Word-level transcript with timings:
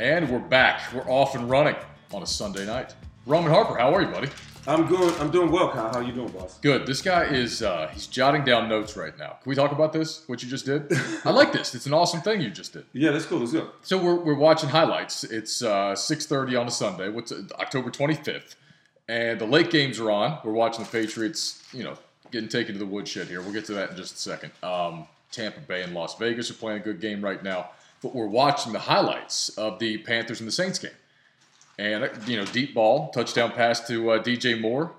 And 0.00 0.30
we're 0.30 0.38
back. 0.38 0.80
We're 0.94 1.06
off 1.10 1.34
and 1.34 1.50
running 1.50 1.76
on 2.14 2.22
a 2.22 2.26
Sunday 2.26 2.64
night. 2.64 2.94
Roman 3.26 3.52
Harper, 3.52 3.76
how 3.76 3.94
are 3.94 4.00
you, 4.00 4.08
buddy? 4.08 4.30
I'm 4.66 4.86
good. 4.86 5.14
I'm 5.20 5.30
doing 5.30 5.52
well, 5.52 5.70
Kyle. 5.70 5.92
How 5.92 6.00
you 6.00 6.14
doing, 6.14 6.30
boss? 6.30 6.58
Good. 6.60 6.86
This 6.86 7.02
guy 7.02 7.24
is 7.24 7.62
uh, 7.62 7.90
he's 7.92 8.06
jotting 8.06 8.42
down 8.42 8.66
notes 8.66 8.96
right 8.96 9.12
now. 9.18 9.36
Can 9.42 9.50
we 9.50 9.54
talk 9.54 9.72
about 9.72 9.92
this? 9.92 10.26
What 10.26 10.42
you 10.42 10.48
just 10.48 10.64
did? 10.64 10.90
I 11.26 11.30
like 11.32 11.52
this. 11.52 11.74
It's 11.74 11.84
an 11.84 11.92
awesome 11.92 12.22
thing 12.22 12.40
you 12.40 12.48
just 12.48 12.72
did. 12.72 12.86
Yeah, 12.94 13.10
that's 13.10 13.26
cool. 13.26 13.40
Let's 13.40 13.52
go. 13.52 13.72
So 13.82 14.02
we're, 14.02 14.14
we're 14.14 14.38
watching 14.38 14.70
highlights. 14.70 15.22
It's 15.24 15.62
uh, 15.62 15.92
6:30 15.92 16.58
on 16.58 16.66
a 16.66 16.70
Sunday. 16.70 17.10
What's 17.10 17.30
it, 17.30 17.52
October 17.60 17.90
25th, 17.90 18.54
and 19.06 19.38
the 19.38 19.46
late 19.46 19.70
games 19.70 20.00
are 20.00 20.10
on. 20.10 20.38
We're 20.42 20.52
watching 20.52 20.82
the 20.82 20.90
Patriots. 20.90 21.62
You 21.74 21.84
know, 21.84 21.98
getting 22.30 22.48
taken 22.48 22.72
to 22.72 22.78
the 22.78 22.86
woodshed 22.86 23.26
here. 23.26 23.42
We'll 23.42 23.52
get 23.52 23.66
to 23.66 23.74
that 23.74 23.90
in 23.90 23.96
just 23.98 24.14
a 24.14 24.18
second. 24.18 24.52
Um, 24.62 25.06
Tampa 25.30 25.60
Bay 25.60 25.82
and 25.82 25.92
Las 25.92 26.16
Vegas 26.16 26.50
are 26.50 26.54
playing 26.54 26.80
a 26.80 26.84
good 26.84 27.02
game 27.02 27.22
right 27.22 27.42
now, 27.42 27.68
but 28.02 28.14
we're 28.14 28.26
watching 28.26 28.72
the 28.72 28.78
highlights 28.78 29.50
of 29.50 29.78
the 29.78 29.98
Panthers 29.98 30.40
and 30.40 30.48
the 30.48 30.52
Saints 30.52 30.78
game. 30.78 30.90
And, 31.78 32.10
you 32.26 32.36
know, 32.36 32.44
deep 32.46 32.74
ball, 32.74 33.10
touchdown 33.10 33.52
pass 33.52 33.86
to 33.88 34.10
uh, 34.12 34.22
DJ 34.22 34.60
Moore, 34.60 34.92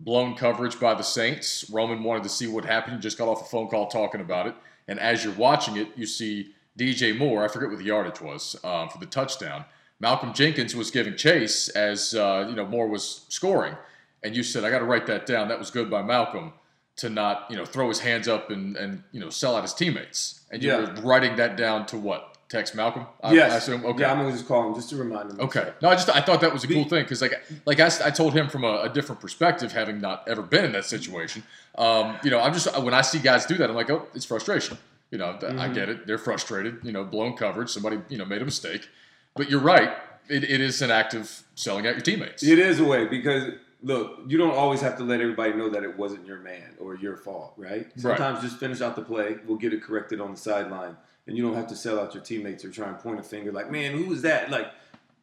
blown 0.00 0.36
coverage 0.36 0.78
by 0.78 0.94
the 0.94 1.02
Saints. 1.02 1.68
Roman 1.70 2.02
wanted 2.04 2.22
to 2.22 2.28
see 2.28 2.46
what 2.46 2.64
happened. 2.64 2.94
He 2.96 3.00
just 3.00 3.18
got 3.18 3.28
off 3.28 3.42
a 3.42 3.44
phone 3.44 3.68
call 3.68 3.88
talking 3.88 4.20
about 4.20 4.46
it. 4.46 4.54
And 4.86 5.00
as 5.00 5.24
you're 5.24 5.34
watching 5.34 5.76
it, 5.76 5.88
you 5.96 6.06
see 6.06 6.52
DJ 6.78 7.16
Moore, 7.16 7.44
I 7.44 7.48
forget 7.48 7.68
what 7.68 7.78
the 7.78 7.84
yardage 7.84 8.20
was 8.20 8.56
um, 8.64 8.88
for 8.88 8.98
the 8.98 9.06
touchdown. 9.06 9.64
Malcolm 10.00 10.32
Jenkins 10.32 10.76
was 10.76 10.92
giving 10.92 11.16
chase 11.16 11.68
as, 11.70 12.14
uh, 12.14 12.46
you 12.48 12.54
know, 12.54 12.64
Moore 12.64 12.86
was 12.86 13.26
scoring. 13.28 13.74
And 14.22 14.36
you 14.36 14.44
said, 14.44 14.64
I 14.64 14.70
got 14.70 14.78
to 14.78 14.84
write 14.84 15.06
that 15.06 15.26
down. 15.26 15.48
That 15.48 15.58
was 15.58 15.70
good 15.72 15.90
by 15.90 16.02
Malcolm 16.02 16.52
to 16.96 17.10
not, 17.10 17.46
you 17.50 17.56
know, 17.56 17.64
throw 17.64 17.88
his 17.88 17.98
hands 18.00 18.28
up 18.28 18.50
and, 18.50 18.76
and 18.76 19.02
you 19.12 19.18
know, 19.20 19.30
sell 19.30 19.56
out 19.56 19.62
his 19.62 19.74
teammates. 19.74 20.40
And 20.52 20.62
you 20.62 20.70
Yeah. 20.70 20.94
were 20.94 21.02
writing 21.02 21.34
that 21.36 21.56
down 21.56 21.86
to 21.86 21.96
what? 21.98 22.27
Text 22.48 22.74
Malcolm? 22.74 23.06
I, 23.22 23.34
yes. 23.34 23.52
I 23.52 23.56
assume? 23.56 23.84
Okay. 23.84 24.00
Yeah, 24.00 24.12
I'm 24.12 24.18
gonna 24.18 24.32
just 24.32 24.48
call 24.48 24.66
him 24.66 24.74
just 24.74 24.88
to 24.90 24.96
remind 24.96 25.30
him. 25.30 25.40
Okay. 25.40 25.70
No, 25.82 25.90
I 25.90 25.94
just 25.94 26.08
I 26.08 26.22
thought 26.22 26.40
that 26.40 26.52
was 26.52 26.64
a 26.64 26.68
cool 26.68 26.84
thing 26.84 27.02
because 27.02 27.20
like 27.20 27.42
like 27.66 27.78
I, 27.78 27.90
I 28.04 28.10
told 28.10 28.32
him 28.32 28.48
from 28.48 28.64
a, 28.64 28.82
a 28.82 28.88
different 28.88 29.20
perspective, 29.20 29.72
having 29.72 30.00
not 30.00 30.26
ever 30.26 30.40
been 30.40 30.64
in 30.64 30.72
that 30.72 30.86
situation. 30.86 31.42
Um, 31.76 32.16
you 32.24 32.30
know, 32.30 32.40
I'm 32.40 32.54
just 32.54 32.74
when 32.80 32.94
I 32.94 33.02
see 33.02 33.18
guys 33.18 33.44
do 33.44 33.56
that, 33.56 33.68
I'm 33.68 33.76
like, 33.76 33.90
oh, 33.90 34.06
it's 34.14 34.24
frustration. 34.24 34.78
You 35.10 35.18
know, 35.18 35.36
th- 35.38 35.54
I 35.54 35.68
get 35.68 35.88
it. 35.88 36.06
They're 36.06 36.18
frustrated. 36.18 36.78
You 36.82 36.92
know, 36.92 37.04
blown 37.04 37.36
coverage. 37.36 37.68
Somebody 37.68 37.98
you 38.08 38.16
know 38.16 38.24
made 38.24 38.40
a 38.40 38.46
mistake. 38.46 38.88
But 39.36 39.50
you're 39.50 39.60
right. 39.60 39.90
It, 40.30 40.44
it 40.44 40.60
is 40.60 40.80
an 40.82 40.90
act 40.90 41.14
of 41.14 41.42
selling 41.54 41.86
out 41.86 41.94
your 41.94 42.02
teammates. 42.02 42.42
It 42.42 42.58
is 42.58 42.80
a 42.80 42.84
way 42.84 43.06
because 43.06 43.52
look, 43.82 44.20
you 44.26 44.38
don't 44.38 44.54
always 44.54 44.80
have 44.80 44.96
to 44.98 45.04
let 45.04 45.20
everybody 45.20 45.52
know 45.52 45.68
that 45.70 45.84
it 45.84 45.96
wasn't 45.96 46.26
your 46.26 46.38
man 46.38 46.74
or 46.80 46.96
your 46.96 47.16
fault, 47.16 47.52
right? 47.56 47.86
Sometimes 47.96 48.40
just 48.42 48.58
finish 48.58 48.80
out 48.80 48.96
the 48.96 49.02
play. 49.02 49.36
We'll 49.46 49.58
get 49.58 49.72
it 49.72 49.82
corrected 49.82 50.20
on 50.20 50.32
the 50.32 50.36
sideline, 50.36 50.96
and 51.28 51.36
you 51.36 51.42
don't 51.44 51.54
have 51.54 51.68
to 51.68 51.76
sell 51.76 52.00
out 52.00 52.14
your 52.14 52.22
teammates 52.22 52.64
or 52.64 52.70
try 52.70 52.88
and 52.88 52.98
point 52.98 53.20
a 53.20 53.22
finger 53.22 53.52
like, 53.52 53.70
"Man, 53.70 53.92
who 53.92 54.06
was 54.06 54.22
that?" 54.22 54.50
Like, 54.50 54.66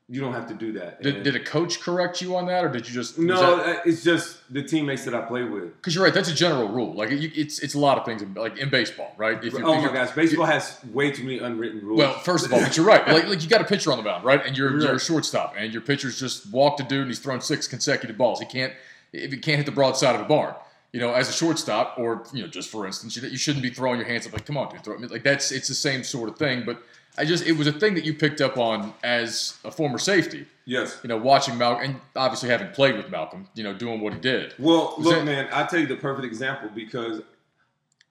you 0.08 0.22
don't 0.22 0.34
have 0.34 0.48
to 0.50 0.54
do 0.54 0.72
that. 0.74 1.02
Did, 1.02 1.24
did 1.24 1.36
a 1.36 1.44
coach 1.44 1.80
correct 1.82 2.22
you 2.22 2.36
on 2.36 2.46
that, 2.46 2.64
or 2.64 2.70
did 2.70 2.88
you 2.88 2.94
just 2.94 3.18
no, 3.18 3.58
uh, 3.58 3.80
it's 3.86 4.04
just 4.04 4.38
the 4.54 4.62
teammates 4.62 5.04
that 5.06 5.16
I 5.16 5.22
play 5.22 5.44
with. 5.44 5.76
Because 5.78 5.96
you're 5.96 6.04
right. 6.04 6.14
That's 6.14 6.30
a 6.30 6.34
general 6.36 6.70
rule. 6.70 6.94
Like 6.94 7.10
you, 7.10 7.32
it's 7.34 7.58
it's 7.60 7.74
a 7.74 7.80
lot 7.80 7.98
of 7.98 8.06
things 8.06 8.22
in, 8.22 8.36
like 8.36 8.56
in 8.60 8.70
baseball, 8.70 9.16
right? 9.18 9.44
If 9.44 9.54
you, 9.54 9.66
oh 9.66 9.82
my 9.82 9.92
gosh, 9.92 10.12
baseball 10.12 10.46
has 10.46 10.80
way 10.94 11.10
too 11.10 11.24
many 11.24 11.40
unwritten 11.40 11.82
rules. 11.82 11.98
Well, 11.98 12.14
first 12.20 12.46
of 12.46 12.54
all, 12.54 12.60
but 12.62 12.78
you're 12.78 12.86
right. 12.86 13.06
Like, 13.16 13.28
like 13.28 13.42
you 13.42 13.50
got 13.50 13.62
a 13.62 13.66
pitcher 13.66 13.92
on 13.92 13.98
the 13.98 14.04
mound, 14.04 14.24
right? 14.24 14.46
And 14.46 14.56
you're, 14.58 14.72
Right. 14.74 14.84
you're 14.84 14.96
a 14.96 15.00
shortstop, 15.00 15.56
and 15.58 15.74
your 15.74 15.82
pitcher's 15.82 16.20
just 16.20 16.52
walked 16.52 16.80
a 16.82 16.84
dude, 16.84 17.02
and 17.02 17.08
he's 17.10 17.20
thrown 17.20 17.42
six 17.42 17.68
consecutive 17.68 18.16
balls. 18.18 18.40
He 18.40 18.46
can't 18.46 18.74
if 19.12 19.32
he 19.32 19.38
can't 19.40 19.58
hit 19.58 19.66
the 19.66 19.72
broadside 19.72 20.14
of 20.16 20.22
a 20.22 20.26
barn. 20.26 20.54
You 20.96 21.02
know, 21.02 21.12
as 21.14 21.28
a 21.28 21.34
shortstop, 21.34 21.96
or 21.98 22.24
you 22.32 22.42
know, 22.42 22.48
just 22.48 22.70
for 22.70 22.86
instance, 22.86 23.18
you, 23.18 23.28
you 23.28 23.38
shouldn't 23.38 23.62
be 23.64 23.70
throwing 23.70 24.00
your 24.00 24.08
hands 24.08 24.26
up 24.26 24.32
like, 24.32 24.46
"Come 24.46 24.56
on, 24.56 24.70
dude, 24.72 24.82
throw 24.82 24.96
it." 24.96 25.12
Like 25.12 25.24
that's 25.24 25.52
it's 25.52 25.68
the 25.68 25.76
same 25.76 26.06
sort 26.06 26.30
of 26.30 26.38
thing. 26.38 26.64
But 26.66 26.82
I 27.18 27.26
just 27.26 27.46
it 27.46 27.52
was 27.52 27.68
a 27.68 27.74
thing 27.74 27.96
that 27.96 28.06
you 28.06 28.14
picked 28.14 28.40
up 28.40 28.58
on 28.58 28.94
as 29.04 29.58
a 29.66 29.72
former 29.72 29.98
safety. 29.98 30.46
yes. 30.64 30.98
You 31.04 31.10
know, 31.10 31.18
watching 31.18 31.58
Malcolm, 31.58 31.84
and 31.84 32.02
obviously 32.16 32.48
having 32.48 32.70
played 32.72 32.96
with 32.96 33.10
Malcolm, 33.10 33.46
you 33.56 33.64
know, 33.66 33.74
doing 33.74 34.00
what 34.00 34.14
he 34.14 34.20
did. 34.22 34.54
Well, 34.58 34.96
Was 34.98 35.06
look, 35.08 35.16
that- 35.16 35.26
man, 35.26 35.50
I'll 35.52 35.68
tell 35.68 35.82
you 35.82 35.86
the 35.88 35.98
perfect 35.98 36.26
example 36.26 36.70
because 36.74 37.22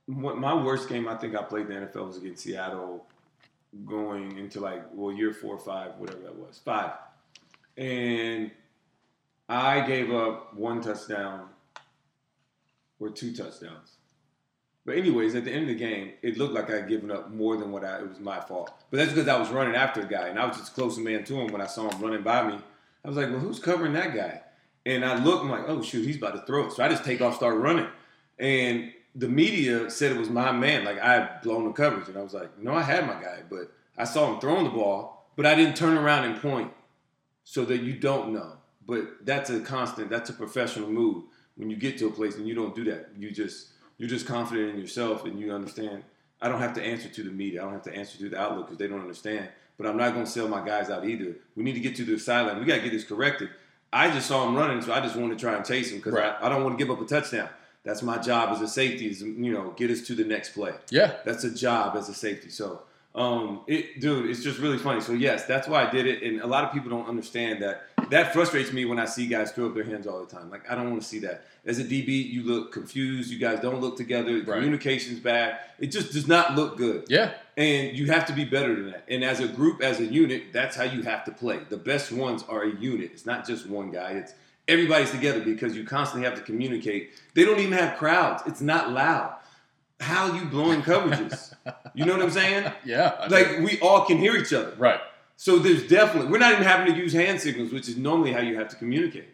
what 0.04 0.36
my 0.36 0.52
worst 0.52 0.86
game 0.90 1.08
I 1.08 1.14
think 1.16 1.34
I 1.34 1.42
played 1.42 1.70
in 1.70 1.80
the 1.80 1.86
NFL 1.86 2.08
was 2.08 2.18
against 2.18 2.42
Seattle 2.42 3.06
going 3.86 4.36
into 4.36 4.60
like, 4.60 4.82
well, 4.92 5.10
year 5.10 5.32
four 5.32 5.54
or 5.54 5.58
five, 5.58 5.92
whatever 5.96 6.20
that 6.20 6.36
was, 6.36 6.60
five. 6.62 6.92
And 7.78 8.50
I 9.48 9.80
gave 9.86 10.12
up 10.12 10.52
one 10.54 10.82
touchdown 10.82 11.48
or 13.00 13.10
two 13.10 13.34
touchdowns. 13.34 13.96
But 14.86 14.96
anyways, 14.96 15.34
at 15.34 15.44
the 15.44 15.50
end 15.50 15.62
of 15.62 15.68
the 15.68 15.74
game, 15.74 16.12
it 16.22 16.36
looked 16.36 16.52
like 16.52 16.70
I 16.70 16.76
had 16.76 16.88
given 16.88 17.10
up 17.10 17.30
more 17.30 17.56
than 17.56 17.72
what 17.72 17.84
I, 17.84 18.00
it 18.00 18.08
was 18.08 18.20
my 18.20 18.40
fault. 18.40 18.70
But 18.90 18.98
that's 18.98 19.12
because 19.12 19.28
I 19.28 19.38
was 19.38 19.48
running 19.48 19.74
after 19.74 20.02
the 20.02 20.06
guy, 20.06 20.28
and 20.28 20.38
I 20.38 20.46
was 20.46 20.58
just 20.58 20.74
close 20.74 20.98
man 20.98 21.24
to 21.24 21.40
him 21.40 21.50
when 21.50 21.62
I 21.62 21.66
saw 21.66 21.88
him 21.88 22.02
running 22.02 22.22
by 22.22 22.46
me. 22.46 22.58
I 23.04 23.08
was 23.08 23.16
like, 23.16 23.30
well, 23.30 23.38
who's 23.38 23.58
covering 23.58 23.94
that 23.94 24.14
guy? 24.14 24.42
And 24.86 25.04
I 25.04 25.22
look, 25.22 25.42
I'm 25.42 25.50
like, 25.50 25.64
oh 25.66 25.82
shoot, 25.82 26.04
he's 26.04 26.16
about 26.16 26.34
to 26.34 26.42
throw 26.46 26.66
it. 26.66 26.72
So 26.72 26.84
I 26.84 26.88
just 26.88 27.04
take 27.04 27.20
off, 27.22 27.36
start 27.36 27.56
running. 27.56 27.86
And 28.38 28.92
the 29.14 29.28
media 29.28 29.90
said 29.90 30.12
it 30.12 30.18
was 30.18 30.28
my 30.28 30.52
man, 30.52 30.84
like 30.84 30.98
I 30.98 31.14
had 31.14 31.42
blown 31.42 31.64
the 31.64 31.72
coverage. 31.72 32.08
And 32.08 32.18
I 32.18 32.22
was 32.22 32.34
like, 32.34 32.58
no, 32.58 32.74
I 32.74 32.82
had 32.82 33.06
my 33.06 33.14
guy, 33.14 33.40
but 33.48 33.72
I 33.96 34.04
saw 34.04 34.32
him 34.32 34.40
throwing 34.40 34.64
the 34.64 34.70
ball, 34.70 35.30
but 35.36 35.46
I 35.46 35.54
didn't 35.54 35.76
turn 35.76 35.96
around 35.96 36.24
and 36.24 36.40
point 36.40 36.72
so 37.44 37.64
that 37.64 37.78
you 37.78 37.94
don't 37.94 38.32
know. 38.32 38.58
But 38.86 39.24
that's 39.24 39.48
a 39.48 39.60
constant, 39.60 40.10
that's 40.10 40.28
a 40.28 40.34
professional 40.34 40.90
move. 40.90 41.24
When 41.56 41.70
you 41.70 41.76
get 41.76 41.98
to 41.98 42.06
a 42.06 42.10
place 42.10 42.36
and 42.36 42.46
you 42.48 42.54
don't 42.54 42.74
do 42.74 42.84
that, 42.84 43.10
you 43.16 43.30
just 43.30 43.68
you're 43.98 44.08
just 44.08 44.26
confident 44.26 44.74
in 44.74 44.80
yourself 44.80 45.24
and 45.24 45.38
you 45.38 45.52
understand. 45.52 46.02
I 46.42 46.48
don't 46.48 46.60
have 46.60 46.74
to 46.74 46.82
answer 46.82 47.08
to 47.08 47.22
the 47.22 47.30
media. 47.30 47.60
I 47.60 47.64
don't 47.64 47.74
have 47.74 47.82
to 47.84 47.94
answer 47.94 48.18
to 48.18 48.28
the 48.28 48.38
outlook 48.38 48.66
because 48.66 48.78
they 48.78 48.88
don't 48.88 49.00
understand. 49.00 49.48
But 49.78 49.86
I'm 49.86 49.96
not 49.96 50.12
going 50.12 50.24
to 50.24 50.30
sell 50.30 50.48
my 50.48 50.64
guys 50.64 50.90
out 50.90 51.06
either. 51.06 51.36
We 51.56 51.62
need 51.62 51.72
to 51.74 51.80
get 51.80 51.96
to 51.96 52.04
the 52.04 52.18
sideline. 52.18 52.58
We 52.60 52.66
got 52.66 52.76
to 52.76 52.82
get 52.82 52.92
this 52.92 53.04
corrected. 53.04 53.50
I 53.92 54.10
just 54.10 54.26
saw 54.26 54.46
him 54.48 54.56
running, 54.56 54.82
so 54.82 54.92
I 54.92 55.00
just 55.00 55.16
wanted 55.16 55.38
to 55.38 55.44
try 55.44 55.54
and 55.54 55.64
chase 55.64 55.90
him 55.90 55.98
because 55.98 56.12
Right. 56.14 56.34
I, 56.40 56.46
I 56.46 56.48
don't 56.48 56.64
want 56.64 56.76
to 56.78 56.84
give 56.84 56.92
up 56.92 57.00
a 57.00 57.06
touchdown. 57.06 57.48
That's 57.84 58.02
my 58.02 58.18
job 58.18 58.50
as 58.52 58.60
a 58.60 58.68
safety. 58.68 59.08
Is 59.08 59.22
you 59.22 59.52
know 59.52 59.72
get 59.76 59.90
us 59.90 60.00
to 60.08 60.14
the 60.14 60.24
next 60.24 60.50
play. 60.54 60.72
Yeah, 60.90 61.14
That's 61.24 61.44
a 61.44 61.54
job 61.54 61.96
as 61.96 62.08
a 62.08 62.14
safety. 62.14 62.50
So, 62.50 62.82
um, 63.14 63.60
it, 63.68 64.00
dude, 64.00 64.28
it's 64.28 64.42
just 64.42 64.58
really 64.58 64.78
funny. 64.78 65.00
So 65.00 65.12
yes, 65.12 65.44
that's 65.44 65.68
why 65.68 65.86
I 65.86 65.90
did 65.90 66.06
it. 66.06 66.22
And 66.22 66.40
a 66.40 66.46
lot 66.46 66.64
of 66.64 66.72
people 66.72 66.90
don't 66.90 67.08
understand 67.08 67.62
that. 67.62 67.86
That 68.10 68.34
frustrates 68.34 68.72
me 68.72 68.84
when 68.84 68.98
I 68.98 69.06
see 69.06 69.26
guys 69.26 69.52
throw 69.52 69.66
up 69.66 69.74
their 69.74 69.84
hands 69.84 70.06
all 70.06 70.20
the 70.22 70.26
time. 70.26 70.50
Like 70.50 70.70
I 70.70 70.74
don't 70.74 70.90
want 70.90 71.02
to 71.02 71.08
see 71.08 71.20
that. 71.20 71.44
As 71.64 71.78
a 71.78 71.84
DB, 71.84 72.08
you 72.28 72.42
look 72.42 72.72
confused. 72.72 73.30
You 73.30 73.38
guys 73.38 73.60
don't 73.60 73.80
look 73.80 73.96
together. 73.96 74.34
Right. 74.34 74.44
Communication's 74.44 75.20
bad. 75.20 75.60
It 75.78 75.86
just 75.86 76.12
does 76.12 76.26
not 76.26 76.54
look 76.54 76.76
good. 76.76 77.06
yeah. 77.08 77.34
And 77.56 77.96
you 77.96 78.06
have 78.06 78.26
to 78.26 78.32
be 78.32 78.44
better 78.44 78.74
than 78.74 78.90
that. 78.90 79.04
And 79.08 79.22
as 79.24 79.38
a 79.38 79.46
group, 79.46 79.80
as 79.80 80.00
a 80.00 80.04
unit, 80.04 80.52
that's 80.52 80.76
how 80.76 80.82
you 80.82 81.02
have 81.02 81.24
to 81.26 81.30
play. 81.30 81.60
The 81.68 81.76
best 81.76 82.10
ones 82.10 82.44
are 82.48 82.64
a 82.64 82.74
unit. 82.74 83.12
It's 83.12 83.24
not 83.26 83.46
just 83.46 83.68
one 83.68 83.92
guy. 83.92 84.10
It's 84.10 84.34
everybody's 84.66 85.12
together 85.12 85.40
because 85.40 85.76
you 85.76 85.84
constantly 85.84 86.28
have 86.28 86.36
to 86.36 86.44
communicate. 86.44 87.12
They 87.34 87.44
don't 87.44 87.60
even 87.60 87.78
have 87.78 87.96
crowds. 87.96 88.42
It's 88.46 88.60
not 88.60 88.90
loud. 88.90 89.36
How 90.00 90.34
you 90.34 90.44
blowing 90.46 90.82
coverages? 90.82 91.54
you 91.94 92.04
know 92.04 92.14
what 92.14 92.22
I'm 92.22 92.30
saying? 92.30 92.70
Yeah. 92.84 93.16
I 93.20 93.26
Like 93.28 93.58
we 93.60 93.78
all 93.80 94.04
can 94.04 94.18
hear 94.18 94.36
each 94.36 94.52
other. 94.52 94.74
right. 94.78 95.00
So 95.36 95.58
there's 95.58 95.86
definitely 95.88 96.30
we're 96.30 96.38
not 96.38 96.52
even 96.52 96.64
having 96.64 96.92
to 96.94 96.98
use 96.98 97.12
hand 97.12 97.40
signals, 97.40 97.72
which 97.72 97.88
is 97.88 97.96
normally 97.96 98.32
how 98.32 98.40
you 98.40 98.56
have 98.56 98.68
to 98.68 98.76
communicate. 98.76 99.28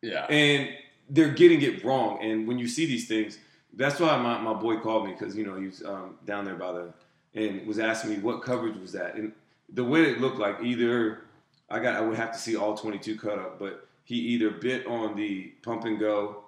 Yeah. 0.00 0.24
And 0.30 0.70
they're 1.10 1.30
getting 1.30 1.60
it 1.62 1.84
wrong. 1.84 2.18
And 2.22 2.46
when 2.48 2.58
you 2.58 2.66
see 2.68 2.86
these 2.86 3.06
things, 3.06 3.38
that's 3.74 4.00
why 4.00 4.16
my, 4.16 4.40
my 4.40 4.54
boy 4.54 4.78
called 4.78 5.06
me 5.06 5.12
because 5.12 5.36
you 5.36 5.44
know 5.46 5.56
he 5.56 5.66
was 5.66 5.82
um, 5.84 6.16
down 6.24 6.44
there 6.44 6.54
by 6.54 6.72
the 6.72 6.92
and 7.34 7.66
was 7.66 7.78
asking 7.78 8.10
me 8.10 8.18
what 8.18 8.42
coverage 8.42 8.76
was 8.76 8.92
that. 8.92 9.14
And 9.14 9.32
the 9.72 9.84
way 9.84 10.02
it 10.02 10.20
looked 10.20 10.38
like 10.38 10.56
either 10.62 11.22
I 11.70 11.78
got 11.80 11.94
I 11.96 12.00
would 12.00 12.16
have 12.16 12.32
to 12.32 12.38
see 12.38 12.56
all 12.56 12.76
22 12.76 13.18
cut 13.18 13.38
up, 13.38 13.58
but 13.58 13.88
he 14.04 14.16
either 14.16 14.50
bit 14.50 14.86
on 14.86 15.16
the 15.16 15.52
pump 15.62 15.84
and 15.84 15.98
go 15.98 16.41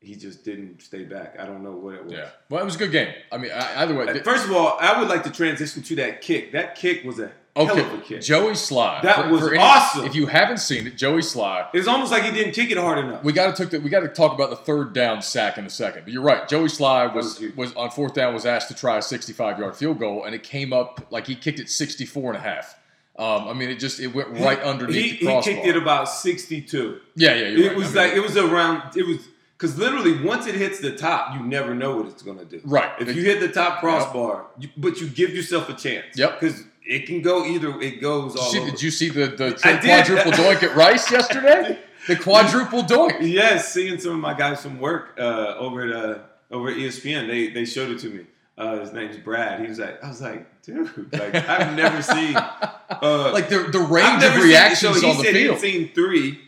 he 0.00 0.14
just 0.14 0.44
didn't 0.44 0.80
stay 0.80 1.04
back. 1.04 1.36
I 1.38 1.46
don't 1.46 1.62
know 1.62 1.72
what 1.72 1.94
it 1.94 2.04
was. 2.04 2.12
Yeah. 2.12 2.28
Well, 2.48 2.62
it 2.62 2.64
was 2.64 2.76
a 2.76 2.78
good 2.78 2.92
game. 2.92 3.12
I 3.32 3.38
mean, 3.38 3.50
I, 3.50 3.82
either 3.82 3.94
way. 3.94 4.08
Uh, 4.08 4.22
First 4.22 4.44
of 4.44 4.52
all, 4.52 4.78
I 4.80 4.98
would 4.98 5.08
like 5.08 5.24
to 5.24 5.30
transition 5.30 5.82
to 5.82 5.96
that 5.96 6.20
kick. 6.20 6.52
That 6.52 6.76
kick 6.76 7.02
was 7.02 7.18
a 7.18 7.32
hell 7.56 7.78
of 7.78 7.92
a 7.94 7.98
kick. 8.02 8.20
Joey 8.22 8.52
Slye. 8.52 9.02
That 9.02 9.28
was 9.28 9.42
awesome. 9.58 10.04
If 10.04 10.14
you 10.14 10.26
haven't 10.26 10.58
seen 10.58 10.86
it, 10.86 10.96
Joey 10.96 11.20
Slye. 11.20 11.68
It's 11.74 11.88
almost 11.88 12.12
like 12.12 12.22
he 12.22 12.30
didn't 12.30 12.52
kick 12.52 12.70
it 12.70 12.78
hard 12.78 12.98
enough. 12.98 13.24
We 13.24 13.32
got 13.32 13.56
to 13.56 13.62
took 13.62 13.72
the, 13.72 13.80
we 13.80 13.90
got 13.90 14.00
to 14.00 14.08
talk 14.08 14.32
about 14.32 14.50
the 14.50 14.56
third 14.56 14.92
down 14.92 15.20
sack 15.20 15.58
in 15.58 15.66
a 15.66 15.70
second. 15.70 16.04
But 16.04 16.12
you're 16.12 16.22
right. 16.22 16.48
Joey 16.48 16.68
Slye 16.68 17.12
was 17.12 17.40
was 17.40 17.56
was 17.56 17.74
on 17.74 17.90
fourth 17.90 18.14
down 18.14 18.32
was 18.34 18.46
asked 18.46 18.68
to 18.68 18.74
try 18.74 18.98
a 18.98 19.02
65 19.02 19.58
yard 19.58 19.76
field 19.76 19.98
goal, 19.98 20.24
and 20.24 20.34
it 20.34 20.44
came 20.44 20.72
up 20.72 21.08
like 21.10 21.26
he 21.26 21.34
kicked 21.34 21.58
it 21.58 21.68
64 21.68 22.34
and 22.34 22.36
a 22.36 22.40
half. 22.40 22.78
Um, 23.18 23.48
I 23.48 23.52
mean, 23.52 23.68
it 23.68 23.80
just 23.80 23.98
it 23.98 24.14
went 24.14 24.38
right 24.38 24.60
underneath 24.60 25.18
he, 25.18 25.26
he 25.26 25.42
kicked 25.42 25.66
it 25.66 25.76
about 25.76 26.08
62. 26.08 27.00
yeah, 27.16 27.34
yeah. 27.34 27.46
It 27.46 27.68
right. 27.68 27.76
was 27.76 27.96
I 27.96 28.02
mean, 28.02 28.08
like 28.08 28.16
it 28.16 28.20
was 28.20 28.36
around. 28.36 28.96
It 28.96 29.04
was 29.04 29.26
because 29.58 29.76
literally 29.76 30.22
once 30.22 30.46
it 30.46 30.54
hits 30.54 30.78
the 30.80 30.96
top, 30.96 31.34
you 31.34 31.40
never 31.44 31.74
know 31.74 31.96
what 31.96 32.06
it's 32.06 32.22
going 32.22 32.38
to 32.38 32.44
do. 32.44 32.60
right. 32.64 32.90
If 33.00 33.14
you 33.16 33.22
hit 33.24 33.40
the 33.40 33.48
top 33.48 33.80
crossbar, 33.80 34.46
you, 34.58 34.68
but 34.76 35.00
you 35.00 35.08
give 35.08 35.30
yourself 35.34 35.68
a 35.68 35.74
chance. 35.74 36.16
Yep. 36.16 36.38
Because 36.40 36.62
it 36.84 37.06
can 37.06 37.20
go 37.20 37.44
either. 37.44 37.78
It 37.80 38.00
goes 38.00 38.36
all 38.36 38.50
see, 38.50 38.64
did 38.64 38.80
you 38.80 38.90
see 38.90 39.08
the 39.10 39.26
the 39.26 39.52
quadruple 39.60 40.32
doink 40.32 40.62
at 40.62 40.74
Rice 40.76 41.10
yesterday? 41.18 41.78
The 42.06 42.16
quadruple 42.16 42.82
doink. 42.84 43.18
Yes, 43.20 43.72
seeing 43.74 43.98
some 44.00 44.12
of 44.12 44.18
my 44.20 44.32
guys 44.32 44.62
from 44.62 44.78
work 44.78 45.16
uh, 45.18 45.56
over 45.58 45.82
at 45.82 45.92
uh, 45.92 46.18
over 46.50 46.68
at 46.70 46.76
ESPN, 46.76 47.26
they 47.26 47.48
they 47.50 47.64
showed 47.66 47.90
it 47.90 47.98
to 48.00 48.08
me. 48.08 48.26
uh, 48.56 48.78
his 48.80 48.92
name's 48.94 49.18
Brad. 49.18 49.60
He 49.60 49.66
was 49.66 49.78
like, 49.78 50.02
I 50.02 50.08
was 50.08 50.22
like, 50.22 50.62
dude, 50.62 51.12
like 51.12 51.34
I've 51.34 51.74
never 51.76 52.00
seen 52.14 52.34
uh, 52.36 53.30
like 53.34 53.48
the 53.50 53.64
the 53.70 53.80
range 53.80 54.22
of 54.24 54.32
seen- 54.32 54.42
reactions 54.42 54.94
so 55.00 55.00
he 55.06 55.10
on 55.10 55.18
the 55.18 55.24
said 55.24 55.34
field. 55.34 55.56
He'd 55.56 55.60
seen 55.60 55.88
three, 55.94 56.40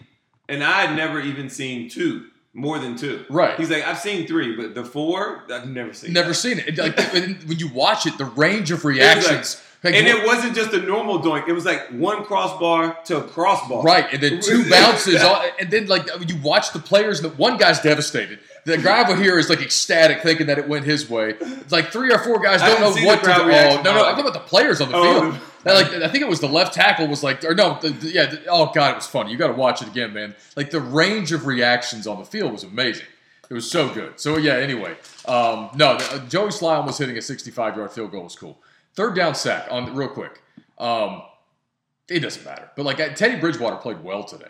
and 0.49 0.65
I 0.65 0.87
had 0.87 0.97
never 0.97 1.21
even 1.21 1.51
seen 1.51 1.91
two, 1.91 2.29
more 2.53 2.79
than 2.79 2.97
two. 2.97 3.25
Right. 3.31 3.57
He's 3.59 3.71
like, 3.71 3.87
I've 3.87 3.99
seen 3.99 4.27
three, 4.27 4.57
but 4.57 4.75
the 4.75 4.85
four, 4.85 5.45
I've 5.53 5.69
never 5.69 5.93
seen. 5.93 6.13
Never 6.13 6.29
that. 6.29 6.35
seen 6.35 6.59
it. 6.59 6.77
Like 6.77 6.99
when, 7.13 7.39
you 7.59 7.69
watch 7.69 8.07
it, 8.07 8.19
the 8.19 8.25
range 8.25 8.71
of 8.71 8.85
reactions. 8.85 9.63
like, 9.85 9.95
and 9.95 10.07
it 10.07 10.27
wasn't 10.27 10.55
just 10.55 10.73
a 10.73 10.81
normal 10.83 11.21
doink. 11.21 11.49
It 11.49 11.53
was 11.53 11.65
like 11.65 11.89
one 11.89 12.25
crossbar 12.25 12.99
to 13.05 13.19
a 13.19 13.23
crossbar. 13.23 13.83
Right, 13.83 14.13
and 14.13 14.23
then 14.23 14.41
two 14.41 14.69
bounces, 14.71 15.23
all, 15.23 15.43
and 15.61 15.71
then 15.71 15.87
like 15.87 16.07
you 16.29 16.37
watch 16.43 16.73
the 16.73 16.81
players. 16.81 17.21
And 17.21 17.33
the 17.33 17.37
one 17.37 17.57
guy's 17.57 17.81
devastated. 17.81 18.41
The 18.67 18.77
guy 18.77 19.03
over 19.09 19.17
here 19.21 19.39
is 19.39 19.49
like 19.49 19.63
ecstatic, 19.63 20.23
thinking 20.23 20.49
that 20.49 20.59
it 20.59 20.69
went 20.69 20.85
his 20.85 21.09
way. 21.09 21.35
It's 21.41 21.73
like 21.73 21.91
three 21.93 22.13
or 22.13 22.19
four 22.19 22.41
guys 22.41 22.61
don't 22.61 22.81
know 22.81 23.07
what 23.07 23.21
to 23.21 23.27
do. 23.27 23.33
Oh, 23.33 23.81
no, 23.83 23.95
no, 23.95 24.05
I'm 24.05 24.15
talking 24.17 24.21
about 24.21 24.35
the 24.35 24.41
players 24.41 24.81
on 24.81 24.91
the 24.91 24.97
Oh, 24.97 25.33
field. 25.33 25.41
That, 25.65 25.75
like 25.75 26.03
I 26.03 26.09
think 26.09 26.23
it 26.23 26.29
was 26.29 26.41
the 26.41 26.49
left 26.49 26.73
tackle 26.75 27.07
was 27.07 27.23
like, 27.23 27.45
or 27.45 27.55
no, 27.55 27.79
the, 27.81 27.91
the- 27.91 28.11
yeah. 28.13 28.27
the- 28.27 28.43
oh 28.49 28.71
god, 28.75 28.93
it 28.93 28.97
was 28.97 29.07
funny. 29.07 29.31
You 29.33 29.37
got 29.37 29.49
to 29.49 29.53
watch 29.55 29.83
it 29.83 29.89
again, 29.89 30.13
man. 30.13 30.35
Like 30.57 30.71
the 30.71 30.81
range 30.81 31.33
of 31.33 31.47
reactions 31.47 32.07
on 32.07 32.19
the 32.19 32.25
field 32.25 32.53
was 32.53 32.63
amazing. 32.65 33.07
It 33.51 33.55
was 33.55 33.71
so 33.71 33.89
good. 33.93 34.19
So 34.21 34.37
yeah. 34.39 34.55
Anyway, 34.55 34.97
um, 35.27 35.71
no, 35.75 35.99
the, 35.99 36.15
uh, 36.15 36.19
Joey 36.29 36.49
Slye 36.51 36.77
almost 36.77 36.99
hitting 36.99 37.19
a 37.19 37.23
65 37.23 37.77
yard 37.77 37.91
field 37.93 38.11
goal 38.13 38.25
was 38.25 38.37
cool. 38.37 38.59
Third 38.95 39.15
down 39.17 39.35
sack 39.35 39.67
on 39.71 39.95
real 39.95 40.09
quick. 40.09 40.41
Um, 40.79 41.23
it 42.09 42.21
doesn't 42.21 42.45
matter, 42.45 42.71
but 42.77 42.85
like 42.87 42.99
uh, 43.01 43.11
Teddy 43.11 43.37
Bridgewater 43.39 43.77
played 43.77 44.03
well 44.03 44.25
today. 44.25 44.49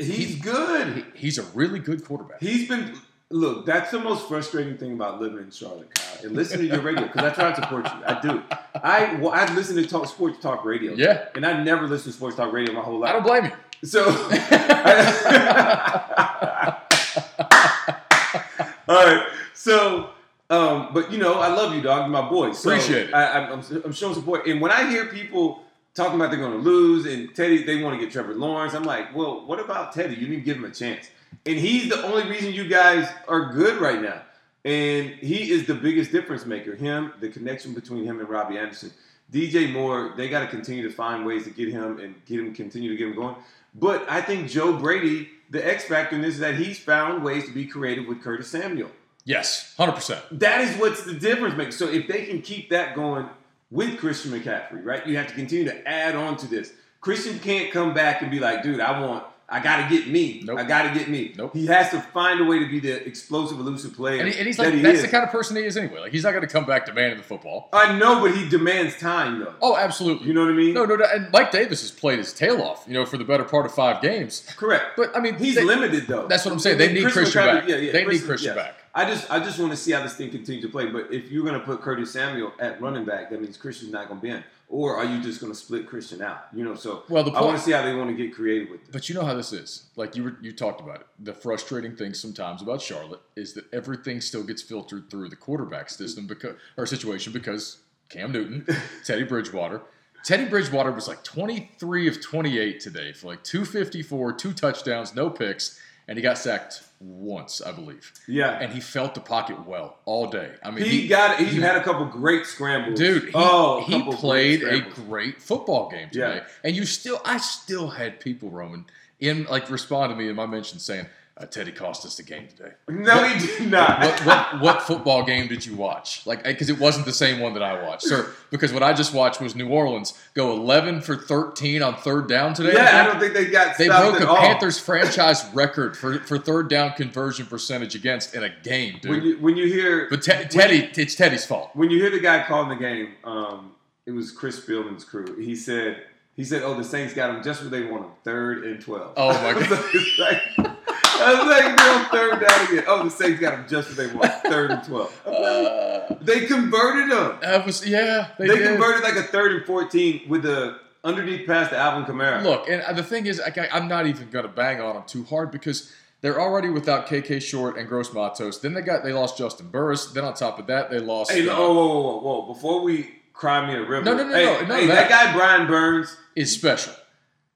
He's 0.00 0.40
good. 0.40 0.96
He- 0.96 1.04
he's 1.20 1.38
a 1.38 1.42
really 1.54 1.78
good 1.78 2.04
quarterback. 2.04 2.40
He's 2.40 2.68
been 2.68 2.94
look. 3.30 3.66
That's 3.66 3.90
the 3.90 3.98
most 3.98 4.28
frustrating 4.28 4.76
thing 4.76 4.92
about 4.92 5.20
living 5.20 5.38
in 5.38 5.50
Charlotte, 5.50 5.94
Kyle. 5.94 6.26
And 6.26 6.34
listen 6.34 6.58
to 6.58 6.66
your 6.66 6.80
radio 6.80 7.06
because 7.06 7.24
I 7.24 7.30
try 7.34 7.50
to 7.50 7.56
support 7.56 7.84
you. 7.84 8.04
I 8.06 8.20
do. 8.20 8.42
I 8.82 9.14
well, 9.20 9.32
I 9.32 9.52
listen 9.54 9.76
to 9.76 9.86
talk 9.86 10.06
sports 10.06 10.38
talk 10.40 10.64
radio. 10.64 10.94
Yeah. 10.94 11.26
and 11.34 11.44
I 11.46 11.62
never 11.62 11.86
listened 11.86 12.12
to 12.12 12.16
sports 12.16 12.36
talk 12.36 12.52
radio 12.52 12.74
my 12.74 12.80
whole 12.80 12.98
life. 13.00 13.10
I 13.10 13.12
don't 13.12 13.22
blame 13.24 13.44
you. 13.44 13.52
So, 13.86 14.04
all 18.88 19.04
right. 19.06 19.26
So, 19.54 20.10
um, 20.50 20.90
but 20.92 21.12
you 21.12 21.18
know, 21.18 21.34
I 21.34 21.48
love 21.48 21.74
you, 21.74 21.82
dog. 21.82 22.00
You're 22.02 22.08
my 22.08 22.28
boy. 22.28 22.52
So 22.52 22.70
Appreciate 22.70 23.08
it. 23.10 23.14
I, 23.14 23.38
I'm, 23.38 23.52
I'm, 23.52 23.82
I'm 23.84 23.92
showing 23.92 24.14
support, 24.14 24.46
and 24.46 24.60
when 24.60 24.70
I 24.72 24.88
hear 24.90 25.06
people 25.06 25.62
talking 25.94 26.14
about 26.14 26.30
they're 26.30 26.40
going 26.40 26.52
to 26.52 26.58
lose 26.58 27.06
and 27.06 27.34
Teddy, 27.34 27.64
they 27.64 27.82
want 27.82 27.98
to 27.98 28.04
get 28.04 28.12
Trevor 28.12 28.34
Lawrence. 28.34 28.72
I'm 28.72 28.84
like, 28.84 29.14
well, 29.14 29.44
what 29.46 29.58
about 29.58 29.92
Teddy? 29.92 30.14
You 30.14 30.28
didn't 30.28 30.44
give 30.44 30.56
him 30.56 30.64
a 30.64 30.70
chance, 30.70 31.10
and 31.46 31.58
he's 31.58 31.88
the 31.88 32.02
only 32.02 32.28
reason 32.28 32.52
you 32.52 32.68
guys 32.68 33.08
are 33.26 33.52
good 33.52 33.80
right 33.80 34.02
now. 34.02 34.22
And 34.64 35.10
he 35.10 35.50
is 35.50 35.66
the 35.66 35.74
biggest 35.74 36.12
difference 36.12 36.44
maker. 36.44 36.74
Him, 36.74 37.12
the 37.20 37.28
connection 37.28 37.74
between 37.74 38.04
him 38.04 38.20
and 38.20 38.28
Robbie 38.28 38.58
Anderson. 38.58 38.90
DJ 39.32 39.72
Moore, 39.72 40.14
they 40.16 40.28
got 40.28 40.40
to 40.40 40.46
continue 40.46 40.86
to 40.88 40.94
find 40.94 41.24
ways 41.24 41.44
to 41.44 41.50
get 41.50 41.68
him 41.68 42.00
and 42.00 42.14
get 42.24 42.40
him 42.40 42.54
continue 42.54 42.90
to 42.90 42.96
get 42.96 43.08
him 43.08 43.14
going. 43.14 43.36
But 43.74 44.08
I 44.10 44.20
think 44.22 44.48
Joe 44.48 44.72
Brady, 44.72 45.28
the 45.50 45.66
X 45.66 45.84
factor 45.84 46.16
in 46.16 46.22
this 46.22 46.34
is 46.34 46.40
that 46.40 46.56
he's 46.56 46.78
found 46.78 47.22
ways 47.22 47.44
to 47.44 47.52
be 47.52 47.66
creative 47.66 48.06
with 48.06 48.22
Curtis 48.22 48.48
Samuel. 48.48 48.90
Yes, 49.24 49.74
hundred 49.76 49.92
percent. 49.92 50.22
That 50.32 50.62
is 50.62 50.74
what's 50.78 51.04
the 51.04 51.12
difference 51.12 51.54
maker. 51.54 51.72
So 51.72 51.88
if 51.88 52.08
they 52.08 52.24
can 52.24 52.40
keep 52.40 52.70
that 52.70 52.94
going 52.94 53.28
with 53.70 53.98
Christian 53.98 54.32
McCaffrey, 54.32 54.84
right? 54.84 55.06
You 55.06 55.18
have 55.18 55.26
to 55.28 55.34
continue 55.34 55.66
to 55.66 55.86
add 55.86 56.16
on 56.16 56.36
to 56.38 56.46
this. 56.46 56.72
Christian 57.00 57.38
can't 57.38 57.70
come 57.70 57.92
back 57.92 58.22
and 58.22 58.30
be 58.30 58.40
like, 58.40 58.62
dude, 58.62 58.80
I 58.80 59.00
want, 59.00 59.24
I 59.50 59.60
got 59.60 59.88
to 59.88 59.96
get 59.96 60.08
me. 60.08 60.42
Nope. 60.44 60.58
I 60.58 60.64
got 60.64 60.82
to 60.82 60.98
get 60.98 61.08
me. 61.08 61.32
Nope. 61.34 61.54
He 61.54 61.66
has 61.66 61.88
to 61.90 62.02
find 62.02 62.38
a 62.38 62.44
way 62.44 62.58
to 62.58 62.68
be 62.68 62.80
the 62.80 63.06
explosive, 63.06 63.58
elusive 63.58 63.94
player. 63.94 64.20
And, 64.20 64.28
he, 64.28 64.38
and 64.38 64.46
he's 64.46 64.58
that 64.58 64.64
like, 64.64 64.74
he 64.74 64.82
that's 64.82 64.98
is. 64.98 65.02
the 65.04 65.08
kind 65.08 65.24
of 65.24 65.30
person 65.30 65.56
he 65.56 65.64
is 65.64 65.78
anyway. 65.78 66.00
Like 66.00 66.12
he's 66.12 66.24
not 66.24 66.32
going 66.32 66.42
to 66.42 66.52
come 66.52 66.66
back 66.66 66.84
demanding 66.84 67.16
the 67.16 67.24
football. 67.24 67.70
I 67.72 67.96
know, 67.98 68.20
but 68.20 68.36
he 68.36 68.46
demands 68.46 68.98
time, 68.98 69.40
though. 69.40 69.54
Oh, 69.62 69.74
absolutely. 69.74 70.26
You 70.28 70.34
know 70.34 70.42
what 70.42 70.50
I 70.50 70.56
mean? 70.56 70.74
No, 70.74 70.84
no, 70.84 70.96
no. 70.96 71.06
And 71.10 71.32
Mike 71.32 71.50
Davis 71.50 71.80
has 71.80 71.90
played 71.90 72.18
his 72.18 72.34
tail 72.34 72.60
off, 72.60 72.84
you 72.86 72.92
know, 72.92 73.06
for 73.06 73.16
the 73.16 73.24
better 73.24 73.44
part 73.44 73.64
of 73.64 73.74
five 73.74 74.02
games. 74.02 74.46
Correct. 74.56 74.98
But 74.98 75.16
I 75.16 75.20
mean, 75.20 75.36
He's 75.38 75.54
they- 75.54 75.64
limited 75.64 76.06
though. 76.06 76.26
That's 76.26 76.44
what 76.44 76.52
I'm 76.52 76.58
saying. 76.58 76.76
They 76.76 76.92
need 76.92 77.10
Christian 77.10 77.40
McCaffrey- 77.42 77.60
back. 77.60 77.68
Yeah, 77.68 77.76
yeah. 77.76 77.92
They 77.92 78.04
need 78.04 78.22
Christian 78.22 78.54
yeah. 78.54 78.62
back. 78.62 78.74
I 78.94 79.04
just, 79.04 79.30
I 79.30 79.38
just 79.38 79.58
want 79.58 79.70
to 79.70 79.76
see 79.76 79.92
how 79.92 80.02
this 80.02 80.16
thing 80.16 80.30
continues 80.30 80.64
to 80.64 80.70
play. 80.70 80.86
But 80.86 81.12
if 81.12 81.30
you're 81.30 81.44
going 81.44 81.58
to 81.58 81.64
put 81.64 81.80
Curtis 81.80 82.12
Samuel 82.12 82.52
at 82.58 82.80
running 82.82 83.04
back, 83.04 83.30
that 83.30 83.40
means 83.40 83.56
Christian's 83.56 83.92
not 83.92 84.08
going 84.08 84.20
to 84.20 84.22
be 84.22 84.30
in. 84.30 84.42
Or 84.70 84.96
are 84.96 85.04
you 85.04 85.22
just 85.22 85.40
going 85.40 85.50
to 85.50 85.58
split 85.58 85.86
Christian 85.86 86.20
out? 86.20 86.48
You 86.54 86.62
know, 86.62 86.74
so 86.74 87.04
Well, 87.08 87.24
the 87.24 87.30
I 87.30 87.40
want 87.40 87.56
to 87.56 87.62
see 87.62 87.72
how 87.72 87.82
they 87.82 87.94
want 87.94 88.10
to 88.10 88.16
get 88.16 88.34
creative 88.34 88.68
with 88.68 88.82
it. 88.82 88.92
But 88.92 89.08
you 89.08 89.14
know 89.14 89.24
how 89.24 89.34
this 89.34 89.52
is. 89.52 89.84
Like 89.96 90.14
you 90.14 90.24
were, 90.24 90.36
you 90.42 90.52
talked 90.52 90.80
about 90.80 91.00
it. 91.00 91.06
The 91.18 91.32
frustrating 91.32 91.96
thing 91.96 92.12
sometimes 92.12 92.60
about 92.60 92.82
Charlotte 92.82 93.22
is 93.34 93.54
that 93.54 93.64
everything 93.72 94.20
still 94.20 94.44
gets 94.44 94.60
filtered 94.60 95.10
through 95.10 95.30
the 95.30 95.36
quarterback 95.36 95.88
system 95.88 96.26
because 96.26 96.56
or 96.76 96.84
situation 96.84 97.32
because 97.32 97.78
Cam 98.10 98.32
Newton, 98.32 98.66
Teddy 99.04 99.24
Bridgewater. 99.24 99.80
Teddy 100.24 100.44
Bridgewater 100.46 100.92
was 100.92 101.08
like 101.08 101.22
23 101.24 102.08
of 102.08 102.20
28 102.20 102.80
today 102.80 103.12
for 103.12 103.28
like 103.28 103.42
254, 103.44 104.32
two 104.34 104.52
touchdowns, 104.52 105.14
no 105.14 105.30
picks, 105.30 105.80
and 106.08 106.16
he 106.16 106.22
got 106.22 106.38
sacked 106.38 106.82
once, 107.00 107.60
I 107.60 107.70
believe. 107.70 108.12
Yeah, 108.26 108.58
And 108.58 108.72
he 108.72 108.80
felt 108.80 109.14
the 109.14 109.20
pocket 109.20 109.66
well 109.66 109.98
all 110.06 110.26
day. 110.28 110.52
I 110.64 110.70
mean, 110.70 110.84
he, 110.84 111.06
got. 111.06 111.38
He, 111.38 111.60
had 111.60 111.76
a 111.76 111.84
couple 111.84 112.06
great 112.06 112.46
scrambles, 112.46 112.98
Dude, 112.98 113.24
he, 113.24 113.30
oh, 113.34 113.84
he 113.86 114.02
played 114.16 114.64
a 114.64 114.80
great 114.80 115.40
football 115.40 115.90
game 115.90 116.08
today. 116.10 116.36
Yeah. 116.36 116.46
And 116.64 116.74
you 116.74 116.86
still, 116.86 117.20
I 117.24 117.36
still 117.36 117.90
had 117.90 118.18
people, 118.18 118.50
Roman, 118.50 118.86
in 119.20 119.44
like 119.44 119.70
respond 119.70 120.10
to 120.10 120.16
me 120.16 120.28
in 120.28 120.34
my 120.34 120.46
mention 120.46 120.78
saying, 120.78 121.06
uh, 121.40 121.46
Teddy 121.46 121.70
cost 121.70 122.04
us 122.04 122.16
the 122.16 122.22
game 122.24 122.48
today. 122.48 122.72
No, 122.88 123.22
he 123.22 123.46
did 123.46 123.70
not. 123.70 124.00
What, 124.00 124.26
what, 124.26 124.60
what 124.60 124.82
football 124.82 125.22
game 125.24 125.46
did 125.46 125.64
you 125.64 125.76
watch? 125.76 126.26
Like, 126.26 126.42
because 126.42 126.68
it 126.68 126.78
wasn't 126.80 127.06
the 127.06 127.12
same 127.12 127.38
one 127.38 127.54
that 127.54 127.62
I 127.62 127.80
watched. 127.82 128.02
Sir, 128.02 128.28
because 128.50 128.72
what 128.72 128.82
I 128.82 128.92
just 128.92 129.14
watched 129.14 129.40
was 129.40 129.54
New 129.54 129.68
Orleans 129.68 130.14
go 130.34 130.50
11 130.52 131.00
for 131.02 131.14
13 131.16 131.80
on 131.82 131.94
third 131.96 132.28
down 132.28 132.54
today. 132.54 132.72
yeah, 132.74 132.82
I 132.82 132.90
think. 133.02 133.12
don't 133.12 133.20
think 133.20 133.34
they 133.34 133.46
got 133.52 133.78
They 133.78 133.86
broke 133.86 134.20
a 134.20 134.28
all. 134.28 134.36
Panthers 134.38 134.78
franchise 134.80 135.44
record 135.54 135.96
for, 135.96 136.18
for 136.20 136.38
third 136.38 136.68
down 136.68 136.92
conversion 136.94 137.46
percentage 137.46 137.94
against 137.94 138.34
in 138.34 138.42
a 138.42 138.50
game, 138.64 138.98
dude. 139.00 139.10
When 139.10 139.22
you 139.22 139.38
when 139.38 139.56
you 139.56 139.66
hear 139.68 140.08
but 140.10 140.22
Te- 140.22 140.44
Teddy, 140.46 140.90
it's 140.96 141.14
Teddy's 141.14 141.46
fault. 141.46 141.70
when 141.74 141.88
you 141.90 142.00
hear 142.00 142.10
the 142.10 142.20
guy 142.20 142.44
calling 142.48 142.68
the 142.68 142.76
game, 142.76 143.14
um, 143.22 143.72
it 144.06 144.10
was 144.10 144.32
Chris 144.32 144.58
Spielman's 144.58 145.04
crew. 145.04 145.36
He 145.38 145.54
said, 145.54 146.02
he 146.34 146.42
said, 146.44 146.62
"Oh, 146.62 146.74
the 146.74 146.82
Saints 146.84 147.14
got 147.14 147.30
him 147.34 147.42
just 147.44 147.60
where 147.60 147.70
they 147.70 147.84
want 147.84 148.04
him, 148.06 148.10
third 148.24 148.64
and 148.64 148.80
12. 148.80 149.12
Oh, 149.16 149.32
my 149.42 149.50
I 149.50 150.56
God. 150.56 150.76
I 151.20 151.34
was 151.34 151.48
like, 151.48 151.76
they're 151.76 151.94
on 151.94 152.04
third 152.06 152.46
down 152.48 152.66
again. 152.72 152.84
Oh, 152.86 153.04
the 153.04 153.10
Saints 153.10 153.40
got 153.40 153.56
them 153.56 153.66
just 153.68 153.88
what 153.88 153.96
they 153.96 154.06
want, 154.14 154.32
third 154.44 154.70
and 154.70 154.84
12. 154.84 155.22
Like, 155.26 155.34
Uh, 156.08 156.14
they 156.22 156.46
converted 156.46 157.10
them. 157.10 157.64
was 157.66 157.86
yeah. 157.86 158.28
They, 158.38 158.48
They, 158.48 158.58
converted 158.58 159.02
like 159.02 159.16
a 159.16 159.22
third 159.24 159.52
and 159.52 159.64
14 159.66 160.22
with 160.28 160.42
the 160.42 160.78
underneath 161.04 161.46
pass 161.46 161.68
to 161.70 161.76
Alvin 161.76 162.04
Kamara. 162.04 162.42
Look, 162.42 162.68
and 162.68 162.96
the 162.96 163.02
thing 163.02 163.26
is, 163.26 163.40
I, 163.40 163.68
I'm 163.72 163.88
not 163.88 164.06
even 164.06 164.30
going 164.30 164.44
to 164.46 164.50
bang 164.50 164.80
on 164.80 164.94
them 164.94 165.04
too 165.06 165.24
hard 165.24 165.50
because 165.50 165.92
they're 166.20 166.40
already 166.40 166.70
without 166.70 167.06
KK 167.06 167.40
Short 167.42 167.76
and 167.76 167.88
Gross 167.88 168.12
Matos. 168.12 168.58
Then 168.60 168.74
they 168.74 168.80
got 168.80 169.04
they 169.04 169.12
lost 169.12 169.38
Juston 169.38 169.70
Burris. 169.70 170.06
Then 170.12 170.24
on 170.24 170.34
top 170.34 170.58
of 170.58 170.66
that, 170.68 170.90
they 170.90 170.98
lost. 170.98 171.30
hey, 171.30 171.46
uh, 171.48 171.54
oh, 171.56 171.74
whoa, 171.74 171.86
whoa, 171.86 172.00
whoa, 172.00 172.20
whoa! 172.42 172.52
Before 172.54 172.82
we 172.82 173.10
cry 173.32 173.66
me 173.66 173.74
a 173.74 173.80
river, 173.82 174.02
No, 174.04 174.16
no, 174.16 174.26
no, 174.26 174.34
hey, 174.34 174.66
no, 174.66 174.74
hey, 174.76 174.86
that. 174.86 175.08
that. 175.08 175.26
guy 175.26 175.32
Brian 175.36 175.66
Burns. 175.66 176.16
is 176.34 176.52
special. 176.52 176.94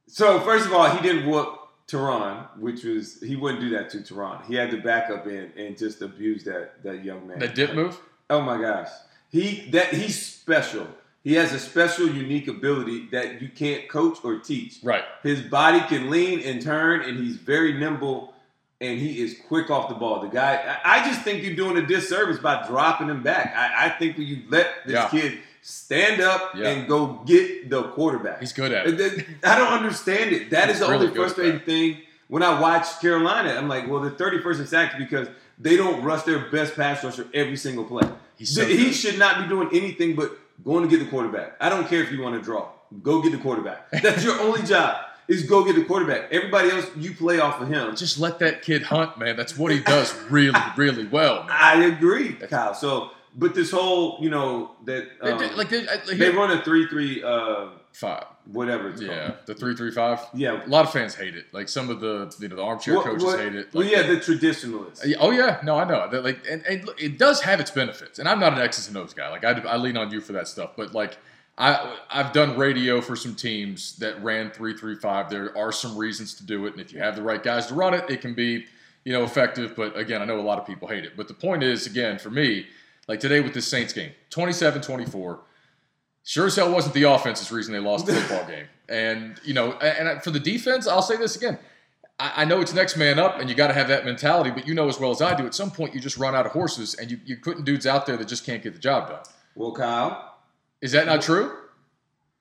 So 0.08 0.40
first 0.40 0.66
of 0.66 0.72
all, 0.72 0.88
he 0.90 1.00
didn't 1.02 1.28
whoop 1.28 1.58
Terron, 1.88 2.46
which 2.58 2.84
was 2.84 3.20
he 3.20 3.36
wouldn't 3.36 3.60
do 3.60 3.70
that 3.70 3.90
to 3.90 3.98
Terron. 3.98 4.44
He 4.46 4.54
had 4.54 4.70
to 4.70 4.78
back 4.78 5.10
up 5.10 5.26
in 5.26 5.52
and 5.56 5.76
just 5.76 6.00
abuse 6.02 6.44
that 6.44 6.82
that 6.82 7.04
young 7.04 7.26
man. 7.26 7.38
The 7.38 7.48
dip 7.48 7.74
move. 7.74 7.98
Oh 8.30 8.40
my 8.40 8.60
gosh, 8.60 8.88
he 9.30 9.68
that 9.72 9.92
he's 9.94 10.20
special. 10.24 10.86
He 11.24 11.34
has 11.34 11.52
a 11.52 11.58
special, 11.60 12.08
unique 12.08 12.48
ability 12.48 13.06
that 13.12 13.40
you 13.40 13.48
can't 13.48 13.88
coach 13.88 14.18
or 14.24 14.40
teach. 14.40 14.78
Right. 14.82 15.04
His 15.22 15.40
body 15.40 15.78
can 15.86 16.10
lean 16.10 16.40
and 16.40 16.60
turn, 16.60 17.02
and 17.02 17.16
he's 17.16 17.36
very 17.36 17.74
nimble, 17.74 18.34
and 18.80 18.98
he 18.98 19.22
is 19.22 19.38
quick 19.46 19.70
off 19.70 19.88
the 19.88 19.94
ball. 19.94 20.20
The 20.20 20.28
guy, 20.28 20.78
I 20.84 20.98
I 21.00 21.06
just 21.06 21.22
think 21.22 21.44
you're 21.44 21.54
doing 21.54 21.76
a 21.76 21.86
disservice 21.86 22.38
by 22.38 22.66
dropping 22.66 23.08
him 23.08 23.22
back. 23.22 23.54
I, 23.56 23.86
I 23.86 23.88
think 23.90 24.18
when 24.18 24.26
you 24.26 24.42
let 24.48 24.68
this 24.84 24.94
Yeah. 24.94 25.08
kid 25.10 25.38
stand 25.62 26.20
up 26.20 26.54
Yeah. 26.54 26.68
and 26.70 26.88
go 26.88 27.22
get 27.24 27.70
the 27.70 27.84
quarterback, 27.84 28.40
He's 28.40 28.52
good 28.52 28.72
at 28.72 28.86
it. 28.86 29.26
I 29.44 29.56
don't 29.58 29.72
understand 29.72 30.32
it. 30.32 30.50
That 30.50 30.68
is 30.70 30.80
the 30.80 30.88
really 30.88 31.06
only 31.06 31.16
frustrating 31.16 31.60
thing 31.60 31.98
when 32.28 32.42
I 32.42 32.60
watch 32.60 33.00
Carolina. 33.00 33.50
I'm 33.54 33.68
like, 33.68 33.88
well, 33.88 34.00
the 34.00 34.10
31st 34.10 34.60
in 34.60 34.66
sacks 34.66 34.94
because 34.98 35.28
they 35.58 35.76
don't 35.76 36.02
rush 36.02 36.22
their 36.24 36.50
best 36.50 36.74
pass 36.74 37.02
rusher 37.04 37.26
every 37.32 37.56
single 37.56 37.84
play. 37.84 38.08
So 38.42 38.64
he 38.64 38.92
should 38.92 39.18
not 39.18 39.40
be 39.42 39.48
doing 39.48 39.68
anything 39.72 40.16
but 40.16 40.36
going 40.64 40.82
to 40.82 40.88
get 40.88 41.04
the 41.04 41.08
quarterback. 41.10 41.56
I 41.60 41.68
don't 41.68 41.86
care 41.88 42.02
if 42.02 42.10
you 42.10 42.20
want 42.20 42.34
to 42.36 42.42
draw. 42.42 42.68
Go 43.02 43.22
get 43.22 43.32
the 43.32 43.38
quarterback. 43.38 43.88
That's 43.90 44.24
your 44.24 44.38
only 44.40 44.62
job. 44.66 44.96
Is 45.28 45.44
go 45.44 45.64
get 45.64 45.76
the 45.76 45.84
quarterback. 45.84 46.32
Everybody 46.32 46.70
else, 46.70 46.86
you 46.96 47.14
play 47.14 47.38
off 47.38 47.60
of 47.60 47.68
him. 47.68 47.94
Just 47.94 48.18
let 48.18 48.40
that 48.40 48.62
kid 48.62 48.82
hunt, 48.82 49.16
man. 49.16 49.36
That's 49.36 49.56
what 49.56 49.70
he 49.70 49.78
does 49.78 50.12
really, 50.28 50.58
really 50.76 51.06
well. 51.06 51.44
Man. 51.44 51.52
I 51.52 51.84
agree, 51.84 52.32
Kyle. 52.32 52.74
So 52.74 53.12
but 53.34 53.54
this 53.54 53.70
whole, 53.70 54.18
you 54.20 54.30
know, 54.30 54.72
that 54.84 55.08
um, 55.20 55.42
It- 55.42 55.56
like 55.56 55.68
they, 55.70 55.86
I- 55.88 56.14
they 56.14 56.30
run 56.30 56.50
a 56.50 56.62
three-three, 56.62 57.22
uh, 57.22 57.68
five. 57.92 58.24
whatever 58.46 58.90
it's 58.90 59.00
Yeah, 59.02 59.26
called. 59.28 59.38
the 59.46 59.54
three 59.54 59.74
three 59.76 59.90
five. 59.90 60.20
Yeah. 60.34 60.64
A 60.64 60.68
lot 60.68 60.84
of 60.86 60.92
fans 60.92 61.14
hate 61.14 61.36
it. 61.36 61.46
Like 61.52 61.68
some 61.68 61.88
of 61.90 62.00
the 62.00 62.34
you 62.40 62.48
know 62.48 62.56
the 62.56 62.62
armchair 62.62 62.96
What- 62.96 63.04
coaches 63.06 63.24
what- 63.24 63.38
hate 63.40 63.54
it. 63.54 63.68
well, 63.72 63.84
Like, 63.84 63.92
yeah, 63.92 64.02
the 64.02 64.18
traditionalists. 64.20 65.06
Oh 65.20 65.30
yeah, 65.30 65.60
no, 65.62 65.76
I 65.76 65.84
know. 65.84 66.08
That, 66.10 66.24
like, 66.24 66.40
and, 66.50 66.64
and 66.66 66.88
it 66.98 67.18
does 67.18 67.40
have 67.42 67.60
its 67.60 67.70
benefits. 67.70 68.18
And 68.18 68.28
I'm 68.28 68.40
not 68.40 68.52
an 68.54 68.60
X's 68.60 68.88
and 68.88 68.96
O's 68.96 69.14
guy. 69.14 69.28
Like, 69.30 69.44
I, 69.44 69.52
I 69.60 69.76
lean 69.76 69.96
on 69.96 70.10
you 70.10 70.20
for 70.20 70.32
that 70.32 70.48
stuff. 70.48 70.70
But 70.76 70.92
like, 70.94 71.16
I 71.58 71.96
I've 72.10 72.32
done 72.32 72.56
radio 72.58 73.00
for 73.00 73.14
some 73.16 73.34
teams 73.34 73.96
that 73.96 74.22
ran 74.22 74.50
three 74.50 74.74
three 74.76 74.96
five. 74.96 75.28
There 75.30 75.56
are 75.56 75.72
some 75.72 75.96
reasons 75.96 76.34
to 76.34 76.44
do 76.46 76.66
it, 76.66 76.72
and 76.72 76.80
if 76.80 76.92
you 76.92 76.98
have 77.00 77.14
the 77.16 77.22
right 77.22 77.42
guys 77.42 77.66
to 77.68 77.74
run 77.74 77.94
it, 77.94 78.08
it 78.10 78.20
can 78.22 78.32
be 78.34 78.66
you 79.04 79.12
know 79.12 79.22
effective. 79.24 79.74
But 79.76 79.96
again, 79.96 80.22
I 80.22 80.24
know 80.24 80.40
a 80.40 80.42
lot 80.42 80.58
of 80.58 80.66
people 80.66 80.88
hate 80.88 81.04
it. 81.04 81.12
But 81.16 81.28
the 81.28 81.34
point 81.34 81.62
is, 81.62 81.86
again, 81.86 82.18
for 82.18 82.30
me, 82.30 82.66
like 83.08 83.20
today 83.20 83.40
with 83.40 83.54
this 83.54 83.66
Saints 83.66 83.92
game, 83.92 84.12
27-24, 84.30 85.40
Sure 86.24 86.46
as 86.46 86.54
hell 86.54 86.72
wasn't 86.72 86.94
the 86.94 87.02
offense's 87.02 87.50
reason 87.50 87.72
they 87.72 87.80
lost 87.80 88.06
the 88.06 88.14
football 88.20 88.46
game. 88.46 88.66
And, 88.88 89.40
you 89.44 89.54
know, 89.54 89.72
and 89.72 90.22
for 90.22 90.30
the 90.30 90.38
defense, 90.38 90.86
I'll 90.86 91.02
say 91.02 91.16
this 91.16 91.34
again. 91.36 91.58
I 92.20 92.42
I 92.42 92.44
know 92.44 92.60
it's 92.60 92.72
next 92.74 92.96
man 92.96 93.18
up, 93.18 93.40
and 93.40 93.48
you 93.48 93.56
got 93.56 93.68
to 93.68 93.74
have 93.74 93.88
that 93.88 94.04
mentality. 94.04 94.50
But 94.50 94.66
you 94.66 94.74
know 94.74 94.88
as 94.88 95.00
well 95.00 95.10
as 95.10 95.20
I 95.20 95.34
do, 95.34 95.46
at 95.46 95.54
some 95.54 95.70
point 95.70 95.94
you 95.94 96.00
just 96.00 96.16
run 96.18 96.34
out 96.34 96.46
of 96.46 96.52
horses, 96.52 96.94
and 96.94 97.10
you 97.10 97.18
you 97.24 97.36
putting 97.38 97.64
dudes 97.64 97.86
out 97.86 98.06
there 98.06 98.16
that 98.16 98.28
just 98.28 98.44
can't 98.46 98.62
get 98.62 98.74
the 98.74 98.78
job 98.78 99.08
done. 99.08 99.20
Well, 99.54 99.72
Kyle, 99.72 100.36
Is 100.80 100.92
that 100.92 101.06
not 101.06 101.22
true? 101.22 101.56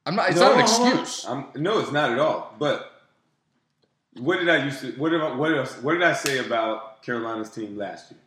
I'm 0.05 0.15
not. 0.15 0.29
It's 0.29 0.39
No, 0.39 0.49
not 0.49 0.55
an 0.55 0.59
excuse. 0.61 1.25
I'm, 1.25 1.45
no, 1.55 1.79
it's 1.79 1.91
not 1.91 2.11
at 2.11 2.19
all. 2.19 2.53
But 2.59 2.91
what 4.19 4.37
did 4.39 4.49
I 4.49 4.65
used 4.65 4.81
to? 4.81 4.91
What 4.93 5.09
did 5.09 5.21
I, 5.21 5.33
what 5.35 5.53
else? 5.57 5.75
What 5.81 5.93
did 5.93 6.03
I 6.03 6.13
say 6.13 6.37
about 6.39 7.01
Carolina's 7.01 7.49
team 7.49 7.77
last 7.77 8.11
year? 8.11 8.19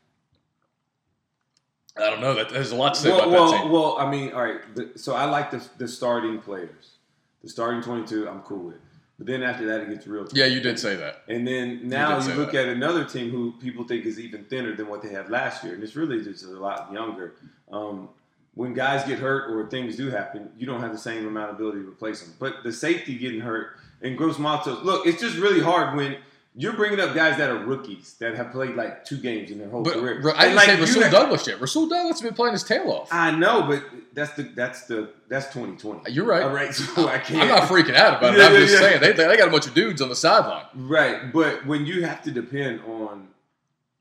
I 1.97 2.11
don't 2.11 2.21
know. 2.21 2.35
That 2.35 2.51
there's 2.51 2.73
a 2.73 2.77
lot 2.77 2.95
to 2.95 3.01
say 3.01 3.11
well, 3.11 3.21
about 3.21 3.31
well, 3.31 3.51
that 3.51 3.63
team. 3.63 3.71
well, 3.71 3.97
I 3.99 4.11
mean, 4.11 4.33
all 4.33 4.43
right. 4.43 4.75
The, 4.75 4.93
so 4.97 5.15
I 5.15 5.27
like 5.27 5.51
the 5.51 5.65
the 5.79 5.89
starting 5.89 6.39
players, 6.41 6.97
the 7.43 7.49
starting 7.49 7.83
twenty-two. 7.83 8.29
I'm 8.29 8.41
cool 8.43 8.65
with. 8.65 8.77
But 9.17 9.29
then 9.29 9.45
after 9.45 9.65
that, 9.67 9.81
it 9.83 9.91
gets 9.91 10.07
real. 10.09 10.25
Tough. 10.25 10.37
yeah, 10.37 10.47
you 10.47 10.61
did 10.61 10.79
say 10.79 10.97
that. 10.97 11.23
And 11.29 11.47
then 11.47 11.89
now 11.89 12.19
did 12.19 12.29
you, 12.29 12.35
look 12.35 12.51
that. 12.53 12.67
at 12.67 12.69
another 12.69 13.05
team 13.05 13.31
who 13.31 13.53
people 13.53 13.85
think 13.85 14.07
is 14.07 14.19
even 14.19 14.45
thinner 14.45 14.75
than 14.75 14.89
what 14.89 15.03
they 15.03 15.11
had 15.11 15.31
last 15.31 15.63
year, 15.63 15.75
and 15.75 15.83
it's 15.85 15.95
really 15.95 16.23
just 16.23 16.45
a 16.45 16.49
lot 16.49 16.93
younger. 16.93 17.35
Um, 17.71 18.09
when 18.55 18.75
guys 18.75 19.05
get 19.05 19.19
hurt 19.19 19.51
or 19.51 19.69
things 19.69 19.97
do 19.97 20.11
happen, 20.11 20.51
you 20.59 20.67
don't 20.67 20.81
have 20.81 20.93
the 20.93 20.99
same 20.99 21.27
amount 21.27 21.51
of 21.51 21.57
ability 21.57 21.81
to 21.81 21.89
replace 21.89 22.23
them. 22.23 22.35
But 22.39 22.63
the 22.65 22.73
safety 22.73 23.17
getting 23.17 23.41
hurt 23.41 23.77
and 24.03 24.17
Gross 24.17 24.39
Matos, 24.39 24.83
look, 24.85 25.07
it's 25.07 25.21
just 25.21 25.37
really 25.37 25.61
hard 25.61 25.97
when 25.97 26.17
you're 26.57 26.75
bringing 26.75 27.01
up 27.01 27.15
guys 27.15 27.37
that 27.39 27.51
are 27.51 27.59
rookies 27.59 28.15
that 28.21 28.37
have 28.37 28.53
played 28.53 28.77
like 28.77 29.05
two 29.05 29.17
games 29.19 29.51
in 29.51 29.59
their 29.59 29.69
whole 29.69 29.83
But 29.83 29.95
career. 29.95 30.33
I 30.37 30.45
didn't 30.45 30.57
like, 30.57 30.67
say 30.67 30.81
Rasul 30.81 31.11
Douglas 31.11 31.47
yet. 31.47 31.61
Rasul 31.61 31.89
Douglas 31.89 32.21
has 32.21 32.23
been 32.23 32.35
playing 32.35 32.53
his 32.53 32.63
tail 32.63 32.91
off. 32.91 33.09
I 33.13 33.33
know, 33.33 33.63
but 33.63 33.83
that's 34.13 34.35
the 34.35 34.45
that's 34.45 34.87
the 34.87 35.11
that's 35.29 35.47
2020. 35.47 36.13
You're 36.13 36.25
right. 36.25 36.45
All 36.45 36.55
right, 36.55 36.73
so 36.73 37.09
I 37.09 37.19
can't. 37.19 37.43
I'm 37.43 37.49
not 37.49 37.69
freaking 37.69 37.97
out 37.97 38.19
about 38.19 38.35
it. 38.35 38.39
Yeah, 38.39 38.47
I'm 38.47 38.53
yeah, 38.53 38.59
just 38.61 38.75
yeah. 38.75 38.79
saying 38.79 39.01
they, 39.01 39.13
they 39.13 39.37
got 39.37 39.49
a 39.49 39.51
bunch 39.51 39.67
of 39.67 39.75
dudes 39.75 40.01
on 40.01 40.09
the 40.09 40.17
sideline. 40.17 40.67
Right, 40.75 41.33
but 41.33 41.67
when 41.67 41.87
you 41.87 42.05
have 42.05 42.23
to 42.23 42.31
depend 42.31 42.83
on, 42.83 43.29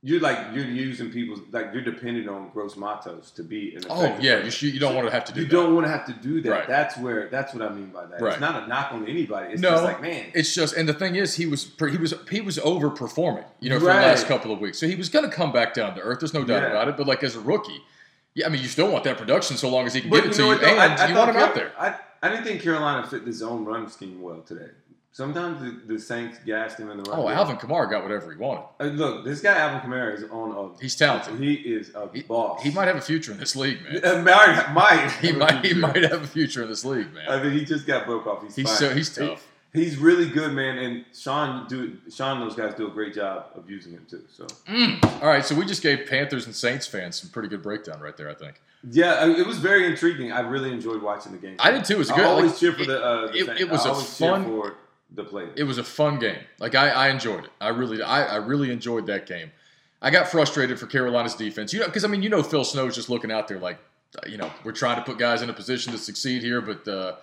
you're 0.06 0.20
like 0.20 0.38
you're 0.54 0.66
using 0.66 1.10
people's 1.10 1.40
like 1.52 1.70
you're 1.74 1.82
dependent 1.82 2.28
on 2.28 2.50
gross 2.50 2.76
matos 2.76 3.32
to 3.32 3.42
be 3.44 3.74
an. 3.76 3.84
Oh 3.90 4.04
yeah, 4.20 4.44
you, 4.44 4.70
you 4.70 4.80
don't 4.80 4.96
want 4.96 5.08
to 5.08 5.12
have 5.14 5.24
to 5.26 5.34
do. 5.34 5.40
You 5.42 5.48
that. 5.48 5.52
don't 5.54 5.74
want 5.74 5.86
to 5.88 5.92
have 5.92 6.06
to 6.08 6.14
do 6.14 6.42
that. 6.42 6.50
Right. 6.50 6.68
That's 6.68 6.98
where 6.98 7.30
that's 7.30 7.54
what 7.54 7.64
I 7.64 7.70
mean 7.74 7.88
by 7.88 8.06
that. 8.08 8.22
Right. 8.22 8.34
It's 8.34 8.42
not 8.42 8.64
a 8.64 8.68
knock 8.68 8.92
on 8.92 9.08
anybody. 9.08 9.54
It's 9.54 9.62
No. 9.62 9.70
just 9.72 9.84
like 9.86 10.02
man, 10.02 10.26
It's 10.34 10.54
just, 10.54 10.76
and 10.76 10.90
the 10.90 10.94
thing 10.94 11.16
is, 11.16 11.36
he 11.36 11.46
was 11.46 11.72
he 11.90 11.98
was 11.98 12.14
he 12.30 12.42
was 12.42 12.58
overperforming, 12.58 13.46
you 13.62 13.70
know, 13.70 13.80
for 13.80 13.86
Right. 13.86 14.02
the 14.02 14.08
last 14.08 14.28
couple 14.28 14.52
of 14.52 14.60
weeks. 14.60 14.78
So 14.78 14.88
he 14.88 14.96
was 14.96 15.08
going 15.08 15.28
to 15.30 15.34
come 15.34 15.54
back 15.54 15.74
down 15.74 15.96
to 15.96 16.02
earth. 16.02 16.20
There's 16.20 16.34
no 16.34 16.44
doubt 16.44 16.64
Yeah. 16.64 16.70
about 16.72 16.90
it. 16.90 16.98
But 16.98 17.08
like 17.08 17.24
as 17.24 17.36
a 17.38 17.40
rookie, 17.40 17.82
yeah, 18.36 18.46
I 18.46 18.50
mean, 18.50 18.62
you 18.62 18.68
still 18.68 18.92
want 18.92 19.06
that 19.06 19.18
production 19.18 19.56
so 19.58 19.70
long 19.70 19.86
as 19.86 19.94
he 19.94 20.02
can 20.02 20.10
but 20.10 20.18
give 20.24 20.26
it 20.26 20.38
know 20.38 20.50
to 20.50 20.54
you, 20.56 20.60
Though? 20.60 20.68
and 20.68 20.80
I, 21.00 21.06
I 21.06 21.08
you 21.08 21.16
want 21.16 21.30
him 21.30 21.38
out 21.38 21.56
there. 21.56 21.72
I, 21.80 21.96
I 22.22 22.30
didn't 22.30 22.44
think 22.46 22.62
Carolina 22.62 23.06
fit 23.08 23.26
the 23.26 23.32
zone 23.34 23.64
run 23.66 23.88
scheme 23.90 24.22
well 24.22 24.42
today. 24.42 24.70
Sometimes 25.16 25.62
the, 25.62 25.94
the 25.94 26.00
Saints 26.00 26.40
gassed 26.44 26.80
him 26.80 26.90
in 26.90 26.98
the 26.98 27.04
run. 27.10 27.20
Oh, 27.20 27.28
game. 27.28 27.38
Alvin 27.38 27.58
Kamara 27.58 27.88
got 27.90 28.02
whatever 28.02 28.32
he 28.32 28.38
wanted. 28.38 28.64
Uh, 28.80 28.86
look, 28.86 29.24
this 29.24 29.42
guy 29.42 29.56
Alvin 29.58 29.80
Kamara 29.82 30.16
is 30.16 30.24
on 30.32 30.52
a. 30.76 30.82
He's 30.82 30.96
talented. 30.96 31.40
He 31.40 31.54
is 31.54 31.92
a 31.94 32.10
He, 32.12 32.24
boss. 32.24 32.64
he 32.64 32.72
might 32.72 32.88
have 32.88 32.96
a 32.96 33.02
future 33.02 33.32
in 33.32 33.38
this 33.38 33.56
league, 33.56 33.84
man. 33.84 34.04
Uh, 34.04 34.22
might, 34.24 34.74
might. 34.74 35.12
He 35.22 35.32
might 35.32 35.64
he 35.64 35.76
might 35.76 36.02
have 36.04 36.24
a 36.24 36.28
future 36.28 36.64
in 36.64 36.70
this 36.70 36.84
league, 36.84 37.14
man. 37.14 37.30
I 37.30 37.42
mean, 37.44 37.54
he 37.54 37.64
just 37.64 37.86
got 37.86 38.08
broke 38.08 38.26
off. 38.26 38.42
He's, 38.44 38.56
He's 38.56 38.72
so 38.78 38.94
he's 38.94 39.16
He- 39.16 39.28
tough. 39.28 39.48
He's 39.72 39.98
really 39.98 40.30
good, 40.30 40.54
man, 40.54 40.78
and 40.78 41.04
Sean 41.16 41.68
do 41.68 41.98
Sean 42.12 42.40
and 42.40 42.48
those 42.50 42.56
guys 42.56 42.76
do 42.76 42.86
a 42.86 42.92
great 42.92 43.16
job 43.16 43.46
of 43.56 43.68
using 43.68 43.94
him 43.94 44.06
too. 44.08 44.24
So 44.32 44.46
All 45.20 45.28
right, 45.28 45.44
so 45.44 45.56
we 45.56 45.66
just 45.66 45.82
gave 45.82 46.06
Panthers 46.08 46.46
and 46.46 46.56
Saints 46.56 46.86
fans 46.86 47.20
some 47.20 47.32
pretty 47.32 47.50
good 47.50 47.64
breakdown 47.64 48.00
right 48.00 48.16
there. 48.16 48.30
I 48.30 48.36
think 48.36 48.62
yeah, 48.92 49.26
it 49.26 49.48
was 49.48 49.58
very 49.58 49.88
intriguing. 49.88 50.32
I 50.32 50.42
really 50.42 50.72
enjoyed 50.72 51.02
watching 51.02 51.32
the 51.32 51.40
game. 51.40 51.56
I 51.58 51.72
did 51.72 51.86
too. 51.86 51.96
It 51.96 51.98
was 52.00 52.12
I 52.12 52.16
good. 52.18 52.26
always 52.26 52.52
like, 52.52 52.60
cheer 52.60 52.74
for 52.74 52.86
the. 52.86 53.04
Uh, 53.04 53.32
the 53.32 53.38
it- 53.52 53.62
it 53.62 53.70
was 53.70 53.84
I 53.86 53.90
a 53.90 53.94
always 53.94 54.16
cheer 54.18 54.30
fun- 54.30 54.46
for 54.46 54.76
the 55.14 55.24
players. 55.24 55.54
it 55.56 55.64
was 55.64 55.78
a 55.78 55.84
fun 55.84 56.20
game. 56.20 56.40
Like 56.60 56.76
I, 56.76 56.90
I 56.90 57.10
enjoyed 57.10 57.46
it. 57.46 57.52
I 57.62 57.70
really, 57.70 58.02
I, 58.02 58.24
I 58.26 58.36
really 58.38 58.72
enjoyed 58.72 59.06
that 59.08 59.26
game. 59.28 59.52
I 60.02 60.10
got 60.10 60.28
frustrated 60.28 60.80
for 60.80 60.86
Carolina's 60.88 61.36
defense. 61.36 61.72
You 61.74 61.80
know, 61.80 61.86
because 61.86 62.04
I 62.04 62.08
mean, 62.08 62.24
you 62.24 62.30
know, 62.30 62.44
Phil 62.44 62.64
Snow's 62.66 62.96
just 62.96 63.10
looking 63.10 63.32
out 63.32 63.48
there 63.48 63.60
like, 63.60 63.78
uh, 64.18 64.28
you 64.30 64.38
know, 64.38 64.52
we're 64.64 64.72
trying 64.74 64.98
to 64.98 65.02
put 65.04 65.18
guys 65.18 65.42
in 65.42 65.50
a 65.50 65.54
position 65.54 65.92
to 65.94 65.98
succeed 65.98 66.42
here, 66.42 66.62
but 66.62 66.88
uh, 66.88 67.16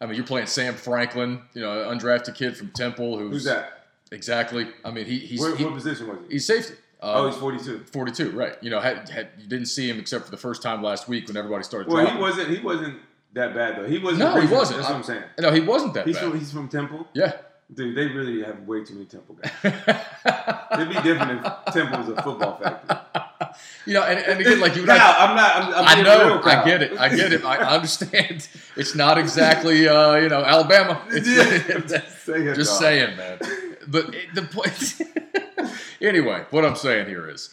I 0.00 0.06
mean, 0.06 0.16
you're 0.16 0.26
playing 0.26 0.46
Sam 0.48 0.74
Franklin, 0.74 1.42
you 1.54 1.60
know, 1.62 1.68
undrafted 1.90 2.34
kid 2.34 2.56
from 2.56 2.68
Temple, 2.70 3.18
who's, 3.18 3.30
Who's 3.32 3.44
that? 3.44 3.86
exactly. 4.12 4.68
I 4.84 4.90
mean, 4.90 5.06
he, 5.06 5.18
he's 5.18 5.40
What, 5.40 5.56
he- 5.56 5.64
what 5.64 5.74
position 5.74 6.08
was 6.08 6.18
he? 6.26 6.34
he's 6.34 6.46
safety. 6.46 6.74
oh, 7.02 7.26
Um, 7.26 7.30
he's 7.30 7.40
forty-two. 7.40 7.84
42, 7.92 8.30
right? 8.32 8.56
You 8.60 8.70
know, 8.70 8.80
had, 8.80 9.08
had 9.08 9.28
you 9.38 9.46
didn't 9.46 9.66
see 9.66 9.88
him 9.88 9.98
except 9.98 10.24
for 10.24 10.30
the 10.30 10.36
first 10.36 10.62
time 10.62 10.82
last 10.82 11.08
week 11.08 11.28
when 11.28 11.36
everybody 11.36 11.62
started. 11.62 11.88
Well, 11.92 12.02
dropping. 12.02 12.16
he 12.16 12.22
wasn't. 12.22 12.48
He 12.50 12.58
wasn't 12.60 12.98
that 13.34 13.54
bad 13.54 13.76
though. 13.76 13.86
He 13.86 13.98
wasn't. 13.98 14.20
No, 14.20 14.40
he 14.40 14.46
wasn't. 14.52 14.78
That's 14.78 14.88
I- 14.88 14.92
what 14.92 14.98
I'm 14.98 15.04
saying. 15.04 15.22
No, 15.40 15.50
he 15.52 15.60
wasn't 15.60 15.94
that 15.94 16.06
He's 16.06 16.16
bad. 16.16 16.30
from. 16.30 16.38
He's 16.38 16.52
from 16.52 16.68
Temple. 16.68 17.06
yeah. 17.14 17.32
Dude, 17.72 17.96
they 17.96 18.06
really 18.08 18.42
have 18.44 18.60
way 18.68 18.84
too 18.84 18.92
many 18.92 19.06
Temple 19.06 19.36
guys. 19.36 19.50
It'd 20.74 20.88
be 20.88 20.94
different 21.02 21.44
if 21.66 21.72
Temple 21.74 21.98
was 22.00 22.08
a 22.10 22.22
football 22.22 22.58
factory. 22.58 23.48
you 23.86 23.94
know, 23.94 24.02
and, 24.02 24.18
and 24.20 24.38
again, 24.40 24.60
like 24.60 24.76
you 24.76 24.84
Kyle, 24.86 25.14
I'm 25.18 25.34
not. 25.34 25.56
I'm, 25.56 25.74
I'm 25.74 25.98
I 25.98 26.02
know, 26.02 26.40
I 26.44 26.62
get 26.64 26.82
it, 26.82 26.98
I 27.00 27.08
get 27.08 27.32
it, 27.32 27.42
I 27.42 27.56
understand. 27.74 28.46
It's 28.76 28.94
not 28.94 29.16
exactly, 29.16 29.88
uh, 29.88 30.16
you 30.16 30.28
know, 30.28 30.44
Alabama. 30.44 31.00
It's, 31.10 31.26
just 31.26 32.24
say 32.26 32.42
it, 32.46 32.54
just 32.54 32.78
saying, 32.78 33.16
man. 33.16 33.38
But 33.88 34.14
it, 34.14 34.34
the 34.34 34.42
point, 34.42 35.00
anyway, 36.02 36.44
what 36.50 36.64
I'm 36.66 36.76
saying 36.76 37.06
here 37.08 37.28
is, 37.30 37.48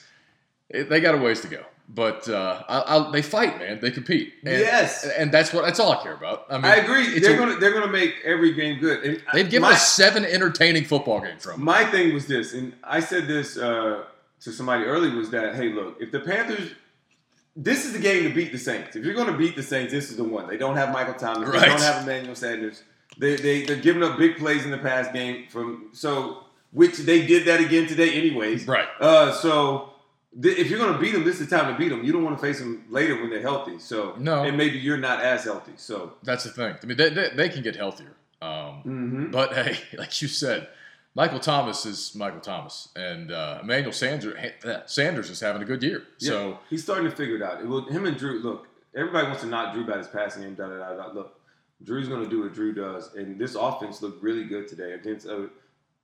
it, 0.70 0.90
they 0.90 1.00
got 1.00 1.16
a 1.16 1.18
ways 1.18 1.40
to 1.42 1.48
go, 1.48 1.64
but 1.90 2.28
uh, 2.30 2.64
I, 2.70 2.98
I, 2.98 3.12
they 3.12 3.22
fight, 3.22 3.60
man. 3.60 3.80
They 3.82 3.92
compete. 3.92 4.34
And, 4.46 4.60
Yes. 4.60 5.06
and 5.06 5.32
that's 5.32 5.52
what 5.54 5.66
that's 5.66 5.80
all 5.80 5.92
I 5.92 6.02
care 6.04 6.14
about. 6.14 6.46
I 6.50 6.56
mean, 6.58 6.66
I 6.66 6.76
agree. 6.78 7.20
They're 7.20 7.36
a- 7.36 7.38
gonna 7.38 7.58
they're 7.60 7.74
gonna 7.74 7.92
make 7.92 8.16
every 8.24 8.54
game 8.54 8.80
good. 8.80 9.04
And 9.04 9.24
They've 9.34 9.50
given 9.50 9.64
my, 9.70 9.74
us 9.74 9.88
seven 9.92 10.24
entertaining 10.26 10.86
football 10.86 11.20
games 11.22 11.44
from. 11.44 11.64
my 11.64 11.84
thing 11.86 12.14
was 12.14 12.28
this, 12.28 12.54
and 12.54 12.74
I 12.84 13.00
said 13.02 13.28
this 13.28 13.58
uh, 13.58 14.04
to 14.42 14.52
somebody 14.52 14.86
earlier 14.86 15.16
was 15.16 15.30
that 15.32 15.56
hey, 15.56 15.70
look, 15.74 15.98
if 16.00 16.12
the 16.12 16.20
Panthers. 16.20 16.72
This 17.54 17.84
is 17.86 17.92
the 17.92 18.00
game 18.00 18.24
to 18.24 18.34
beat 18.34 18.54
the 18.54 18.58
Saints. 18.58 18.96
If 18.96 19.04
you're 19.04 19.14
going 19.14 19.28
to 19.28 19.38
beat 19.38 19.58
the 19.58 19.62
Saints, 19.64 19.92
this 19.92 20.10
is 20.10 20.16
the 20.16 20.24
one. 20.24 20.48
They 20.48 20.56
don't 20.56 20.78
have 20.78 20.94
Michael 20.94 21.16
Thomas. 21.16 21.52
They 21.52 21.66
don't 21.66 21.82
have 21.82 22.04
Emmanuel 22.04 22.34
Sanders. 22.34 22.82
They, 23.18 23.36
they 23.36 23.66
they're 23.66 23.76
giving 23.76 24.04
up 24.04 24.18
big 24.18 24.38
plays 24.38 24.64
in 24.64 24.72
the 24.72 24.78
past 24.78 25.12
game 25.12 25.48
from 25.50 25.90
so 25.92 26.46
which 26.72 27.00
they 27.00 27.28
did 27.28 27.46
that 27.48 27.60
again 27.60 27.88
today 27.88 28.14
anyways. 28.14 28.66
Right. 28.70 28.88
Uh, 29.02 29.34
so 29.34 29.91
th- 30.42 30.58
if 30.58 30.70
you're 30.70 30.80
going 30.80 30.94
to 30.94 31.00
beat 31.00 31.12
them, 31.14 31.24
this 31.24 31.40
is 31.40 31.48
the 31.50 31.56
time 31.58 31.72
to 31.74 31.78
beat 31.80 31.90
them. 31.90 32.04
You 32.04 32.12
don't 32.14 32.24
want 32.24 32.38
to 32.38 32.42
face 32.42 32.60
them 32.60 32.86
later 32.90 33.16
when 33.20 33.30
they're 33.30 33.42
healthy. 33.42 33.80
So 33.80 34.16
No. 34.18 34.44
and 34.44 34.56
maybe 34.58 34.78
you're 34.78 34.98
not 34.98 35.22
as 35.22 35.44
healthy. 35.44 35.74
So 35.78 36.14
That's 36.24 36.44
the 36.44 36.52
thing. 36.52 36.76
I 36.82 36.86
mean, 36.86 36.98
they, 36.98 37.10
they, 37.10 37.30
they 37.36 37.50
can 37.50 37.64
get 37.64 37.76
healthier. 37.76 38.14
Um, 38.42 38.84
mhm. 38.86 39.32
But 39.32 39.54
hey, 39.58 39.78
like 39.98 40.22
you 40.22 40.28
said, 40.28 40.68
Michael 41.14 41.40
Thomas 41.40 41.86
is 41.86 42.16
Michael 42.16 42.40
Thomas, 42.40 42.88
and 42.96 43.32
uh, 43.34 43.60
Emmanuel 43.62 43.92
Sanders, 43.92 44.34
Sanders 44.86 45.30
is 45.30 45.42
having 45.42 45.62
a 45.62 45.66
good 45.66 45.84
year. 45.84 46.04
So 46.18 46.58
he's 46.70 46.84
starting 46.84 47.10
to 47.10 47.16
figure 47.16 47.36
it 47.36 47.42
out. 47.42 47.60
It 47.60 47.68
will, 47.68 47.86
him 47.90 48.06
and 48.06 48.16
Drew. 48.18 48.40
Look, 48.40 48.68
everybody 48.96 49.28
wants 49.28 49.42
to 49.42 49.48
knock 49.48 49.74
Drew 49.74 49.84
about 49.84 49.98
his 49.98 50.08
passing 50.08 50.44
game. 50.44 50.56
Da, 50.56 50.68
da, 50.70 50.78
da, 50.78 50.96
da. 50.96 51.12
Look, 51.12 51.38
Drew's 51.84 52.08
going 52.08 52.24
to 52.24 52.30
do 52.30 52.44
what 52.44 52.54
Drew 52.54 52.74
does, 52.74 53.14
and 53.16 53.38
this 53.38 53.56
offense 53.56 54.02
looked 54.02 54.24
really 54.24 54.46
good 54.46 54.70
today 54.70 54.94
against 54.94 55.26
a 55.26 55.50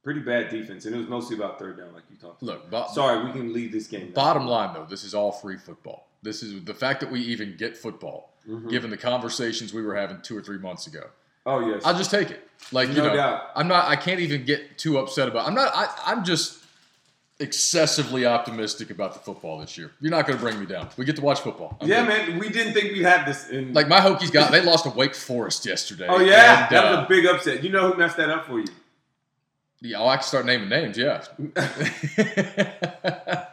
pretty 0.07 0.21
bad 0.21 0.47
defense, 0.49 0.85
and 0.85 0.95
it 0.95 0.97
was 0.97 1.09
mostly 1.09 1.35
about 1.35 1.59
third 1.59 1.77
down, 1.77 1.93
like 1.93 2.03
you 2.09 2.15
talked. 2.15 2.41
about. 2.41 2.61
look, 2.61 2.71
bo- 2.71 2.87
Sorry, 2.93 3.25
we 3.25 3.31
can 3.33 3.51
leave 3.51 3.73
this 3.73 3.87
game. 3.87 4.05
now. 4.07 4.13
bottom 4.13 4.47
line 4.47 4.73
though, 4.73 4.85
this 4.85 5.03
is 5.03 5.13
all 5.13 5.33
free 5.33 5.57
football. 5.57 6.07
This 6.21 6.41
is 6.41 6.63
the 6.63 6.73
fact 6.73 7.01
that 7.01 7.11
we 7.11 7.19
even 7.19 7.57
get 7.57 7.75
football, 7.75 8.31
Mhm. 8.47 8.69
given 8.69 8.89
the 8.89 8.95
conversations 8.95 9.73
we 9.73 9.81
were 9.81 9.95
having 9.97 10.21
two 10.21 10.37
or 10.37 10.41
three 10.41 10.59
months 10.59 10.87
ago. 10.87 11.09
Oh 11.45 11.59
yes, 11.59 11.81
I'll 11.83 11.97
just 11.97 12.09
take 12.09 12.31
it. 12.31 12.47
Like 12.71 12.87
you 12.87 12.95
know, 12.95 13.13
doubt. 13.13 13.51
I'm 13.53 13.67
not. 13.67 13.89
I 13.89 13.97
can't 13.97 14.21
even 14.21 14.45
get 14.45 14.77
too 14.77 14.97
upset 14.97 15.27
about. 15.27 15.45
I'm 15.45 15.53
not. 15.53 15.73
I, 15.75 15.89
I'm 16.05 16.23
just 16.23 16.63
excessively 17.41 18.25
optimistic 18.25 18.89
about 18.89 19.13
the 19.13 19.19
football 19.19 19.59
this 19.59 19.77
year. 19.77 19.91
You're 19.99 20.11
not 20.11 20.25
going 20.25 20.39
to 20.39 20.43
bring 20.43 20.57
me 20.57 20.65
down. 20.65 20.87
We 20.95 21.03
get 21.03 21.17
to 21.17 21.21
watch 21.21 21.41
football. 21.41 21.77
I'm 21.81 21.87
yeah, 21.89 22.05
good. 22.05 22.29
man. 22.29 22.39
We 22.39 22.47
didn't 22.47 22.73
think 22.73 22.93
we'd 22.93 23.03
have 23.03 23.25
this. 23.25 23.49
In, 23.49 23.73
Like 23.73 23.89
my 23.89 23.99
Hokies 23.99 24.31
got. 24.31 24.53
They 24.53 24.61
lost 24.61 24.85
to 24.85 24.89
Wake 24.89 25.15
Forest 25.15 25.65
yesterday. 25.65 26.07
oh 26.09 26.19
yeah, 26.21 26.67
and, 26.67 26.75
that 26.75 26.85
uh, 26.85 26.95
was 26.95 27.05
a 27.05 27.09
big 27.09 27.25
upset. 27.25 27.61
You 27.61 27.71
know 27.71 27.91
who 27.91 27.97
messed 27.97 28.15
that 28.15 28.29
up 28.29 28.45
for 28.45 28.59
you? 28.59 28.67
Yeah, 29.79 29.97
oh, 29.99 30.07
I 30.07 30.15
can 30.17 30.23
start 30.23 30.45
naming 30.47 30.69
names. 30.69 30.97
Yeah, 30.97 31.23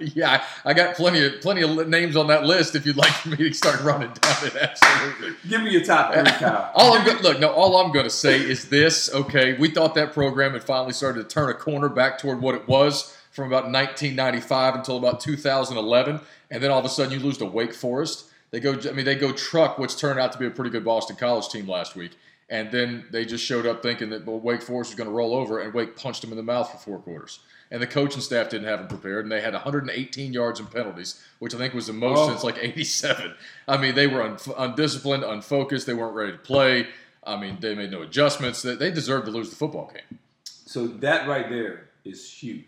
yeah. 0.01 0.43
I, 0.65 0.71
I 0.71 0.73
got 0.73 0.95
plenty 0.97 1.25
of 1.25 1.41
plenty 1.43 1.63
of 1.63 1.87
names 1.89 2.17
on 2.17 2.29
that 2.29 2.45
list. 2.45 2.75
If 2.75 2.87
you'd 2.87 2.97
like 2.97 3.13
for 3.13 3.29
me 3.37 3.37
to 3.37 3.53
start 3.53 3.83
running 3.83 4.11
down 4.13 4.47
it, 4.47 4.57
absolutely. 4.57 5.33
Give 5.49 5.63
me 5.63 5.71
your 5.71 5.85
top 5.85 6.15
three, 6.15 6.23
Kyle. 6.39 6.71
all 6.75 6.95
I'm 6.95 7.05
go- 7.05 7.19
look. 7.23 7.41
No, 7.41 7.51
all 7.51 7.77
I'm 7.77 7.93
going 7.93 8.05
to 8.07 8.11
say 8.11 8.41
is 8.41 8.71
this. 8.71 9.13
Okay, 9.13 9.53
we 9.59 9.69
thought 9.71 9.95
that 9.97 10.15
program 10.15 10.53
had 10.53 10.65
finally 10.65 10.95
started 10.95 11.29
to 11.29 11.35
turn 11.35 11.51
a 11.51 11.55
corner 11.55 11.91
back 11.91 12.19
toward 12.19 12.41
what 12.41 12.55
it 12.55 12.67
was 12.67 13.15
from 13.31 13.49
about 13.49 13.65
1995 13.65 14.77
until 14.77 14.97
about 14.97 15.21
2011, 15.21 16.21
and 16.51 16.63
then 16.63 16.71
all 16.71 16.79
of 16.79 16.85
a 16.87 16.89
sudden 16.89 17.13
you 17.13 17.19
lose 17.19 17.37
to 17.39 17.45
Wake 17.45 17.75
Forest. 17.75 18.27
They 18.51 18.61
go. 18.61 18.79
I 18.89 18.93
mean, 18.93 19.05
they 19.05 19.15
go 19.17 19.33
truck 19.33 19.79
what's 19.79 19.95
turned 19.99 20.19
out 20.19 20.33
to 20.33 20.39
be 20.39 20.47
a 20.47 20.51
pretty 20.51 20.71
good 20.71 20.85
Boston 20.87 21.17
College 21.17 21.49
team 21.51 21.69
last 21.69 21.97
week. 21.97 22.13
And 22.51 22.71
then 22.71 23.07
they 23.11 23.25
just 23.25 23.45
showed 23.45 23.65
up 23.67 23.83
thinking 23.83 24.11
that 24.11 24.27
well, 24.27 24.39
Wake 24.39 24.63
Forest 24.63 24.91
was 24.91 24.95
going 24.97 25.09
to 25.09 25.15
roll 25.15 25.35
over, 25.35 25.61
and 25.61 25.73
Wake 25.73 25.97
punched 25.97 26.21
them 26.21 26.31
in 26.31 26.37
the 26.37 26.43
mouth 26.43 26.71
for 26.71 26.77
four 26.79 26.99
quarters. 26.99 27.41
And 27.71 27.81
the 27.83 27.87
coaching 27.87 28.21
staff 28.21 28.51
didn't 28.51 28.69
have 28.69 28.79
them 28.81 28.89
prepared, 28.89 29.25
and 29.25 29.33
they 29.33 29.41
had 29.41 29.55
118 29.55 30.33
yards 30.33 30.61
in 30.61 30.67
penalties, 30.67 31.25
which 31.39 31.55
I 31.55 31.59
think 31.59 31.73
was 31.75 31.87
the 31.87 31.95
most 31.95 32.19
Oh. 32.19 32.29
since 32.29 32.45
like 32.45 32.59
87. 32.63 33.35
I 33.67 33.79
mean, 33.79 33.95
they 33.95 34.07
were 34.07 34.23
un- 34.23 34.37
undisciplined, 34.59 35.25
unfocused. 35.25 35.87
They 35.87 35.95
weren't 35.95 36.15
ready 36.15 36.33
to 36.33 36.39
play. 36.39 36.89
I 37.27 37.37
mean, 37.41 37.57
they 37.61 37.75
made 37.75 37.91
no 37.91 38.03
adjustments. 38.03 38.61
They, 38.63 38.75
they 38.75 38.91
deserved 38.91 39.25
to 39.27 39.33
lose 39.33 39.49
the 39.49 39.57
football 39.57 39.91
game. 39.93 40.19
So 40.45 40.87
that 40.87 41.27
right 41.27 41.49
there 41.49 41.89
is 42.05 42.31
huge 42.31 42.67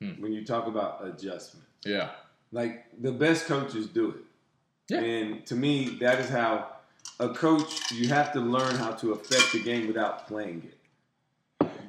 Hmm. 0.00 0.12
when 0.22 0.32
you 0.32 0.44
talk 0.44 0.68
about 0.68 1.04
adjustment. 1.04 1.66
Yeah. 1.84 2.10
Like 2.52 2.86
the 3.02 3.10
best 3.10 3.46
coaches 3.46 3.88
do 3.88 4.10
it. 4.10 4.16
Yeah. 4.88 5.00
And 5.00 5.44
to 5.46 5.56
me, 5.56 5.96
that 6.00 6.20
is 6.20 6.30
how 6.30 6.68
a 7.20 7.28
coach 7.30 7.90
you 7.92 8.08
have 8.08 8.32
to 8.32 8.40
learn 8.40 8.74
how 8.76 8.92
to 8.92 9.12
affect 9.12 9.52
the 9.52 9.62
game 9.62 9.86
without 9.86 10.26
playing 10.28 10.62
it. 10.68 10.74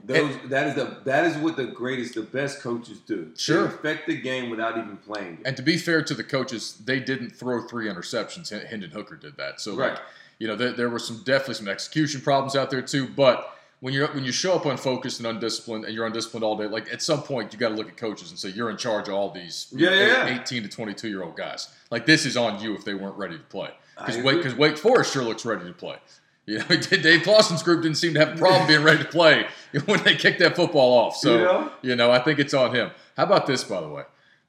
Those 0.06 0.36
that 0.46 0.68
is 0.68 0.76
the 0.76 0.98
that 1.06 1.26
is 1.26 1.38
what 1.38 1.56
the 1.56 1.66
greatest, 1.66 2.16
the 2.16 2.22
best 2.24 2.62
coaches 2.62 2.98
do. 3.06 3.26
They 3.26 3.32
Sure. 3.38 3.66
affect 3.66 4.08
the 4.08 4.16
game 4.20 4.50
without 4.50 4.76
even 4.78 4.98
playing 4.98 5.34
it. 5.42 5.46
And 5.48 5.56
to 5.56 5.62
be 5.62 5.78
fair 5.78 6.02
to 6.04 6.14
the 6.16 6.24
coaches, 6.24 6.78
they 6.84 7.00
didn't 7.00 7.30
throw 7.32 7.62
three 7.62 7.88
interceptions. 7.88 8.50
Hendon 8.68 8.90
Hooker 8.90 9.16
did 9.16 9.38
that. 9.38 9.62
So, 9.62 9.76
like, 9.76 9.92
Right. 9.92 10.00
you 10.40 10.48
know, 10.48 10.56
there, 10.56 10.72
there 10.72 10.90
were 10.90 10.98
some 11.00 11.18
definitely 11.26 11.56
some 11.56 11.68
execution 11.68 12.22
problems 12.22 12.56
out 12.56 12.72
there 12.72 12.82
too. 12.82 13.08
But 13.08 13.56
when 13.82 13.94
you're 13.94 14.08
when 14.08 14.24
you 14.26 14.32
show 14.32 14.56
up 14.56 14.66
unfocused 14.66 15.20
and 15.20 15.28
undisciplined, 15.28 15.86
and 15.86 15.94
you're 15.94 16.08
undisciplined 16.08 16.44
all 16.44 16.58
day, 16.58 16.66
like 16.66 16.92
at 16.92 17.04
some 17.04 17.22
point 17.22 17.54
you 17.54 17.60
got 17.60 17.70
to 17.70 17.76
look 17.76 17.88
at 17.88 17.96
coaches 17.98 18.32
and 18.32 18.40
say 18.40 18.50
you're 18.50 18.72
in 18.72 18.78
charge 18.78 19.10
of 19.10 19.14
all 19.14 19.30
these 19.30 19.68
Yeah, 19.76 19.92
yeah, 19.92 20.28
yeah. 20.28 20.42
18 20.42 20.64
to 20.64 20.70
22 20.70 21.08
year 21.08 21.22
old 21.22 21.38
guys. 21.38 21.68
Like 21.92 22.08
this 22.08 22.26
is 22.26 22.36
on 22.36 22.60
you 22.64 22.74
if 22.74 22.84
they 22.84 22.96
weren't 22.96 23.18
ready 23.18 23.38
to 23.38 23.44
play. 23.44 23.70
Because 24.06 24.22
Wake 24.24 24.38
because 24.38 24.56
Wake 24.56 24.78
Forest 24.78 25.14
sure 25.14 25.24
looks 25.24 25.46
ready 25.46 25.66
to 25.66 25.74
play. 25.74 25.98
You 26.46 26.58
know, 26.58 26.78
Dave 26.78 27.22
Clawson's 27.22 27.62
group 27.62 27.84
didn't 27.84 27.98
seem 27.98 28.16
to 28.16 28.20
have 28.22 28.34
a 28.34 28.36
problem 28.36 28.66
being 28.66 28.82
ready 28.82 29.04
to 29.04 29.08
play 29.08 29.46
when 29.86 30.04
they 30.04 30.16
kicked 30.16 30.40
that 30.40 30.56
football 30.56 30.98
off. 30.98 31.16
So 31.16 31.38
You 31.38 31.44
know? 31.44 31.72
you 31.84 31.96
know, 31.96 32.10
I 32.10 32.18
think 32.18 32.40
it's 32.40 32.56
on 32.56 32.74
him. 32.74 32.90
How 33.16 33.26
about 33.26 33.46
this, 33.46 33.64
by 33.64 33.80
the 33.80 33.88
way? 33.88 34.02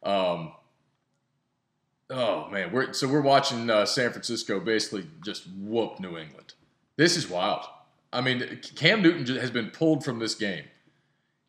Um, 0.03 0.53
oh 2.09 2.49
man, 2.49 2.73
we're 2.73 2.95
so 2.95 3.07
we're 3.07 3.21
watching 3.21 3.69
uh, 3.69 3.85
San 3.85 4.13
Francisco 4.13 4.61
basically 4.61 5.09
just 5.23 5.47
whoop 5.59 6.01
New 6.01 6.17
England. 6.17 6.55
This 6.97 7.19
is 7.19 7.29
wild. 7.29 7.67
I 8.15 8.23
mean, 8.23 8.61
Cam 8.77 9.03
Newton 9.03 9.37
has 9.37 9.51
been 9.51 9.69
pulled 9.69 10.03
from 10.03 10.21
this 10.21 10.35
game. 10.35 10.65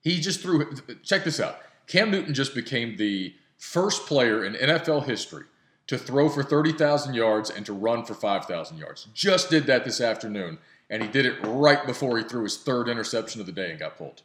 He 0.02 0.20
just 0.20 0.42
threw. 0.42 0.70
Check 1.02 1.24
this 1.24 1.40
out. 1.40 1.60
Cam 1.88 2.12
Newton 2.12 2.34
just 2.34 2.54
became 2.54 2.98
the 2.98 3.34
first 3.58 4.06
player 4.06 4.44
in 4.44 4.56
NFL 4.56 5.06
history 5.06 5.46
to 5.92 5.98
throw 5.98 6.30
for 6.30 6.42
30,000 6.42 7.14
yards 7.14 7.50
and 7.50 7.66
to 7.66 7.74
run 7.74 8.06
for 8.06 8.14
5,000 8.14 8.78
yards. 8.78 9.10
Just 9.14 9.50
did 9.50 9.66
that 9.66 9.84
this 9.84 10.00
afternoon, 10.00 10.58
and 10.90 11.04
he 11.04 11.10
did 11.10 11.26
it 11.26 11.36
right 11.44 11.86
before 11.86 12.18
he 12.18 12.24
threw 12.24 12.44
his 12.44 12.56
third 12.56 12.88
interception 12.88 13.42
of 13.42 13.46
the 13.46 13.52
day 13.52 13.72
and 13.72 13.78
got 13.78 13.98
pulled. 13.98 14.22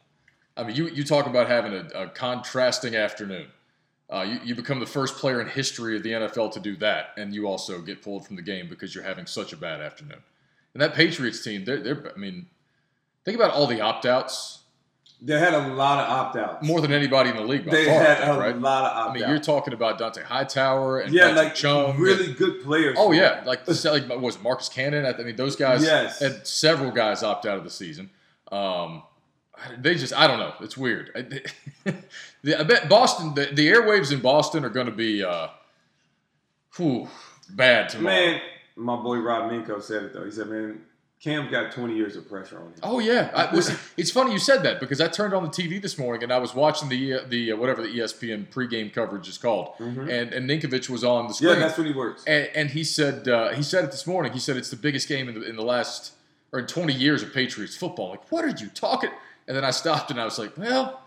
I 0.55 0.63
mean, 0.63 0.77
you, 0.77 0.87
you 0.87 1.03
talk 1.03 1.25
about 1.25 1.49
having 1.49 1.73
a, 1.73 2.03
a 2.03 2.07
contrasting 2.07 2.95
afternoon. 2.95 3.47
Uh, 4.09 4.21
you, 4.21 4.39
you 4.45 4.55
become 4.55 4.79
the 4.79 4.85
first 4.85 5.17
player 5.17 5.41
in 5.41 5.47
history 5.49 5.97
of 5.97 6.03
the 6.03 6.11
NFL 6.11 6.53
to 6.53 6.61
do 6.61 6.77
that, 6.77 7.09
and 7.17 7.35
you 7.35 7.47
also 7.47 7.81
get 7.81 8.01
pulled 8.01 8.25
from 8.25 8.37
the 8.37 8.41
game 8.41 8.69
because 8.69 8.95
you're 8.95 9.03
having 9.03 9.25
such 9.25 9.51
a 9.51 9.57
bad 9.57 9.81
afternoon. 9.81 10.23
And 10.73 10.81
that 10.81 10.93
Patriots 10.93 11.43
team, 11.43 11.65
they're, 11.65 11.81
they're 11.81 12.13
I 12.15 12.17
mean, 12.17 12.45
think 13.25 13.35
about 13.35 13.51
all 13.51 13.67
the 13.67 13.81
opt 13.81 14.05
outs 14.05 14.59
They 15.19 15.39
had 15.39 15.55
a 15.55 15.69
lot 15.69 16.03
of 16.03 16.09
opt 16.11 16.35
outs. 16.35 16.65
more 16.67 16.79
than 16.79 16.91
anybody 16.91 17.31
in 17.31 17.35
the 17.37 17.41
league 17.41 17.65
by 17.65 17.71
They 17.71 17.85
far, 17.85 17.99
had 18.03 18.17
think, 18.19 18.29
a 18.35 18.39
right? 18.39 18.55
lot 18.57 18.83
of 18.91 18.97
opt 18.97 19.09
I 19.09 19.13
mean, 19.19 19.27
you're 19.29 19.39
talking 19.39 19.73
about 19.73 19.97
Dont'a 19.99 20.21
Hightower 20.23 20.99
and 20.99 21.11
yeah, 21.11 21.29
Patrick 21.29 21.43
like 21.45 21.55
Chung. 21.55 21.97
really 21.99 22.33
good 22.33 22.61
players. 22.63 22.95
oh 22.99 23.11
yeah, 23.11 23.41
like 23.45 23.67
like 23.67 24.07
was 24.21 24.39
Marcus 24.41 24.69
Cannon? 24.69 25.05
I 25.07 25.17
mean, 25.23 25.35
those 25.35 25.55
guys 25.55 25.81
Yes. 25.83 26.19
had 26.19 26.45
several 26.45 26.91
guys 26.91 27.23
opt 27.23 27.47
out 27.47 27.57
of 27.57 27.63
the 27.63 27.71
season. 27.71 28.11
Um, 28.51 29.01
they 29.79 29.95
just, 29.95 30.13
I 30.13 30.27
don't 30.27 30.37
know, 30.37 30.53
it's 30.61 30.77
weird. 30.77 31.09
I, 31.15 31.91
the, 32.43 32.59
I 32.59 32.63
bet 32.63 32.87
Boston, 32.87 33.33
the, 33.33 33.45
the 33.51 33.67
airwaves 33.69 34.11
in 34.13 34.19
Boston 34.19 34.63
are 34.63 34.69
going 34.69 34.85
to 34.85 34.91
be, 34.91 35.23
uh, 35.23 35.47
whew, 36.75 37.09
bad 37.49 37.89
tomorrow. 37.89 38.15
Man, 38.15 38.41
my 38.75 38.95
boy 38.97 39.17
Rob 39.17 39.49
Minko 39.51 39.81
said 39.81 40.03
it 40.03 40.13
though. 40.13 40.25
He 40.25 40.31
said, 40.31 40.47
"Man, 40.47 40.81
Cam's 41.19 41.49
got 41.49 41.71
20 41.71 41.95
years 41.95 42.15
of 42.15 42.29
pressure 42.29 42.57
on 42.57 42.65
him." 42.67 42.73
Oh 42.83 42.99
yeah, 42.99 43.31
I, 43.35 43.49
it's 43.97 44.11
funny 44.11 44.31
you 44.33 44.39
said 44.39 44.63
that 44.63 44.79
because 44.79 45.01
I 45.01 45.07
turned 45.07 45.33
on 45.33 45.43
the 45.43 45.49
TV 45.49 45.81
this 45.81 45.97
morning 45.97 46.23
and 46.23 46.31
I 46.31 46.37
was 46.37 46.53
watching 46.53 46.89
the 46.89 47.13
uh, 47.15 47.19
the 47.27 47.51
uh, 47.53 47.55
whatever 47.55 47.81
the 47.81 47.89
ESPN 47.89 48.47
pregame 48.49 48.93
coverage 48.93 49.27
is 49.27 49.37
called, 49.37 49.75
Mhm. 49.79 50.09
and 50.09 50.33
and 50.33 50.49
Ninkovich 50.49 50.89
was 50.89 51.03
on 51.03 51.27
the 51.27 51.33
screen. 51.33 51.53
Yeah, 51.53 51.59
that's 51.59 51.77
when 51.77 51.87
he 51.87 51.93
works. 51.93 52.23
And, 52.27 52.47
and 52.55 52.69
he 52.69 52.83
said 52.83 53.27
uh, 53.27 53.53
he 53.53 53.63
said 53.63 53.83
it 53.83 53.91
this 53.91 54.05
morning. 54.05 54.31
He 54.33 54.39
said 54.39 54.57
it's 54.57 54.69
the 54.69 54.75
biggest 54.75 55.07
game 55.09 55.27
in 55.29 55.39
the, 55.39 55.49
in 55.49 55.55
the 55.55 55.63
last 55.63 56.13
or 56.53 56.59
in 56.59 56.67
20 56.67 56.93
years 56.93 57.23
of 57.23 57.33
Patriots 57.33 57.75
football. 57.75 58.09
Like, 58.11 58.31
what 58.31 58.45
are 58.45 58.49
you 58.49 58.69
talking? 58.69 59.09
And 59.47 59.57
then 59.57 59.65
I 59.65 59.71
stopped 59.71 60.11
and 60.11 60.19
I 60.21 60.23
was 60.25 60.37
like, 60.39 60.57
well, 60.57 61.01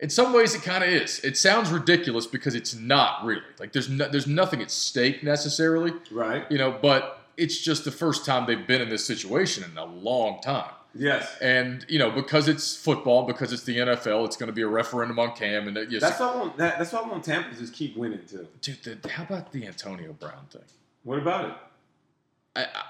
in 0.00 0.08
some 0.08 0.32
ways 0.32 0.54
it 0.54 0.62
kind 0.62 0.82
of 0.84 0.88
is. 0.90 1.18
It 1.24 1.36
sounds 1.36 1.70
ridiculous 1.70 2.26
because 2.26 2.54
it's 2.54 2.74
not 2.74 3.24
really. 3.24 3.42
Like 3.58 3.72
there's 3.72 3.88
no, 3.90 4.08
there's 4.08 4.26
nothing 4.26 4.62
at 4.62 4.70
stake 4.70 5.22
necessarily, 5.22 5.92
Right? 6.10 6.44
you 6.50 6.56
know. 6.58 6.70
But 6.80 7.27
it's 7.38 7.58
just 7.58 7.84
the 7.84 7.90
first 7.90 8.26
time 8.26 8.46
they've 8.46 8.66
been 8.66 8.82
in 8.82 8.88
this 8.88 9.06
situation 9.06 9.64
in 9.70 9.78
a 9.78 9.84
long 9.84 10.40
time. 10.42 10.72
Yes. 10.94 11.36
And 11.40 11.86
you 11.88 11.98
know, 11.98 12.10
because 12.10 12.48
it's 12.48 12.76
football, 12.76 13.24
because 13.24 13.52
it's 13.52 13.62
the 13.62 13.78
NFL, 13.78 14.26
it's 14.26 14.36
going 14.36 14.48
to 14.48 14.52
be 14.52 14.62
a 14.62 14.68
referendum 14.68 15.18
on 15.18 15.34
Cam. 15.34 15.68
And 15.68 15.90
yes, 15.90 16.02
That's 16.02 16.20
why 16.20 16.28
I 16.28 16.36
want. 16.36 16.56
That, 16.56 16.78
that's 16.78 16.92
why 16.92 17.00
I 17.00 17.08
want 17.08 17.24
Tampa 17.24 17.50
to 17.50 17.58
just 17.58 17.72
keep 17.72 17.96
winning 17.96 18.20
too. 18.28 18.46
dude, 18.60 18.82
the, 18.82 19.08
how 19.08 19.22
about 19.22 19.52
the 19.52 19.66
Antonio 19.66 20.12
Brown 20.12 20.46
thing? 20.50 20.62
What 21.04 21.18
about 21.18 21.50
it? 21.50 21.54
I, 22.56 22.62
I, 22.64 22.82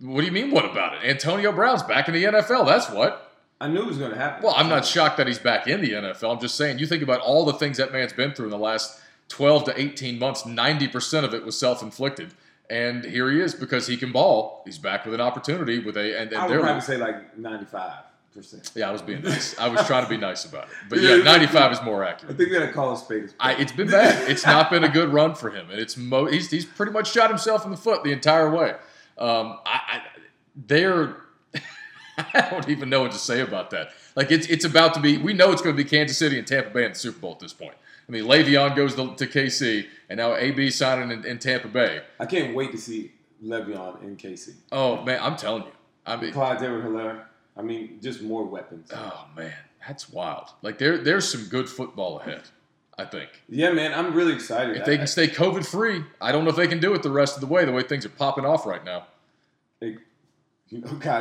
what 0.00 0.20
do 0.20 0.26
you 0.26 0.32
mean? 0.32 0.50
What 0.50 0.64
about 0.64 0.94
it? 0.94 1.08
Antonio 1.08 1.52
Brown's 1.52 1.82
back 1.82 2.08
in 2.08 2.14
the 2.14 2.24
NFL. 2.24 2.66
That's 2.66 2.90
what. 2.90 3.32
I 3.60 3.68
knew 3.68 3.80
it 3.80 3.86
was 3.86 3.98
going 3.98 4.10
to 4.10 4.18
happen. 4.18 4.44
Well, 4.44 4.54
I'm 4.54 4.68
not 4.68 4.84
shocked 4.84 5.16
that 5.16 5.26
he's 5.26 5.38
back 5.38 5.66
in 5.66 5.80
the 5.80 5.92
NFL. 5.92 6.34
I'm 6.34 6.40
just 6.40 6.56
saying, 6.56 6.78
you 6.78 6.86
think 6.86 7.02
about 7.02 7.20
all 7.20 7.46
the 7.46 7.54
things 7.54 7.78
that 7.78 7.90
man's 7.90 8.12
been 8.12 8.32
through 8.32 8.46
in 8.46 8.50
the 8.50 8.58
last 8.58 9.00
12 9.28 9.64
to 9.64 9.80
18 9.80 10.18
months. 10.18 10.42
90% 10.42 11.24
of 11.24 11.32
it 11.32 11.44
was 11.44 11.58
self-inflicted, 11.58 12.34
and 12.70 13.04
here 13.04 13.30
he 13.30 13.40
is 13.40 13.54
because 13.54 13.86
he 13.86 13.96
can 13.96 14.12
ball. 14.12 14.62
He's 14.64 14.78
back 14.78 15.04
with 15.04 15.14
an 15.14 15.20
opportunity 15.20 15.78
with 15.78 15.96
a 15.96 16.18
and, 16.20 16.32
and 16.32 16.40
I 16.40 16.46
would 16.48 16.60
probably 16.60 16.80
say 16.80 16.96
like 16.96 17.36
95 17.38 17.92
percent. 18.34 18.70
yeah. 18.74 18.88
I 18.88 18.92
was 18.92 19.02
being 19.02 19.22
nice. 19.22 19.58
I 19.58 19.68
was 19.68 19.86
trying 19.86 20.04
to 20.04 20.10
be 20.10 20.16
nice 20.16 20.44
about 20.44 20.64
it, 20.64 20.70
but 20.88 21.00
Yeah, 21.00 21.16
yeah, 21.16 21.22
95 21.24 21.72
is 21.72 21.82
more 21.82 22.04
accurate. 22.04 22.34
I 22.34 22.36
think 22.36 22.50
we 22.50 22.58
got 22.58 22.66
to 22.66 22.72
call 22.72 22.92
a 22.92 22.96
spade. 22.96 23.32
I, 23.40 23.54
it's 23.54 23.72
been 23.72 23.90
bad. 23.90 24.28
It's 24.30 24.44
not 24.44 24.70
been 24.70 24.84
a 24.84 24.88
good 24.88 25.12
run 25.12 25.34
for 25.34 25.50
him, 25.50 25.70
and 25.70 25.80
it's 25.80 25.96
mo- 25.96 26.26
he's, 26.26 26.50
he's 26.50 26.66
pretty 26.66 26.92
much 26.92 27.12
shot 27.12 27.30
himself 27.30 27.64
in 27.64 27.70
the 27.70 27.76
foot 27.76 28.04
the 28.04 28.12
entire 28.12 28.50
way. 28.50 28.74
Um, 29.18 29.58
I, 29.64 29.80
I 29.88 30.02
they're 30.54 31.16
I 32.18 32.48
don't 32.50 32.68
even 32.68 32.88
know 32.90 33.02
what 33.02 33.12
to 33.12 33.18
say 33.18 33.40
about 33.40 33.70
that. 33.70 33.90
Like 34.14 34.30
it's 34.30 34.46
it's 34.46 34.64
about 34.64 34.94
to 34.94 35.00
be. 35.00 35.18
We 35.18 35.32
know 35.32 35.52
it's 35.52 35.62
going 35.62 35.76
to 35.76 35.82
be 35.82 35.88
Kansas 35.88 36.18
City 36.18 36.38
and 36.38 36.46
Tampa 36.46 36.70
Bay 36.70 36.84
in 36.84 36.92
the 36.92 36.98
Super 36.98 37.18
Bowl 37.18 37.32
at 37.32 37.38
this 37.40 37.52
point. 37.52 37.74
I 38.08 38.12
mean, 38.12 38.24
Le'Veon 38.24 38.76
goes 38.76 38.94
to, 38.94 39.14
to 39.16 39.26
KC, 39.26 39.86
and 40.08 40.18
now 40.18 40.36
AB 40.36 40.70
signing 40.70 41.10
in, 41.10 41.24
in 41.24 41.38
Tampa 41.38 41.68
Bay. 41.68 42.02
I 42.20 42.26
can't 42.26 42.54
wait 42.54 42.70
to 42.72 42.78
see 42.78 43.12
Le'Veon 43.44 44.02
in 44.02 44.16
KC. 44.16 44.54
Oh 44.72 45.02
man, 45.02 45.20
I'm 45.22 45.36
telling 45.36 45.64
you. 45.64 45.72
I 46.04 46.16
mean, 46.16 46.32
Clyde 46.32 46.62
Edward 46.62 46.84
Helaire. 46.84 47.22
I 47.56 47.62
mean, 47.62 47.98
just 48.02 48.22
more 48.22 48.44
weapons. 48.44 48.90
oh 48.94 49.26
man, 49.36 49.54
that's 49.86 50.10
wild. 50.10 50.50
Like 50.62 50.78
there 50.78 50.98
there's 50.98 51.28
some 51.28 51.44
good 51.46 51.68
football 51.68 52.20
ahead. 52.20 52.42
I 52.98 53.04
think. 53.04 53.28
Yeah, 53.48 53.72
man, 53.72 53.92
I'm 53.92 54.14
really 54.14 54.32
excited. 54.32 54.74
If 54.76 54.86
they 54.86 54.96
can 54.96 55.06
stay 55.06 55.28
COVID 55.28 55.66
free, 55.66 56.02
I 56.18 56.32
don't 56.32 56.44
know 56.44 56.50
if 56.50 56.56
they 56.56 56.66
can 56.66 56.80
do 56.80 56.94
it 56.94 57.02
the 57.02 57.10
rest 57.10 57.34
of 57.34 57.42
the 57.42 57.46
way. 57.46 57.64
The 57.66 57.72
way 57.72 57.82
things 57.82 58.06
are 58.06 58.10
popping 58.10 58.46
off 58.46 58.64
right 58.64 58.82
now. 58.84 59.06
Okay, 59.82 59.98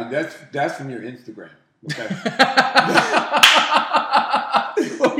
that's 0.10 0.36
that's 0.54 0.78
from 0.78 0.90
your 0.90 1.02
Instagram. 1.02 1.50
Okay, 1.92 2.08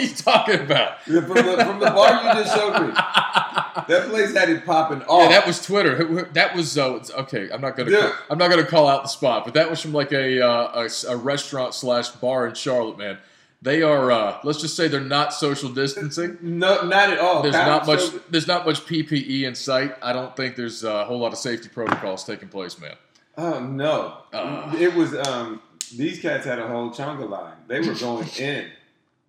you 0.10 0.16
talking 0.16 0.60
about? 0.62 1.02
from, 1.04 1.14
the, 1.16 1.64
from 1.66 1.80
the 1.80 1.92
bar 1.92 2.24
you 2.24 2.44
just 2.44 2.56
showed 2.56 2.88
me, 2.88 2.94
that 2.94 4.08
place 4.10 4.34
had 4.34 4.50
it 4.50 4.66
popping 4.66 5.02
off. 5.04 5.24
Yeah, 5.24 5.40
that 5.40 5.48
was 5.48 5.62
Twitter. 5.66 6.24
That 6.34 6.56
was 6.56 6.78
uh, 6.78 7.00
okay. 7.20 7.50
I'm 7.52 7.62
not 7.62 7.76
gonna. 7.76 7.92
Yeah. 7.92 8.00
Call, 8.00 8.14
I'm 8.30 8.38
not 8.38 8.50
gonna 8.50 8.66
call 8.66 8.88
out 8.88 9.04
the 9.04 9.10
spot, 9.10 9.46
but 9.46 9.54
that 9.56 9.70
was 9.70 9.82
from 9.82 9.94
like 9.94 10.12
a 10.12 10.42
uh, 10.42 10.88
a 10.88 11.14
a, 11.14 11.18
restaurant 11.18 11.74
slash 11.74 12.10
bar 12.10 12.48
in 12.48 12.56
Charlotte. 12.56 12.98
Man, 12.98 13.18
they 13.62 13.82
are. 13.82 14.12
Uh, 14.12 14.40
let's 14.44 14.62
just 14.62 14.76
say 14.76 14.88
they're 14.88 15.02
not 15.02 15.34
social 15.34 15.70
distancing. 15.70 16.38
no, 16.42 16.88
not 16.88 17.12
at 17.12 17.20
all. 17.20 17.42
There's 17.42 17.54
not 17.54 17.86
much. 17.86 18.02
There's 18.30 18.48
not 18.48 18.66
much 18.66 18.86
PPE 18.86 19.44
in 19.44 19.56
sight. 19.56 19.96
I 20.02 20.14
don't 20.14 20.36
think 20.36 20.56
there's 20.56 20.84
a 20.84 21.06
whole 21.06 21.20
lot 21.20 21.34
of 21.34 21.40
safety 21.40 21.70
protocols 21.70 22.24
taking 22.24 22.48
place, 22.50 22.80
man. 22.80 22.96
Oh 23.38 23.60
no, 23.60 24.18
Uh. 24.34 24.74
it 24.78 24.94
was. 24.94 25.14
Um, 25.28 25.62
these 25.96 26.20
cats 26.20 26.46
had 26.46 26.60
a 26.60 26.68
whole 26.68 26.90
chonga 26.92 27.30
line. 27.30 27.54
They 27.68 27.80
were 27.80 27.94
going 27.94 28.28
in. 28.40 28.70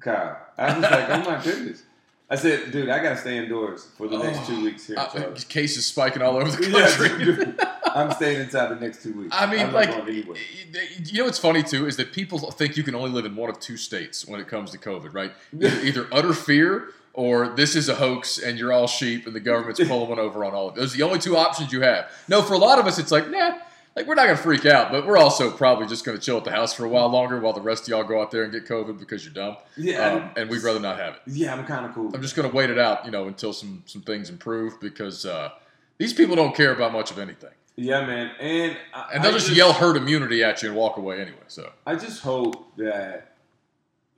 Kyle. 0.00 0.38
I 0.58 0.78
was 0.78 0.82
like, 0.82 1.10
oh 1.10 1.30
my 1.30 1.42
goodness. 1.42 1.82
I 2.28 2.34
said, 2.34 2.72
dude, 2.72 2.88
I 2.88 3.00
gotta 3.00 3.16
stay 3.16 3.38
indoors 3.38 3.86
for 3.96 4.08
the 4.08 4.18
next 4.18 4.48
two 4.48 4.56
oh, 4.56 4.64
weeks 4.64 4.86
here. 4.88 4.96
Charlie. 4.96 5.40
cases 5.48 5.86
spiking 5.86 6.22
all 6.22 6.36
over 6.36 6.50
the 6.50 6.70
Yeah, 6.70 6.90
country. 6.90 7.24
dude, 7.24 7.60
I'm 7.84 8.10
staying 8.10 8.40
inside 8.40 8.76
the 8.76 8.80
next 8.80 9.04
two 9.04 9.12
weeks. 9.12 9.36
I 9.38 9.46
mean, 9.46 9.60
I'm 9.60 9.72
like, 9.72 9.90
you 10.08 11.18
know 11.18 11.24
what's 11.24 11.38
funny 11.38 11.62
too 11.62 11.86
is 11.86 11.96
that 11.98 12.12
people 12.12 12.38
think 12.50 12.76
you 12.76 12.82
can 12.82 12.96
only 12.96 13.10
live 13.10 13.26
in 13.26 13.36
one 13.36 13.48
of 13.48 13.60
two 13.60 13.76
states 13.76 14.26
when 14.26 14.40
it 14.40 14.48
comes 14.48 14.72
to 14.72 14.78
COVID, 14.78 15.14
right? 15.14 15.32
Either, 15.54 15.80
either 15.86 16.08
utter 16.10 16.32
fear 16.32 16.88
or 17.12 17.48
this 17.48 17.76
is 17.76 17.88
a 17.88 17.94
hoax 17.94 18.38
and 18.38 18.58
you're 18.58 18.72
all 18.72 18.88
sheep 18.88 19.26
and 19.26 19.34
the 19.34 19.40
government's 19.40 19.82
pulling 19.86 20.08
one 20.08 20.18
over 20.18 20.44
on 20.44 20.52
all 20.52 20.68
of 20.68 20.76
it. 20.76 20.80
Those 20.80 20.94
are 20.94 20.98
the 20.98 21.04
only 21.04 21.20
two 21.20 21.36
options 21.36 21.72
you 21.72 21.80
have. 21.82 22.10
No, 22.28 22.42
for 22.42 22.54
a 22.54 22.58
lot 22.58 22.78
of 22.80 22.86
us, 22.86 22.98
it's 22.98 23.12
like, 23.12 23.30
nah, 23.30 23.56
like 23.96 24.06
we're 24.06 24.14
not 24.14 24.26
gonna 24.26 24.36
freak 24.36 24.66
out, 24.66 24.90
but 24.92 25.06
we're 25.06 25.16
also 25.16 25.50
probably 25.50 25.86
just 25.86 26.04
gonna 26.04 26.18
chill 26.18 26.36
at 26.36 26.44
the 26.44 26.50
house 26.50 26.74
for 26.74 26.84
a 26.84 26.88
while 26.88 27.08
longer 27.08 27.40
while 27.40 27.52
the 27.54 27.60
rest 27.62 27.84
of 27.84 27.88
y'all 27.88 28.04
go 28.04 28.20
out 28.20 28.30
there 28.30 28.42
and 28.44 28.52
get 28.52 28.66
COVID 28.66 28.98
because 28.98 29.24
you're 29.24 29.32
dumb. 29.34 29.56
Yeah, 29.76 30.08
Um, 30.08 30.30
and 30.36 30.50
we'd 30.50 30.62
rather 30.62 30.80
not 30.80 30.98
have 30.98 31.14
it. 31.14 31.20
yeah, 31.26 31.54
I'm 31.54 31.64
kind 31.64 31.86
of 31.86 31.94
cool. 31.94 32.14
I'm 32.14 32.22
just 32.22 32.36
gonna 32.36 32.48
wait 32.50 32.70
it 32.70 32.78
out, 32.78 33.04
you 33.06 33.10
know, 33.10 33.26
until 33.26 33.52
some 33.52 33.82
some 33.86 34.02
things 34.02 34.28
improve 34.30 34.78
because 34.80 35.24
uh, 35.24 35.50
these 35.98 36.12
people 36.12 36.36
don't 36.36 36.54
care 36.54 36.72
about 36.72 36.92
much 36.92 37.10
of 37.10 37.18
anything. 37.18 37.50
yeah, 37.76 38.04
man, 38.06 38.30
and 38.38 38.76
I, 38.94 39.10
And 39.14 39.24
they'll 39.24 39.34
I 39.34 39.38
just, 39.38 39.50
yell 39.50 39.72
herd 39.72 39.96
immunity 39.96 40.44
at 40.44 40.62
you 40.62 40.68
and 40.68 40.76
walk 40.76 40.98
away 40.98 41.20
anyway. 41.20 41.38
So 41.48 41.72
I 41.86 41.94
just 41.96 42.22
hope 42.22 42.76
that 42.76 43.32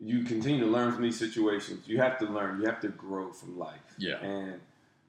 you 0.00 0.22
continue 0.24 0.60
to 0.60 0.66
learn 0.70 0.92
from 0.92 1.02
these 1.02 1.18
situations. 1.18 1.86
You 1.88 1.98
have 1.98 2.18
to 2.18 2.24
learn. 2.26 2.60
You 2.60 2.66
have 2.66 2.80
to 2.80 2.88
grow 2.88 3.32
from 3.32 3.58
life. 3.58 3.80
Yeah. 3.96 4.18
And 4.18 4.60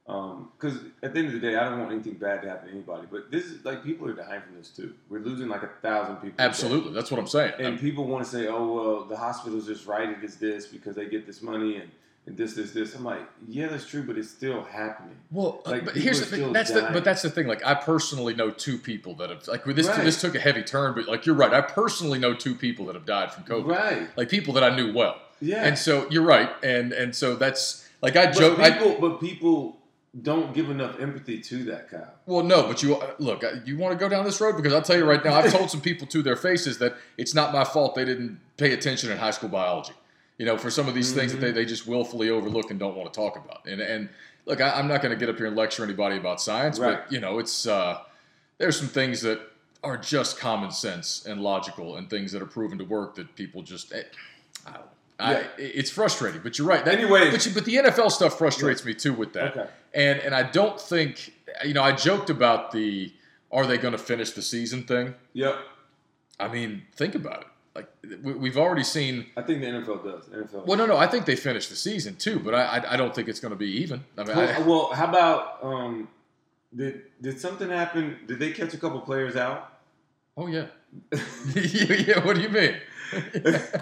because 0.10 0.80
at 1.04 1.13
the 1.13 1.19
end 1.19 1.28
of 1.28 1.34
the 1.34 1.39
day, 1.39 1.56
I 1.56 1.65
don't 1.69 1.80
want 1.80 1.91
anything 1.91 2.15
bad 2.15 2.41
to 2.41 2.50
happen 2.50 2.69
to 2.69 2.74
anybody. 2.74 3.08
But 3.12 3.30
this 3.30 3.45
is 3.45 3.63
like 3.63 3.84
people 3.84 4.08
are 4.08 4.13
dying 4.13 4.41
from 4.41 4.56
this 4.58 4.69
too. 4.69 4.93
We're 5.08 5.19
losing 5.19 5.50
like 5.50 5.62
a 5.62 5.69
thousand 5.84 6.15
people. 6.15 6.43
absolutely, 6.43 6.93
that's 6.93 7.12
what 7.12 7.19
I'm 7.19 7.28
saying. 7.28 7.54
And 7.60 7.80
people 7.80 8.06
want 8.06 8.24
to 8.26 8.30
say, 8.30 8.48
"Oh 8.48 8.74
well, 8.74 9.06
the 9.06 9.17
hospitals 9.17 9.67
just 9.67 9.86
write 9.86 10.10
it 10.10 10.17
as 10.24 10.38
this 10.38 10.65
because 10.65 10.95
they 10.95 11.06
get 11.08 11.28
this 11.28 11.43
money 11.43 11.76
and, 11.76 11.91
and 12.26 12.36
this, 12.36 12.56
this, 12.56 12.72
this." 12.72 12.95
I'm 12.95 13.04
like, 13.04 13.22
"Yeah, 13.48 13.67
that's 13.67 13.86
true, 13.86 14.02
but 14.02 14.17
it's 14.17 14.32
still 14.32 14.63
happening." 14.63 15.15
Well, 15.30 15.62
uh, 15.67 15.72
Like, 15.72 15.86
but 15.86 15.95
here's 15.95 16.19
the 16.19 16.26
thing. 16.26 16.54
That's 16.54 16.72
the, 16.72 16.89
but 16.91 17.04
that's 17.04 17.22
the 17.22 17.30
thing. 17.30 17.45
Like, 17.45 17.63
I 17.63 17.76
personally 17.76 18.34
know 18.34 18.50
two 18.50 18.80
people 18.80 19.13
that 19.15 19.30
have 19.30 19.48
like 19.48 19.63
this. 19.63 19.88
Right. 19.88 20.04
This 20.04 20.19
took 20.19 20.34
a 20.34 20.39
heavy 20.39 20.63
turn, 20.63 20.95
but 20.95 21.08
like 21.08 21.28
you're 21.28 21.36
right. 21.36 21.54
I 21.54 21.62
personally 21.62 22.17
know 22.17 22.34
two 22.34 22.56
people 22.56 22.88
that 22.88 22.95
have 22.95 23.06
died 23.06 23.32
from 23.32 23.43
COVID. 23.43 23.67
Right? 23.67 24.08
Like 24.17 24.30
people 24.30 24.56
that 24.56 24.63
I 24.63 24.76
knew 24.76 24.91
well. 24.91 25.22
Yeah. 25.39 25.63
And 25.65 25.78
so 25.78 26.10
you're 26.10 26.24
right. 26.24 26.50
And 26.63 26.93
and 26.93 27.15
so 27.15 27.36
that's 27.36 27.88
like 28.02 28.15
I 28.15 28.26
but 28.26 28.36
joke. 28.36 28.60
I, 28.60 28.98
but 29.00 29.19
people 29.19 29.79
don't 30.22 30.54
give 30.54 30.70
enough 30.70 31.00
empathy 31.00 31.40
to 31.40 31.64
that, 31.66 31.90
Kyle. 31.90 32.14
well, 32.26 32.44
no, 32.44 32.64
but 32.68 32.82
you 32.84 33.02
look. 33.20 33.44
You 33.66 33.78
want 33.78 33.94
to 33.94 34.00
go 34.00 34.10
down 34.10 34.26
this 34.26 34.40
road 34.42 34.56
because 34.58 34.74
I'll 34.74 34.82
tell 34.82 34.98
you 34.98 35.06
right 35.06 35.24
now. 35.24 35.34
I've 35.36 35.52
told 35.52 35.70
some 35.70 35.82
people 35.82 36.08
to 36.08 36.22
their 36.22 36.36
faces 36.36 36.78
that 36.80 36.96
it's 37.18 37.34
not 37.34 37.54
my 37.54 37.64
fault 37.64 37.96
they 37.96 38.06
didn't 38.06 38.40
pay 38.58 38.74
attention 38.74 39.12
in 39.12 39.18
high 39.18 39.32
school 39.32 39.50
biology. 39.50 39.94
You 40.38 40.46
know, 40.46 40.58
for 40.58 40.72
some 40.72 40.88
of 40.88 40.96
these 40.96 41.12
things 41.14 41.32
that 41.34 41.38
Mm-hmm. 41.40 41.46
they, 41.48 41.52
they 41.64 41.66
just 41.66 41.86
willfully 41.86 42.30
overlook 42.30 42.72
and 42.72 42.80
don't 42.80 42.96
want 42.96 43.12
to 43.14 43.20
talk 43.20 43.36
about. 43.36 43.66
And 43.66 43.82
and 43.82 44.10
look, 44.46 44.62
I, 44.62 44.72
I'm 44.72 44.88
not 44.88 45.02
going 45.02 45.14
to 45.14 45.20
get 45.20 45.30
up 45.30 45.38
here 45.38 45.48
and 45.48 45.56
lecture 45.56 45.84
anybody 45.84 46.18
about 46.18 46.40
science, 46.42 46.80
Right. 46.80 47.00
but 47.04 47.12
you 47.12 47.20
know, 47.20 47.40
it's 47.40 47.68
uh, 47.68 48.00
there's 48.58 48.78
some 48.80 48.88
things 48.88 49.22
that 49.22 49.40
are 49.84 49.98
just 49.98 50.38
common 50.40 50.72
sense 50.72 51.26
and 51.26 51.42
logical, 51.42 51.98
and 51.98 52.10
things 52.10 52.32
that 52.32 52.42
are 52.42 52.46
proven 52.48 52.78
to 52.78 52.84
work 52.86 53.16
that 53.16 53.36
people 53.36 53.62
just. 53.64 53.94
eh, 53.94 54.04
I 54.66 54.72
don't 54.72 54.82
know. 54.82 54.88
I, 55.20 55.46
it's 55.58 55.92
frustrating, 55.92 56.42
but 56.42 56.58
you're 56.58 56.68
right. 56.68 56.84
That, 56.86 56.98
Anyways. 56.98 57.32
but, 57.32 57.46
you, 57.46 57.54
but 57.54 57.66
the 57.66 57.76
NFL 57.76 58.12
stuff 58.12 58.38
frustrates 58.38 58.86
me 58.86 58.94
too 58.94 59.14
with 59.14 59.34
that. 59.34 59.58
Okay. 59.58 59.70
And 59.94 60.20
and 60.20 60.34
I 60.34 60.44
don't 60.44 60.80
think 60.80 61.34
you 61.66 61.74
know 61.74 61.84
I 61.84 61.92
joked 61.92 62.30
about 62.30 62.72
the 62.72 63.12
are 63.52 63.66
they 63.66 63.78
going 63.78 63.92
to 63.92 63.98
finish 63.98 64.32
the 64.32 64.42
season 64.42 64.84
thing. 64.84 65.16
Yep. 65.34 65.58
I 66.40 66.48
mean, 66.48 66.84
think 66.96 67.16
about 67.16 67.42
it. 67.42 67.48
Like 67.76 67.90
we, 68.24 68.34
we've 68.34 68.58
already 68.58 68.84
seen. 68.84 69.26
I 69.36 69.42
think 69.42 69.62
the 69.62 69.68
NFL 69.68 70.04
does. 70.04 70.26
NFL. 70.26 70.66
Well, 70.66 70.78
no, 70.78 70.86
no, 70.86 70.98
I 70.98 71.08
think 71.08 71.26
they 71.26 71.36
finished 71.36 71.70
the 71.70 71.76
season 71.76 72.16
too, 72.16 72.40
but 72.40 72.56
I 72.56 72.78
I, 72.78 72.94
I 72.94 72.98
don't 72.98 73.14
think 73.14 73.28
it's 73.28 73.40
going 73.40 73.52
to 73.52 73.58
be 73.58 73.70
even. 73.82 74.06
I 74.18 74.24
mean, 74.24 74.38
Well, 74.38 74.50
I, 74.50 74.60
well, 74.62 74.92
how 74.94 75.08
about 75.08 75.60
um, 75.62 76.08
did 76.76 77.04
did 77.22 77.40
something 77.40 77.70
happen? 77.70 78.20
Did 78.28 78.40
they 78.40 78.52
catch 78.52 78.74
a 78.74 78.78
couple 78.78 79.02
players 79.02 79.36
out? 79.36 79.74
oh 80.38 80.48
yeah, 80.48 80.68
yeah, 81.12 81.94
yeah. 82.08 82.26
What 82.26 82.38
do 82.38 82.42
you 82.42 82.50
mean? 82.50 82.76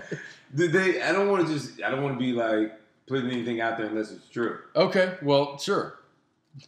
Did 0.55 0.71
they? 0.71 1.01
I 1.01 1.11
don't 1.11 1.29
want 1.29 1.47
to 1.47 1.53
just. 1.53 1.81
I 1.81 1.89
don't 1.89 2.03
want 2.03 2.15
to 2.15 2.19
be 2.19 2.33
like 2.33 2.79
putting 3.07 3.29
anything 3.31 3.61
out 3.61 3.77
there 3.77 3.87
unless 3.87 4.11
it's 4.11 4.27
true. 4.27 4.59
okay, 4.75 5.15
well, 5.21 5.57
sure. 5.57 5.99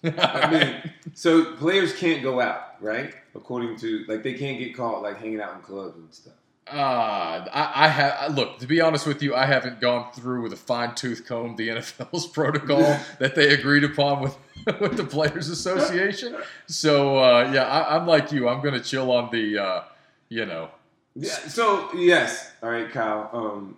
I 0.03 0.51
mean, 0.51 0.93
so 1.13 1.53
players 1.55 1.93
can't 1.93 2.21
go 2.23 2.39
out, 2.39 2.81
right? 2.81 3.13
According 3.35 3.77
to 3.77 4.05
like 4.07 4.23
they 4.23 4.33
can't 4.33 4.59
get 4.59 4.75
caught 4.75 5.01
like 5.01 5.17
hanging 5.17 5.41
out 5.41 5.55
in 5.55 5.61
clubs 5.61 5.97
and 5.97 6.13
stuff. 6.13 6.33
Uh, 6.71 7.47
I, 7.51 7.85
I 7.85 7.87
have 7.87 8.35
look 8.35 8.59
to 8.59 8.67
be 8.67 8.79
honest 8.79 9.07
with 9.07 9.23
you. 9.23 9.33
I 9.33 9.45
haven't 9.45 9.81
gone 9.81 10.11
through 10.13 10.43
with 10.43 10.53
a 10.53 10.57
fine 10.57 10.93
tooth 10.93 11.25
comb 11.25 11.55
the 11.55 11.69
NFL's 11.69 12.27
protocol 12.27 12.99
that 13.19 13.35
they 13.35 13.53
agreed 13.53 13.83
upon 13.83 14.21
with 14.21 14.37
with 14.79 14.97
the 14.97 15.03
Players 15.05 15.49
Association. 15.49 16.35
So 16.67 17.17
uh, 17.17 17.51
yeah, 17.53 17.63
I, 17.63 17.95
I'm 17.95 18.05
like 18.05 18.31
you. 18.31 18.47
I'm 18.47 18.61
gonna 18.61 18.81
chill 18.81 19.11
on 19.11 19.29
the 19.31 19.57
uh, 19.57 19.83
you 20.29 20.45
know 20.45 20.69
Yeah. 21.19 21.35
So 21.49 21.93
yes, 21.93 22.51
all 22.63 22.69
right, 22.69 22.89
Kyle. 22.89 23.29
Um, 23.33 23.77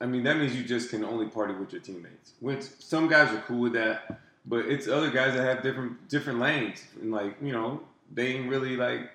I 0.00 0.06
mean 0.06 0.22
that 0.24 0.36
means 0.36 0.54
you 0.54 0.64
just 0.64 0.90
can 0.90 1.04
only 1.04 1.26
party 1.26 1.54
with 1.54 1.72
your 1.72 1.80
teammates. 1.82 2.32
Which 2.40 2.62
some 2.78 3.08
guys 3.08 3.32
are 3.34 3.42
cool 3.46 3.60
with 3.60 3.72
that, 3.72 4.20
but 4.46 4.66
it's 4.66 4.88
other 4.88 5.10
guys 5.10 5.34
that 5.34 5.44
have 5.44 5.62
different 5.62 6.08
different 6.08 6.38
lanes 6.38 6.84
and 7.00 7.10
like 7.10 7.36
you 7.42 7.52
know 7.52 7.80
they 8.12 8.28
ain't 8.34 8.48
really 8.48 8.76
like 8.76 9.10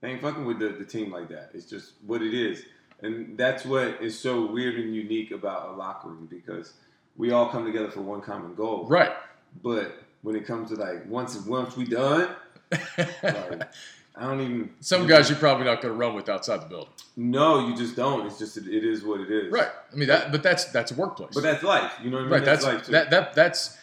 they 0.00 0.10
ain't 0.10 0.22
fucking 0.22 0.44
with 0.44 0.58
the, 0.58 0.68
the 0.70 0.84
team 0.84 1.12
like 1.12 1.28
that. 1.28 1.50
It's 1.54 1.66
just 1.66 1.92
what 2.06 2.22
it 2.22 2.34
is, 2.34 2.64
and 3.02 3.38
that's 3.38 3.64
what 3.64 4.02
is 4.02 4.18
so 4.18 4.46
weird 4.50 4.74
and 4.76 4.94
unique 4.94 5.30
about 5.30 5.70
a 5.70 5.72
locker 5.72 6.08
room 6.08 6.26
because 6.30 6.74
we 7.16 7.30
all 7.30 7.48
come 7.48 7.64
together 7.64 7.90
for 7.90 8.00
one 8.00 8.20
common 8.20 8.54
goal. 8.54 8.86
right. 8.86 9.12
But 9.62 10.02
when 10.22 10.36
it 10.36 10.44
comes 10.46 10.70
to 10.70 10.76
like 10.76 11.06
once 11.08 11.36
once 11.46 11.76
we 11.76 11.84
done, 11.84 12.34
like, 13.22 13.68
I 14.16 14.22
don't 14.24 14.40
even. 14.40 14.70
Some 14.80 15.06
guys 15.06 15.28
you're 15.28 15.38
probably 15.38 15.66
not 15.66 15.82
gonna 15.82 15.94
run 15.94 16.14
with 16.14 16.28
outside 16.28 16.62
the 16.62 16.66
building. 16.66 16.88
No, 17.16 17.68
you 17.68 17.76
just 17.76 17.96
don't. 17.96 18.26
It's 18.26 18.38
just 18.38 18.56
it 18.56 18.66
is 18.84 19.04
what 19.04 19.20
it 19.20 19.30
is. 19.30 19.52
Right. 19.52 19.68
I 19.92 19.96
mean 19.96 20.08
that, 20.08 20.32
but 20.32 20.42
that's 20.42 20.64
that's 20.66 20.90
a 20.90 20.94
workplace. 20.94 21.34
But 21.34 21.42
that's 21.42 21.62
life. 21.62 21.92
You 22.02 22.10
know 22.10 22.16
what 22.16 22.20
I 22.20 22.24
mean? 22.24 22.32
right. 22.32 22.44
That's 22.44 22.64
life 22.64 22.86
too. 22.86 22.92
that 22.92 23.10
that 23.10 23.34
that's 23.34 23.76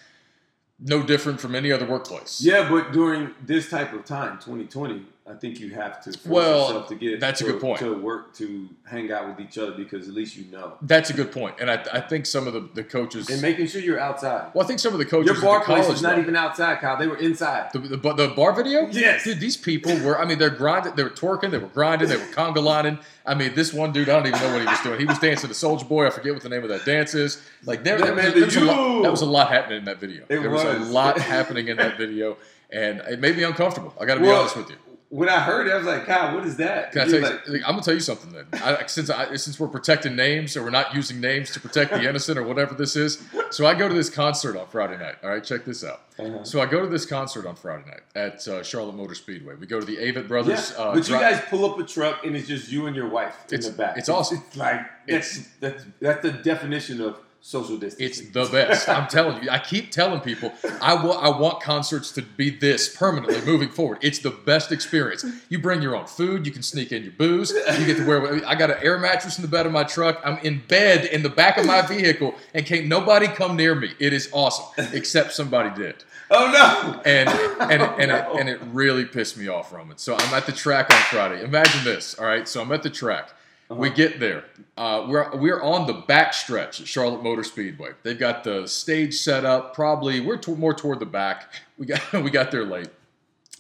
no 0.80 1.04
different 1.04 1.40
from 1.40 1.56
any 1.56 1.72
other 1.72 1.86
workplace. 1.86 2.42
yeah, 2.42 2.68
but 2.68 2.92
during 2.92 3.32
this 3.46 3.70
type 3.70 3.94
of 3.94 4.06
time, 4.06 4.34
2020, 4.40 5.06
I 5.26 5.36
think 5.36 5.58
you 5.62 5.70
have 5.70 6.02
to 6.04 6.12
force 6.12 6.26
Well, 6.26 6.62
yourself 6.68 6.88
to 6.90 6.96
get 6.96 7.22
that's 7.22 7.40
a 7.40 7.46
good 7.46 7.62
point. 7.62 7.80
to 7.80 7.94
work 7.98 8.34
to 8.36 8.68
hang 8.84 9.10
out 9.10 9.26
with 9.30 9.40
each 9.40 9.58
other 9.58 9.72
because 9.72 10.10
at 10.10 10.14
least 10.14 10.36
you 10.36 10.44
know 10.52 10.74
That's 10.82 11.12
a 11.12 11.14
good 11.14 11.32
point, 11.32 11.56
and 11.62 11.72
I, 11.72 11.82
I 11.94 12.02
think 12.02 12.26
some 12.26 12.46
of 12.46 12.52
the, 12.54 12.68
the 12.74 12.84
coaches. 12.84 13.30
and 13.30 13.42
making 13.42 13.68
sure 13.68 13.80
you're 13.80 14.02
outside. 14.02 14.52
well, 14.54 14.66
I 14.66 14.68
think 14.68 14.80
some 14.82 14.92
of 14.92 15.00
the 15.00 15.06
coaches. 15.06 15.32
Your 15.32 15.42
bar 15.42 15.64
place 15.64 15.88
is 15.88 16.02
not 16.02 16.20
even 16.20 16.36
outside, 16.36 16.80
Kyle. 16.82 16.98
They 16.98 17.08
were 17.08 17.16
inside. 17.16 17.72
The, 17.72 17.80
the, 17.80 18.14
the 18.14 18.28
bar 18.36 18.52
video? 18.54 18.90
Yes. 18.90 19.24
Dude, 19.24 19.40
these 19.40 19.56
people 19.56 19.98
were, 20.02 20.20
I 20.20 20.26
mean, 20.26 20.40
they're 20.40 20.50
grinding, 20.50 20.96
they 20.96 21.04
were 21.04 21.10
twerking, 21.10 21.52
they 21.52 21.58
were 21.58 21.68
grinding, 21.68 22.10
they 22.10 22.18
were 22.18 22.24
conga 22.34 22.62
lining. 22.62 23.00
I 23.26 23.34
mean, 23.34 23.56
this 23.56 23.72
one 23.72 23.94
dude, 23.94 24.10
I 24.10 24.18
don't 24.20 24.28
even 24.28 24.42
know 24.42 24.52
what 24.52 24.62
he 24.62 24.68
was 24.68 24.82
doing. 24.82 25.00
He 25.00 25.06
was 25.06 25.20
dancing 25.20 25.48
the 25.48 25.56
Soldier 25.56 25.86
Boy. 25.86 26.06
I 26.06 26.10
forget 26.10 26.34
what 26.34 26.44
the 26.44 26.50
name 26.50 26.64
of 26.64 26.70
that 26.70 26.84
dance 26.84 27.14
is. 27.14 27.42
Like, 27.64 27.86
there, 27.86 27.98
That 27.98 28.14
was, 28.14 28.58
lot, 28.58 29.04
that 29.04 29.12
was 29.12 29.22
a 29.22 29.26
lot 29.26 29.48
happening 29.50 29.78
in 29.78 29.86
that 29.86 30.02
video. 30.02 30.24
It 30.24 30.42
there 30.42 30.50
was. 30.50 30.66
was. 30.66 30.90
a 30.90 30.92
lot 30.92 31.18
happening 31.18 31.70
in 31.70 31.78
that 31.78 31.98
video, 31.98 32.36
and 32.70 33.00
it 33.10 33.22
made 33.22 33.38
me 33.38 33.44
uncomfortable. 33.44 33.94
I 34.02 34.04
got 34.04 34.16
to 34.16 34.20
be 34.20 34.28
Well, 34.28 34.42
honest 34.42 34.58
with 34.58 34.70
you. 34.70 34.76
When 35.14 35.30
I 35.30 35.42
heard 35.42 35.68
it, 35.68 35.74
I 35.74 35.78
was 35.78 35.86
like, 35.86 36.08
God, 36.08 36.34
what 36.34 36.44
is 36.44 36.58
that? 36.58 36.92
Can 36.92 37.02
I 37.02 37.06
tell 37.06 37.14
you, 37.20 37.22
like, 37.22 37.46
I'm 37.68 37.74
gonna 37.74 37.84
tell 37.84 37.94
you 37.94 38.00
something 38.00 38.32
then. 38.32 38.46
I, 38.54 38.84
since 38.88 39.12
I, 39.12 39.36
since 39.36 39.60
we're 39.60 39.68
protecting 39.68 40.16
names, 40.16 40.58
or 40.58 40.64
we're 40.64 40.72
not 40.72 40.96
using 40.96 41.22
names 41.22 41.52
to 41.52 41.60
protect 41.60 41.92
the 41.92 42.10
innocent, 42.10 42.40
or 42.40 42.42
whatever 42.42 42.74
this 42.74 42.96
is. 42.96 43.24
So 43.52 43.68
I 43.68 43.76
go 43.76 43.88
to 43.88 43.94
this 43.94 44.10
concert 44.10 44.58
on 44.58 44.66
Friday 44.66 44.98
night. 44.98 45.18
All 45.24 45.30
right, 45.30 45.44
check 45.44 45.66
this 45.66 45.84
out. 45.84 46.02
Uh-huh. 46.18 46.44
So 46.44 46.62
I 46.62 46.66
go 46.66 46.82
to 46.82 46.88
this 46.88 47.06
concert 47.06 47.46
on 47.46 47.56
Friday 47.56 47.84
night 47.88 48.02
at 48.16 48.48
uh, 48.48 48.64
Charlotte 48.64 48.96
Motor 48.96 49.14
Speedway. 49.14 49.54
We 49.54 49.68
go 49.68 49.80
to 49.80 49.86
the 49.86 49.98
Avett 49.98 50.28
Brothers. 50.28 50.74
yeah, 50.76 50.84
uh, 50.84 50.96
but 50.96 51.08
you 51.08 51.14
guys 51.20 51.40
pull 51.48 51.64
up 51.72 51.78
a 51.78 51.84
truck 51.84 52.26
and 52.26 52.36
it's 52.36 52.48
just 52.48 52.72
you 52.72 52.88
and 52.88 52.96
your 52.96 53.08
wife 53.08 53.36
in 53.50 53.60
It's- 53.60 53.70
the 53.72 53.78
back. 53.78 54.00
it's 54.00 54.10
awesome. 54.10 54.42
It's 54.48 54.58
like 54.58 54.82
that's 55.08 55.48
that's 55.60 55.86
that's 56.02 56.24
the 56.24 56.32
definition 56.32 57.02
of 57.02 57.20
social 57.44 57.76
distancing. 57.76 58.28
It's 58.28 58.32
the 58.32 58.46
best. 58.46 58.88
I'm 58.88 59.08
telling 59.08 59.44
you. 59.44 59.50
I 59.50 59.60
keep 59.60 59.92
telling 59.92 60.22
people 60.22 60.54
I 60.82 60.96
wa- 60.96 61.18
I 61.18 61.38
want 61.38 61.62
concerts 61.62 62.12
to 62.14 62.22
be 62.22 62.50
this 62.50 62.96
permanently 62.96 63.42
moving 63.46 63.70
forward. 63.70 63.98
It's 64.02 64.20
the 64.20 64.30
best 64.32 64.72
experience. 64.72 65.26
You 65.50 65.60
bring 65.60 65.82
your 65.82 65.96
own 65.96 66.08
food. 66.08 66.46
You 66.46 66.54
can 66.54 66.64
sneak 66.64 66.94
in 66.94 67.04
your 67.04 67.12
booze. 67.12 67.52
You 67.52 67.86
get 67.86 67.98
to 67.98 68.08
wear. 68.08 68.42
I 68.48 68.56
got 68.56 68.72
an 68.72 68.78
air 68.82 68.98
mattress 68.98 69.38
in 69.38 69.42
the 69.42 69.50
bed 69.50 69.66
of 69.66 69.74
my 69.74 69.84
truck. 69.84 70.22
I'm 70.24 70.38
in 70.40 70.64
bed 70.68 71.06
in 71.06 71.22
the 71.22 71.30
back 71.30 71.58
of 71.58 71.66
my 71.66 71.82
vehicle, 71.82 72.34
and 72.54 72.66
can't 72.66 72.88
nobody 72.88 73.28
come 73.28 73.58
near 73.58 73.76
me. 73.76 73.92
It 74.00 74.14
is 74.14 74.30
awesome, 74.32 74.66
except 74.94 75.34
somebody 75.34 75.70
did. 75.80 76.04
oh 76.32 76.50
no! 76.50 77.02
and 77.06 77.30
and 77.30 77.82
oh, 77.82 77.96
and, 78.00 78.10
no. 78.10 78.16
it, 78.16 78.40
and 78.40 78.50
it 78.50 78.60
really 78.72 79.04
pissed 79.04 79.38
me 79.38 79.50
off, 79.50 79.74
Roman. 79.74 79.98
So 79.98 80.16
I'm 80.16 80.34
at 80.34 80.46
the 80.46 80.54
track 80.54 80.92
on 80.94 81.00
Friday. 81.02 81.44
Imagine 81.44 81.84
this, 81.84 82.18
all 82.18 82.26
right? 82.26 82.48
So 82.48 82.62
I'm 82.62 82.72
at 82.72 82.84
the 82.84 82.90
track. 82.90 83.34
We 83.70 83.90
get 83.90 84.20
there. 84.20 84.46
Uh, 84.78 85.06
we're 85.08 85.36
we're 85.36 85.62
on 85.62 85.88
the 85.88 85.94
back 85.94 86.34
stretch 86.34 86.82
at 86.82 86.88
Charlotte 86.88 87.24
Motor 87.24 87.44
Speedway. 87.44 87.92
They've 88.04 88.20
got 88.20 88.44
the 88.44 88.68
stage 88.68 89.16
set 89.16 89.46
up. 89.46 89.74
Probably 89.74 90.20
we're 90.20 90.38
to, 90.38 90.56
more 90.56 90.74
toward 90.74 91.00
the 91.00 91.06
back. 91.06 91.52
We 91.78 91.86
got 91.86 92.14
we 92.24 92.30
got 92.30 92.52
there 92.52 92.66
late, 92.66 92.90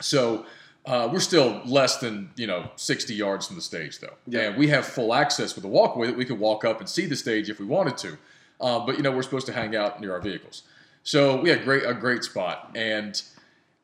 so 0.01 0.45
uh, 0.85 1.09
we're 1.11 1.19
still 1.19 1.61
less 1.65 1.97
than 1.97 2.29
you 2.35 2.47
know 2.47 2.69
60 2.75 3.13
yards 3.13 3.47
from 3.47 3.55
the 3.55 3.61
stage 3.61 3.99
though. 3.99 4.15
Yeah. 4.27 4.49
And 4.49 4.57
we 4.57 4.67
have 4.67 4.85
full 4.85 5.13
access 5.13 5.55
with 5.55 5.63
a 5.63 5.69
walkway 5.69 6.07
that 6.07 6.17
we 6.17 6.25
could 6.25 6.39
walk 6.39 6.65
up 6.65 6.79
and 6.79 6.89
see 6.89 7.05
the 7.05 7.15
stage 7.15 7.49
if 7.49 7.59
we 7.59 7.65
wanted 7.65 7.97
to. 7.99 8.17
Uh, 8.59 8.85
but 8.85 8.97
you 8.97 9.03
know, 9.03 9.11
we're 9.11 9.23
supposed 9.23 9.45
to 9.47 9.53
hang 9.53 9.75
out 9.75 10.01
near 10.01 10.13
our 10.13 10.21
vehicles. 10.21 10.63
So 11.03 11.39
we 11.41 11.49
had 11.49 11.63
great 11.63 11.83
a 11.85 11.93
great 11.93 12.23
spot, 12.23 12.71
and 12.75 13.21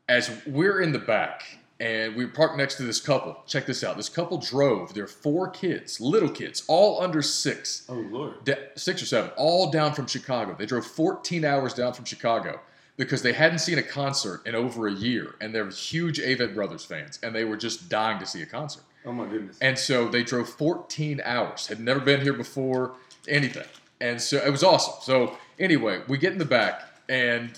as 0.07 0.41
we're 0.45 0.81
in 0.81 0.91
the 0.91 0.99
back 0.99 1.58
and 1.79 2.15
we 2.15 2.25
parked 2.25 2.57
next 2.57 2.75
to 2.75 2.83
this 2.83 2.99
couple. 2.99 3.37
Check 3.47 3.65
this 3.65 3.83
out. 3.83 3.95
This 3.97 4.09
couple 4.09 4.37
drove 4.37 4.93
their 4.93 5.07
four 5.07 5.49
kids, 5.49 6.01
little 6.01 6.29
kids, 6.29 6.63
all 6.67 7.01
under 7.01 7.21
six, 7.21 7.85
Oh 7.89 7.93
Lord. 7.95 8.43
da- 8.43 8.67
six 8.75 9.01
or 9.01 9.05
seven, 9.05 9.31
all 9.37 9.71
down 9.71 9.93
from 9.93 10.05
Chicago. 10.07 10.55
They 10.57 10.65
drove 10.65 10.85
14 10.85 11.45
hours 11.45 11.73
down 11.73 11.93
from 11.93 12.05
Chicago 12.05 12.59
because 12.97 13.21
they 13.21 13.31
hadn't 13.31 13.59
seen 13.59 13.77
a 13.77 13.83
concert 13.83 14.41
in 14.45 14.55
over 14.55 14.87
a 14.87 14.91
year, 14.93 15.35
and 15.39 15.55
they're 15.55 15.69
huge 15.69 16.19
Avett 16.19 16.53
Brothers 16.53 16.83
fans, 16.83 17.17
and 17.23 17.33
they 17.33 17.45
were 17.45 17.55
just 17.55 17.87
dying 17.87 18.19
to 18.19 18.25
see 18.25 18.41
a 18.41 18.45
concert. 18.45 18.83
Oh 19.05 19.13
my 19.13 19.25
goodness. 19.25 19.57
And 19.61 19.79
so 19.79 20.09
they 20.09 20.23
drove 20.23 20.49
14 20.49 21.21
hours, 21.23 21.67
had 21.67 21.79
never 21.79 22.01
been 22.01 22.19
here 22.19 22.33
before, 22.33 22.95
anything. 23.27 23.63
And 24.01 24.21
so 24.21 24.37
it 24.37 24.49
was 24.49 24.63
awesome. 24.63 24.95
So 25.01 25.37
anyway, 25.57 26.01
we 26.09 26.17
get 26.17 26.33
in 26.33 26.39
the 26.39 26.45
back, 26.45 26.81
and 27.07 27.49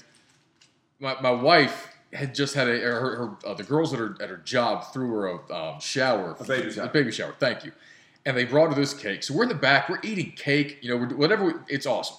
my, 0.99 1.19
my 1.21 1.31
wife 1.31 1.90
had 2.13 2.35
just 2.35 2.53
had 2.55 2.67
a 2.67 2.77
her, 2.79 3.15
her 3.15 3.37
uh, 3.47 3.53
the 3.53 3.63
girls 3.63 3.93
at 3.93 3.99
her 3.99 4.15
at 4.21 4.29
her 4.29 4.37
job 4.37 4.91
threw 4.93 5.09
her 5.11 5.27
a 5.27 5.53
um, 5.55 5.79
shower, 5.79 6.35
A 6.39 6.43
baby 6.43 6.71
shower. 6.71 6.85
a 6.85 6.89
baby 6.89 7.11
shower. 7.11 7.35
Thank 7.39 7.63
you. 7.65 7.71
And 8.25 8.37
they 8.37 8.45
brought 8.45 8.69
her 8.69 8.75
this 8.75 8.93
cake. 8.93 9.23
So 9.23 9.33
we're 9.33 9.43
in 9.43 9.49
the 9.49 9.55
back, 9.55 9.89
we're 9.89 9.99
eating 10.03 10.31
cake. 10.35 10.77
You 10.81 10.89
know, 10.91 10.97
we're, 10.97 11.15
whatever. 11.15 11.45
we- 11.45 11.53
it's 11.67 11.85
awesome. 11.85 12.17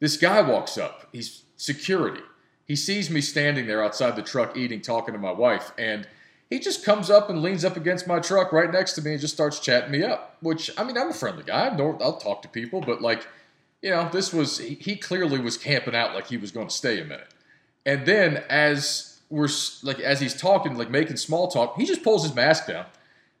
This 0.00 0.16
guy 0.16 0.40
walks 0.42 0.78
up. 0.78 1.08
He's 1.12 1.42
security. 1.56 2.22
He 2.66 2.76
sees 2.76 3.08
me 3.10 3.20
standing 3.20 3.66
there 3.66 3.82
outside 3.82 4.14
the 4.16 4.22
truck 4.22 4.56
eating, 4.56 4.80
talking 4.80 5.14
to 5.14 5.18
my 5.20 5.32
wife, 5.32 5.72
and 5.78 6.06
he 6.50 6.58
just 6.58 6.84
comes 6.84 7.10
up 7.10 7.28
and 7.30 7.42
leans 7.42 7.64
up 7.64 7.76
against 7.76 8.06
my 8.06 8.20
truck 8.20 8.52
right 8.52 8.70
next 8.70 8.92
to 8.94 9.02
me 9.02 9.12
and 9.12 9.20
just 9.20 9.34
starts 9.34 9.58
chatting 9.60 9.90
me 9.90 10.02
up. 10.02 10.36
Which 10.40 10.70
I 10.78 10.84
mean, 10.84 10.96
I'm 10.96 11.10
a 11.10 11.14
friendly 11.14 11.44
guy. 11.44 11.74
Nor- 11.76 12.02
I'll 12.02 12.16
talk 12.18 12.42
to 12.42 12.48
people, 12.48 12.80
but 12.80 13.02
like, 13.02 13.26
you 13.82 13.90
know, 13.90 14.08
this 14.10 14.32
was 14.32 14.58
he, 14.58 14.74
he 14.74 14.96
clearly 14.96 15.38
was 15.38 15.56
camping 15.58 15.94
out 15.94 16.14
like 16.14 16.26
he 16.26 16.36
was 16.38 16.50
going 16.50 16.68
to 16.68 16.74
stay 16.74 17.00
a 17.00 17.04
minute. 17.04 17.28
And 17.86 18.04
then 18.06 18.42
as 18.48 19.17
we're 19.30 19.48
like 19.82 20.00
as 20.00 20.20
he's 20.20 20.34
talking, 20.34 20.76
like 20.76 20.90
making 20.90 21.16
small 21.16 21.48
talk, 21.48 21.76
he 21.76 21.84
just 21.84 22.02
pulls 22.02 22.22
his 22.22 22.34
mask 22.34 22.66
down. 22.66 22.86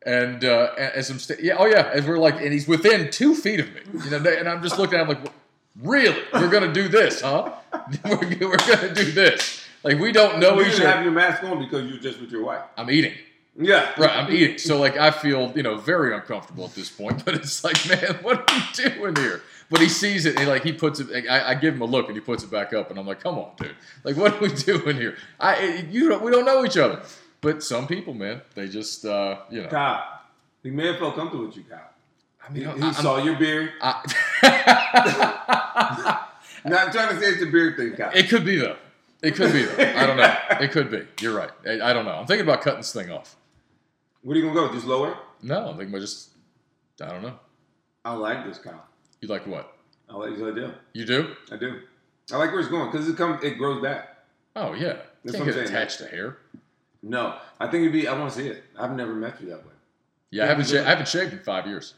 And 0.06 0.44
uh, 0.44 0.70
as 0.76 1.10
I'm 1.10 1.18
sta- 1.18 1.36
yeah, 1.42 1.56
oh 1.58 1.66
yeah, 1.66 1.90
as 1.92 2.06
we're 2.06 2.18
like, 2.18 2.40
and 2.40 2.52
he's 2.52 2.68
within 2.68 3.10
two 3.10 3.34
feet 3.34 3.60
of 3.60 3.74
me, 3.74 3.80
you 4.04 4.10
know, 4.10 4.18
and 4.18 4.48
I'm 4.48 4.62
just 4.62 4.78
looking 4.78 4.98
at 4.98 5.02
him 5.02 5.08
like, 5.08 5.32
really, 5.82 6.22
we're 6.32 6.50
gonna 6.50 6.72
do 6.72 6.88
this, 6.88 7.20
huh? 7.20 7.52
we're, 8.04 8.18
we're 8.48 8.56
gonna 8.56 8.94
do 8.94 9.10
this. 9.10 9.64
Like 9.82 9.98
we 9.98 10.12
don't 10.12 10.38
know 10.38 10.54
you 10.60 10.66
each 10.66 10.72
didn't 10.72 10.86
have 10.86 11.02
your 11.02 11.12
mask 11.12 11.42
on 11.44 11.58
because 11.58 11.88
you're 11.88 12.00
just 12.00 12.20
with 12.20 12.30
your 12.30 12.44
wife. 12.44 12.62
I'm 12.76 12.90
eating. 12.90 13.14
Yeah. 13.56 13.90
Right, 13.98 14.16
I'm 14.16 14.32
eating. 14.32 14.58
So 14.58 14.78
like 14.78 14.96
I 14.96 15.10
feel, 15.10 15.52
you 15.56 15.62
know, 15.62 15.76
very 15.76 16.14
uncomfortable 16.14 16.64
at 16.64 16.74
this 16.74 16.90
point. 16.90 17.24
But 17.24 17.34
it's 17.34 17.64
like, 17.64 17.88
man, 17.88 18.18
what 18.22 18.50
are 18.50 18.56
you 18.56 18.90
doing 18.90 19.16
here? 19.16 19.42
But 19.70 19.80
he 19.80 19.88
sees 19.88 20.24
it 20.24 20.38
and 20.38 20.48
like 20.48 20.64
he 20.64 20.72
puts 20.72 21.00
it. 21.00 21.26
I, 21.28 21.50
I 21.50 21.54
give 21.54 21.74
him 21.74 21.82
a 21.82 21.86
look 21.86 22.06
and 22.06 22.16
he 22.16 22.20
puts 22.20 22.42
it 22.42 22.50
back 22.50 22.72
up, 22.72 22.90
and 22.90 22.98
I'm 22.98 23.06
like, 23.06 23.20
come 23.20 23.38
on, 23.38 23.50
dude. 23.58 23.74
Like, 24.02 24.16
what 24.16 24.34
are 24.34 24.40
we 24.40 24.48
doing 24.54 24.96
here? 24.96 25.16
I 25.38 25.86
you 25.90 26.08
don't, 26.08 26.22
we 26.22 26.30
don't 26.30 26.46
know 26.46 26.64
each 26.64 26.78
other. 26.78 27.02
But 27.40 27.62
some 27.62 27.86
people, 27.86 28.14
man, 28.14 28.40
they 28.54 28.68
just 28.68 29.04
uh, 29.04 29.40
you 29.50 29.62
know. 29.62 29.68
Kyle. 29.68 30.20
He 30.62 30.70
may 30.70 30.88
have 30.88 30.98
felt 30.98 31.14
comfortable 31.14 31.46
with 31.46 31.56
you, 31.56 31.64
Kyle. 31.64 31.90
I 32.46 32.50
mean, 32.50 32.64
he 32.64 32.82
I, 32.82 32.92
saw 32.92 33.22
your 33.22 33.36
beard. 33.36 33.72
I, 33.80 34.02
Not 36.64 36.92
trying 36.92 37.14
to 37.14 37.20
say 37.20 37.28
it's 37.28 37.42
a 37.42 37.46
beard 37.46 37.76
thing, 37.76 37.92
Kyle. 37.92 38.10
it 38.12 38.28
could 38.28 38.44
be 38.44 38.56
though. 38.56 38.76
It 39.22 39.34
could 39.34 39.52
be 39.52 39.64
though. 39.64 39.82
I 39.82 40.06
don't 40.06 40.16
know. 40.16 40.34
It 40.60 40.72
could 40.72 40.90
be. 40.90 41.06
You're 41.20 41.36
right. 41.36 41.50
I, 41.66 41.90
I 41.90 41.92
don't 41.92 42.04
know. 42.04 42.12
I'm 42.12 42.26
thinking 42.26 42.46
about 42.46 42.62
cutting 42.62 42.80
this 42.80 42.92
thing 42.92 43.10
off. 43.10 43.36
Where 44.22 44.34
are 44.34 44.40
you 44.40 44.46
gonna 44.46 44.68
go? 44.68 44.72
Just 44.72 44.86
lower? 44.86 45.16
No, 45.42 45.68
I'm 45.68 45.76
thinking 45.76 45.90
about 45.90 46.00
just. 46.00 46.30
I 47.00 47.10
don't 47.10 47.22
know. 47.22 47.38
I 48.04 48.14
like 48.14 48.44
this, 48.44 48.58
Kyle. 48.58 48.84
You 49.20 49.28
like 49.28 49.46
what? 49.46 49.74
I 50.08 50.16
like 50.16 50.34
this 50.36 50.42
idea. 50.42 50.74
You 50.92 51.04
do? 51.04 51.34
I 51.52 51.56
do. 51.56 51.80
I 52.32 52.36
like 52.36 52.50
where 52.50 52.60
it's 52.60 52.68
going 52.68 52.90
because 52.90 53.08
it 53.08 53.16
comes. 53.16 53.42
It 53.42 53.58
grows 53.58 53.82
back. 53.82 54.16
Oh 54.56 54.74
yeah. 54.74 54.96
That's 55.24 55.36
Can't 55.36 55.46
what 55.46 55.46
get 55.46 55.54
saying. 55.54 55.68
attached 55.68 55.98
to 55.98 56.06
hair. 56.06 56.38
No, 57.02 57.36
I 57.60 57.66
think 57.66 57.82
it'd 57.82 57.92
be. 57.92 58.08
I 58.08 58.18
want 58.18 58.32
to 58.32 58.38
see 58.40 58.48
it. 58.48 58.64
I've 58.78 58.92
never 58.96 59.14
met 59.14 59.40
you 59.40 59.48
that 59.50 59.58
way, 59.66 59.72
Yeah, 60.30 60.42
I 60.42 60.46
Yeah, 60.46 60.50
haven't 60.50 60.66
do. 60.68 60.74
sha- 60.76 60.80
I 60.84 60.88
haven't 60.88 61.08
shaved 61.08 61.32
in 61.32 61.38
five 61.40 61.66
years. 61.66 61.94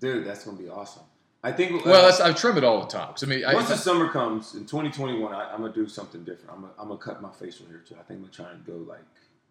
dude. 0.00 0.26
That's 0.26 0.44
gonna 0.44 0.56
be 0.58 0.68
awesome. 0.68 1.02
I 1.44 1.50
think. 1.52 1.72
uh, 1.72 1.90
Well, 1.90 2.02
that's, 2.06 2.20
I 2.20 2.32
trim 2.32 2.56
it 2.56 2.64
all 2.64 2.80
the 2.80 2.86
time. 2.86 3.14
I 3.20 3.26
mean, 3.26 3.44
I, 3.44 3.54
once 3.54 3.68
the 3.68 3.76
summer 3.76 4.08
comes 4.08 4.54
in 4.54 4.60
2021, 4.66 5.32
I, 5.34 5.52
I'm 5.52 5.60
gonna 5.60 5.72
do 5.72 5.88
something 5.88 6.22
different. 6.24 6.50
I'm 6.52 6.60
gonna, 6.62 6.72
I'm 6.78 6.88
gonna 6.88 7.00
cut 7.00 7.20
my 7.22 7.30
facial 7.32 7.66
hair 7.66 7.78
too. 7.86 7.94
I 7.98 8.02
think 8.02 8.18
I'm 8.18 8.20
gonna 8.22 8.32
try 8.32 8.50
and 8.50 8.64
go 8.64 8.74
like. 8.88 9.00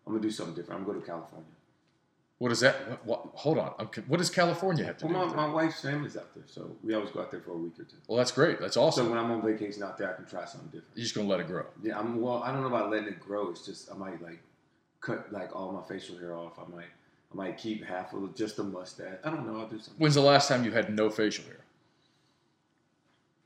I'm 0.08 0.14
gonna 0.14 0.22
do 0.24 0.32
something 0.32 0.56
different. 0.56 0.80
I'm 0.82 0.86
gonna 0.88 1.00
go 1.00 1.06
to 1.06 1.12
California. 1.12 1.46
What 2.42 2.52
is 2.52 2.62
that? 2.62 2.90
What, 2.90 3.06
what, 3.06 3.22
hold 3.36 3.60
on. 3.60 3.72
I'm, 3.78 3.88
what 4.08 4.18
does 4.18 4.32
California 4.32 4.84
have 4.84 4.98
to 4.98 5.06
Well, 5.06 5.30
do 5.30 5.36
my, 5.36 5.48
my 5.48 5.54
wife's 5.54 5.80
family's 5.82 6.18
out 6.18 6.34
there, 6.34 6.44
so 6.48 6.76
we 6.84 6.96
always 6.96 7.12
go 7.12 7.22
out 7.22 7.30
there 7.30 7.40
for 7.40 7.52
a 7.52 7.56
week 7.56 7.74
or 7.80 7.84
two. 7.84 7.98
Well, 8.08 8.18
that's 8.18 8.32
great. 8.32 8.60
That's 8.60 8.78
awesome. 8.78 9.06
So 9.06 9.10
when 9.12 9.20
I'm 9.20 9.30
on 9.30 9.44
vacation 9.44 9.84
out 9.84 9.96
there, 10.00 10.12
I 10.12 10.16
can 10.16 10.26
try 10.26 10.46
something 10.46 10.70
different. 10.70 10.88
You're 10.96 11.04
just 11.04 11.14
gonna 11.14 11.28
let 11.28 11.40
it 11.40 11.46
grow. 11.46 11.68
Yeah, 11.84 12.00
I'm. 12.00 12.20
Well, 12.20 12.42
I 12.42 12.52
don't 12.52 12.62
know 12.62 12.68
about 12.68 12.90
letting 12.90 13.10
it 13.10 13.20
grow. 13.20 13.52
It's 13.52 13.64
just 13.64 13.92
I 13.92 13.96
might 13.96 14.20
like 14.24 14.40
cut 15.02 15.32
like 15.32 15.56
all 15.56 15.72
my 15.72 15.84
facial 15.84 16.18
hair 16.18 16.36
off. 16.36 16.54
I 16.58 16.68
might. 16.76 16.86
I 17.32 17.36
might 17.36 17.60
keep 17.60 17.86
half 17.86 18.12
of 18.12 18.34
just 18.36 18.58
a 18.58 18.64
mustache. 18.64 19.20
I 19.24 19.30
don't 19.30 19.46
know. 19.46 19.60
I'll 19.60 19.68
do 19.68 19.78
something. 19.78 19.94
When's 20.00 20.16
the 20.16 20.22
last 20.22 20.48
time 20.48 20.66
you 20.66 20.72
had 20.72 20.92
no 20.92 21.12
facial 21.12 21.46
hair? 21.46 21.60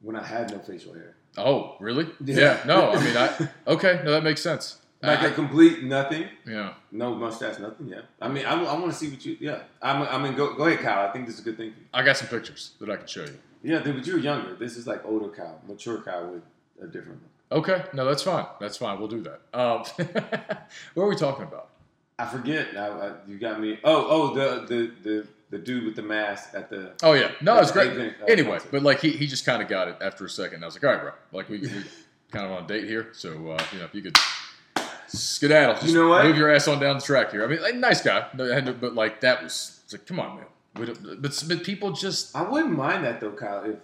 When 0.02 0.16
I 0.16 0.24
had 0.24 0.52
no 0.52 0.60
facial 0.60 0.94
hair, 0.94 1.18
Oh, 1.38 1.76
really? 1.82 2.06
Yeah. 2.24 2.38
Yeah. 2.38 2.60
No, 2.66 2.92
I 2.92 3.04
mean, 3.04 3.18
I 3.18 3.50
okay. 3.68 4.02
No, 4.06 4.12
that 4.12 4.24
makes 4.24 4.42
sense. 4.42 4.78
Like 5.08 5.20
I- 5.20 5.28
a 5.28 5.32
complete 5.32 5.84
nothing, 5.84 6.28
yeah. 6.46 6.74
no 6.91 7.15
mustache, 7.15 7.60
nothing. 7.60 7.88
Yeah. 7.89 8.02
I 8.22 8.28
mean, 8.28 8.46
I, 8.46 8.56
want 8.62 8.91
to 8.91 8.98
see 8.98 9.10
what 9.10 9.26
you. 9.26 9.38
Yeah. 9.39 9.60
I'm. 9.82 10.04
I 10.04 10.18
mean, 10.18 10.36
go 10.36 10.54
go 10.56 10.65
ahead, 10.65 10.80
Kyle. 10.80 11.08
I 11.08 11.12
think 11.12 11.26
this 11.26 11.36
is 11.36 11.41
a 11.41 11.44
good 11.44 11.58
thing 11.58 11.68
you. 11.68 11.74
I 11.94 12.04
got 12.04 12.18
some 12.18 12.28
pictures 12.28 12.72
that 12.80 12.89
I 12.89 12.98
can 12.98 13.08
show 13.08 13.24
you. 13.24 13.38
Yeah, 13.63 13.80
dude, 13.80 13.96
but 13.96 14.06
you're 14.08 14.20
younger. 14.20 14.56
This 14.56 14.78
is 14.78 14.86
like 14.86 15.04
older 15.06 15.30
Kyle, 15.30 15.60
mature 15.68 16.02
Kyle 16.02 16.28
with 16.28 16.44
a 16.82 16.88
different 16.88 17.22
look. 17.22 17.60
Okay. 17.70 17.84
No, 17.94 18.06
that's 18.06 18.24
fine. 18.24 18.46
That's 18.60 18.78
fine. 18.78 19.00
We'll 19.00 19.08
do 19.08 19.22
that. 19.22 19.41
Um, 19.54 19.84
what 20.94 21.04
are 21.04 21.08
we 21.10 21.15
talking 21.15 21.44
about? 21.44 21.70
I 22.18 22.26
forget. 22.28 22.76
I, 22.78 22.88
I, 22.88 23.12
you 23.28 23.38
got 23.38 23.60
me. 23.60 23.80
Oh, 23.84 24.08
oh, 24.10 24.34
the 24.36 24.65
the 24.65 24.91
the 25.04 25.28
the 25.52 25.58
dude 25.60 25.86
with 25.86 25.96
the 25.96 26.02
mask 26.02 26.50
at 26.54 26.70
the. 26.70 26.94
Oh 27.04 27.13
yeah. 27.13 27.32
No, 27.41 27.60
it's 27.60 27.72
great. 27.72 27.91
Adrian, 27.91 28.15
uh, 28.22 28.26
Anyway, 28.26 28.52
concert. 28.52 28.72
but 28.72 28.84
like 28.84 29.00
he, 29.02 29.12
he 29.12 29.28
just 29.28 29.46
kind 29.46 29.62
of 29.62 29.68
got 29.68 29.88
it 29.88 29.98
after 30.02 30.26
a 30.26 30.30
second. 30.30 30.63
I 30.63 30.68
was 30.68 30.76
like, 30.76 30.84
all 30.84 30.91
right, 30.91 31.02
bro. 31.02 31.12
Like 31.32 31.50
we, 31.50 31.60
we 31.60 31.68
kind 32.32 32.46
of 32.46 32.52
on 32.52 32.63
a 32.63 32.68
date 32.68 32.86
here, 32.88 33.10
so 33.13 33.30
uh, 33.52 33.63
you 33.72 33.80
know 33.80 33.86
if 33.86 33.94
you 33.94 34.02
could 34.02 34.18
skedaddle, 35.08 35.76
just 35.76 35.88
You 35.88 35.94
know 35.94 36.10
what? 36.10 36.26
move 36.26 36.38
your 36.38 36.54
ass 36.54 36.68
on 36.68 36.80
down 36.80 36.98
the 36.98 37.04
track 37.04 37.32
here. 37.32 37.44
I 37.44 37.48
mean, 37.48 37.62
like, 37.62 37.76
nice 37.76 38.02
guy, 38.02 38.28
but 38.34 38.94
like 38.96 39.22
that 39.22 39.44
was 39.44 39.82
it's 39.84 39.94
like, 39.94 40.06
come 40.06 40.20
on, 40.20 40.38
man. 40.38 40.46
But 40.74 41.22
but 41.22 41.63
people 41.63 41.91
just 41.91 42.36
I 42.36 42.41
wouldn't 42.41 42.76
mind 42.78 43.06
that 43.06 43.20
though, 43.22 43.32
Kyle. 43.32 43.63
If 43.63 43.78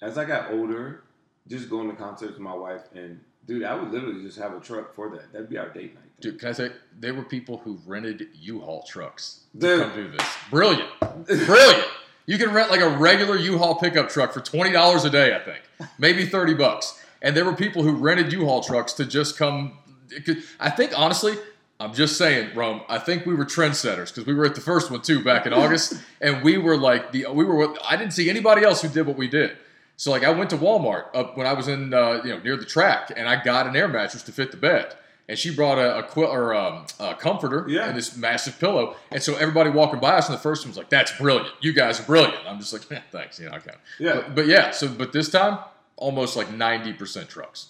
as 0.00 0.18
I 0.18 0.24
got 0.24 0.50
older, 0.52 1.02
just 1.48 1.70
going 1.70 1.88
to 1.90 1.96
concerts 1.96 2.32
with 2.32 2.40
my 2.40 2.54
wife 2.54 2.82
and 2.94 3.20
dude, 3.46 3.62
I 3.64 3.74
would 3.74 3.90
literally 3.92 4.22
just 4.22 4.38
have 4.38 4.52
a 4.54 4.60
truck 4.60 4.94
for 4.94 5.10
that. 5.10 5.32
That'd 5.32 5.48
be 5.48 5.58
our 5.58 5.68
date 5.68 5.94
night. 5.94 6.04
dude. 6.20 6.38
Can 6.40 6.48
I 6.48 6.52
say 6.52 6.70
there 6.98 7.14
were 7.14 7.22
people 7.24 7.58
who 7.58 7.78
rented 7.86 8.28
U-Haul 8.34 8.82
trucks 8.88 9.40
to 9.60 9.78
come 9.84 9.94
do 9.94 10.10
this? 10.10 10.26
Brilliant, 10.50 10.88
brilliant. 11.26 11.84
You 12.26 12.38
can 12.38 12.52
rent 12.52 12.70
like 12.70 12.80
a 12.80 12.88
regular 12.88 13.36
U-Haul 13.36 13.76
pickup 13.76 14.08
truck 14.08 14.32
for 14.32 14.40
twenty 14.40 14.72
dollars 14.72 15.04
a 15.04 15.10
day, 15.10 15.36
I 15.36 15.40
think, 15.40 15.62
maybe 15.98 16.26
thirty 16.26 16.54
bucks. 16.54 17.00
And 17.20 17.36
there 17.36 17.44
were 17.44 17.54
people 17.54 17.84
who 17.84 17.92
rented 17.92 18.32
U-Haul 18.32 18.62
trucks 18.62 18.92
to 18.94 19.04
just 19.04 19.36
come. 19.38 19.78
Could- 20.20 20.42
I 20.60 20.70
think 20.70 20.92
honestly, 20.98 21.36
I'm 21.80 21.94
just 21.94 22.16
saying, 22.16 22.54
Rome. 22.54 22.82
I 22.88 22.98
think 22.98 23.26
we 23.26 23.34
were 23.34 23.44
trendsetters 23.44 24.08
because 24.08 24.24
we 24.26 24.34
were 24.34 24.44
at 24.44 24.54
the 24.54 24.60
first 24.60 24.90
one 24.90 25.02
too 25.02 25.22
back 25.24 25.46
in 25.46 25.52
August, 25.52 25.94
and 26.20 26.42
we 26.42 26.56
were 26.58 26.76
like 26.76 27.10
the 27.12 27.26
we 27.32 27.44
were. 27.44 27.74
I 27.88 27.96
didn't 27.96 28.12
see 28.12 28.30
anybody 28.30 28.62
else 28.64 28.82
who 28.82 28.88
did 28.88 29.06
what 29.06 29.16
we 29.16 29.26
did. 29.28 29.56
So 29.96 30.10
like 30.10 30.24
I 30.24 30.30
went 30.30 30.50
to 30.50 30.56
Walmart 30.56 31.06
up 31.14 31.36
when 31.36 31.46
I 31.46 31.52
was 31.54 31.68
in 31.68 31.92
uh, 31.92 32.22
you 32.24 32.30
know 32.30 32.38
near 32.38 32.56
the 32.56 32.64
track, 32.64 33.12
and 33.16 33.28
I 33.28 33.42
got 33.42 33.66
an 33.66 33.74
air 33.76 33.88
mattress 33.88 34.22
to 34.24 34.32
fit 34.32 34.50
the 34.50 34.56
bed. 34.56 34.94
And 35.28 35.38
she 35.38 35.54
brought 35.54 35.78
a, 35.78 35.98
a 35.98 36.02
quill 36.02 36.28
or 36.28 36.52
um, 36.52 36.84
a 36.98 37.14
comforter 37.14 37.64
Yeah. 37.68 37.86
and 37.88 37.96
this 37.96 38.16
massive 38.16 38.58
pillow. 38.58 38.96
And 39.12 39.22
so 39.22 39.36
everybody 39.36 39.70
walking 39.70 40.00
by 40.00 40.14
us, 40.16 40.28
and 40.28 40.36
the 40.36 40.42
first 40.42 40.64
one 40.64 40.70
was 40.70 40.76
like, 40.76 40.90
"That's 40.90 41.16
brilliant! 41.16 41.48
You 41.60 41.72
guys 41.72 42.00
are 42.00 42.02
brilliant." 42.04 42.34
I'm 42.46 42.58
just 42.58 42.72
like, 42.72 42.90
"Man, 42.90 43.02
thanks." 43.12 43.38
You 43.38 43.46
know, 43.46 43.52
I 43.52 43.58
kind 43.58 43.76
of. 43.76 43.80
Yeah. 43.98 44.14
But, 44.16 44.34
but 44.34 44.46
yeah, 44.46 44.70
so 44.72 44.88
but 44.88 45.12
this 45.12 45.30
time, 45.30 45.58
almost 45.96 46.36
like 46.36 46.52
ninety 46.52 46.92
percent 46.92 47.28
trucks. 47.28 47.68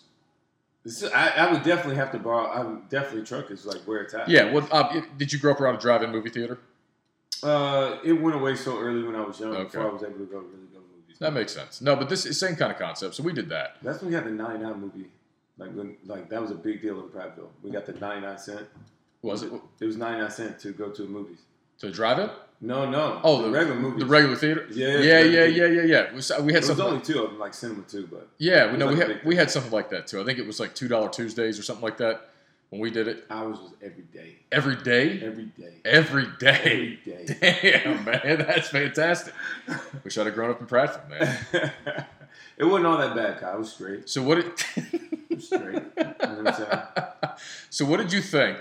Is- 0.84 1.04
I, 1.04 1.28
I 1.28 1.52
would 1.52 1.62
definitely 1.62 1.96
have 1.96 2.10
to 2.12 2.18
borrow. 2.18 2.46
I 2.46 2.62
would 2.64 2.88
definitely 2.88 3.24
truck 3.24 3.50
is 3.50 3.64
like 3.66 3.78
where 3.82 4.00
it's 4.02 4.14
at. 4.14 4.28
Yeah. 4.28 4.52
Well, 4.52 4.66
uh, 4.72 5.00
did 5.16 5.32
you 5.32 5.38
grow 5.38 5.52
up 5.52 5.60
around 5.60 5.76
a 5.76 5.78
drive-in 5.80 6.10
movie 6.10 6.30
theater? 6.30 6.58
Uh, 7.42 7.98
it 8.04 8.12
went 8.12 8.36
away 8.36 8.54
so 8.54 8.78
early 8.78 9.02
when 9.02 9.16
I 9.16 9.20
was 9.20 9.38
young 9.40 9.50
Okay. 9.54 9.64
before 9.64 9.88
I 9.90 9.92
was 9.92 10.02
able 10.02 10.12
to 10.18 10.24
go 10.26 10.38
really 10.38 10.66
go 10.72 10.78
to 10.78 10.84
movies. 10.96 11.16
That 11.18 11.32
makes 11.32 11.52
sense. 11.52 11.80
No, 11.80 11.96
but 11.96 12.08
this 12.08 12.24
is 12.26 12.38
same 12.38 12.56
kind 12.56 12.70
of 12.72 12.78
concept. 12.78 13.14
So 13.16 13.22
we 13.22 13.32
did 13.32 13.48
that. 13.48 13.76
That's 13.82 14.00
when 14.00 14.10
we 14.10 14.14
had 14.14 14.24
the 14.24 14.30
99 14.30 14.80
movie. 14.80 15.06
Like 15.58 15.70
when 15.72 15.96
like 16.06 16.28
that 16.30 16.40
was 16.40 16.50
a 16.50 16.54
big 16.54 16.80
deal 16.82 16.98
in 17.00 17.08
Prattville. 17.08 17.48
We 17.62 17.70
got 17.70 17.86
the 17.86 17.92
99 17.92 18.38
cent. 18.38 18.66
Was 19.22 19.42
it 19.42 19.52
It 19.80 19.84
was 19.84 19.96
99 19.96 20.30
cent 20.30 20.58
to 20.60 20.72
go 20.72 20.90
to 20.90 21.02
the 21.02 21.08
movies. 21.08 21.38
to 21.78 21.90
drive-in? 21.90 22.30
No, 22.64 22.88
no. 22.88 23.20
Oh, 23.24 23.42
the, 23.42 23.50
regular 23.50 23.78
movie. 23.78 23.98
The 23.98 24.06
regular 24.06 24.36
theater? 24.36 24.66
Yeah, 24.70 24.98
Yeah, 24.98 25.20
yeah, 25.20 25.44
yeah, 25.44 25.66
yeah, 25.66 25.82
yeah. 25.82 26.06
We, 26.12 26.44
we 26.46 26.52
had 26.52 26.64
something. 26.64 26.86
only 26.86 27.00
two 27.00 27.20
of 27.24 27.30
them, 27.30 27.40
like 27.40 27.54
cinema 27.54 27.82
two, 27.82 28.06
but 28.06 28.28
yeah, 28.38 28.70
we 28.70 28.78
know 28.78 28.86
we 28.86 28.96
had 28.96 29.20
we 29.24 29.34
had 29.34 29.50
something 29.50 29.72
like 29.72 29.90
that 29.90 30.06
too. 30.06 30.20
I 30.20 30.24
think 30.24 30.38
it 30.38 30.46
was 30.46 30.60
like 30.60 30.72
two 30.74 30.86
dollar 30.86 31.08
Tuesdays 31.08 31.58
or 31.58 31.64
something 31.64 31.82
like 31.82 31.96
that 31.98 32.28
when 32.70 32.80
we 32.80 32.90
did 32.90 33.06
it 33.08 33.26
ours 33.30 33.58
was 33.58 33.72
every 33.82 34.04
day, 34.04 34.36
every 34.52 34.76
day. 34.76 35.20
every 35.22 35.46
day, 35.46 35.74
Every 35.84 36.26
day. 36.38 36.98
every 37.04 37.36
day. 37.40 37.82
Damn, 37.84 38.04
man, 38.04 38.38
that's 38.46 38.68
fantastic. 38.68 39.34
Wish 40.04 40.16
I'd 40.16 40.26
have 40.26 40.34
grown 40.34 40.50
up 40.52 40.60
in 40.60 40.66
Prattville, 40.68 41.10
man. 41.10 41.38
it 42.56 42.64
wasn't 42.64 42.86
all 42.86 42.96
that 42.98 43.16
bad, 43.16 43.40
Kyle. 43.40 43.56
It 43.56 43.58
was 43.58 43.72
straight. 43.72 44.08
So 44.08 44.22
what? 44.22 44.36
Did, 44.36 44.84
It 45.30 45.34
was 45.34 45.46
straight. 45.46 45.64
you 45.98 46.04
know 46.04 46.42
what 46.42 46.46
I'm 46.46 46.54
saying? 46.54 47.32
so 47.70 47.84
what 47.86 47.96
did 47.98 48.12
you 48.12 48.22
think? 48.22 48.58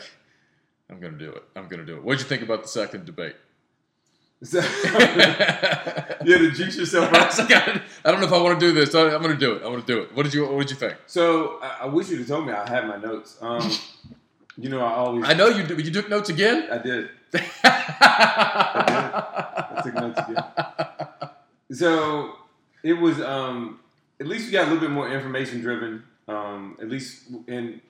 I'm 0.89 0.99
gonna 0.99 1.17
do 1.17 1.31
it. 1.31 1.43
I'm 1.55 1.67
gonna 1.67 1.85
do 1.85 1.95
it. 1.97 2.03
What 2.03 2.17
did 2.17 2.23
you 2.23 2.27
think 2.27 2.41
about 2.41 2.63
the 2.63 2.67
second 2.67 3.05
debate? 3.05 3.35
So, 4.43 4.57
you 4.59 4.63
had 4.63 6.23
to 6.25 6.51
juice 6.51 6.75
yourself 6.77 7.13
up. 7.13 7.27
was 7.27 7.37
like, 7.39 7.51
I 7.51 7.81
I 8.03 8.11
don't 8.11 8.19
know 8.21 8.25
if 8.27 8.33
I 8.33 8.41
want 8.41 8.59
to 8.59 8.65
do 8.65 8.71
this. 8.73 8.95
I- 8.95 9.13
I'm 9.13 9.21
gonna 9.21 9.35
do 9.35 9.53
it. 9.53 9.57
I'm 9.63 9.71
gonna 9.71 9.83
do 9.83 9.99
it. 10.01 10.15
What 10.15 10.23
did 10.23 10.33
you 10.33 10.45
What 10.47 10.61
did 10.61 10.71
you 10.71 10.77
think? 10.77 10.95
So 11.05 11.59
I, 11.61 11.81
I 11.81 11.85
wish 11.85 12.09
you'd 12.09 12.19
have 12.19 12.27
told 12.27 12.47
me 12.47 12.51
I 12.53 12.67
had 12.67 12.87
my 12.87 12.97
notes. 12.97 13.37
Um, 13.39 13.69
you 14.57 14.69
know, 14.69 14.81
I 14.81 14.93
always 14.93 15.25
I 15.25 15.33
know 15.33 15.47
you. 15.47 15.63
did- 15.63 15.85
You 15.85 15.91
took 15.91 16.09
notes 16.09 16.29
again. 16.29 16.67
I 16.71 16.77
did. 16.79 17.09
I 18.13 19.81
took 19.83 19.93
notes 19.95 20.19
again. 20.27 20.43
So 21.71 22.35
it 22.83 22.93
was 22.93 23.21
um, 23.21 23.79
at 24.19 24.27
least 24.27 24.45
we 24.47 24.51
got 24.51 24.63
a 24.67 24.71
little 24.71 24.79
bit 24.81 24.91
more 24.91 25.09
information 25.09 25.61
driven. 25.61 26.03
Um, 26.27 26.77
at 26.81 26.89
least 26.89 27.23
in 27.47 27.81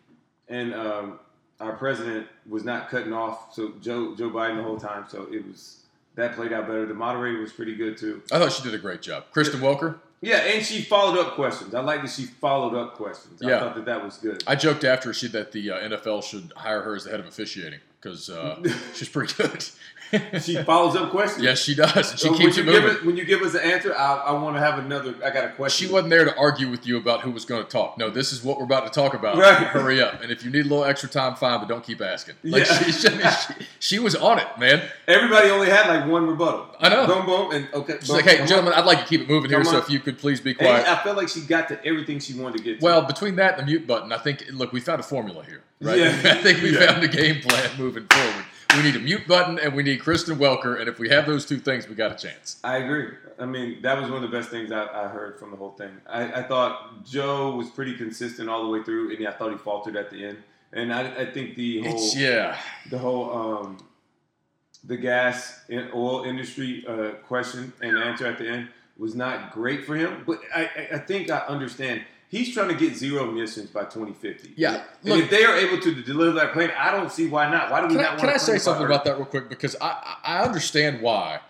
and 0.47 0.73
um, 0.73 1.19
our 1.59 1.73
president 1.73 2.27
was 2.49 2.63
not 2.63 2.89
cutting 2.89 3.13
off 3.13 3.53
so 3.53 3.73
Joe 3.81 4.15
Joe 4.15 4.29
Biden 4.29 4.57
the 4.57 4.63
whole 4.63 4.77
time. 4.79 5.05
So 5.07 5.27
it 5.31 5.45
was 5.47 5.77
that 6.15 6.35
played 6.35 6.53
out 6.53 6.67
better. 6.67 6.85
The 6.85 6.93
moderator 6.93 7.39
was 7.39 7.51
pretty 7.53 7.75
good 7.75 7.97
too. 7.97 8.21
I 8.31 8.39
thought 8.39 8.51
she 8.51 8.63
did 8.63 8.73
a 8.73 8.77
great 8.79 9.01
job. 9.01 9.25
Kristen 9.31 9.59
Welker. 9.61 9.99
Yeah, 10.23 10.37
and 10.37 10.63
she 10.63 10.83
followed 10.83 11.17
up 11.19 11.33
questions. 11.33 11.73
I 11.73 11.79
like 11.81 12.01
that 12.03 12.11
she 12.11 12.25
followed 12.25 12.75
up 12.75 12.93
questions. 12.93 13.41
I 13.41 13.49
Yeah. 13.49 13.59
thought 13.59 13.75
that 13.75 13.85
that 13.85 14.03
was 14.03 14.17
good. 14.17 14.43
I 14.45 14.55
joked 14.55 14.83
after 14.83 15.13
she 15.13 15.27
that 15.29 15.51
the 15.51 15.71
uh, 15.71 15.79
NFL 15.89 16.23
should 16.23 16.53
hire 16.55 16.81
her 16.83 16.95
as 16.95 17.05
the 17.05 17.11
head 17.11 17.19
of 17.19 17.25
officiating 17.25 17.79
because 17.99 18.29
uh, 18.29 18.61
she's 18.93 19.09
pretty 19.09 19.33
good. 19.33 19.65
She 20.41 20.55
follows 20.63 20.95
up 20.95 21.11
questions. 21.11 21.43
yes, 21.43 21.59
she 21.59 21.75
does. 21.75 22.11
She 22.11 22.17
So 22.17 22.35
keeps 22.35 22.39
when 22.39 22.49
it 22.49 22.57
you 22.57 22.63
give 22.63 22.83
moving. 22.83 22.97
us, 22.97 23.03
when 23.03 23.17
you 23.17 23.25
give 23.25 23.41
us 23.41 23.53
an 23.53 23.61
answer, 23.61 23.95
I, 23.95 24.15
I 24.15 24.31
want 24.33 24.55
to 24.55 24.59
have 24.59 24.79
another. 24.79 25.15
I 25.23 25.29
got 25.29 25.45
a 25.45 25.49
question. 25.49 25.87
She 25.87 25.91
wasn't 25.93 26.09
there 26.09 26.25
to 26.25 26.35
argue 26.37 26.69
with 26.69 26.85
you 26.85 26.97
about 26.97 27.21
who 27.21 27.31
was 27.31 27.45
going 27.45 27.63
to 27.63 27.69
talk. 27.69 27.97
No, 27.97 28.09
this 28.09 28.31
is 28.31 28.43
what 28.43 28.57
we're 28.57 28.65
about 28.65 28.85
to 28.85 28.89
talk 28.99 29.13
about. 29.13 29.37
Right. 29.37 29.55
Hurry 29.67 30.01
up. 30.01 30.21
And 30.21 30.31
if 30.31 30.43
you 30.43 30.51
need 30.51 30.65
a 30.65 30.69
little 30.69 30.83
extra 30.83 31.07
time, 31.09 31.35
fine, 31.35 31.59
but 31.59 31.67
don't 31.67 31.83
keep 31.83 32.01
asking. 32.01 32.35
Like 32.43 32.65
Yeah. 32.67 32.77
she, 32.83 32.91
she, 32.91 33.65
she, 33.79 33.99
was 33.99 34.15
on 34.15 34.39
it, 34.39 34.47
man. 34.59 34.81
Everybody 35.07 35.49
only 35.49 35.69
had 35.69 35.87
like 35.87 36.09
one 36.09 36.27
rebuttal. 36.27 36.67
I 36.79 36.89
know. 36.89 37.07
Boom, 37.07 37.25
boom, 37.25 37.51
and 37.51 37.67
okay. 37.73 37.97
She's 37.99 38.07
boom, 38.07 38.17
like, 38.17 38.25
hey, 38.25 38.37
come 38.37 38.47
gentlemen, 38.47 38.73
I'd 38.73 38.85
like 38.85 38.99
to 38.99 39.05
keep 39.05 39.21
it 39.21 39.29
moving 39.29 39.49
here, 39.49 39.61
Come 39.63 39.71
so 39.73 39.77
if 39.79 39.89
you 39.89 39.99
could 39.99 40.17
please 40.17 40.41
be 40.41 40.51
on. 40.51 40.57
And 40.65 40.67
quiet. 40.83 40.87
I 40.87 41.03
felt 41.03 41.17
like 41.17 41.29
she 41.29 41.41
got 41.41 41.67
to 41.69 41.83
everything 41.85 42.19
she 42.19 42.33
wanted 42.33 42.57
to 42.59 42.63
get 42.63 42.79
to. 42.79 42.85
Well, 42.85 43.03
between 43.03 43.35
that 43.37 43.57
and 43.59 43.67
the 43.67 43.71
mute 43.71 43.85
button, 43.87 44.11
I 44.11 44.17
think, 44.17 44.43
look, 44.51 44.71
we 44.73 44.79
found 44.79 44.99
a 44.99 45.03
formula 45.03 45.43
here, 45.45 45.61
right? 45.81 45.97
Yeah. 45.99 46.07
I 46.25 46.41
think 46.41 46.61
we 46.61 46.73
Yeah. 46.77 46.87
found 46.91 47.03
a 47.03 47.07
game 47.07 47.41
plan 47.41 47.69
moving 47.77 48.05
forward. 48.07 48.45
We 48.75 48.83
need 48.83 48.95
a 48.95 48.99
mute 48.99 49.27
button 49.27 49.59
and 49.59 49.73
we 49.73 49.83
need 49.83 49.97
Kristen 49.99 50.37
Welker, 50.37 50.79
and 50.79 50.87
if 50.87 50.97
we 50.97 51.09
have 51.09 51.25
those 51.25 51.45
two 51.45 51.57
things, 51.59 51.89
we 51.89 51.95
got 51.95 52.11
a 52.11 52.15
chance. 52.15 52.57
I 52.63 52.77
agree. 52.77 53.09
I 53.37 53.45
mean, 53.45 53.81
that 53.81 53.99
was 53.99 54.09
one 54.09 54.23
of 54.23 54.31
the 54.31 54.37
best 54.37 54.49
things 54.49 54.71
I, 54.71 54.83
I 54.85 55.07
heard 55.09 55.37
from 55.39 55.51
the 55.51 55.57
whole 55.57 55.71
thing. 55.71 55.91
I, 56.07 56.31
I 56.41 56.43
thought 56.43 57.03
Joe 57.03 57.55
was 57.55 57.69
pretty 57.69 57.95
consistent 57.97 58.49
all 58.49 58.63
the 58.63 58.69
way 58.69 58.81
through, 58.83 59.13
and 59.15 59.27
I 59.27 59.31
thought 59.33 59.51
he 59.51 59.57
faltered 59.57 59.95
at 59.97 60.09
the 60.09 60.23
end. 60.25 60.37
And 60.73 60.93
I, 60.93 61.21
I 61.21 61.25
think 61.25 61.55
the 61.55 61.81
whole 61.81 61.93
It's, 61.95 62.15
yeah. 62.15 62.57
the 62.89 62.97
whole 62.97 63.33
um, 63.33 63.77
the 64.85 64.95
gas 64.95 65.59
and 65.69 65.89
oil 65.93 66.23
industry 66.23 66.85
uh, 66.87 67.11
question 67.27 67.73
and 67.81 67.97
answer 67.97 68.25
at 68.25 68.37
the 68.37 68.47
end 68.47 68.69
was 68.97 69.15
not 69.15 69.51
great 69.51 69.85
for 69.85 69.95
him. 69.97 70.23
But 70.25 70.39
I, 70.55 70.63
I- 70.63 70.87
I 70.93 70.97
think 70.99 71.29
I 71.29 71.39
understand. 71.39 72.03
He's 72.31 72.53
trying 72.53 72.69
to 72.69 72.75
get 72.75 72.95
zero 72.95 73.27
emissions 73.29 73.69
by 73.71 73.81
2050. 73.81 74.53
Yeah, 74.55 74.83
And 75.03 75.13
look- 75.13 75.23
if 75.25 75.29
they 75.29 75.43
are 75.43 75.53
able 75.57 75.79
to 75.81 76.01
deliver 76.01 76.31
that 76.39 76.53
plan, 76.53 76.71
I 76.79 76.89
don't 76.89 77.11
see 77.11 77.27
why 77.27 77.51
not. 77.51 77.69
Why 77.69 77.81
do 77.81 77.87
we 77.87 77.95
not 77.95 78.05
I, 78.05 78.07
want 78.11 78.19
can 78.21 78.29
I 78.29 78.37
say 78.37 78.57
something 78.57 78.85
about 78.85 79.03
that 79.03 79.17
real 79.17 79.25
quick? 79.25 79.49
Because 79.49 79.75
I, 79.81 80.15
I 80.23 80.41
understand 80.43 81.01
why. 81.01 81.41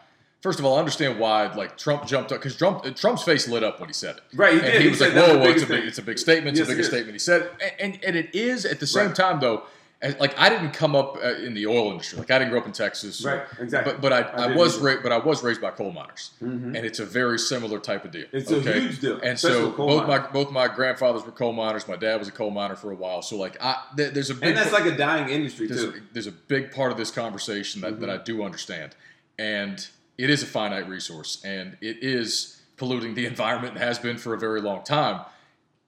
First 0.41 0.57
of 0.57 0.65
all, 0.65 0.77
I 0.77 0.79
understand 0.79 1.19
why 1.19 1.53
like 1.53 1.77
Trump 1.77 2.07
jumped 2.07 2.31
up 2.31 2.39
because 2.39 2.55
Trump 2.57 2.83
Trump's 2.95 3.21
face 3.21 3.47
lit 3.47 3.63
up 3.63 3.79
when 3.79 3.89
he 3.89 3.93
said 3.93 4.17
it. 4.17 4.23
Right, 4.33 4.53
he 4.53 4.59
and 4.59 4.65
did. 4.71 4.75
he 4.77 4.83
He 4.85 4.89
was 4.89 4.99
like, 4.99 5.13
"Whoa, 5.13 5.37
whoa, 5.37 5.43
it's 5.49 5.61
a 5.61 5.67
big, 5.67 5.79
thing." 5.81 5.87
it's 5.87 5.97
a 5.99 6.01
big 6.01 6.17
statement. 6.17 6.57
It's 6.57 6.67
Yes, 6.67 6.75
the 6.75 6.81
it 6.81 6.85
statement." 6.85 7.13
He 7.13 7.19
said, 7.19 7.47
and, 7.79 7.93
and, 7.93 8.03
and 8.03 8.15
it 8.15 8.33
is 8.33 8.65
at 8.65 8.79
the 8.79 8.87
same 8.87 9.07
Right. 9.09 9.15
time 9.15 9.39
though. 9.39 9.61
As- 10.01 10.19
Like 10.19 10.37
I 10.39 10.49
didn't 10.49 10.71
come 10.71 10.95
up 10.95 11.17
uh, 11.23 11.35
in 11.35 11.53
the 11.53 11.67
oil 11.67 11.91
industry. 11.91 12.17
Like 12.19 12.31
I 12.31 12.39
didn't 12.39 12.51
grow 12.51 12.59
up 12.59 12.65
in 12.65 12.71
Texas. 12.71 13.23
Right, 13.23 13.43
exactly. 13.59 13.93
But 13.93 14.01
but 14.01 14.13
I, 14.13 14.21
I 14.21 14.51
I, 14.51 14.55
was 14.55 14.77
raised 14.79 15.03
but 15.03 15.11
I 15.11 15.17
was 15.17 15.43
raised 15.43 15.61
by 15.61 15.71
coal 15.71 15.91
miners, 15.91 16.31
Mhm. 16.41 16.75
and 16.75 16.77
it's 16.77 16.99
a 16.99 17.05
very 17.05 17.37
similar 17.37 17.79
type 17.79 18.03
of 18.05 18.11
deal. 18.11 18.25
It's 18.31 18.51
okay? 18.51 18.77
a 18.77 18.79
huge 18.81 18.99
deal. 18.99 19.19
And 19.21 19.39
so 19.39 19.71
both 19.71 20.07
miners. 20.07 20.23
my 20.25 20.31
both 20.31 20.51
my 20.51 20.67
grandfathers 20.67 21.23
were 21.25 21.31
coal 21.31 21.53
miners. 21.53 21.87
My 21.87 21.95
dad 21.95 22.17
was 22.19 22.27
a 22.27 22.31
coal 22.31 22.51
miner 22.51 22.75
for 22.75 22.91
a 22.91 22.95
while. 22.95 23.21
So 23.21 23.35
like 23.37 23.57
I 23.61 23.77
there- 23.95 24.09
there's 24.09 24.29
a 24.29 24.35
big 24.35 24.49
and 24.49 24.57
that's 24.57 24.71
like 24.73 24.85
a 24.85 24.97
dying 24.97 25.29
industry 25.29 25.67
there's, 25.67 25.83
too. 25.83 26.01
there's 26.13 26.27
a 26.27 26.31
big 26.31 26.71
part 26.71 26.91
of 26.91 26.97
this 26.97 27.11
conversation 27.11 27.81
that, 27.81 27.99
that 27.99 28.09
I 28.09 28.17
do 28.17 28.43
understand. 28.43 28.95
And 29.39 29.85
it 30.17 30.29
is 30.29 30.43
a 30.43 30.45
finite 30.45 30.87
resource 30.87 31.41
and 31.43 31.77
it 31.81 31.97
is 32.03 32.61
polluting 32.77 33.13
the 33.15 33.25
environment 33.33 33.75
and 33.75 33.83
has 33.83 33.99
been 33.99 34.17
for 34.17 34.33
a 34.33 34.37
very 34.39 34.61
long 34.61 34.83
time. 34.83 35.21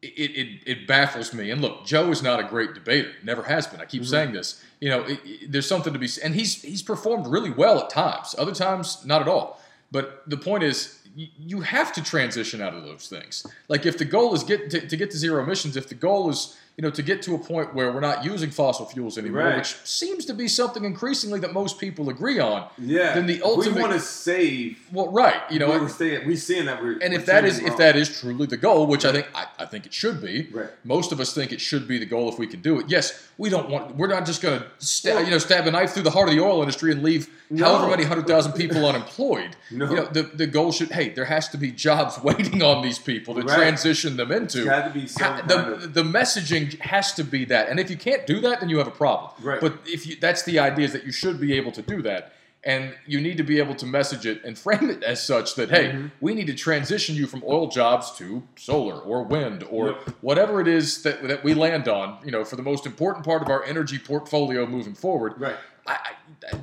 It, 0.04 0.32
it, 0.32 0.60
it 0.66 0.88
baffles 0.88 1.34
me. 1.34 1.50
And 1.52 1.62
look, 1.62 1.86
Joe 1.86 2.10
is 2.12 2.22
not 2.22 2.40
a 2.40 2.44
great 2.44 2.74
debater. 2.74 3.12
Never 3.24 3.44
has 3.44 3.68
been. 3.68 3.80
I 3.80 3.86
keep 3.86 4.02
mm-hmm. 4.02 4.10
saying 4.10 4.34
this. 4.34 4.64
You 4.82 4.90
know, 4.90 5.04
it, 5.04 5.20
it- 5.24 5.52
there's 5.52 5.68
something 5.68 5.94
to 5.94 6.00
be, 6.00 6.08
said. 6.08 6.26
and 6.26 6.36
he's 6.36 6.62
he's 6.62 6.84
performed 6.84 7.28
really 7.28 7.52
well 7.52 7.80
at 7.80 7.90
times. 7.90 8.36
Other 8.38 8.54
times, 8.54 9.06
not 9.06 9.22
at 9.22 9.28
all. 9.28 9.62
But 9.92 10.24
the 10.28 10.38
point 10.38 10.64
is, 10.64 11.00
you, 11.16 11.28
you 11.38 11.62
have 11.62 11.94
to 11.94 12.04
transition 12.04 12.62
out 12.62 12.74
of 12.74 12.84
those 12.84 13.08
things. 13.08 13.46
Like 13.68 13.86
if 13.86 13.98
the 13.98 14.06
goal 14.06 14.34
is 14.34 14.44
get 14.44 14.70
to, 14.72 14.88
to 14.88 14.98
get 14.98 15.12
to 15.12 15.18
zero 15.18 15.44
emissions, 15.44 15.78
if 15.78 15.88
the 15.88 15.96
goal 15.96 16.30
is 16.30 16.58
you 16.78 16.82
know 16.82 16.90
to 16.90 17.04
get 17.04 17.22
to 17.22 17.36
a 17.36 17.38
point 17.38 17.76
where 17.76 17.92
we're 17.92 18.00
not 18.00 18.26
using 18.26 18.50
fossil 18.50 18.86
fuels 18.88 19.18
anymore, 19.20 19.44
Right. 19.44 19.58
which 19.58 19.76
seems 19.84 20.26
to 20.26 20.34
be 20.34 20.48
something 20.48 20.84
increasingly 20.84 21.40
that 21.42 21.54
most 21.54 21.78
people 21.80 22.10
agree 22.10 22.40
on. 22.40 22.68
Yeah. 22.80 23.14
then 23.14 23.28
the 23.28 23.44
ultimate 23.44 23.76
we 23.76 23.82
want 23.82 23.94
to 23.94 24.00
save. 24.00 24.80
Well, 24.92 25.12
right, 25.12 25.42
you 25.52 25.60
know, 25.60 25.70
we're 25.70 25.88
staying. 25.88 26.28
We 26.28 26.36
seeing 26.36 26.66
that 26.66 26.82
we're. 26.82 26.94
and 26.94 27.14
we're 27.14 27.20
if 27.20 27.26
that 27.28 27.46
is 27.46 27.60
if 27.60 27.78
that 27.78 27.96
is 27.96 28.20
truly 28.20 28.48
the 28.48 28.58
goal, 28.58 28.88
which 28.88 29.06
I 29.06 29.12
think 29.12 29.28
I, 29.36 29.46
I 29.60 29.66
think 29.68 29.86
it 29.86 29.94
should 29.94 30.20
be, 30.22 30.48
Right. 30.52 30.70
most 30.84 31.12
of 31.12 31.20
us 31.20 31.34
think 31.34 31.52
it 31.52 31.62
should 31.62 31.88
be 31.88 32.00
the 32.00 32.08
goal 32.08 32.28
if 32.30 32.40
we 32.40 32.48
can 32.48 32.62
do 32.62 32.80
it. 32.80 32.88
Yes, 32.90 33.28
we 33.38 33.50
don't 33.50 33.70
want. 33.70 33.96
We're 33.96 34.08
not 34.08 34.26
just 34.26 34.42
going 34.42 34.60
to 34.60 34.66
stab, 34.80 35.16
Well- 35.16 35.26
you 35.26 35.32
know 35.32 35.38
stab 35.38 35.68
a 35.68 35.72
knife 35.72 35.92
through 35.94 36.04
the 36.04 36.12
heart 36.12 36.28
of 36.30 36.34
the 36.36 36.42
oil 36.42 36.60
industry 36.62 36.92
and 36.92 37.04
leave 37.04 37.30
No. 37.54 37.66
however 37.66 37.90
many 37.92 38.04
hundred 38.04 38.28
thousand 38.28 38.54
people 38.54 38.86
unemployed. 38.86 39.56
No. 39.72 39.90
You 39.90 39.96
know, 39.96 40.06
the 40.06 40.24
the 40.24 40.48
goal 40.48 40.72
should. 40.72 40.92
Hey, 40.92 41.10
there 41.10 41.26
has 41.26 41.48
to 41.50 41.58
be 41.58 41.72
jobs 41.72 42.20
waiting 42.24 42.62
on 42.62 42.82
these 42.82 43.00
people 43.00 43.36
to 43.36 43.42
Right. 43.42 43.56
transition 43.58 44.18
them 44.18 44.32
into. 44.32 44.60
It's 44.70 44.88
to 44.88 44.94
be 44.94 45.08
some 45.08 45.24
Ha- 45.38 45.42
the, 45.48 45.58
of. 45.74 45.94
the 45.94 46.04
messaging 46.04 46.80
has 46.80 47.14
to 47.14 47.24
be 47.24 47.46
that, 47.46 47.70
and 47.70 47.80
if 47.80 47.90
you 47.90 47.98
can't 47.98 48.26
do 48.26 48.40
that, 48.42 48.60
then 48.60 48.70
you 48.70 48.78
have 48.80 48.88
a 48.88 48.92
problem. 48.92 49.32
Right. 49.42 49.62
But 49.62 49.74
if 49.86 50.08
you, 50.08 50.16
that's 50.20 50.44
the 50.44 50.60
idea 50.60 50.86
is 50.86 50.94
that 50.94 51.06
you 51.06 51.12
should 51.12 51.40
be 51.40 51.54
able 51.54 51.72
to 51.74 51.82
do 51.82 52.02
that, 52.04 52.34
and 52.64 52.94
you 53.06 53.20
need 53.20 53.38
to 53.38 53.44
be 53.44 53.60
able 53.60 53.76
to 53.76 53.86
message 53.86 54.26
it 54.26 54.44
and 54.46 54.58
frame 54.66 54.90
it 54.90 55.04
as 55.04 55.22
such 55.22 55.56
that 55.56 55.70
hey, 55.70 55.90
Mm-hmm. 55.90 56.08
we 56.22 56.34
need 56.34 56.48
to 56.48 56.54
transition 56.56 57.16
you 57.16 57.28
from 57.28 57.44
oil 57.46 57.68
jobs 57.68 58.12
to 58.20 58.44
solar 58.56 58.98
or 59.00 59.24
wind 59.24 59.64
or 59.70 59.88
Yep. 59.88 60.10
whatever 60.22 60.62
it 60.62 60.68
is 60.68 61.04
that 61.04 61.22
that 61.28 61.44
we 61.44 61.54
land 61.54 61.88
on. 61.88 62.18
You 62.26 62.32
know, 62.32 62.44
for 62.46 62.56
the 62.56 62.64
most 62.64 62.86
important 62.86 63.26
part 63.26 63.42
of 63.42 63.50
our 63.50 63.64
energy 63.66 64.00
portfolio 64.00 64.66
moving 64.66 64.96
forward. 64.96 65.34
Right. 65.38 65.56
I, 65.86 65.92
I, 65.94 66.12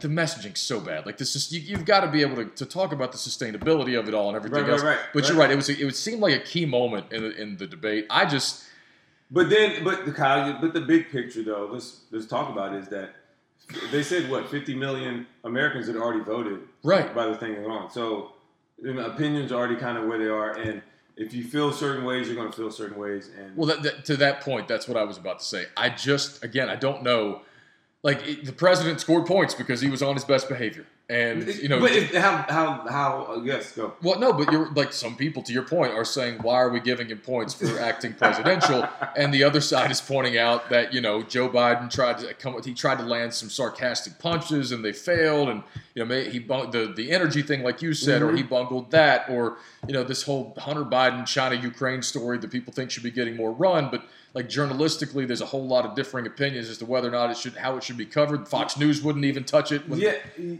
the 0.01 0.09
messaging's 0.09 0.61
so 0.61 0.81
bad. 0.81 1.07
Like 1.07 1.19
this 1.19 1.35
is 1.37 1.53
you, 1.53 1.61
you've 1.61 1.85
got 1.85 2.01
to 2.01 2.09
be 2.11 2.23
able 2.23 2.37
to, 2.37 2.45
to 2.47 2.67
talk 2.67 2.93
about 2.93 3.13
the 3.13 3.19
sustainability 3.19 3.99
of 3.99 4.09
it 4.09 4.15
all 4.15 4.29
and 4.29 4.37
everything 4.37 4.63
Right, 4.63 4.69
right, 4.69 4.73
else. 4.73 4.83
right, 4.83 4.99
but 5.15 5.29
you're 5.29 5.37
right. 5.37 5.45
right. 5.45 5.51
It 5.53 5.57
was 5.57 5.69
it 5.69 5.85
would 5.85 5.97
seem 5.97 6.21
like 6.21 6.35
a 6.35 6.41
key 6.41 6.67
moment 6.67 7.13
in 7.13 7.23
the, 7.23 7.41
in 7.41 7.57
the 7.57 7.67
debate. 7.67 8.07
I 8.11 8.25
just 8.27 8.65
But 9.31 9.49
then, 9.51 9.83
but 9.85 10.05
the 10.05 10.13
Kyle, 10.13 10.59
but 10.61 10.73
the 10.75 10.81
big 10.81 11.11
picture 11.11 11.43
though, 11.43 11.69
let's 11.73 12.01
let's 12.11 12.27
talk 12.27 12.51
about 12.51 12.75
is 12.75 12.89
that 12.89 13.11
they 13.93 14.03
said 14.03 14.31
what 14.31 14.51
50 14.51 14.75
million 14.75 15.27
Americans 15.45 15.87
had 15.87 15.97
already 15.97 16.25
voted 16.25 16.61
right. 16.83 17.15
by 17.15 17.27
the 17.27 17.37
thing 17.37 17.53
is 17.55 17.67
on. 17.67 17.91
So 17.91 18.33
you 18.83 18.95
know, 18.95 19.07
opinions 19.07 19.53
are 19.53 19.57
already 19.57 19.77
kind 19.77 19.97
of 19.99 20.07
where 20.07 20.19
they 20.19 20.29
are, 20.29 20.53
and 20.57 20.83
if 21.17 21.35
you 21.35 21.45
feel 21.45 21.71
certain 21.71 22.05
ways, 22.05 22.27
you're 22.27 22.37
going 22.37 22.51
to 22.51 22.57
feel 22.57 22.71
certain 22.71 22.99
ways. 22.99 23.31
And 23.39 23.55
Well, 23.55 23.67
that, 23.67 23.83
that, 23.83 24.05
to 24.07 24.17
that 24.17 24.41
point, 24.41 24.69
that's 24.69 24.89
what 24.89 24.97
I 24.97 25.05
was 25.05 25.19
about 25.19 25.41
to 25.41 25.45
say. 25.45 25.67
I 25.77 25.91
just, 25.91 26.43
again, 26.43 26.71
I 26.71 26.77
don't 26.77 27.03
know. 27.03 27.43
Like 28.03 28.27
it, 28.27 28.47
the 28.47 28.53
president 28.53 28.99
scored 28.99 29.27
points 29.27 29.55
because 29.55 29.83
he 29.83 29.91
was 29.91 30.03
on 30.03 30.15
his 30.15 30.25
best 30.25 30.49
behavior, 30.49 30.87
and 31.11 31.47
you 31.47 31.69
know, 31.69 31.79
but 31.81 31.93
if, 31.93 32.15
how 32.15 32.47
how 32.49 32.87
how? 32.89 33.27
Uh, 33.29 33.43
yes, 33.45 33.73
go. 33.73 33.93
well, 34.03 34.19
no, 34.19 34.33
but 34.33 34.51
you're 34.51 34.71
like 34.73 34.95
some 34.95 35.17
people, 35.17 35.43
to 35.43 35.53
your 35.53 35.65
point, 35.65 35.93
are 35.93 36.05
saying, 36.05 36.39
why 36.39 36.55
are 36.55 36.71
we 36.71 36.81
giving 36.81 37.09
him 37.09 37.19
points 37.19 37.53
for 37.53 37.79
acting 37.79 38.15
presidential? 38.15 38.89
And 39.17 39.35
the 39.35 39.43
other 39.45 39.61
side 39.61 39.91
is 39.91 40.01
pointing 40.01 40.39
out 40.39 40.71
that 40.71 40.95
you 40.95 41.03
know 41.03 41.23
Joe 41.23 41.51
Biden 41.51 41.91
tried 41.91 42.19
to 42.19 42.33
come, 42.33 42.63
he 42.63 42.73
tried 42.73 42.99
to 42.99 43.05
land 43.05 43.35
some 43.35 43.51
sarcastic 43.51 44.19
punches 44.19 44.73
and 44.73 44.83
they 44.83 44.93
failed, 44.95 45.51
and 45.51 45.63
you 45.95 46.03
know 46.03 46.07
may- 46.07 46.31
he 46.31 46.39
bung- 46.39 46.71
the 46.71 46.95
the 46.97 47.11
energy 47.11 47.43
thing, 47.43 47.63
like 47.63 47.83
you 47.83 47.93
said, 47.93 48.23
or 48.23 48.35
he 48.35 48.43
bungled 48.43 48.93
that, 48.93 49.29
or 49.29 49.59
you 49.87 49.93
know 49.93 50.05
this 50.05 50.23
whole 50.23 50.55
Hunter 50.57 50.87
Biden 50.87 51.27
China 51.27 51.55
Ukraine 51.55 52.01
story 52.01 52.39
that 52.39 52.51
people 52.51 52.73
think 52.73 52.91
should 52.91 53.03
be 53.03 53.11
getting 53.11 53.37
more 53.37 53.53
run, 53.53 53.91
but 53.91 54.05
like 54.35 54.49
journalistically, 54.49 55.27
there's 55.27 55.41
a 55.41 55.47
whole 55.47 55.67
lot 55.67 55.85
of 55.85 55.95
differing 55.95 56.27
opinions 56.27 56.69
as 56.69 56.79
to 56.79 56.87
whether 56.87 57.09
or 57.09 57.13
not 57.13 57.31
it 57.31 57.37
should 57.37 57.55
how 57.57 57.77
it 57.77 57.83
should 57.83 57.97
be 57.97 58.07
covered. 58.07 58.49
Fox 58.49 58.77
News 58.77 59.03
wouldn't 59.03 59.25
even 59.25 59.45
touch 59.45 59.73
it. 59.73 59.83
Yeah, 59.89 60.15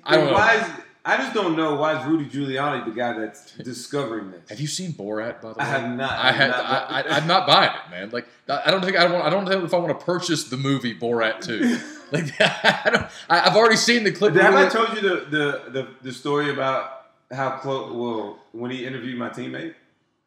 I 0.05 0.17
don't 0.17 0.27
know. 0.27 0.33
Why 0.33 0.57
is, 0.57 0.71
I 1.05 1.17
just 1.17 1.33
don't 1.33 1.57
know 1.57 1.77
why 1.77 1.99
is 1.99 2.07
Rudy 2.07 2.27
Giuliani 2.27 2.85
the 2.85 2.91
guy 2.91 3.19
that's 3.19 3.53
discovering 3.53 4.33
this. 4.33 4.49
Have 4.51 4.61
you 4.61 4.67
seen 4.67 4.93
Borat? 4.93 5.41
By 5.41 5.53
the 5.53 5.59
way, 5.59 5.65
I 5.65 5.65
have 5.65 5.97
not. 5.97 6.11
I 6.13 6.29
I 6.29 6.33
had. 6.33 6.51
have. 6.51 6.65
I, 6.65 7.01
I, 7.01 7.17
I'm 7.17 7.27
not 7.27 7.47
buying 7.47 7.71
it, 7.71 7.91
man. 7.91 8.11
Like, 8.11 8.27
I 8.49 8.63
I 8.67 8.71
don't 8.71 8.85
think 8.85 8.97
I 8.97 9.11
want. 9.11 9.25
I 9.25 9.31
don't 9.31 9.45
know 9.45 9.65
if 9.65 9.73
I 9.73 9.79
want 9.79 9.99
to 9.99 10.05
purchase 10.05 10.45
the 10.45 10.57
movie 10.57 10.95
Borat 10.99 11.41
too. 11.41 11.79
Like, 12.13 12.25
I 12.41 12.91
don't, 12.91 13.07
I, 13.29 13.49
I've 13.49 13.57
already 13.57 13.77
seen 13.77 14.03
the 14.03 14.11
clip. 14.11 14.35
Have 14.35 14.53
I 14.53 14.69
told 14.69 14.89
you 14.97 15.01
the, 15.01 15.15
the, 15.31 15.71
the, 15.71 15.89
the 16.03 16.13
story 16.13 16.51
about 16.51 17.07
how 17.31 17.51
close? 17.59 17.93
Well, 17.93 18.41
when 18.51 18.73
he 18.73 18.85
interviewed 18.85 19.17
my 19.17 19.29
teammate, 19.29 19.75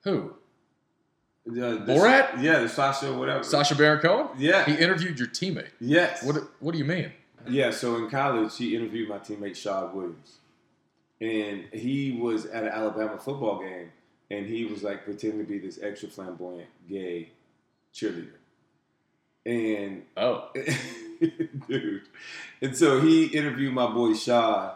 Who? 0.06 0.34
The, 1.46 1.52
the, 1.86 1.94
Borat? 1.94 2.42
Yeah, 2.42 2.60
the 2.60 2.70
Sacha 2.70 3.14
whatever. 3.14 3.44
Sacha 3.44 3.76
Baron 3.76 4.00
Cohen? 4.00 4.28
Yeah. 4.38 4.64
He 4.66 4.76
interviewed 4.76 5.20
your 5.20 5.28
teammate. 5.28 5.72
yes. 5.80 6.24
What 6.24 6.38
What 6.60 6.72
do 6.72 6.78
you 6.78 6.86
mean? 6.86 7.12
Yeah, 7.46 7.72
so 7.72 7.98
in 7.98 8.10
college, 8.10 8.56
he 8.58 8.74
interviewed 8.76 9.10
my 9.10 9.18
teammate 9.20 9.58
Shaud 9.58 9.94
Williams, 9.94 10.38
and 11.20 11.66
he 11.74 12.14
was 12.14 12.46
at 12.46 12.64
an 12.64 12.70
Alabama 12.70 13.18
football 13.18 13.60
game, 13.60 13.92
and 14.32 14.46
he 14.46 14.64
was 14.64 14.82
like 14.82 15.04
pretending 15.04 15.40
to 15.40 15.46
be 15.46 15.60
this 15.60 15.78
extra 15.84 16.08
flamboyant 16.08 16.70
gay 16.88 17.32
cheerleader, 17.94 18.38
and 19.46 20.04
Oh, 20.16 20.48
dude, 21.68 22.04
and 22.62 22.78
so 22.78 23.02
he 23.02 23.26
interviewed 23.26 23.74
my 23.74 23.88
boy 23.92 24.12
Shaud, 24.14 24.76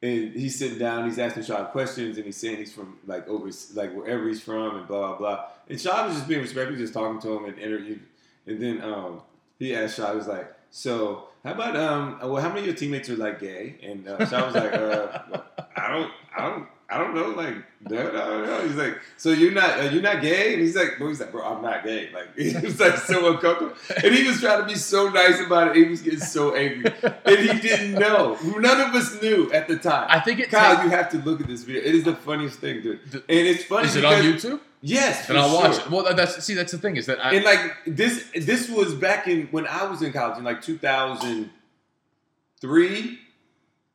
and 0.00 0.32
he's 0.32 0.58
sitting 0.58 0.78
down, 0.78 1.06
he's 1.06 1.18
asking 1.18 1.42
Shaud 1.42 1.70
questions, 1.70 2.16
and 2.16 2.26
he's 2.26 2.36
saying 2.36 2.58
he's 2.58 2.72
from 2.72 2.98
like 3.06 3.26
over 3.28 3.50
like 3.74 3.94
wherever 3.94 4.26
he's 4.28 4.40
from, 4.40 4.76
and 4.76 4.86
blah 4.86 5.08
blah 5.08 5.18
blah, 5.18 5.44
and 5.68 5.80
Shaud 5.80 6.06
was 6.06 6.16
just 6.16 6.28
being 6.28 6.40
respectful, 6.40 6.76
just 6.76 6.94
talking 6.94 7.20
to 7.20 7.36
him 7.36 7.44
and 7.46 7.58
interview, 7.58 7.98
and 8.46 8.60
then 8.60 8.82
um, 8.82 9.22
he 9.58 9.74
asked 9.74 9.96
Shaud, 9.96 10.10
he 10.10 10.16
was 10.16 10.28
like. 10.28 10.54
So 10.70 11.28
how 11.44 11.52
about 11.52 11.76
um? 11.76 12.18
Well, 12.20 12.42
how 12.42 12.48
many 12.48 12.60
of 12.60 12.66
your 12.66 12.74
teammates 12.74 13.08
are 13.08 13.16
like 13.16 13.40
gay? 13.40 13.76
And 13.82 14.06
uh, 14.06 14.26
Shaud 14.26 14.52
was 14.52 14.54
like, 14.54 14.74
uh, 14.74 15.40
I 15.76 15.92
don't, 15.92 16.12
I 16.36 16.48
don't, 16.48 16.68
I 16.90 16.96
don't 16.96 17.14
know. 17.14 17.28
Like, 17.28 17.54
I 17.86 17.90
don't 17.90 18.46
know. 18.46 18.62
He's 18.62 18.76
like, 18.76 18.98
so 19.18 19.30
you're 19.30 19.52
not, 19.52 19.78
uh, 19.78 19.82
you're 19.90 20.00
not 20.00 20.22
gay? 20.22 20.54
And 20.54 20.62
he's 20.62 20.74
like, 20.74 20.96
bro, 20.96 21.08
he's 21.08 21.20
like, 21.20 21.30
bro, 21.30 21.44
I'm 21.44 21.60
not 21.60 21.84
gay. 21.84 22.08
Like, 22.14 22.34
he 22.36 22.56
was 22.56 22.80
like 22.80 22.96
so 22.96 23.34
uncomfortable, 23.34 23.74
and 24.02 24.14
he 24.14 24.26
was 24.26 24.40
trying 24.40 24.60
to 24.60 24.66
be 24.66 24.74
so 24.74 25.10
nice 25.10 25.38
about 25.38 25.68
it. 25.68 25.76
He 25.76 25.84
was 25.84 26.00
getting 26.00 26.20
so 26.20 26.54
angry, 26.54 26.90
and 27.02 27.38
he 27.38 27.60
didn't 27.60 27.92
know. 27.92 28.38
None 28.42 28.80
of 28.80 28.94
us 28.94 29.20
knew 29.20 29.52
at 29.52 29.68
the 29.68 29.76
time. 29.76 30.06
I 30.08 30.20
think 30.20 30.40
it. 30.40 30.48
Kyle, 30.50 30.82
you 30.82 30.88
have 30.88 31.10
to 31.10 31.18
look 31.18 31.42
at 31.42 31.46
this 31.46 31.64
video. 31.64 31.82
It 31.82 31.94
is 31.94 32.04
the 32.04 32.16
funniest 32.16 32.58
thing, 32.58 32.80
dude. 32.80 33.00
And 33.12 33.22
it's 33.28 33.64
funny. 33.64 33.86
is 33.86 33.96
it 33.96 34.06
on 34.06 34.22
YouTube? 34.22 34.60
Yes, 34.80 35.26
for 35.26 35.36
I'll 35.36 35.54
watch 35.54 35.74
sure. 35.74 35.84
it. 35.84 35.90
Well, 35.90 36.14
that's 36.14 36.42
see. 36.42 36.54
That's 36.54 36.72
the 36.72 36.78
thing 36.78 36.96
is 36.96 37.04
that 37.06 37.22
I, 37.22 37.34
And 37.34 37.44
like 37.44 37.60
this, 37.86 38.30
this 38.34 38.70
was 38.70 38.94
back 38.94 39.28
in 39.28 39.48
when 39.48 39.66
I 39.66 39.84
was 39.84 40.00
in 40.00 40.10
college 40.12 40.38
in 40.38 40.44
like 40.44 40.62
2003. 40.62 43.18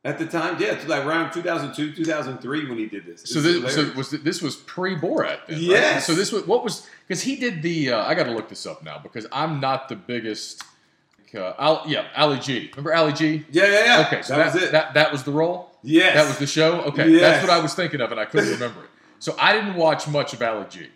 At 0.06 0.18
the 0.18 0.26
time, 0.26 0.60
yeah, 0.60 0.74
to 0.74 0.86
like 0.86 1.06
around 1.06 1.32
2002, 1.32 1.92
2003 1.92 2.68
when 2.68 2.76
he 2.76 2.84
did 2.86 3.06
this. 3.06 3.22
So 3.24 3.40
this, 3.40 3.74
so 3.74 3.90
was 3.96 4.10
this 4.10 4.42
was 4.42 4.56
pre 4.56 4.94
Borat? 4.96 5.38
Then, 5.48 5.66
right? 5.70 6.02
So 6.02 6.14
this 6.14 6.30
was 6.30 6.46
what 6.46 6.62
was 6.62 6.86
because 7.08 7.22
he 7.22 7.36
did 7.36 7.62
the. 7.62 7.92
Uh, 7.92 8.04
I 8.04 8.14
got 8.14 8.24
to 8.24 8.32
look 8.32 8.50
this 8.50 8.66
up 8.66 8.82
now 8.82 8.98
because 9.02 9.26
I'm 9.32 9.60
not 9.60 9.88
the 9.88 9.96
biggest. 9.96 10.62
Uh, 11.34 11.52
Al, 11.58 11.82
yeah, 11.86 12.06
Ali 12.16 12.38
G. 12.38 12.70
Remember 12.76 12.94
Ali 12.94 13.12
G? 13.12 13.44
yeah, 13.50 13.64
yeah, 13.64 13.84
yeah. 13.84 14.06
Okay, 14.06 14.22
so 14.22 14.36
that, 14.36 14.44
that, 14.44 14.54
was 14.54 14.62
it. 14.62 14.72
That 14.72 14.94
that 14.94 15.10
was 15.10 15.24
the 15.24 15.32
role. 15.32 15.72
yes, 15.82 16.14
That 16.14 16.28
was 16.28 16.38
the 16.38 16.46
show. 16.46 16.82
Okay, 16.82 17.08
Yes. 17.10 17.20
that's 17.22 17.42
what 17.42 17.50
I 17.50 17.60
was 17.60 17.74
thinking 17.74 18.00
of, 18.00 18.12
and 18.12 18.20
I 18.20 18.24
couldn't 18.26 18.50
remember 18.60 18.84
it. 18.84 18.90
So 19.18 19.34
I 19.38 19.52
didn't 19.54 19.74
watch 19.74 20.06
much 20.06 20.32
of 20.34 20.42
Ali 20.42 20.66
G. 20.70 20.88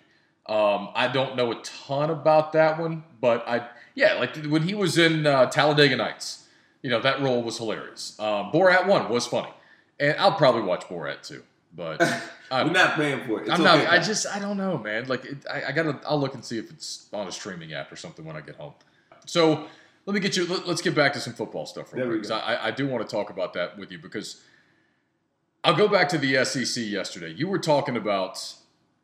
Um, 0.47 0.91
I 0.95 1.09
don't 1.09 1.35
know 1.35 1.51
a 1.51 1.57
ton 1.63 2.11
about 2.11 2.53
that 2.53 2.79
one, 2.79 3.05
but 3.21 3.49
I 3.49 3.69
yeah, 3.95 4.15
like 4.15 4.37
when 4.45 4.63
he 4.63 4.75
was 4.75 4.97
in 4.97 5.27
uh, 5.27 5.47
Talladega 5.47 5.97
Nights, 5.97 6.45
you 6.83 6.91
know 6.91 7.01
that 7.01 7.21
role 7.21 7.43
was 7.43 7.59
hilarious. 7.59 8.19
Um, 8.19 8.51
Borat 8.53 8.87
one 8.87 9.09
was 9.09 9.27
funny, 9.27 9.51
and 9.99 10.17
I'll 10.19 10.33
probably 10.37 10.63
watch 10.63 10.85
Borat 10.85 11.27
too. 11.27 11.43
But 11.75 12.01
I'm, 12.51 12.73
not 12.73 12.97
paying 12.97 13.25
for 13.27 13.41
it. 13.41 13.43
It's 13.43 13.51
I'm 13.51 13.61
okay, 13.61 13.85
not. 13.85 13.93
I 13.93 13.99
just 13.99 14.27
I 14.27 14.39
don't 14.39 14.57
know, 14.57 14.79
man. 14.79 15.07
Like 15.07 15.25
it, 15.25 15.39
I, 15.51 15.65
I 15.69 15.73
gotta. 15.73 16.01
I'll 16.07 16.19
look 16.21 16.35
and 16.35 16.45
see 16.45 16.59
if 16.59 16.71
it's 16.71 17.09
on 17.13 17.27
a 17.29 17.33
streaming 17.33 17.73
app 17.75 17.93
or 17.93 17.97
something 17.97 18.25
when 18.25 18.37
I 18.37 18.41
get 18.41 18.57
home. 18.57 18.75
So 19.27 19.67
let 20.07 20.15
me 20.15 20.21
get 20.21 20.37
you. 20.37 20.47
Let, 20.47 20.67
us 20.67 20.81
get 20.81 20.95
back 20.95 21.13
to 21.13 21.21
some 21.21 21.35
football 21.35 21.67
stuff 21.67 21.93
real 21.93 22.07
quick. 22.07 22.23
go. 22.23 22.29
'cause 22.29 22.43
I, 22.43 22.69
I 22.69 22.71
do 22.71 22.89
want 22.89 23.07
to 23.09 23.15
talk 23.15 23.31
about 23.31 23.53
that 23.55 23.77
with 23.79 23.93
you 23.93 23.99
because 23.99 24.41
I'll 25.65 25.77
go 25.77 25.89
back 25.89 26.09
to 26.11 26.19
the 26.19 26.45
SEC 26.45 26.83
yesterday. 26.85 27.33
You 27.33 27.49
were 27.49 27.59
talking 27.59 27.97
about 27.97 28.43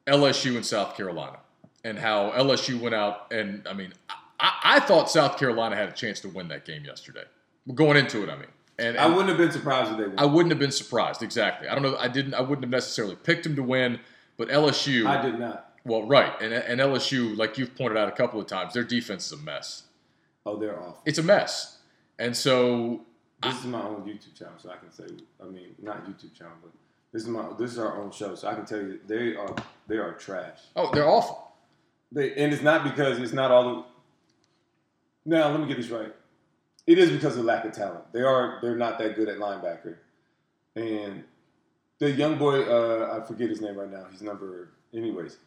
LSU 0.07 0.57
and 0.57 0.65
South 0.65 0.97
Carolina 0.97 1.39
and 1.85 1.99
how 1.99 2.31
LSU 2.31 2.81
went 2.81 2.95
out 2.95 3.31
and 3.33 3.67
I 3.69 3.75
mean 3.75 3.93
I, 4.41 4.53
I 4.65 4.81
thought 4.81 5.11
South 5.11 5.37
Carolina 5.39 5.77
had 5.77 5.89
a 5.89 5.93
chance 5.93 6.21
to 6.21 6.29
win 6.29 6.49
that 6.49 6.65
game 6.65 6.85
yesterday. 6.85 7.25
Going 7.73 7.97
into 7.97 8.23
it, 8.23 8.29
I 8.29 8.37
mean, 8.37 8.47
and, 8.79 8.99
I 8.99 9.07
wouldn't 9.07 9.29
have 9.29 9.39
been 9.39 9.53
surprised 9.53 9.93
if 9.93 9.99
they 9.99 10.07
won. 10.07 10.19
I 10.19 10.25
wouldn't 10.25 10.51
have 10.51 10.59
been 10.59 10.73
surprised. 10.73 11.23
Exactly. 11.23 11.69
I 11.69 11.75
don't 11.75 11.83
know. 11.83 11.97
I 11.97 12.09
didn't. 12.09 12.35
I 12.35 12.41
wouldn't 12.41 12.65
have 12.65 12.71
necessarily 12.71 13.17
picked 13.17 13.45
them 13.45 13.57
to 13.57 13.63
win, 13.63 14.01
but 14.37 14.49
LSU. 14.49 15.07
I 15.07 15.23
did 15.23 15.39
not. 15.39 15.73
Well, 15.85 16.03
right, 16.03 16.33
and 16.41 16.53
and 16.53 16.81
LSU, 16.81 17.37
like 17.37 17.59
you've 17.59 17.75
pointed 17.77 17.99
out 17.99 18.09
a 18.09 18.13
couple 18.13 18.41
of 18.41 18.47
times, 18.47 18.75
their 18.75 18.85
defense 18.85 19.27
is 19.27 19.33
a 19.33 19.43
mess. 19.43 19.85
Oh, 20.47 20.57
they're 20.57 20.79
awful. 20.79 21.01
It's 21.05 21.19
a 21.19 21.23
mess, 21.23 21.79
and 22.19 22.37
so 22.37 23.03
This 23.43 23.59
is 23.59 23.67
my 23.67 23.83
own 23.83 24.03
YouTube 24.03 24.37
channel, 24.37 24.55
so 24.59 24.71
I 24.71 24.77
can 24.77 24.91
say. 24.93 25.15
I 25.43 25.45
mean, 25.47 25.75
not 25.81 26.07
YouTube 26.07 26.35
channel, 26.35 26.55
but 26.63 26.73
this 27.13 27.23
is 27.23 27.29
my 27.29 27.47
this 27.59 27.73
is 27.73 27.79
our 27.79 28.01
own 28.01 28.11
show, 28.11 28.35
so 28.35 28.49
I 28.49 28.55
can 28.55 28.65
tell 28.65 28.81
you 28.81 28.99
they 29.07 29.37
are 29.37 29.55
they 29.87 29.97
are 29.97 30.13
trash. 30.15 30.59
oh, 30.75 30.91
they're 30.93 31.09
awful. 31.09 31.53
They 32.11 32.35
and 32.35 32.53
it's 32.53 32.63
not 32.63 32.83
because 32.83 33.19
it's 33.19 33.33
not 33.33 33.51
all. 33.51 33.87
The, 35.25 35.37
now 35.37 35.51
let 35.51 35.61
me 35.61 35.69
get 35.69 35.77
this 35.77 35.91
right. 35.91 36.15
It 36.87 36.99
is 36.99 37.11
because 37.11 37.37
of 37.37 37.45
lack 37.45 37.65
of 37.65 37.73
talent. 37.73 38.13
They 38.13 38.23
are 38.23 38.59
they're 38.61 38.77
not 38.77 38.99
that 38.99 39.17
good 39.17 39.29
at 39.29 39.39
linebacker, 39.39 39.97
and 40.77 41.25
the 41.99 42.11
young 42.11 42.37
boy 42.37 42.63
uh, 42.63 43.19
I 43.19 43.27
forget 43.27 43.49
his 43.49 43.61
name 43.61 43.77
right 43.77 43.91
now. 43.91 44.07
He's 44.11 44.23
number 44.23 44.69
anyways. 44.93 45.39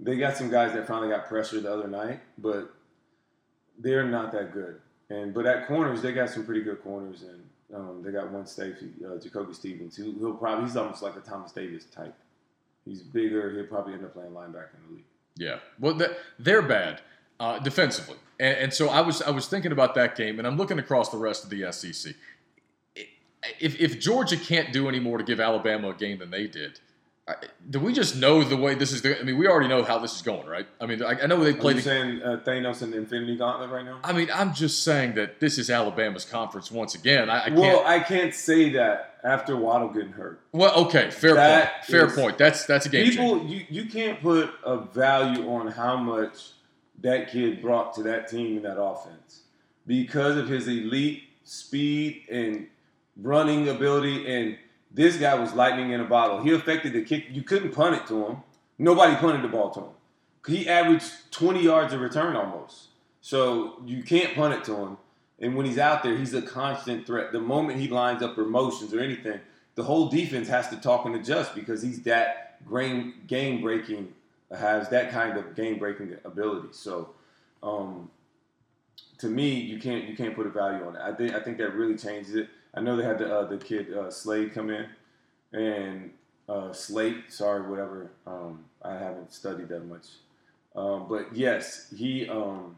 They 0.00 0.16
got 0.16 0.36
some 0.36 0.50
guys 0.50 0.72
that 0.72 0.86
finally 0.86 1.08
got 1.08 1.26
pressure 1.26 1.60
the 1.60 1.72
other 1.72 1.88
night, 1.88 2.20
but 2.38 2.74
they're 3.78 4.04
not 4.04 4.32
that 4.32 4.52
good. 4.52 4.80
And 5.10 5.34
but 5.34 5.46
at 5.46 5.66
corners 5.66 6.02
they 6.02 6.12
got 6.12 6.30
some 6.30 6.44
pretty 6.44 6.62
good 6.62 6.82
corners, 6.82 7.22
and 7.22 7.42
um, 7.74 8.02
they 8.02 8.10
got 8.10 8.30
one 8.30 8.46
safety, 8.46 8.90
uh, 9.04 9.18
Jacoby 9.18 9.52
Stevens. 9.52 9.96
Who, 9.96 10.12
he'll 10.18 10.34
probably 10.34 10.64
he's 10.64 10.76
almost 10.76 11.02
like 11.02 11.16
a 11.16 11.20
Thomas 11.20 11.52
Davis 11.52 11.84
type. 11.84 12.14
He's 12.84 13.02
bigger. 13.02 13.52
He'll 13.52 13.66
probably 13.66 13.94
end 13.94 14.04
up 14.04 14.14
playing 14.14 14.30
linebacker 14.30 14.76
in 14.76 14.88
the 14.88 14.94
league. 14.94 15.04
Yeah. 15.36 15.58
Well, 15.78 16.00
they're 16.38 16.62
bad 16.62 17.02
uh, 17.40 17.58
defensively, 17.58 18.16
and, 18.40 18.56
and 18.58 18.74
so 18.74 18.88
I 18.88 19.00
was 19.00 19.22
I 19.22 19.30
was 19.30 19.46
thinking 19.48 19.72
about 19.72 19.94
that 19.96 20.16
game, 20.16 20.38
and 20.38 20.46
I'm 20.46 20.56
looking 20.56 20.78
across 20.78 21.10
the 21.10 21.18
rest 21.18 21.44
of 21.44 21.50
the 21.50 21.70
SEC. 21.72 22.14
If 23.60 23.80
if 23.80 24.00
Georgia 24.00 24.36
can't 24.36 24.72
do 24.72 24.88
any 24.88 24.98
more 25.00 25.18
to 25.18 25.24
give 25.24 25.38
Alabama 25.40 25.90
a 25.90 25.94
game 25.94 26.18
than 26.18 26.30
they 26.30 26.46
did. 26.46 26.80
I- 27.28 27.34
Do 27.68 27.80
we 27.80 27.92
just 27.92 28.14
know 28.16 28.44
the 28.44 28.56
way 28.56 28.74
this 28.76 28.92
is? 28.92 29.04
I 29.04 29.22
mean, 29.24 29.36
we 29.36 29.48
already 29.48 29.68
know 29.68 29.82
how 29.82 29.98
this 29.98 30.14
is 30.14 30.22
going, 30.22 30.46
right? 30.46 30.66
I 30.80 30.86
mean, 30.86 31.02
I, 31.02 31.20
I 31.22 31.26
know 31.26 31.42
they 31.42 31.50
Are 31.50 31.54
played. 31.54 31.76
you 31.76 31.82
the- 31.82 31.88
saying 31.88 32.22
uh, 32.22 32.40
Thanos 32.46 32.82
and 32.82 32.94
Infinity 32.94 33.36
Gauntlet 33.36 33.68
right 33.70 33.84
now? 33.84 33.98
I 34.04 34.12
mean, 34.12 34.28
I'm 34.32 34.54
just 34.54 34.84
saying 34.84 35.14
that 35.14 35.40
this 35.40 35.58
is 35.58 35.68
Alabama's 35.68 36.24
conference 36.24 36.70
once 36.70 36.94
again. 36.94 37.28
I, 37.28 37.38
I 37.40 37.48
can't. 37.48 37.56
well, 37.56 37.82
I 37.84 37.98
can't 37.98 38.32
say 38.32 38.70
that 38.70 39.18
after 39.24 39.56
Waddle 39.56 39.88
getting 39.88 40.12
hurt. 40.12 40.40
Well, 40.52 40.72
okay, 40.86 41.10
fair 41.10 41.34
That 41.34 41.72
point. 41.72 41.84
Fair 41.86 42.06
is- 42.06 42.12
point. 42.14 42.38
That's 42.38 42.64
that's 42.64 42.86
a 42.86 42.88
game 42.88 43.06
changer. 43.06 43.20
People, 43.22 43.46
you, 43.46 43.66
you 43.70 43.86
can't 43.90 44.20
put 44.20 44.50
a 44.64 44.78
value 44.78 45.48
on 45.50 45.66
how 45.68 45.96
much 45.96 46.50
that 47.00 47.30
kid 47.30 47.60
brought 47.60 47.94
to 47.94 48.02
that 48.04 48.28
team 48.28 48.56
and 48.56 48.64
that 48.64 48.80
offense 48.80 49.42
because 49.86 50.36
of 50.36 50.48
his 50.48 50.66
elite 50.68 51.24
speed 51.44 52.24
and 52.30 52.66
running 53.16 53.68
ability. 53.68 54.26
And 54.32 54.58
this 54.90 55.16
guy 55.16 55.34
was 55.34 55.52
lightning 55.54 55.90
in 55.90 56.00
a 56.00 56.04
bottle. 56.04 56.42
He 56.42 56.52
affected 56.52 56.92
the 56.92 57.02
kick. 57.02 57.26
You 57.30 57.42
couldn't 57.42 57.72
punt 57.72 57.96
it 57.96 58.06
to 58.08 58.26
him. 58.26 58.36
Nobody 58.78 59.16
punted 59.16 59.42
the 59.42 59.48
ball 59.48 59.70
to 59.70 59.80
him. 59.80 59.90
He 60.46 60.68
averaged 60.68 61.32
20 61.32 61.62
yards 61.62 61.92
of 61.92 62.00
return 62.00 62.36
almost. 62.36 62.88
So 63.20 63.82
you 63.84 64.02
can't 64.02 64.34
punt 64.34 64.54
it 64.54 64.64
to 64.64 64.76
him. 64.76 64.98
And 65.38 65.54
when 65.54 65.66
he's 65.66 65.78
out 65.78 66.02
there, 66.02 66.16
he's 66.16 66.34
a 66.34 66.42
constant 66.42 67.06
threat. 67.06 67.32
The 67.32 67.40
moment 67.40 67.80
he 67.80 67.88
lines 67.88 68.22
up 68.22 68.38
or 68.38 68.44
motions 68.44 68.94
or 68.94 69.00
anything, 69.00 69.40
the 69.74 69.82
whole 69.82 70.08
defense 70.08 70.48
has 70.48 70.68
to 70.70 70.76
talk 70.76 71.04
and 71.04 71.14
adjust 71.14 71.54
because 71.54 71.82
he's 71.82 72.02
that 72.02 72.46
game 73.26 73.60
breaking, 73.60 74.14
has 74.50 74.88
that 74.90 75.10
kind 75.10 75.36
of 75.36 75.54
game 75.54 75.78
breaking 75.78 76.16
ability. 76.24 76.68
So, 76.72 77.10
um, 77.62 78.10
to 79.18 79.28
me, 79.28 79.54
you 79.54 79.78
can't 79.78 80.08
you 80.08 80.16
can't 80.16 80.34
put 80.34 80.46
a 80.46 80.50
value 80.50 80.86
on 80.86 80.96
it. 80.96 81.02
I 81.02 81.12
think 81.12 81.34
I 81.34 81.40
think 81.40 81.58
that 81.58 81.74
really 81.74 81.96
changes 81.96 82.34
it. 82.34 82.48
I 82.74 82.80
know 82.80 82.96
they 82.96 83.04
had 83.04 83.18
the 83.18 83.34
uh, 83.34 83.46
the 83.46 83.58
kid 83.58 83.92
uh, 83.92 84.10
Slade 84.10 84.52
come 84.52 84.70
in, 84.70 84.86
and 85.52 86.10
uh, 86.48 86.72
Slate, 86.72 87.32
sorry, 87.32 87.68
whatever. 87.68 88.10
Um, 88.26 88.64
I 88.82 88.94
haven't 88.94 89.32
studied 89.32 89.68
that 89.68 89.86
much, 89.86 90.06
um, 90.74 91.06
but 91.08 91.34
yes, 91.34 91.92
he 91.96 92.28
um, 92.28 92.76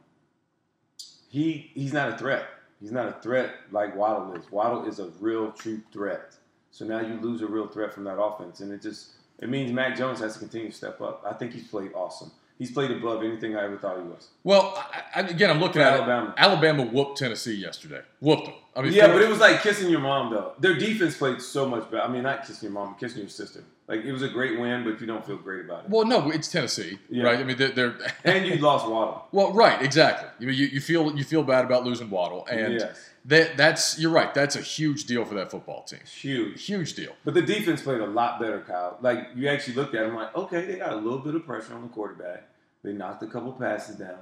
he 1.29 1.71
he's 1.75 1.93
not 1.93 2.13
a 2.13 2.19
threat. 2.19 2.45
He's 2.81 2.93
not 2.93 3.09
a 3.09 3.21
threat 3.21 3.51
like 3.73 3.97
Waddle 3.97 4.35
is. 4.35 4.51
Waddle 4.53 4.87
is 4.87 5.01
a 5.01 5.09
real 5.21 5.51
true 5.51 5.83
threat. 5.93 6.35
So 6.71 6.85
now 6.85 7.01
you 7.01 7.19
lose 7.21 7.43
a 7.43 7.47
real 7.47 7.67
threat 7.67 7.93
from 7.93 8.05
that 8.05 8.21
offense, 8.21 8.61
and 8.61 8.73
it 8.73 8.81
just 8.81 9.09
it 9.39 9.49
means 9.49 9.73
Mac 9.73 9.97
Jones 9.97 10.21
has 10.21 10.35
to 10.35 10.39
continue 10.41 10.71
to 10.71 10.77
step 10.77 11.01
up. 11.01 11.23
I 11.29 11.33
think 11.35 11.53
he's 11.53 11.67
played 11.69 11.93
awesome. 11.95 12.31
He's 12.59 12.73
played 12.73 12.91
above 12.91 13.23
anything 13.23 13.57
I 13.57 13.65
ever 13.65 13.79
thought 13.79 13.99
he 13.99 14.03
was. 14.03 14.29
Well, 14.43 14.75
I, 14.77 15.21
I, 15.21 15.27
again, 15.29 15.49
I'm 15.49 15.61
looking 15.61 15.75
For 15.81 15.87
at 15.87 15.93
Alabama. 15.95 16.29
it. 16.31 16.35
Alabama 16.39 16.83
whooped 16.85 17.17
Tennessee 17.19 17.55
yesterday. 17.55 18.01
Whooped 18.21 18.47
them. 18.47 18.55
I 18.79 18.83
mean, 18.83 18.93
Yeah, 18.93 19.09
but 19.09 19.21
it 19.23 19.29
was 19.29 19.41
like 19.41 19.63
kissing 19.63 19.91
your 19.91 20.01
mom 20.01 20.33
though. 20.33 20.53
Their 20.61 20.75
defense 20.79 21.17
played 21.17 21.43
so 21.43 21.69
much 21.69 21.91
better. 21.91 22.03
I 22.03 22.09
mean, 22.09 22.23
not 22.23 22.47
kissing 22.47 22.69
your 22.69 22.73
mom, 22.73 22.95
kissing 22.95 23.19
your 23.21 23.29
sister. 23.29 23.65
Like 23.89 24.05
it 24.05 24.13
was 24.13 24.23
a 24.23 24.29
great 24.29 24.59
win, 24.61 24.85
but 24.85 25.01
you 25.01 25.07
don't 25.07 25.25
feel 25.27 25.37
great 25.37 25.65
about 25.65 25.85
it. 25.85 25.91
well, 25.91 26.05
no, 26.07 26.31
it's 26.31 26.47
Tennessee, 26.49 26.99
Yeah. 27.11 27.25
right? 27.25 27.39
I 27.39 27.43
mean, 27.45 27.57
they're, 27.57 27.71
they're 27.71 27.97
And 28.25 28.47
you 28.47 28.57
lost 28.57 28.87
Waddle. 28.87 29.27
well, 29.33 29.53
right, 29.53 29.83
exactly. 29.83 30.29
You, 30.47 30.53
you 30.53 30.67
you 30.67 30.81
feel 30.81 31.17
you 31.17 31.25
feel 31.25 31.43
bad 31.43 31.65
about 31.65 31.85
losing 31.85 32.09
Waddle, 32.11 32.47
and 32.51 32.75
yes, 32.75 33.11
that 33.25 33.57
that's 33.57 33.99
you're 33.99 34.11
right. 34.13 34.33
That's 34.35 34.57
a 34.57 34.61
huge 34.61 35.05
deal 35.07 35.25
for 35.25 35.35
that 35.35 35.51
football 35.51 35.83
team. 35.85 36.01
huge. 36.05 36.63
Huge 36.65 36.95
deal. 36.95 37.13
But 37.25 37.35
the 37.35 37.43
defense 37.43 37.83
played 37.83 38.01
a 38.01 38.07
lot 38.07 38.39
better, 38.39 38.61
Kyle. 38.61 38.99
Like 39.01 39.29
you 39.35 39.49
actually 39.49 39.75
looked 39.75 39.95
at 39.95 40.07
them 40.07 40.15
like, 40.15 40.37
okay, 40.37 40.67
they 40.67 40.77
got 40.77 40.93
a 40.93 40.97
little 40.97 41.19
bit 41.19 41.35
of 41.35 41.45
pressure 41.47 41.75
on 41.75 41.83
the 41.83 41.89
quarterback. 41.89 42.47
They 42.85 42.93
knocked 42.93 43.23
a 43.23 43.27
couple 43.27 43.53
passes 43.53 43.97
down. 43.97 44.19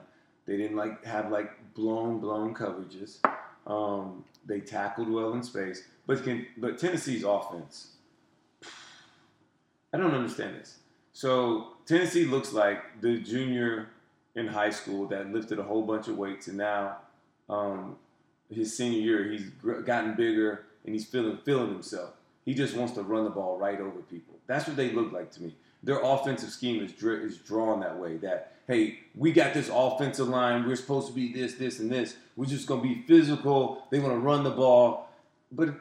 They 0.46 0.56
didn't 0.56 0.76
like 0.76 1.04
have 1.04 1.32
like 1.32 1.50
blown 1.74 2.20
blown 2.20 2.54
coverages. 2.54 3.18
Um, 3.66 4.24
they 4.46 4.60
tackled 4.60 5.08
well 5.08 5.32
in 5.34 5.42
space. 5.42 5.84
But 6.06 6.22
can 6.24 6.46
but 6.56 6.78
Tennessee's 6.78 7.24
offense, 7.24 7.92
I 9.92 9.98
don't 9.98 10.14
understand 10.14 10.56
this. 10.56 10.78
So 11.12 11.68
Tennessee 11.86 12.24
looks 12.24 12.52
like 12.52 13.00
the 13.00 13.18
junior 13.18 13.88
in 14.34 14.46
high 14.46 14.70
school 14.70 15.06
that 15.08 15.32
lifted 15.32 15.58
a 15.58 15.62
whole 15.62 15.82
bunch 15.82 16.08
of 16.08 16.18
weights, 16.18 16.46
and 16.48 16.58
now 16.58 16.98
um, 17.48 17.96
his 18.50 18.76
senior 18.76 19.00
year 19.00 19.24
he's 19.30 19.48
gotten 19.84 20.14
bigger 20.14 20.66
and 20.84 20.94
he's 20.94 21.06
feeling 21.06 21.38
feeling 21.44 21.70
himself. 21.70 22.10
He 22.44 22.54
just 22.54 22.76
wants 22.76 22.94
to 22.94 23.02
run 23.02 23.24
the 23.24 23.30
ball 23.30 23.58
right 23.58 23.80
over 23.80 24.00
people. 24.02 24.34
That's 24.46 24.68
what 24.68 24.76
they 24.76 24.92
look 24.92 25.12
like 25.12 25.32
to 25.32 25.42
me. 25.42 25.54
Their 25.82 26.00
offensive 26.00 26.50
scheme 26.50 26.82
is 26.82 26.92
is 27.02 27.38
drawn 27.38 27.80
that 27.80 27.98
way. 27.98 28.16
That 28.18 28.55
hey, 28.66 29.00
we 29.14 29.32
got 29.32 29.54
this 29.54 29.70
offensive 29.72 30.28
line. 30.28 30.66
We're 30.66 30.76
supposed 30.76 31.08
to 31.08 31.12
be 31.12 31.32
this, 31.32 31.54
this, 31.54 31.78
and 31.78 31.90
this. 31.90 32.16
We're 32.36 32.46
just 32.46 32.66
gonna 32.66 32.82
be 32.82 33.02
physical. 33.06 33.86
They 33.90 33.98
want 33.98 34.14
to 34.14 34.18
run 34.18 34.44
the 34.44 34.50
ball, 34.50 35.08
but 35.52 35.74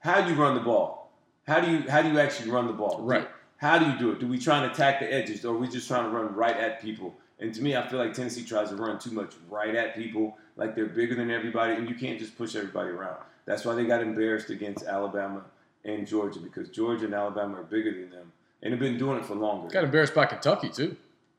how 0.00 0.20
do 0.20 0.32
you 0.32 0.40
run 0.40 0.54
the 0.54 0.60
ball? 0.60 1.10
How 1.46 1.60
do 1.60 1.70
you 1.70 1.90
how 1.90 2.02
do 2.02 2.10
you 2.10 2.18
actually 2.18 2.50
run 2.50 2.66
the 2.66 2.72
ball? 2.72 3.00
Right. 3.00 3.28
How 3.56 3.78
do 3.78 3.86
you 3.86 3.98
do 3.98 4.12
it? 4.12 4.20
Do 4.20 4.28
we 4.28 4.38
try 4.38 4.62
and 4.62 4.70
attack 4.70 5.00
the 5.00 5.12
edges, 5.12 5.44
or 5.44 5.54
are 5.54 5.58
we 5.58 5.68
just 5.68 5.88
trying 5.88 6.04
to 6.04 6.10
run 6.10 6.34
right 6.34 6.56
at 6.56 6.80
people? 6.80 7.16
And 7.40 7.54
to 7.54 7.62
me, 7.62 7.76
I 7.76 7.86
feel 7.88 7.98
like 7.98 8.14
Tennessee 8.14 8.44
tries 8.44 8.70
to 8.70 8.76
run 8.76 8.98
too 8.98 9.12
much 9.12 9.34
right 9.48 9.74
at 9.74 9.96
people, 9.96 10.36
like 10.56 10.74
they're 10.74 10.86
bigger 10.86 11.14
than 11.14 11.30
everybody, 11.30 11.74
and 11.74 11.88
you 11.88 11.94
can't 11.94 12.18
just 12.18 12.36
push 12.36 12.54
everybody 12.54 12.90
around. 12.90 13.16
That's 13.46 13.64
why 13.64 13.74
they 13.74 13.86
got 13.86 14.02
embarrassed 14.02 14.50
against 14.50 14.84
Alabama 14.84 15.42
and 15.84 16.06
Georgia 16.06 16.40
because 16.40 16.68
Georgia 16.68 17.06
and 17.06 17.14
Alabama 17.14 17.60
are 17.60 17.64
bigger 17.64 17.92
than 17.92 18.10
them, 18.10 18.32
and 18.62 18.72
have 18.72 18.80
been 18.80 18.98
doing 18.98 19.18
it 19.18 19.24
for 19.24 19.34
longer. 19.34 19.68
Got 19.68 19.84
embarrassed 19.84 20.14
by 20.14 20.26
Kentucky 20.26 20.68
too. 20.68 20.96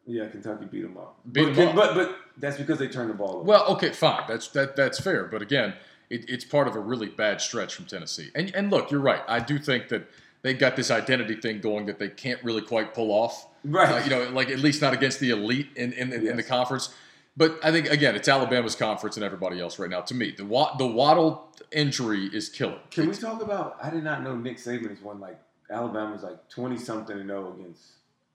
Yeah, 0.10 0.28
Kentucky 0.28 0.66
beat 0.66 0.82
them 0.82 0.97
up. 0.97 1.20
Beat 1.32 1.55
but, 1.55 1.60
'em 1.60 1.68
up. 1.70 1.76
But 1.76 1.93
but 1.93 2.16
that's 2.38 2.57
because 2.57 2.80
they 2.80 2.88
turned 2.88 3.12
the 3.12 3.14
ball 3.14 3.36
over. 3.36 3.43
Well, 3.43 3.66
okay, 3.74 3.91
fine. 3.91 4.24
That's 4.28 4.47
that 4.49 4.76
that's 4.76 4.99
fair. 4.99 5.26
But 5.26 5.43
again, 5.43 5.76
it, 6.10 6.28
it's 6.28 6.43
part 6.43 6.68
of 6.68 6.76
a 6.76 6.80
really 6.80 7.10
bad 7.10 7.41
stretch 7.41 7.76
from 7.76 7.86
Tennessee. 7.86 8.30
And 8.34 8.53
and 8.55 8.72
look, 8.72 8.89
you're 8.89 9.01
right. 9.01 9.22
I 9.28 9.39
do 9.39 9.60
think 9.60 9.89
that 9.89 10.07
they've 10.41 10.57
got 10.57 10.76
this 10.76 10.89
identity 10.89 11.36
thing 11.36 11.62
going 11.62 11.86
that 11.86 11.99
they 11.99 12.10
can't 12.10 12.43
really 12.43 12.64
quite 12.64 12.95
pull 12.95 13.12
off. 13.12 13.47
Right. 13.64 14.01
Uh, 14.01 14.03
you 14.03 14.10
know, 14.10 14.30
like 14.32 14.49
at 14.49 14.60
least 14.60 14.82
not 14.82 14.93
against 14.93 15.20
the 15.20 15.30
elite 15.30 15.70
in 15.76 15.93
in, 15.93 16.12
in, 16.12 16.28
in 16.28 16.38
the 16.38 16.43
conference. 16.43 16.89
But 17.38 17.60
I 17.64 17.72
think 17.72 17.88
again, 17.88 18.16
it's 18.16 18.28
Alabama's 18.28 18.76
conference 18.76 19.16
and 19.16 19.24
everybody 19.24 19.62
else 19.62 19.78
right 19.78 19.91
now. 19.91 20.01
To 20.01 20.16
me, 20.16 20.32
the 20.32 20.43
the 20.80 20.88
Waddle 20.88 21.49
injury 21.72 22.26
is 22.34 22.49
killing. 22.49 22.80
Can 22.89 23.07
we 23.07 23.14
talk 23.14 23.43
about? 23.43 23.78
I 23.80 23.91
did 23.91 24.03
not 24.03 24.24
know 24.24 24.36
Nick 24.36 24.57
Saban 24.57 24.89
has 24.89 25.01
won 25.01 25.20
like 25.20 25.39
Alabama's 25.70 26.24
like 26.24 26.49
twenty 26.49 26.78
something 26.78 27.16
and 27.16 27.30
zero 27.30 27.53
against 27.53 27.84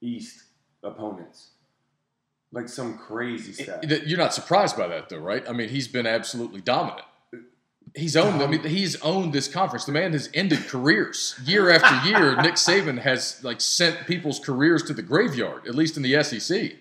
East 0.00 0.44
opponents, 0.84 1.50
like 2.54 2.68
some 2.68 2.96
crazy 2.96 3.52
stuff. 3.52 3.82
You're 3.82 4.18
not 4.18 4.32
surprised 4.32 4.76
by 4.76 4.86
that, 4.88 5.08
though, 5.08 5.18
right? 5.18 5.46
I 5.48 5.52
mean, 5.52 5.68
he's 5.68 5.88
been 5.88 6.06
absolutely 6.06 6.60
dominant. 6.60 7.06
He's 7.94 8.16
owned. 8.16 8.42
I 8.42 8.46
mean, 8.46 8.62
he's 8.64 9.00
owned 9.02 9.32
this 9.32 9.46
conference. 9.46 9.84
The 9.84 9.92
man 9.92 10.12
has 10.12 10.28
ended 10.34 10.66
careers 10.66 11.38
year 11.44 11.70
after 11.70 12.08
year. 12.08 12.34
Nick 12.42 12.54
Saban 12.54 12.98
has 12.98 13.42
like 13.44 13.60
sent 13.60 14.06
people's 14.06 14.38
careers 14.38 14.82
to 14.84 14.94
the 14.94 15.02
graveyard, 15.02 15.66
at 15.66 15.74
least 15.74 15.96
in 15.96 16.02
the 16.02 16.22
SEC. 16.22 16.72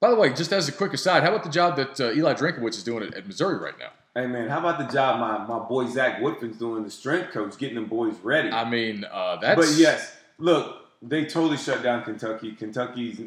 By 0.00 0.10
the 0.10 0.16
way, 0.16 0.32
just 0.34 0.52
as 0.52 0.68
a 0.68 0.72
quick 0.72 0.92
aside, 0.92 1.22
how 1.22 1.30
about 1.30 1.44
the 1.44 1.50
job 1.50 1.76
that 1.76 2.00
uh, 2.00 2.12
Eli 2.12 2.34
Drinkwitz 2.34 2.76
is 2.76 2.84
doing 2.84 3.04
at, 3.04 3.14
at 3.14 3.26
Missouri 3.26 3.58
right 3.58 3.78
now? 3.78 3.90
Hey 4.14 4.26
man, 4.26 4.48
how 4.48 4.58
about 4.58 4.78
the 4.78 4.92
job 4.92 5.18
my, 5.18 5.46
my 5.46 5.64
boy 5.66 5.86
Zach 5.86 6.20
Woodfin's 6.20 6.58
doing, 6.58 6.84
the 6.84 6.90
strength 6.90 7.32
coach, 7.32 7.56
getting 7.58 7.76
them 7.76 7.86
boys 7.86 8.14
ready. 8.22 8.50
I 8.50 8.68
mean, 8.68 9.04
uh, 9.10 9.36
that's 9.36 9.58
but 9.58 9.78
yes, 9.78 10.14
look, 10.38 10.84
they 11.02 11.24
totally 11.24 11.56
shut 11.56 11.82
down 11.82 12.04
Kentucky. 12.04 12.52
Kentucky's 12.52 13.20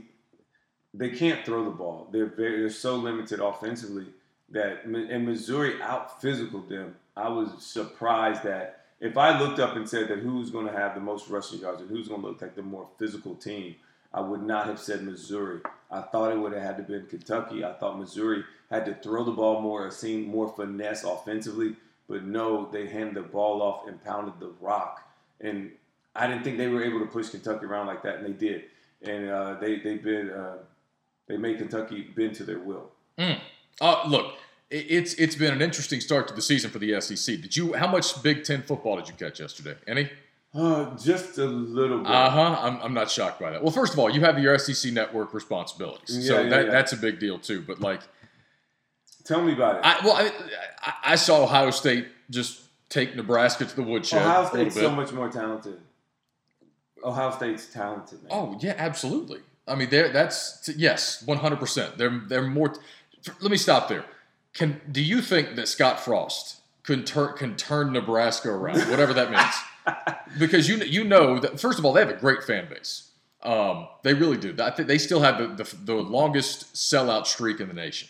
they 0.97 1.09
can't 1.09 1.45
throw 1.45 1.63
the 1.63 1.71
ball. 1.71 2.07
They're 2.11 2.25
very 2.25 2.61
they're 2.61 2.69
so 2.69 2.95
limited 2.95 3.39
offensively 3.39 4.07
that 4.49 4.85
and 4.85 5.25
Missouri 5.25 5.81
out 5.81 6.21
physical 6.21 6.61
them. 6.61 6.95
I 7.15 7.29
was 7.29 7.49
surprised 7.63 8.43
that 8.43 8.85
if 8.99 9.17
I 9.17 9.39
looked 9.39 9.59
up 9.59 9.75
and 9.75 9.87
said 9.87 10.07
that 10.07 10.19
who's 10.19 10.49
going 10.49 10.67
to 10.67 10.73
have 10.73 10.95
the 10.95 11.01
most 11.01 11.29
rushing 11.29 11.59
yards 11.59 11.81
and 11.81 11.89
who's 11.89 12.07
going 12.07 12.21
to 12.21 12.27
look 12.27 12.41
like 12.41 12.55
the 12.55 12.63
more 12.63 12.87
physical 12.97 13.35
team, 13.35 13.75
I 14.13 14.21
would 14.21 14.41
not 14.41 14.65
have 14.65 14.79
said 14.79 15.03
Missouri. 15.03 15.59
I 15.91 16.01
thought 16.01 16.31
it 16.31 16.39
would 16.39 16.53
have 16.53 16.63
had 16.63 16.77
to 16.77 16.83
been 16.83 17.05
Kentucky. 17.05 17.63
I 17.63 17.73
thought 17.73 17.99
Missouri 17.99 18.43
had 18.71 18.85
to 18.85 18.95
throw 18.95 19.23
the 19.23 19.31
ball 19.31 19.61
more 19.61 19.85
or 19.85 19.91
seem 19.91 20.27
more 20.27 20.49
finesse 20.49 21.03
offensively, 21.03 21.75
but 22.09 22.23
no, 22.23 22.69
they 22.71 22.87
handed 22.87 23.15
the 23.15 23.21
ball 23.21 23.61
off 23.61 23.87
and 23.87 24.03
pounded 24.03 24.39
the 24.39 24.51
rock. 24.59 25.07
And 25.41 25.71
I 26.15 26.27
didn't 26.27 26.43
think 26.43 26.57
they 26.57 26.67
were 26.67 26.83
able 26.83 26.99
to 26.99 27.05
push 27.05 27.29
Kentucky 27.29 27.65
around 27.65 27.87
like 27.87 28.01
that, 28.03 28.17
and 28.17 28.25
they 28.25 28.47
did. 28.47 28.63
And 29.03 29.29
uh, 29.29 29.53
they 29.59 29.79
they 29.79 29.97
been 29.97 30.31
uh, 30.31 30.57
they 31.27 31.37
made 31.37 31.57
Kentucky 31.57 32.07
bend 32.15 32.35
to 32.35 32.43
their 32.43 32.59
will. 32.59 32.91
Uh, 33.79 34.03
look, 34.07 34.33
it- 34.69 34.85
it's 34.89 35.13
it's 35.15 35.35
been 35.35 35.53
an 35.53 35.61
interesting 35.61 36.01
start 36.01 36.27
to 36.29 36.33
the 36.33 36.41
season 36.41 36.69
for 36.71 36.79
the 36.79 36.99
SEC. 37.01 37.41
Did 37.41 37.55
you? 37.55 37.73
How 37.73 37.87
much 37.87 38.21
Big 38.23 38.43
Ten 38.43 38.61
football 38.63 38.95
did 38.97 39.07
you 39.07 39.13
catch 39.13 39.39
yesterday? 39.39 39.75
Any? 39.87 40.09
Uh, 40.53 40.95
just 40.97 41.37
a 41.37 41.45
little 41.45 41.99
bit. 41.99 42.07
Uh 42.07 42.29
huh. 42.29 42.57
I'm, 42.61 42.81
I'm 42.81 42.93
not 42.93 43.11
shocked 43.11 43.39
by 43.39 43.51
that. 43.51 43.61
Well, 43.61 43.71
first 43.71 43.93
of 43.93 43.99
all, 43.99 44.09
you 44.09 44.21
have 44.21 44.39
your 44.39 44.57
SEC 44.57 44.91
network 44.93 45.33
responsibilities, 45.33 46.25
so 46.27 46.35
Yeah, 46.37 46.41
yeah, 46.43 46.49
that, 46.49 46.65
yeah. 46.65 46.71
that's 46.71 46.93
a 46.93 46.97
big 46.97 47.19
deal 47.19 47.37
too. 47.37 47.61
But 47.61 47.79
like, 47.81 48.01
Tell 49.25 49.41
me 49.43 49.53
about 49.53 49.75
it. 49.77 49.81
I 49.83 49.99
well, 50.05 50.15
I, 50.15 50.31
I, 50.81 50.93
I 51.11 51.15
saw 51.15 51.43
Ohio 51.43 51.69
State 51.69 52.07
just 52.29 52.61
take 52.89 53.15
Nebraska 53.15 53.65
to 53.65 53.75
the 53.75 53.83
woodshed 53.83 54.21
Ohio 54.21 54.45
State's 54.47 54.75
so 54.75 54.89
much 54.89 55.11
more 55.11 55.29
talented. 55.29 55.79
Ohio 57.03 57.31
State's 57.31 57.67
talented, 57.71 58.23
man. 58.23 58.31
oh 58.31 58.57
yeah, 58.61 58.73
absolutely. 58.77 59.39
I 59.67 59.75
mean, 59.75 59.89
there. 59.89 60.09
That's 60.09 60.69
yes, 60.75 61.21
100. 61.23 61.59
percent 61.59 61.97
They're 61.97 62.21
they're 62.27 62.43
more. 62.43 62.73
Let 63.41 63.51
me 63.51 63.57
stop 63.57 63.87
there. 63.89 64.05
Can 64.53 64.81
do 64.91 65.01
you 65.01 65.21
think 65.21 65.55
that 65.55 65.67
Scott 65.67 65.99
Frost 65.99 66.61
can 66.83 67.03
turn 67.03 67.35
can 67.37 67.55
turn 67.55 67.91
Nebraska 67.91 68.49
around, 68.49 68.79
whatever 68.89 69.13
that 69.13 69.31
means? 69.31 69.95
because 70.39 70.67
you 70.69 70.77
you 70.77 71.03
know 71.03 71.39
that 71.39 71.59
first 71.59 71.79
of 71.79 71.85
all 71.85 71.93
they 71.93 72.01
have 72.01 72.09
a 72.09 72.13
great 72.19 72.43
fan 72.43 72.67
base. 72.69 73.11
Um, 73.43 73.87
they 74.03 74.13
really 74.13 74.37
do. 74.37 74.55
I 74.59 74.71
think 74.71 74.87
they 74.87 74.97
still 74.97 75.21
have 75.21 75.37
the, 75.37 75.63
the, 75.63 75.75
the 75.85 75.93
longest 75.93 76.73
sellout 76.73 77.27
streak 77.27 77.59
in 77.59 77.67
the 77.67 77.73
nation. 77.73 78.09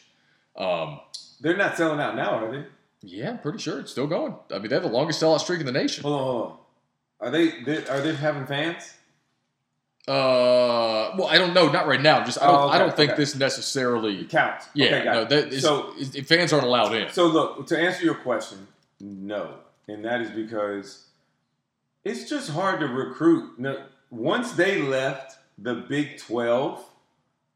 Um, 0.55 1.01
They're 1.41 1.57
not 1.57 1.75
selling 1.75 1.99
out 1.99 2.15
now, 2.15 2.29
are 2.43 2.51
they? 2.51 2.65
yeah, 3.01 3.31
I'm 3.31 3.39
pretty 3.39 3.59
sure 3.59 3.79
it's 3.79 3.91
still 3.91 4.07
going. 4.07 4.35
I 4.51 4.57
mean, 4.57 4.69
they 4.69 4.75
have 4.75 4.83
the 4.83 4.89
longest 4.89 5.21
sellout 5.21 5.41
streak 5.41 5.59
in 5.59 5.65
the 5.65 5.71
nation. 5.71 6.01
Hold 6.03 6.15
on, 6.15 6.23
hold 6.25 6.51
on. 6.51 6.57
Are 7.19 7.29
they, 7.31 7.61
they 7.63 7.85
are 7.87 7.99
they 8.01 8.15
having 8.15 8.45
fans? 8.47 8.93
Uh, 10.07 11.11
well, 11.17 11.27
I 11.27 11.37
don't 11.37 11.53
know. 11.53 11.69
Not 11.69 11.85
right 11.85 12.01
now. 12.01 12.23
Just 12.23 12.41
I 12.41 12.47
don't. 12.47 12.55
Oh, 12.55 12.67
okay, 12.67 12.75
I 12.75 12.79
don't 12.79 12.95
think 12.95 13.11
okay. 13.11 13.17
this 13.21 13.35
necessarily. 13.35 14.23
Count. 14.25 14.63
Yeah, 14.73 14.85
Okay, 14.85 15.03
no. 15.03 15.25
That 15.25 15.53
is, 15.53 15.61
so 15.61 15.93
fans 16.25 16.53
aren't 16.53 16.65
allowed 16.65 16.93
in. 16.95 17.11
So 17.11 17.27
look, 17.27 17.67
to 17.67 17.77
answer 17.77 18.05
your 18.05 18.15
question, 18.15 18.67
no, 19.01 19.55
and 19.89 20.05
that 20.05 20.21
is 20.21 20.31
because 20.31 21.07
it's 22.05 22.29
just 22.29 22.51
hard 22.51 22.79
to 22.79 22.87
recruit. 22.87 23.59
No, 23.59 23.83
once 24.09 24.53
they 24.53 24.81
left 24.81 25.37
the 25.57 25.73
Big 25.75 26.17
Twelve, 26.17 26.85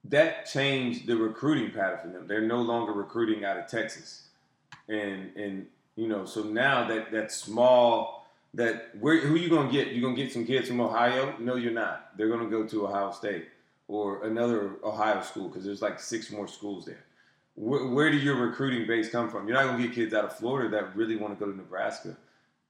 that 0.06 0.46
changed 0.46 1.08
the 1.08 1.16
recruiting 1.16 1.72
pattern 1.72 2.00
for 2.02 2.08
them. 2.10 2.28
They're 2.28 2.42
no 2.42 2.62
longer 2.62 2.92
recruiting 2.92 3.46
out 3.46 3.58
of 3.58 3.68
Texas, 3.68 4.28
and 4.90 5.34
and 5.38 5.68
you 5.96 6.10
know, 6.10 6.26
so 6.26 6.44
now 6.44 6.86
that 6.90 7.12
that 7.14 7.32
small 7.32 8.21
that 8.54 8.90
where 9.00 9.20
who 9.20 9.36
you 9.36 9.50
gonna 9.50 9.72
get? 9.72 9.90
You 9.90 10.02
gonna 10.02 10.16
get 10.16 10.32
some 10.32 10.46
kids 10.46 10.68
from 10.68 10.82
Ohio? 10.82 11.36
No, 11.40 11.56
you're 11.56 11.72
not. 11.72 12.18
They're 12.18 12.30
gonna 12.30 12.50
go 12.50 12.66
to 12.66 12.88
Ohio 12.88 13.12
State 13.12 13.48
or 13.88 14.24
another 14.24 14.78
Ohio 14.84 15.22
school 15.22 15.48
because 15.48 15.66
there's 15.66 15.82
like 15.82 16.00
six 16.00 16.32
more 16.32 16.48
schools 16.48 16.86
there 16.86 17.06
where, 17.56 17.86
where 17.88 18.12
do 18.12 18.18
your 18.18 18.36
recruiting 18.36 18.88
base 18.88 19.10
come 19.10 19.30
from? 19.30 19.48
You're 19.48 19.58
not 19.58 19.66
going 19.66 19.78
to 19.78 19.88
get 19.88 19.96
kids 19.96 20.14
out 20.14 20.26
of 20.26 20.36
Florida 20.36 20.70
that 20.70 20.96
really 20.96 21.16
want 21.16 21.38
to 21.38 21.46
go 21.46 21.52
to 21.52 21.56
Nebraska 21.56 22.16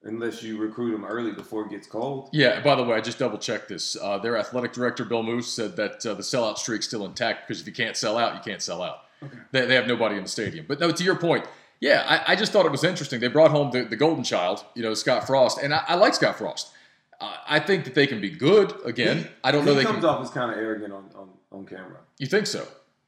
unless 0.03 0.41
you 0.41 0.57
recruit 0.57 0.91
them 0.91 1.05
early 1.05 1.31
before 1.31 1.65
it 1.65 1.69
gets 1.69 1.87
cold. 1.87 2.29
Yeah. 2.33 2.59
By 2.61 2.75
the 2.75 2.83
way, 2.83 2.95
I 2.95 3.01
just 3.01 3.19
double 3.19 3.37
checked 3.37 3.69
this. 3.69 3.95
Uh, 4.01 4.17
their 4.17 4.37
athletic 4.37 4.73
director 4.73 5.05
Bill 5.05 5.23
Moos 5.23 5.47
said 5.47 5.75
that 5.75 6.05
uh, 6.05 6.15
the 6.15 6.23
sellout 6.23 6.57
streak's 6.57 6.87
still 6.87 7.05
intact 7.05 7.47
because 7.47 7.61
if 7.61 7.67
you 7.67 7.73
can't 7.73 7.95
sell 7.95 8.17
out, 8.17 8.33
you 8.33 8.41
can't 8.41 8.61
sell 8.61 8.81
out. 8.81 9.01
Okay. 9.23 9.37
They, 9.51 9.65
they 9.67 9.75
have 9.75 9.87
nobody 9.87 10.17
in 10.17 10.23
the 10.23 10.29
stadium. 10.29 10.65
But 10.67 10.79
no, 10.79 10.91
to 10.91 11.03
your 11.03 11.15
point, 11.15 11.45
yeah, 11.81 12.05
I, 12.07 12.33
I 12.33 12.35
just 12.37 12.53
thought 12.53 12.65
it 12.65 12.71
was 12.71 12.83
interesting. 12.85 13.19
They 13.19 13.27
brought 13.27 13.51
home 13.51 13.71
the, 13.71 13.83
the 13.83 13.97
golden 13.97 14.23
child, 14.23 14.63
you 14.75 14.83
know, 14.83 14.93
Scott 14.93 15.27
Frost, 15.27 15.57
and 15.61 15.73
I, 15.73 15.83
I 15.87 15.95
like 15.95 16.13
Scott 16.13 16.37
Frost. 16.37 16.69
Uh, 17.19 17.35
I 17.47 17.59
think 17.59 17.83
that 17.83 17.95
they 17.95 18.07
can 18.07 18.21
be 18.21 18.29
good. 18.29 18.73
Again, 18.85 19.27
I 19.43 19.51
don't 19.51 19.65
know 19.65 19.71
He 19.73 19.79
they 19.79 19.83
comes 19.83 19.97
can. 19.97 20.05
off 20.05 20.23
as 20.23 20.29
kind 20.29 20.51
of 20.51 20.57
arrogant 20.57 20.93
on, 20.93 21.09
on, 21.15 21.29
on 21.51 21.65
camera. 21.65 21.97
You 22.19 22.27
think 22.27 22.47
so? 22.47 22.65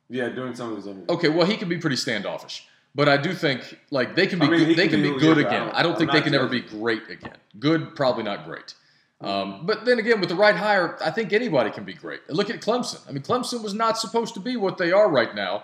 Yeah, 0.09 0.30
during 0.30 0.53
some 0.55 0.71
of 0.71 0.76
his 0.76 0.86
interviews. 0.86 1.09
Okay, 1.09 1.30
well, 1.30 1.47
he 1.47 1.55
can 1.55 1.69
be 1.69 1.78
pretty 1.78 1.95
standoffish, 1.95 2.67
but 2.93 3.07
I 3.07 3.17
do 3.17 3.34
think 3.34 3.80
like 3.89 4.15
they 4.15 4.28
can 4.28 4.39
be 4.39 4.45
I 4.47 4.49
mean, 4.49 4.59
good, 4.65 4.78
they 4.78 4.88
can 4.88 5.01
can 5.01 5.13
be 5.13 5.19
good 5.19 5.38
he. 5.38 5.45
I 5.45 5.47
again. 5.47 5.69
I 5.74 5.82
don't 5.82 5.93
I'm 5.93 5.97
think 5.99 6.11
they 6.11 6.21
can 6.21 6.36
ever 6.36 6.47
be 6.47 6.61
great 6.61 7.09
again. 7.09 7.38
Good, 7.59 7.95
probably 7.95 8.24
not 8.24 8.45
great. 8.45 8.74
Um, 9.21 9.65
but 9.65 9.86
then 9.86 9.99
again, 9.99 10.19
with 10.19 10.30
the 10.30 10.36
right 10.36 10.55
hire, 10.55 10.97
I 11.03 11.09
think 11.09 11.32
anybody 11.32 11.71
can 11.71 11.86
be 11.86 11.93
great. 11.93 12.19
Look 12.30 12.49
at 12.49 12.59
Clemson. 12.59 12.99
I 13.07 13.13
mean, 13.13 13.24
Clemson 13.24 13.63
was 13.63 13.74
not 13.74 13.97
supposed 13.97 14.34
to 14.34 14.41
be 14.41 14.57
what 14.57 14.78
they 14.78 14.91
are 14.91 15.09
right 15.09 15.34
now. 15.34 15.63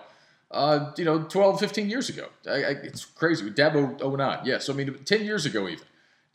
Uh, 0.50 0.90
you 0.96 1.04
know, 1.04 1.22
12, 1.22 1.60
15 1.60 1.88
years 1.88 2.08
ago. 2.08 2.26
I, 2.46 2.50
I, 2.50 2.70
it's 2.82 3.04
crazy. 3.04 3.48
Dabo 3.50 4.00
09. 4.18 4.40
Yes, 4.44 4.68
I 4.68 4.72
mean, 4.72 4.94
10 5.04 5.24
years 5.24 5.46
ago 5.46 5.68
even. 5.68 5.84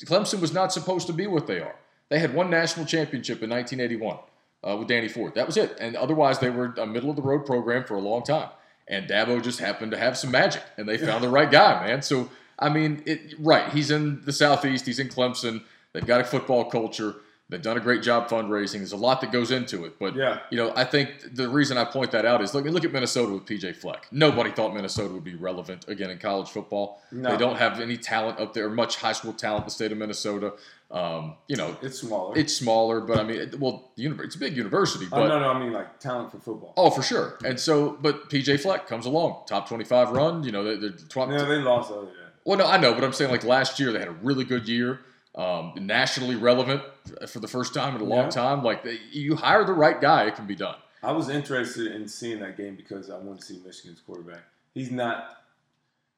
Clemson 0.05 0.39
was 0.39 0.53
not 0.53 0.71
supposed 0.73 1.07
to 1.07 1.13
be 1.13 1.27
what 1.27 1.47
they 1.47 1.59
are. 1.59 1.75
They 2.09 2.19
had 2.19 2.33
one 2.33 2.49
national 2.49 2.85
championship 2.85 3.41
in 3.43 3.49
1981. 3.49 4.17
uh, 4.65 4.75
with 4.77 4.87
Danny 4.87 5.07
Ford. 5.07 5.35
That 5.35 5.45
was 5.45 5.57
it. 5.57 5.77
And 5.79 5.95
otherwise, 5.95 6.39
they 6.39 6.49
were 6.49 6.73
a 6.77 6.85
middle 6.85 7.09
of 7.09 7.15
the 7.15 7.21
road 7.21 7.45
program 7.45 7.83
for 7.83 7.95
a 7.95 7.99
long 7.99 8.23
time. 8.23 8.49
And 8.87 9.07
Dabo 9.07 9.41
just 9.41 9.59
happened 9.59 9.91
to 9.91 9.97
have 9.97 10.17
some 10.17 10.31
magic, 10.31 10.63
and 10.77 10.87
they 10.87 10.97
found 10.97 11.23
the 11.23 11.29
right 11.29 11.49
guy, 11.49 11.85
man. 11.85 12.01
So 12.01 12.29
I 12.59 12.69
mean, 12.69 13.03
it, 13.05 13.33
right? 13.39 13.71
He's 13.71 13.91
in 13.91 14.21
the 14.25 14.33
southeast. 14.33 14.85
He's 14.85 14.99
in 14.99 15.09
Clemson. 15.09 15.63
They've 15.93 16.05
got 16.05 16.21
a 16.21 16.23
football 16.23 16.65
culture. 16.65 17.15
They've 17.47 17.61
done 17.61 17.77
a 17.77 17.79
great 17.79 18.01
job 18.01 18.27
fundraising. 18.27 18.77
There's 18.77 18.91
a 18.91 18.97
lot 18.97 19.21
that 19.21 19.31
goes 19.31 19.51
into 19.51 19.85
it, 19.85 19.99
but 19.99 20.15
Yeah. 20.15 20.39
you 20.49 20.57
know, 20.57 20.73
I 20.75 20.83
think 20.83 21.35
the 21.35 21.47
reason 21.47 21.77
I 21.77 21.85
point 21.85 22.09
that 22.11 22.25
out 22.25 22.41
is 22.41 22.55
look, 22.55 22.65
look 22.65 22.83
at 22.83 22.91
Minnesota 22.91 23.33
with 23.33 23.45
PJ 23.45 23.75
Fleck. 23.75 24.07
Nobody 24.11 24.49
thought 24.49 24.73
Minnesota 24.73 25.13
would 25.13 25.23
be 25.23 25.35
relevant 25.35 25.87
again 25.87 26.09
in 26.09 26.17
college 26.17 26.49
football. 26.49 27.03
No. 27.11 27.29
They 27.29 27.37
don't 27.37 27.57
have 27.57 27.79
any 27.79 27.97
talent 27.97 28.39
up 28.39 28.53
there, 28.53 28.67
much 28.69 28.95
high 28.97 29.11
school 29.11 29.31
talent 29.31 29.61
in 29.61 29.65
the 29.65 29.71
state 29.71 29.91
of 29.91 29.97
Minnesota. 29.99 30.53
Um, 30.89 31.35
you 31.47 31.55
know, 31.55 31.77
It's 31.83 31.99
smaller. 31.99 32.35
it's 32.35 32.53
smaller, 32.55 33.01
but 33.01 33.19
I 33.19 33.23
mean, 33.23 33.39
it, 33.41 33.59
well, 33.59 33.91
it's 33.97 34.35
a 34.35 34.39
big 34.39 34.55
university, 34.57 35.05
oh 35.11 35.19
but 35.19 35.27
no, 35.27 35.39
no, 35.39 35.49
I 35.49 35.59
mean 35.59 35.71
like 35.73 35.99
talent 35.99 36.31
for 36.31 36.39
football. 36.39 36.73
oh, 36.77 36.89
for 36.89 37.01
sure. 37.03 37.37
And 37.45 37.59
so, 37.59 37.97
but 38.01 38.29
PJ 38.29 38.59
Fleck 38.59 38.87
comes 38.87 39.05
along, 39.05 39.43
top 39.47 39.67
twenty-five 39.67 40.09
run. 40.11 40.43
You 40.43 40.51
know, 40.51 40.63
they're, 40.63 40.77
they're 40.77 40.89
tw- 40.91 41.29
No, 41.29 41.45
they 41.47 41.57
lost 41.57 41.91
other 41.91 42.07
well, 42.43 42.57
no, 42.59 42.65
I 42.67 42.77
know, 42.77 42.93
but 42.93 43.03
I'm 43.03 43.13
saying 43.13 43.31
like 43.31 43.43
last 43.43 43.79
year 43.79 43.91
they 43.91 43.97
had 43.99 44.07
a 44.07 44.11
really 44.21 44.43
good 44.45 44.67
year, 44.67 44.99
um, 45.35 45.73
nationally 45.81 46.35
relevant 46.35 46.81
for 47.27 47.39
the 47.39 47.47
first 47.47 47.73
time 47.73 47.95
in 47.95 48.01
a 48.01 48.05
long 48.05 48.25
Yeah. 48.25 48.29
time. 48.29 48.63
Like 48.63 48.85
you 49.11 49.35
hire 49.35 49.63
the 49.65 49.73
right 49.73 49.99
guy, 49.99 50.25
it 50.25 50.35
can 50.35 50.45
be 50.47 50.55
done. 50.55 50.75
I 51.03 51.11
was 51.11 51.29
interested 51.29 51.87
in 51.95 52.07
seeing 52.07 52.39
that 52.39 52.57
game 52.57 52.75
because 52.75 53.09
I 53.09 53.17
want 53.17 53.39
to 53.39 53.45
see 53.45 53.61
Michigan's 53.65 53.99
quarterback. 54.01 54.43
He's 54.73 54.91
not. 54.91 55.37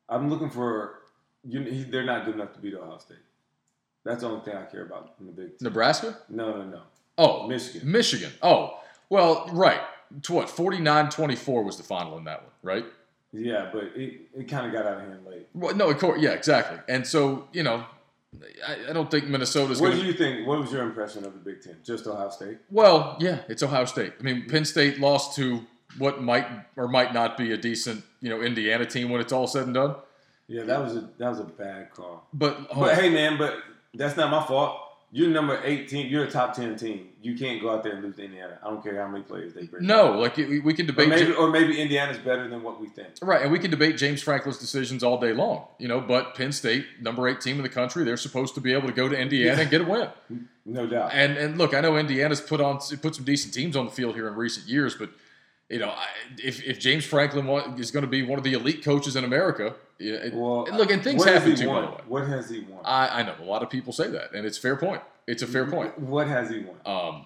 I'm 0.10 0.30
looking 0.30 0.50
for. 0.50 1.02
You, 1.44 1.62
he, 1.62 1.84
they're 1.84 2.04
not 2.06 2.26
good 2.26 2.36
enough 2.36 2.54
to 2.54 2.60
beat 2.60 2.74
Ohio 2.74 2.98
State. 2.98 3.18
That's 4.04 4.22
the 4.22 4.30
only 4.30 4.44
thing 4.46 4.56
I 4.56 4.64
care 4.64 4.86
about 4.86 5.16
in 5.20 5.26
the 5.28 5.32
Big 5.32 5.58
Ten. 5.58 5.66
Nebraska? 5.66 6.18
No, 6.30 6.58
no, 6.58 6.64
no. 6.66 6.82
Oh, 7.18 7.48
Michigan. 7.48 7.90
Michigan. 7.92 8.32
Oh, 8.42 8.80
well, 9.10 9.50
right. 9.52 9.82
To 10.24 10.34
what? 10.34 10.48
49-24 10.48 11.64
was 11.66 11.78
the 11.78 11.84
final 11.84 12.18
in 12.18 12.24
that 12.26 12.42
one, 12.44 12.52
right? 12.64 12.86
Yeah, 13.34 13.70
but 13.74 13.84
it, 13.96 14.22
it 14.36 14.48
kind 14.48 14.66
of 14.66 14.72
got 14.72 14.86
out 14.86 15.02
of 15.02 15.08
hand 15.08 15.26
late. 15.26 15.48
Well, 15.54 15.76
no, 15.76 15.90
of 15.90 15.98
course, 16.00 16.22
yeah, 16.22 16.32
exactly. 16.32 16.80
And 16.88 17.06
so, 17.06 17.48
you 17.52 17.64
know, 17.64 17.86
I, 18.68 18.90
I 18.90 18.94
don't 18.94 19.10
think 19.10 19.26
Minnesota's 19.26 19.82
What 19.82 19.90
going 19.90 20.02
do 20.02 20.08
you 20.08 20.14
think? 20.14 20.48
What 20.48 20.60
was 20.60 20.72
your 20.72 20.84
impression 20.84 21.26
of 21.26 21.34
the 21.34 21.40
Big 21.40 21.62
Ten? 21.62 21.78
Just 21.84 22.08
Ohio 22.08 22.30
State? 22.30 22.58
Well, 22.70 23.18
yeah, 23.20 23.40
it's 23.48 23.64
Ohio 23.64 23.86
State. 23.86 24.14
I 24.20 24.24
mean, 24.24 24.48
Penn 24.48 24.66
State 24.66 25.00
lost 25.00 25.36
to 25.36 25.62
what 25.98 26.22
might 26.22 26.48
or 26.76 26.88
might 26.88 27.14
not 27.14 27.38
be 27.38 27.52
a 27.52 27.58
decent, 27.58 28.04
you 28.22 28.30
know, 28.30 28.42
Indiana 28.42 28.86
team 28.86 29.10
when 29.10 29.22
it's 29.22 29.34
all 29.34 29.48
said 29.48 29.66
and 29.66 29.74
done. 29.74 29.96
Yeah, 30.48 30.64
that 30.64 30.82
was 30.82 30.96
a 30.96 31.10
that 31.18 31.30
was 31.30 31.40
a 31.40 31.44
bad 31.44 31.92
call. 31.92 32.28
But, 32.34 32.58
oh. 32.72 32.82
But 32.82 32.96
hey, 32.96 33.10
man, 33.10 33.38
but 33.38 33.58
that's 33.94 34.16
not 34.16 34.32
my 34.32 34.46
fault. 34.46 34.80
You're 35.10 35.30
number 35.30 35.60
18. 35.64 36.08
You're 36.08 36.26
a 36.26 36.30
top 36.30 36.53
10 36.53 36.76
team. 36.76 37.08
You 37.22 37.38
can't 37.38 37.62
go 37.62 37.72
out 37.72 37.82
there 37.82 37.93
and 37.93 38.03
lose 38.03 38.18
to 38.18 38.26
Indiana. 38.26 38.60
I 38.62 38.70
don't 38.70 38.84
care 38.84 39.01
how 39.01 39.08
many 39.08 39.24
players 39.24 39.53
they 39.53 39.64
bring. 39.64 39.86
no, 39.88 40.20
like 40.20 40.36
we 40.36 40.60
we 40.60 40.74
can 40.74 40.84
Or 40.86 40.88
debate. 40.91 41.08
maybe, 41.10 41.32
or 41.32 41.49
maybe 41.49 41.80
Indiana's 41.82 42.18
better 42.18 42.49
than 42.49 42.62
what 42.62 42.82
we 42.82 42.88
think. 42.89 43.08
Right, 43.22 43.41
and 43.41 43.49
we 43.51 43.58
can 43.58 43.72
debate 43.72 43.95
James 43.97 44.22
Franklin's 44.22 44.58
decisions 44.58 45.03
all 45.03 45.18
day 45.20 45.32
long, 45.32 45.68
you 45.80 45.88
know. 45.88 46.01
But 46.01 46.36
Penn 46.36 46.51
State, 46.51 46.86
number 47.01 47.26
eight 47.30 47.39
team 47.39 47.55
in 47.55 47.64
the 47.64 47.70
country, 47.70 48.03
they're 48.03 48.18
supposed 48.18 48.53
to 48.55 48.62
be 48.62 48.74
able 48.74 48.88
to 48.89 48.93
go 48.93 49.08
to 49.08 49.18
Indiana 49.18 49.62
and 49.62 49.70
get 49.72 49.82
a 49.82 49.86
win. 49.86 50.10
No 50.70 50.86
doubt. 50.86 51.12
And 51.14 51.38
and 51.38 51.58
look, 51.58 51.74
I 51.74 51.80
know 51.80 51.95
Indiana's 51.97 52.41
put 52.41 52.60
on 52.60 52.80
put 53.01 53.16
some 53.16 53.24
decent 53.24 53.53
teams 53.53 53.78
on 53.78 53.86
the 53.86 53.91
field 53.91 54.16
here 54.16 54.28
in 54.28 54.36
recent 54.36 54.68
years, 54.68 54.95
but 54.95 55.10
you 55.70 55.80
know, 55.80 55.89
I, 55.89 56.07
if, 56.38 56.63
if 56.63 56.80
James 56.80 57.05
Franklin 57.05 57.47
is 57.78 57.91
going 57.91 58.03
to 58.03 58.09
be 58.09 58.24
one 58.24 58.38
of 58.38 58.43
the 58.43 58.53
elite 58.53 58.84
coaches 58.84 59.15
in 59.15 59.24
America, 59.24 59.76
yeah, 59.99 60.13
it, 60.13 60.34
Well, 60.34 60.65
look, 60.72 60.91
and 60.91 61.03
things 61.03 61.24
happen 61.26 61.55
too, 61.55 61.68
won? 61.68 61.86
What 62.07 62.28
has 62.28 62.49
he 62.49 62.61
won? 62.61 62.82
I, 62.86 63.20
I 63.20 63.24
know 63.24 63.36
a 63.41 63.43
lot 63.43 63.63
of 63.63 63.70
people 63.70 63.91
say 63.91 64.09
that, 64.09 64.34
and 64.34 64.45
it's 64.45 64.57
a 64.57 64.61
fair 64.61 64.76
point. 64.76 65.01
It's 65.26 65.41
a 65.41 65.47
fair 65.47 65.65
point. 65.65 65.97
What 65.99 66.28
has 66.28 66.49
he 66.49 66.59
won? 66.59 66.76
Um, 66.86 67.26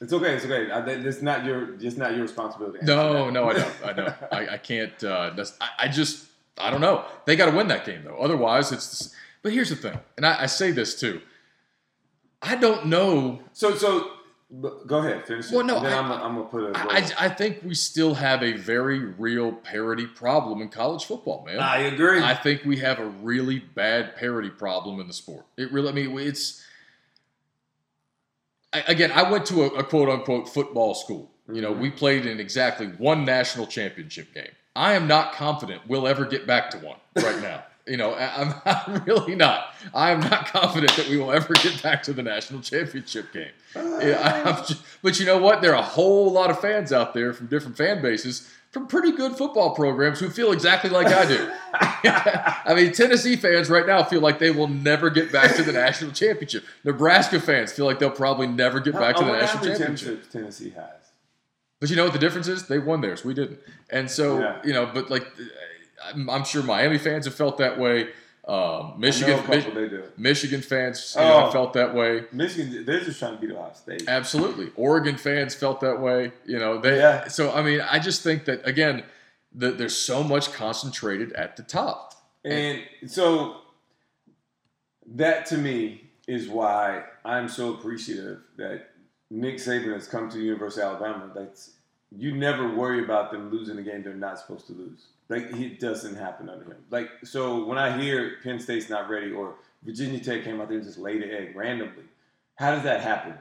It's 0.00 0.12
okay. 0.12 0.34
It's 0.34 0.44
okay. 0.44 0.70
I, 0.70 0.80
it's 0.86 1.20
not 1.20 1.44
your. 1.44 1.74
It's 1.74 1.96
not 1.96 2.12
your 2.12 2.22
responsibility. 2.22 2.78
no, 2.82 3.26
that. 3.26 3.32
no, 3.32 3.50
I 3.50 3.52
know, 3.52 3.70
I 3.84 3.92
know. 3.92 4.14
I, 4.32 4.48
I 4.54 4.58
can't. 4.58 5.04
Uh, 5.04 5.30
that's, 5.36 5.54
I, 5.60 5.68
I 5.80 5.88
just, 5.88 6.26
I 6.56 6.70
don't 6.70 6.80
know. 6.80 7.04
They 7.26 7.36
got 7.36 7.50
to 7.50 7.56
win 7.56 7.68
that 7.68 7.84
game 7.84 8.02
though. 8.04 8.16
Otherwise, 8.16 8.72
it's. 8.72 9.14
But 9.42 9.52
here's 9.52 9.70
the 9.70 9.76
thing, 9.76 9.98
and 10.16 10.24
I, 10.24 10.42
I 10.42 10.46
say 10.46 10.70
this 10.70 10.98
too. 10.98 11.20
I 12.40 12.54
don't 12.54 12.86
know 12.86 13.40
So 13.52 13.74
so, 13.74 14.12
go 14.86 14.98
ahead. 14.98 15.26
Finish. 15.26 15.50
Well, 15.50 15.64
no, 15.64 15.76
I- 15.76 15.92
I'm, 15.98 16.10
I'm 16.10 16.34
gonna 16.36 16.44
put 16.44 16.62
a. 16.74 16.78
I, 16.78 17.06
I 17.18 17.28
think 17.28 17.60
we 17.62 17.74
still 17.74 18.14
have 18.14 18.42
a 18.42 18.52
very 18.52 18.98
real 18.98 19.52
parity 19.52 20.06
problem 20.06 20.62
in 20.62 20.68
college 20.68 21.04
football, 21.04 21.44
man. 21.44 21.58
I 21.60 21.78
agree. 21.78 22.22
I 22.22 22.34
think 22.34 22.64
we 22.64 22.78
have 22.78 22.98
a 22.98 23.06
really 23.06 23.58
bad 23.58 24.16
parity 24.16 24.50
problem 24.50 25.00
in 25.00 25.06
the 25.06 25.12
sport. 25.12 25.44
It 25.56 25.70
really, 25.72 25.88
I 25.90 25.92
mean, 25.92 26.18
it's. 26.18 26.64
I, 28.72 28.80
again, 28.88 29.12
I 29.12 29.30
went 29.30 29.46
to 29.46 29.62
a, 29.62 29.66
a 29.78 29.84
quote 29.84 30.08
unquote 30.08 30.48
football 30.48 30.94
school. 30.94 31.30
You 31.50 31.62
know, 31.62 31.72
Mhm. 31.74 31.80
we 31.80 31.90
played 31.90 32.26
in 32.26 32.40
exactly 32.40 32.86
one 32.88 33.24
national 33.24 33.66
championship 33.66 34.34
game. 34.34 34.50
I 34.76 34.92
am 34.92 35.06
not 35.08 35.32
confident 35.32 35.82
we'll 35.88 36.06
ever 36.06 36.24
get 36.26 36.46
back 36.46 36.70
to 36.70 36.78
one 36.78 36.98
right 37.16 37.40
now. 37.42 37.64
You 37.88 37.96
know, 37.96 38.14
I'm, 38.14 38.54
I'm 38.64 39.04
really 39.04 39.34
not. 39.34 39.74
I 39.94 40.10
am 40.10 40.20
not 40.20 40.46
confident 40.48 40.92
that 40.96 41.08
we 41.08 41.16
will 41.16 41.32
ever 41.32 41.54
get 41.54 41.82
back 41.82 42.02
to 42.04 42.12
the 42.12 42.22
national 42.22 42.60
championship 42.60 43.32
game. 43.32 43.50
Yeah, 43.74 44.62
just- 44.66 44.82
but 45.02 45.18
you 45.18 45.26
know 45.26 45.38
what? 45.38 45.62
There 45.62 45.72
are 45.74 45.80
a 45.80 45.86
whole 45.86 46.30
lot 46.32 46.50
of 46.50 46.60
fans 46.60 46.92
out 46.92 47.14
there 47.14 47.32
from 47.32 47.46
different 47.46 47.76
fan 47.76 48.02
bases 48.02 48.52
from 48.70 48.86
pretty 48.86 49.12
good 49.12 49.32
football 49.36 49.74
programs 49.74 50.20
who 50.20 50.28
feel 50.28 50.52
exactly 50.52 50.90
like 50.90 51.06
I 51.06 51.24
do. 51.26 51.50
I 51.72 52.74
mean, 52.74 52.92
Tennessee 52.92 53.36
fans 53.36 53.70
right 53.70 53.86
now 53.86 54.02
feel 54.04 54.20
like 54.20 54.38
they 54.38 54.50
will 54.50 54.68
never 54.68 55.08
get 55.08 55.32
back 55.32 55.56
to 55.56 55.62
the 55.62 55.72
national 55.72 56.10
championship. 56.12 56.64
Nebraska 56.84 57.40
fans 57.40 57.72
feel 57.72 57.86
like 57.86 57.98
they'll 57.98 58.10
probably 58.10 58.46
never 58.46 58.80
get 58.80 58.94
back 58.94 59.16
to 59.16 59.24
the 59.24 59.32
national 59.32 59.64
championship. 59.64 60.30
Tennessee 60.30 60.70
has. 60.70 60.84
But 61.80 61.90
you 61.90 61.96
know 61.96 62.04
what 62.04 62.12
the 62.12 62.18
difference 62.18 62.48
is? 62.48 62.66
They 62.66 62.78
won 62.78 63.00
theirs. 63.00 63.24
We 63.24 63.34
didn't. 63.34 63.60
And 63.88 64.10
so, 64.10 64.40
Yeah. 64.40 64.60
you 64.64 64.72
know, 64.72 64.90
but 64.92 65.10
like, 65.10 65.26
I'm, 66.04 66.28
I'm 66.30 66.44
sure 66.44 66.62
Miami 66.62 66.98
fans 66.98 67.24
have 67.26 67.34
felt 67.34 67.58
that 67.58 67.78
way. 67.78 68.08
Um, 68.46 68.54
know 68.56 68.94
Michigan, 68.96 69.38
a 69.38 69.42
couple 69.42 69.72
they 69.74 69.88
do. 69.90 70.04
Michigan 70.16 70.62
fans 70.62 71.14
you 71.14 71.22
know, 71.22 71.34
Oh. 71.34 71.40
have 71.44 71.52
felt 71.52 71.74
that 71.74 71.94
way. 71.94 72.24
Michigan, 72.32 72.84
they're 72.86 73.00
just 73.00 73.18
trying 73.18 73.34
to 73.34 73.40
beat 73.46 73.54
Ohio 73.54 73.72
State. 73.74 74.04
Absolutely. 74.08 74.70
Oregon 74.74 75.16
fans 75.18 75.54
felt 75.54 75.80
that 75.80 76.00
way. 76.00 76.32
You 76.46 76.58
know, 76.58 76.78
they. 76.80 76.96
Yeah. 76.96 77.28
So 77.28 77.52
I 77.52 77.62
mean, 77.62 77.82
I 77.82 77.98
just 77.98 78.22
think 78.22 78.46
that 78.46 78.66
again, 78.66 79.04
that 79.56 79.76
there's 79.76 79.96
so 79.96 80.22
much 80.22 80.52
concentrated 80.52 81.32
at 81.34 81.56
the 81.56 81.62
top. 81.62 82.14
And 82.44 82.80
so 83.06 83.56
that 85.14 85.44
to 85.46 85.58
me 85.58 86.10
is 86.26 86.48
why 86.48 87.04
I'm 87.24 87.48
so 87.48 87.74
appreciative 87.74 88.40
that 88.56 88.88
Nick 89.30 89.56
Saban 89.56 89.92
has 89.92 90.06
come 90.06 90.30
to 90.30 90.36
the 90.38 90.44
University 90.44 90.80
of 90.82 91.02
Alabama. 91.02 91.30
That's 91.34 91.72
you 92.16 92.34
never 92.34 92.74
worry 92.74 93.04
about 93.04 93.30
them 93.30 93.50
losing 93.50 93.76
a 93.78 93.82
game 93.82 94.02
they're 94.02 94.14
not 94.14 94.38
supposed 94.38 94.66
to 94.68 94.72
lose. 94.72 95.08
Like 95.28 95.52
it 95.52 95.78
doesn't 95.78 96.16
happen 96.16 96.48
under 96.48 96.64
him. 96.64 96.84
Like 96.90 97.10
so 97.24 97.64
when 97.64 97.78
I 97.78 98.00
hear 98.00 98.36
Penn 98.42 98.58
State's 98.58 98.88
not 98.88 99.08
ready 99.10 99.30
or 99.32 99.54
Virginia 99.82 100.18
Tech 100.20 100.42
came 100.44 100.60
out 100.60 100.68
there 100.68 100.78
and 100.78 100.86
just 100.86 100.98
laid 100.98 101.22
an 101.22 101.30
egg 101.30 101.54
randomly, 101.54 102.04
how 102.56 102.74
does 102.74 102.82
that 102.84 103.00
happen? 103.02 103.34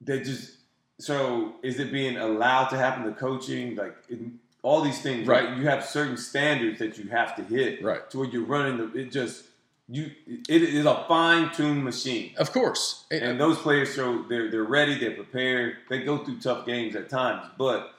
They 0.00 0.20
just 0.20 0.52
so 1.00 1.54
is 1.62 1.80
it 1.80 1.90
being 1.92 2.16
allowed 2.16 2.68
to 2.68 2.76
happen? 2.76 3.04
The 3.04 3.12
coaching, 3.12 3.74
like 3.74 3.96
it, 4.08 4.20
all 4.62 4.82
these 4.82 5.00
things, 5.02 5.26
Right. 5.26 5.44
right. 5.48 5.56
You 5.58 5.64
have 5.68 5.84
certain 5.84 6.16
standards 6.16 6.78
that 6.78 6.98
you 6.98 7.08
have 7.10 7.34
to 7.36 7.42
hit 7.42 7.82
Right. 7.82 8.08
to 8.10 8.18
where 8.18 8.28
you're 8.28 8.44
running 8.44 8.76
the 8.76 8.98
it 8.98 9.10
just 9.10 9.44
you 9.88 10.12
it 10.26 10.62
is 10.62 10.86
a 10.86 11.04
fine 11.08 11.50
tuned 11.52 11.82
machine. 11.82 12.34
Of 12.36 12.52
course. 12.52 13.04
And 13.10 13.40
those 13.40 13.58
players 13.58 13.92
show 13.94 14.22
they're 14.28 14.48
they're 14.48 14.62
ready, 14.62 14.96
they're 14.96 15.10
prepared. 15.16 15.78
They 15.88 16.04
go 16.04 16.18
through 16.18 16.38
tough 16.38 16.66
games 16.66 16.94
at 16.94 17.08
times, 17.08 17.50
but 17.58 17.94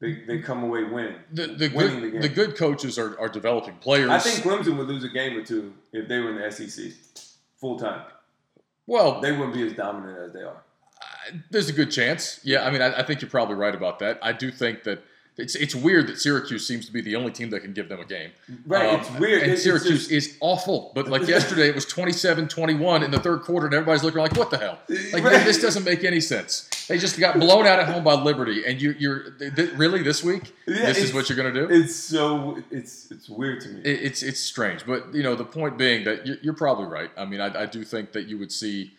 they, 0.00 0.22
they 0.26 0.38
come 0.38 0.62
away 0.62 0.84
winning. 0.84 1.16
the, 1.32 1.46
the 1.48 1.68
winning 1.68 2.00
good 2.00 2.02
the 2.02 2.10
game. 2.12 2.20
the 2.22 2.28
good 2.28 2.56
coaches 2.56 2.98
are, 2.98 3.18
are 3.18 3.28
developing 3.28 3.74
players. 3.76 4.10
I 4.10 4.18
think 4.18 4.40
Clemson 4.44 4.76
would 4.78 4.86
lose 4.88 5.04
a 5.04 5.08
game 5.08 5.36
or 5.36 5.44
two 5.44 5.74
if 5.92 6.08
they 6.08 6.18
were 6.18 6.30
in 6.30 6.36
the 6.40 6.50
SEC 6.50 6.92
full 7.60 7.78
time. 7.78 8.02
well, 8.86 9.20
They 9.20 9.32
wouldn't 9.32 9.54
be 9.54 9.66
as 9.66 9.72
dominant 9.74 10.18
as 10.18 10.32
they 10.32 10.42
are. 10.42 10.62
I- 11.02 11.40
there's 11.50 11.68
a 11.68 11.72
good 11.72 11.90
chance. 11.90 12.40
Yeah, 12.44 12.64
I 12.66 12.70
mean, 12.70 12.80
I, 12.80 13.00
I 13.00 13.02
think 13.02 13.20
you're 13.20 13.30
probably 13.30 13.56
right 13.56 13.74
about 13.74 13.98
that. 13.98 14.18
I 14.22 14.32
do 14.32 14.50
think 14.50 14.84
that 14.84 15.02
it's 15.38 15.54
it's 15.54 15.74
weird 15.74 16.06
that 16.08 16.18
Syracuse 16.20 16.66
seems 16.66 16.84
to 16.86 16.92
be 16.92 17.00
the 17.00 17.16
only 17.16 17.30
team 17.32 17.50
that 17.50 17.60
can 17.60 17.72
give 17.72 17.88
them 17.88 18.00
a 18.00 18.04
game. 18.04 18.30
Right, 18.66 18.88
Um, 18.88 19.00
it's 19.00 19.10
weird. 19.18 19.42
And 19.42 19.52
It's- 19.52 19.58
it's 19.58 19.62
Syracuse 19.64 20.08
just- 20.08 20.10
is 20.10 20.36
awful. 20.40 20.92
But 20.94 21.08
like 21.08 21.26
yesterday, 21.36 21.68
it 21.68 21.74
was 21.74 21.86
27-21 21.86 23.02
in 23.04 23.10
the 23.10 23.18
third 23.20 23.40
quarter, 23.42 23.66
and 23.66 23.74
everybody's 23.74 24.02
looking 24.02 24.20
like, 24.20 24.36
"What 24.36 24.50
the 24.50 24.58
hell? 24.58 24.78
Like 25.12 25.24
Right. 25.24 25.44
this 25.44 25.60
doesn't 25.60 25.84
make 25.84 26.04
any 26.04 26.20
sense." 26.20 26.68
They 26.88 26.98
just 26.98 27.18
got 27.20 27.38
blown 27.38 27.66
out 27.66 27.78
at 27.78 27.86
home 27.88 28.02
by 28.02 28.14
Liberty, 28.14 28.64
and 28.66 28.80
you, 28.80 28.94
you're 28.98 29.30
th- 29.38 29.54
th- 29.54 29.72
really 29.74 30.02
this 30.02 30.24
week. 30.24 30.54
Yeah, 30.66 30.86
this 30.86 30.98
is 30.98 31.12
what 31.12 31.28
you're 31.28 31.36
gonna 31.36 31.52
do. 31.52 31.68
It's 31.70 31.94
so 31.94 32.62
it's 32.70 33.10
it's 33.10 33.28
weird 33.28 33.60
to 33.62 33.68
me. 33.68 33.80
It, 33.84 34.02
it's 34.02 34.22
it's 34.22 34.40
strange, 34.40 34.86
but 34.86 35.14
you 35.14 35.22
know 35.22 35.34
the 35.34 35.44
point 35.44 35.76
being 35.78 36.04
that 36.04 36.26
you're, 36.26 36.36
you're 36.42 36.54
probably 36.54 36.86
right. 36.86 37.10
I 37.16 37.24
mean, 37.26 37.40
I, 37.40 37.62
I 37.62 37.66
do 37.66 37.84
think 37.84 38.12
that 38.12 38.26
you 38.26 38.38
would 38.38 38.50
see, 38.52 38.92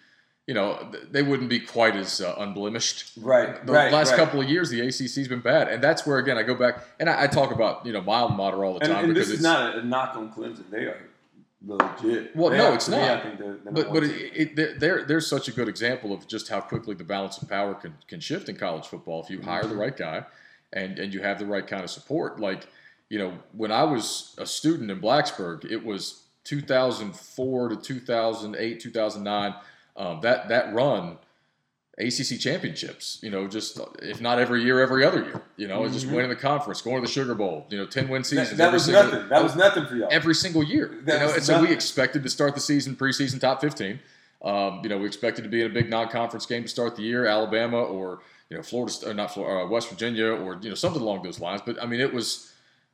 you 0.49 0.55
know, 0.55 0.91
they 1.11 1.21
wouldn't 1.21 1.47
be 1.47 1.59
quite 1.59 1.95
as 1.95 2.21
uh, 2.21 2.33
unblemished. 2.39 3.11
right, 3.21 3.63
The 3.67 3.71
right. 3.71 3.93
last 3.93 4.09
right. 4.09 4.17
couple 4.17 4.41
of 4.41 4.49
years, 4.49 4.71
the 4.71 4.81
ACC's 4.81 5.27
been 5.27 5.41
bad, 5.41 5.67
and 5.67 5.79
that's 5.83 6.07
where 6.07 6.17
again 6.17 6.39
I 6.39 6.43
go 6.43 6.55
back 6.55 6.75
and 6.99 7.07
I, 7.07 7.23
I 7.25 7.27
talk 7.27 7.51
about 7.51 7.85
you 7.85 7.93
know 7.93 8.01
mild 8.01 8.35
mater 8.35 8.65
all 8.65 8.73
the 8.73 8.79
time 8.79 9.05
and 9.05 9.13
because 9.13 9.27
this 9.27 9.27
is 9.27 9.33
it's 9.35 9.43
not 9.43 9.75
a, 9.77 9.83
knock 9.85 10.15
on 10.15 10.31
Clemson. 10.33 10.67
They 10.71 10.85
are 10.85 10.99
legit. 11.67 12.35
Well, 12.35 12.49
They 12.49 12.57
no, 12.57 12.71
are- 12.71 12.73
it's 12.73 12.87
not. 12.89 13.21
They're, 13.37 13.57
they're 13.63 13.71
But 13.71 13.93
but 13.93 14.03
it, 14.05 14.31
it, 14.41 14.55
there- 14.55 14.73
there 14.73 15.03
there's 15.05 15.27
such 15.27 15.47
a 15.47 15.51
good 15.51 15.67
example 15.69 16.13
of 16.13 16.27
just 16.27 16.47
how 16.49 16.61
quickly 16.61 16.95
the 16.95 17.03
balance 17.03 17.37
of 17.39 17.47
power 17.47 17.75
can 17.75 17.93
can 18.07 18.19
shift 18.19 18.49
in 18.49 18.55
college 18.57 18.87
football 18.87 19.21
if 19.23 19.29
you 19.29 19.41
hire 19.43 19.61
Mm-hmm. 19.61 19.69
the 19.69 19.75
right 19.85 19.95
guy 19.95 20.25
and 20.73 20.97
and 20.97 21.13
you 21.13 21.21
have 21.21 21.37
the 21.37 21.45
right 21.45 21.67
kind 21.67 21.83
of 21.83 21.91
support. 21.91 22.39
Like 22.39 22.65
you 23.09 23.19
know, 23.19 23.33
when 23.53 23.71
I 23.71 23.83
was 23.83 24.35
a 24.39 24.47
student 24.47 24.89
in 24.89 24.99
Blacksburg, 24.99 25.65
it 25.71 25.85
was 25.85 26.23
2004 26.45 27.69
to 27.69 27.75
2008, 27.75 28.79
2009. 28.79 29.53
Um, 29.99 30.21
that 30.21 30.49
that 30.49 30.73
run. 30.73 31.17
ACC 32.01 32.39
championships, 32.39 33.19
you 33.21 33.29
know, 33.29 33.45
just 33.45 33.77
if 34.01 34.21
not 34.21 34.39
every 34.39 34.63
year, 34.63 34.79
every 34.81 35.03
other 35.03 35.21
year, 35.21 35.41
you 35.57 35.67
know, 35.67 35.85
just 35.89 36.07
Mhm. 36.07 36.11
winning 36.13 36.29
the 36.29 36.35
conference, 36.37 36.81
going 36.81 36.95
to 37.01 37.05
the 37.05 37.11
Sugar 37.11 37.35
Bowl, 37.35 37.67
you 37.69 37.77
know, 37.77 37.85
ten 37.85 38.07
win 38.07 38.23
seasons. 38.23 38.51
that, 38.51 38.57
that 38.57 38.71
was 38.71 38.85
single- 38.85 39.03
nothing. 39.03 39.27
That 39.27 39.43
was 39.43 39.55
nothing 39.57 39.85
for 39.85 39.95
y'all. 39.97 40.07
every 40.09 40.33
single 40.33 40.63
year. 40.63 40.99
That 41.03 41.19
you 41.19 41.27
know, 41.27 41.33
and 41.33 41.43
so 41.43 41.59
we 41.61 41.73
expected 41.73 42.23
to 42.23 42.29
start 42.29 42.55
the 42.55 42.61
season 42.61 42.95
preseason 42.95 43.41
top 43.41 43.59
15. 43.59 43.99
Um, 44.41 44.79
you 44.81 44.87
know, 44.87 44.97
we 44.97 45.07
expected 45.07 45.41
to 45.41 45.49
be 45.49 45.59
in 45.59 45.67
a 45.69 45.73
big 45.73 45.89
non-conference 45.89 46.45
game 46.45 46.63
to 46.63 46.69
start 46.69 46.95
the 46.95 47.01
year, 47.01 47.25
Alabama 47.25 47.81
or 47.83 48.21
you 48.49 48.55
know 48.55 48.63
Florida, 48.63 48.93
or 49.05 49.13
not 49.13 49.33
Florida, 49.33 49.65
uh, 49.65 49.67
West 49.67 49.89
Virginia, 49.89 50.27
or 50.27 50.57
you 50.61 50.69
know 50.69 50.75
something 50.75 51.01
along 51.01 51.23
those 51.23 51.41
lines. 51.41 51.61
But 51.65 51.83
I 51.83 51.85
mean, 51.85 51.99
it 51.99 52.13
was, 52.13 52.49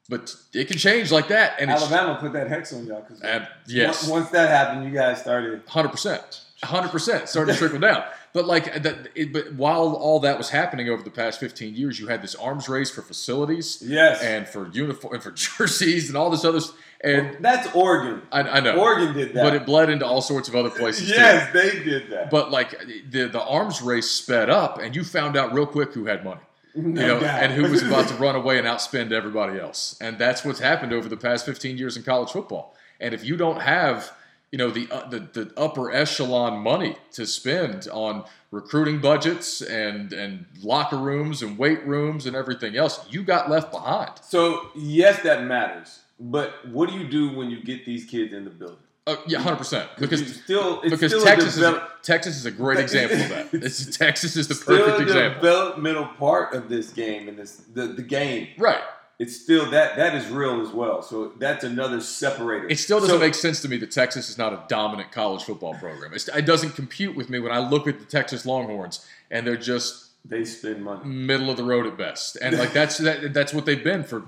but 0.10 0.36
it 0.52 0.68
can 0.68 0.80
change 0.80 1.12
like 1.12 1.28
that, 1.28 1.58
and 1.60 1.70
Alabama 1.70 2.18
put 2.20 2.34
that 2.34 2.48
hex 2.48 2.74
on 2.74 2.88
y'all 2.88 3.02
because 3.02 3.22
and 3.22 3.48
yes, 3.68 4.08
once 4.08 4.32
that 4.32 4.50
happened, 4.50 4.84
you 4.84 4.90
guys 4.90 5.20
started. 5.22 5.62
hundred 5.68 5.90
percent, 5.90 6.42
hundred 6.66 6.90
percent, 6.90 7.30
starting 7.30 7.54
to 7.54 7.60
trickle 7.60 7.80
down. 7.80 8.04
But 8.34 8.46
like 8.48 8.84
that, 8.84 9.08
it, 9.16 9.32
but 9.32 9.54
while 9.54 9.94
all 9.94 10.20
that 10.20 10.38
was 10.38 10.50
happening 10.50 10.90
over 10.90 11.02
the 11.02 11.10
past 11.10 11.40
15 11.40 11.74
years, 11.74 12.00
you 12.00 12.08
had 12.08 12.22
this 12.22 12.36
arms 12.36 12.68
race 12.68 12.92
for 12.92 13.02
facilities 13.02 13.82
Yes, 13.86 14.22
and 14.22 14.46
for 14.48 14.68
uniform 14.72 15.14
and 15.14 15.24
for 15.24 15.32
jerseys 15.58 16.10
and 16.10 16.18
all 16.18 16.30
this 16.30 16.44
other. 16.44 16.60
And 17.02 17.38
that's 17.40 17.74
Oregon. 17.76 18.24
I, 18.32 18.42
I 18.42 18.60
know, 18.60 18.78
Oregon 18.78 19.14
did 19.14 19.34
that. 19.36 19.44
but 19.44 19.54
it 19.56 19.66
bled 19.66 19.90
into 19.90 20.06
all 20.06 20.22
sorts 20.22 20.50
of 20.50 20.56
other 20.56 20.70
places 20.70 21.08
too. 21.10 21.16
yes, 21.16 21.54
they 21.54 21.84
did 21.84 22.10
that. 22.12 22.30
But 22.30 22.52
like 22.52 22.78
the 23.10 23.28
the 23.28 23.42
arms 23.42 23.82
race 23.82 24.10
sped 24.10 24.50
up, 24.50 24.80
and 24.80 24.96
you 24.96 25.04
found 25.06 25.38
out 25.38 25.54
real 25.54 25.68
quick 25.68 25.94
who 25.94 26.06
had 26.06 26.26
money, 26.26 26.42
no 26.76 27.02
you 27.02 27.08
know, 27.08 27.20
doubt. 27.22 27.44
and 27.44 27.54
who 27.54 27.64
was 27.72 27.84
about 27.84 28.08
to 28.10 28.16
run 28.26 28.36
away 28.36 28.58
and 28.58 28.68
outspend 28.68 29.12
everybody 29.14 29.58
else. 29.60 29.98
And 30.02 30.18
that's 30.18 30.44
what's 30.44 30.60
happened 30.60 30.92
over 30.94 31.08
the 31.08 31.18
past 31.18 31.46
15 31.46 31.78
years 31.78 31.96
in 31.96 32.04
college 32.04 32.32
football. 32.32 32.76
And 33.00 33.14
if 33.14 33.24
you 33.24 33.38
don't 33.38 33.62
have, 33.62 34.12
you 34.52 34.58
know, 34.58 34.70
the 34.70 34.88
uh, 34.92 35.08
the, 35.10 35.20
the 35.20 35.52
upper 35.58 35.92
echelon 35.92 36.60
money 36.60 36.96
to 37.14 37.26
spend 37.26 37.88
on 37.92 38.24
recruiting 38.52 39.00
budgets 39.00 39.62
and 39.62 40.14
and 40.14 40.46
locker 40.64 40.98
rooms 40.98 41.42
and 41.42 41.58
weight 41.58 41.86
rooms 41.86 42.26
and 42.26 42.36
everything 42.36 42.76
else, 42.78 43.06
you 43.10 43.24
got 43.24 43.50
left 43.50 43.72
behind. 43.72 44.12
So 44.22 44.70
yes, 44.76 45.22
that 45.24 45.44
matters. 45.44 46.00
But 46.20 46.54
what 46.70 46.90
do 46.90 46.96
you 46.98 47.08
do 47.08 47.36
when 47.36 47.50
you 47.50 47.62
get 47.62 47.86
these 47.86 48.06
kids 48.06 48.34
in 48.34 48.46
the 48.46 48.50
building? 48.50 48.78
Uh, 49.08 49.18
yeah, 49.28 49.40
hundred 49.40 49.58
percent. 49.58 49.88
Because 50.00 50.42
still 50.44 50.82
it's 50.82 50.90
because 50.90 51.12
still 51.12 51.24
Texas 51.24 51.58
a 51.58 51.60
is 51.60 51.76
a, 51.76 51.88
Texas 52.02 52.38
is 52.38 52.46
a 52.46 52.52
great 52.52 52.80
example 52.80 53.20
of 53.20 53.30
that. 53.30 53.50
It's, 53.54 53.98
Texas 53.98 54.36
is 54.36 54.48
the 54.48 54.56
perfect 54.56 55.00
a 55.00 55.04
example. 55.04 55.42
developmental 55.42 56.06
part 56.08 56.56
of 56.56 56.70
this 56.70 56.92
game 56.92 57.28
and 57.28 57.38
this 57.38 57.58
the, 57.74 57.88
the 57.88 58.02
game. 58.02 58.48
Right. 58.58 58.82
It's 59.18 59.40
still 59.40 59.70
that 59.72 59.96
that 59.96 60.14
is 60.16 60.28
real 60.28 60.62
as 60.62 60.70
well. 60.74 61.02
So 61.02 61.32
that's 61.38 61.64
another 61.64 62.02
separator. 62.02 62.68
It 62.68 62.80
still 62.80 63.00
doesn't 63.00 63.16
So- 63.16 63.20
make 63.20 63.34
sense 63.34 63.62
to 63.62 63.70
me 63.70 63.78
that 63.78 63.92
Texas 63.92 64.30
is 64.30 64.38
not 64.38 64.52
a 64.54 64.64
dominant 64.68 65.12
college 65.12 65.44
football 65.44 65.74
program. 65.76 66.14
It's, 66.14 66.28
it 66.28 66.46
doesn't 66.46 66.72
compute 66.72 67.16
with 67.16 67.30
me 67.30 67.40
when 67.40 67.52
I 67.52 67.60
look 67.60 67.88
at 67.88 68.00
the 68.00 68.06
Texas 68.06 68.46
Longhorns 68.46 69.06
and 69.32 69.48
they're 69.48 69.56
just 69.56 70.04
they 70.28 70.44
spend 70.44 70.84
money. 70.84 71.06
middle 71.06 71.50
of 71.50 71.56
the 71.58 71.64
road 71.64 71.86
at 71.86 71.98
best. 71.98 72.38
And 72.42 72.58
like 72.58 72.74
that's 72.80 72.98
that, 72.98 73.34
that's 73.34 73.54
what 73.54 73.66
they've 73.66 73.84
been 73.84 74.04
for 74.04 74.24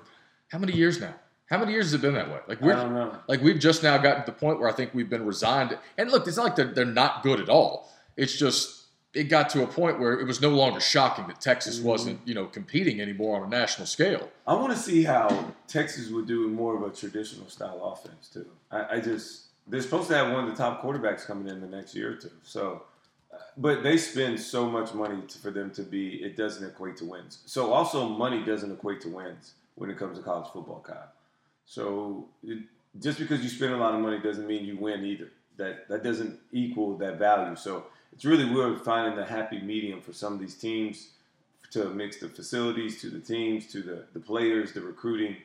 how 0.50 0.60
many 0.60 0.74
years 0.74 1.02
now? 1.02 1.16
How 1.50 1.58
many 1.58 1.72
years 1.72 1.86
has 1.88 1.94
it 1.96 2.02
been 2.02 2.14
that 2.14 2.30
way? 2.30 2.40
Like 2.48 2.62
we're 2.62 2.74
don't 2.74 2.94
know. 2.94 3.18
like 3.28 3.42
we've 3.42 3.60
just 3.60 3.82
now 3.84 3.98
gotten 3.98 4.24
to 4.26 4.32
the 4.32 4.38
point 4.38 4.60
where 4.60 4.70
I 4.70 4.74
think 4.74 4.94
we've 4.94 5.10
been 5.10 5.26
resigned. 5.26 5.78
And 5.98 6.12
look, 6.12 6.28
it's 6.28 6.38
not 6.38 6.44
like 6.44 6.56
they're, 6.56 6.74
they're 6.74 6.86
not 6.86 7.24
good 7.24 7.40
at 7.40 7.50
all. 7.50 7.92
It's 8.16 8.38
just 8.38 8.77
it 9.18 9.26
got 9.30 9.50
to 9.50 9.64
a 9.64 9.68
point 9.68 10.00
where 10.00 10.20
it 10.20 10.26
was 10.26 10.42
no 10.42 10.50
longer 10.50 10.80
shocking 10.80 11.28
that 11.28 11.42
Texas 11.42 11.80
Mhm. 11.80 11.84
wasn't 11.84 12.20
you 12.26 12.34
know 12.36 12.46
competing 12.46 13.02
anymore 13.02 13.38
on 13.38 13.48
a 13.48 13.50
national 13.50 13.88
scale. 13.88 14.30
I 14.46 14.54
want 14.54 14.72
to 14.74 14.80
see 14.80 15.04
how 15.04 15.54
Texas 15.68 16.10
would 16.10 16.28
do 16.28 16.48
more 16.48 16.76
of 16.78 16.84
a 16.84 16.96
traditional 16.96 17.50
style 17.50 17.82
offense 17.84 18.30
too. 18.30 18.46
I, 18.72 18.96
I 18.96 19.00
just 19.00 19.44
they're 19.68 19.82
supposed 19.82 20.08
to 20.10 20.16
have 20.16 20.32
one 20.32 20.44
of 20.46 20.50
the 20.50 20.56
top 20.56 20.82
quarterbacks 20.82 21.26
coming 21.26 21.48
in 21.50 21.60
the 21.60 21.68
next 21.68 21.94
year 21.96 22.14
or 22.14 22.16
two. 22.16 22.32
So, 22.44 22.84
uh, 23.34 23.38
but 23.58 23.84
they 23.84 23.98
spend 23.98 24.40
so 24.40 24.70
much 24.70 24.94
money 24.94 25.22
to, 25.28 25.38
for 25.40 25.52
them 25.52 25.72
to 25.72 25.84
be. 25.84 26.24
It 26.24 26.38
doesn't 26.38 26.66
equate 26.66 26.96
to 26.98 27.06
wins. 27.06 27.40
So 27.46 27.74
also 27.74 28.08
money 28.08 28.44
doesn't 28.46 28.72
equate 28.72 29.02
to 29.02 29.10
wins 29.10 29.56
when 29.76 29.90
it 29.90 29.98
comes 29.98 30.18
to 30.18 30.24
college 30.24 30.50
football, 30.54 30.80
Kyle. 30.88 31.12
So 31.66 32.30
it, 32.44 32.60
just 33.02 33.20
because 33.20 33.42
you 33.44 33.50
spend 33.50 33.74
a 33.74 33.78
lot 33.78 33.94
of 33.94 34.00
money 34.00 34.20
doesn't 34.20 34.48
mean 34.48 34.64
you 34.66 34.78
win 34.78 35.04
either. 35.04 35.30
That 35.58 35.88
that 35.90 36.04
doesn't 36.04 36.40
equal 36.52 36.98
that 37.00 37.18
value. 37.18 37.56
So 37.56 37.86
it's 38.18 38.26
really 38.26 38.46
weird 38.46 38.82
finding 38.82 39.16
the 39.16 39.24
happy 39.24 39.60
medium 39.60 40.02
for 40.02 40.12
some 40.12 40.34
of 40.34 40.40
these 40.40 40.56
teams 40.56 41.10
to 41.70 41.86
mix 41.92 42.20
the 42.20 42.28
facilities 42.28 43.00
to 43.00 43.12
the 43.12 43.20
teams 43.20 43.68
to 43.68 43.84
the, 43.84 44.06
the 44.14 44.20
players, 44.20 44.74
the 44.74 44.82
recruiting. 44.82 45.36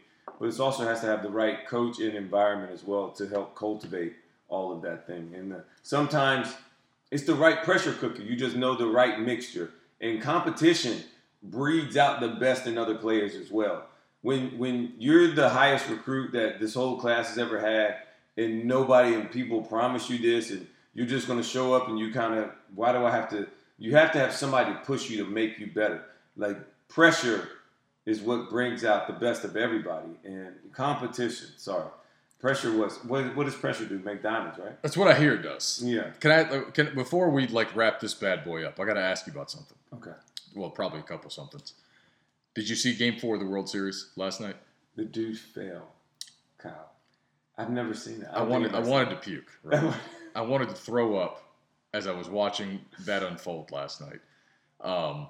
But 0.41 0.49
it 0.49 0.59
also 0.59 0.85
has 0.87 1.01
to 1.01 1.07
have 1.07 1.23
the 1.23 1.29
right 1.29 1.66
coach 1.66 2.01
and 2.01 2.14
environment 2.14 2.73
as 2.73 2.83
well 2.83 3.11
to 3.11 3.29
help 3.29 3.55
cultivate 3.55 4.14
all 4.49 4.73
of 4.73 4.81
that 4.81 5.07
thing. 5.07 5.35
And 5.37 5.53
uh, 5.53 5.57
sometimes 5.83 6.55
it's 7.11 7.25
the 7.25 7.35
right 7.35 7.62
pressure 7.62 7.93
cooker. 7.93 8.23
You 8.23 8.37
just 8.37 8.57
know 8.57 8.75
the 8.75 8.87
right 8.87 9.20
mixture. 9.20 9.73
And 10.01 10.23
competition 10.23 11.03
breeds 11.43 11.99
out 11.99 12.20
the 12.20 12.29
best 12.29 12.66
in 12.66 12.79
other 12.79 12.95
players 12.95 13.35
as 13.35 13.51
well. 13.51 13.85
When 14.23 14.57
when 14.57 14.95
you're 14.99 15.35
the 15.35 15.51
highest 15.51 15.91
recruit 15.91 16.33
that 16.33 16.59
this 16.59 16.73
whole 16.73 16.99
class 16.99 17.29
has 17.29 17.39
ever 17.39 17.61
had, 17.61 17.97
and 18.39 18.64
nobody 18.64 19.14
and 19.14 19.31
people 19.31 19.61
promise 19.61 20.09
you 20.09 20.16
this, 20.16 20.51
and 20.51 20.66
you're 20.95 21.07
just 21.07 21.26
going 21.26 21.38
to 21.38 21.47
show 21.47 21.74
up 21.74 21.88
and 21.88 21.99
you 21.99 22.12
kind 22.12 22.34
of, 22.34 22.51
why 22.74 22.93
do 22.93 23.05
I 23.05 23.11
have 23.11 23.28
to? 23.30 23.49
You 23.78 23.97
have 23.97 24.12
to 24.12 24.18
have 24.18 24.32
somebody 24.32 24.72
push 24.84 25.11
you 25.11 25.24
to 25.24 25.30
make 25.30 25.59
you 25.59 25.66
better. 25.68 26.05
Like 26.36 26.59
pressure 26.88 27.49
is 28.07 28.20
what 28.20 28.51
brings 28.51 28.84
out 28.84 29.07
the 29.07 29.12
best 29.12 29.45
of 29.45 29.57
everybody, 29.57 30.11
and 30.24 30.55
competition. 30.72 31.49
Sorry, 31.57 31.88
pressure 32.40 32.72
was 32.76 32.99
what? 33.05 33.34
What 33.36 33.45
does 33.45 33.55
pressure 33.55 33.86
do? 33.86 33.99
Make 33.99 34.22
diamonds, 34.22 34.59
right? 34.59 34.80
That's 34.82 34.97
what 34.97 35.09
I 35.09 35.18
hear 35.18 35.34
it 35.34 35.43
does. 35.43 35.82
Yeah. 35.84 36.11
Can 36.20 36.30
I 36.30 36.43
uh, 36.43 36.61
can 36.70 36.95
before 36.95 37.30
we 37.30 37.47
like 37.49 37.74
wrap 37.74 38.01
this 38.01 38.14
bad 38.14 38.45
boy 38.45 38.64
up? 38.64 38.78
I 38.78 38.84
got 38.84 38.95
to 38.95 39.01
ask 39.01 39.26
you 39.26 39.32
about 39.32 39.51
something. 39.51 39.76
Okay. 39.95 40.12
Well, 40.55 40.70
probably 40.70 41.01
a 41.01 41.05
couple 41.05 41.30
somethings. 41.30 41.74
Did 42.55 42.68
you 42.68 42.76
see 42.76 42.95
Game 42.95 43.18
Four 43.18 43.36
of 43.36 43.40
the 43.40 43.47
World 43.47 43.68
Series 43.68 44.11
last 44.16 44.40
night? 44.40 44.57
The 44.97 45.05
dude 45.05 45.38
fell, 45.38 45.88
Kyle. 46.59 46.90
I've 47.57 47.70
never 47.70 47.95
seen 47.95 48.20
that. 48.20 48.34
I, 48.34 48.40
don't 48.40 48.51
wanted 48.51 48.74
I 48.74 48.80
wanted 48.80 49.11
to 49.11 49.16
puke. 49.16 49.51
Right? 49.62 49.95
I 50.35 50.41
wanted 50.43 50.68
to 50.70 50.74
throw 50.74 51.16
up 51.16 51.43
as 51.95 52.07
I 52.07 52.12
was 52.12 52.28
watching 52.28 52.80
that 53.01 53.22
unfold 53.22 53.70
last 53.70 54.01
night. 54.01 54.20
Um, 54.80 55.28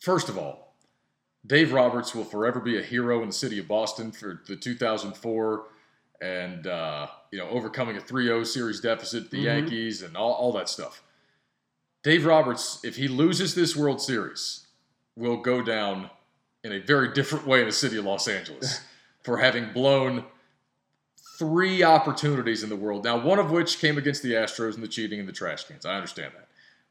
first 0.00 0.28
of 0.28 0.38
all, 0.38 0.74
Dave 1.46 1.72
Roberts 1.72 2.14
will 2.14 2.24
forever 2.24 2.60
be 2.60 2.78
a 2.78 2.82
hero 2.82 3.22
in 3.22 3.28
the 3.28 3.32
city 3.34 3.58
of 3.58 3.68
Boston 3.68 4.12
for 4.12 4.42
the 4.46 4.56
2004 4.56 5.64
and 6.22 6.66
uh, 6.66 7.06
you 7.30 7.38
know 7.38 7.48
overcoming 7.48 7.96
a 7.96 8.00
3-0 8.00 8.46
series 8.46 8.80
deficit, 8.80 9.30
the 9.30 9.38
Mhm. 9.38 9.44
Yankees, 9.44 10.02
and 10.02 10.16
all, 10.16 10.32
all 10.34 10.52
that 10.52 10.68
stuff. 10.68 11.02
Dave 12.02 12.24
Roberts, 12.26 12.80
if 12.84 12.96
he 12.96 13.08
loses 13.08 13.54
this 13.54 13.74
World 13.76 14.00
Series, 14.02 14.66
will 15.16 15.36
go 15.38 15.62
down 15.62 16.10
in 16.64 16.72
a 16.72 16.78
very 16.78 17.12
different 17.12 17.46
way 17.46 17.60
in 17.60 17.66
the 17.66 17.72
city 17.72 17.96
of 17.96 18.04
Los 18.04 18.28
Angeles 18.28 18.80
for 19.22 19.38
having 19.38 19.72
blown 19.72 20.24
three 21.40 21.82
opportunities 21.82 22.62
in 22.62 22.68
the 22.68 22.76
world. 22.76 23.02
Now, 23.02 23.18
one 23.18 23.38
of 23.38 23.50
which 23.50 23.78
came 23.78 23.96
against 23.96 24.22
the 24.22 24.32
Astros 24.32 24.74
and 24.74 24.82
the 24.82 24.88
cheating 24.88 25.18
and 25.20 25.26
the 25.26 25.32
trash 25.32 25.64
cans. 25.64 25.86
I 25.86 25.94
understand 25.94 26.32
that. 26.36 26.48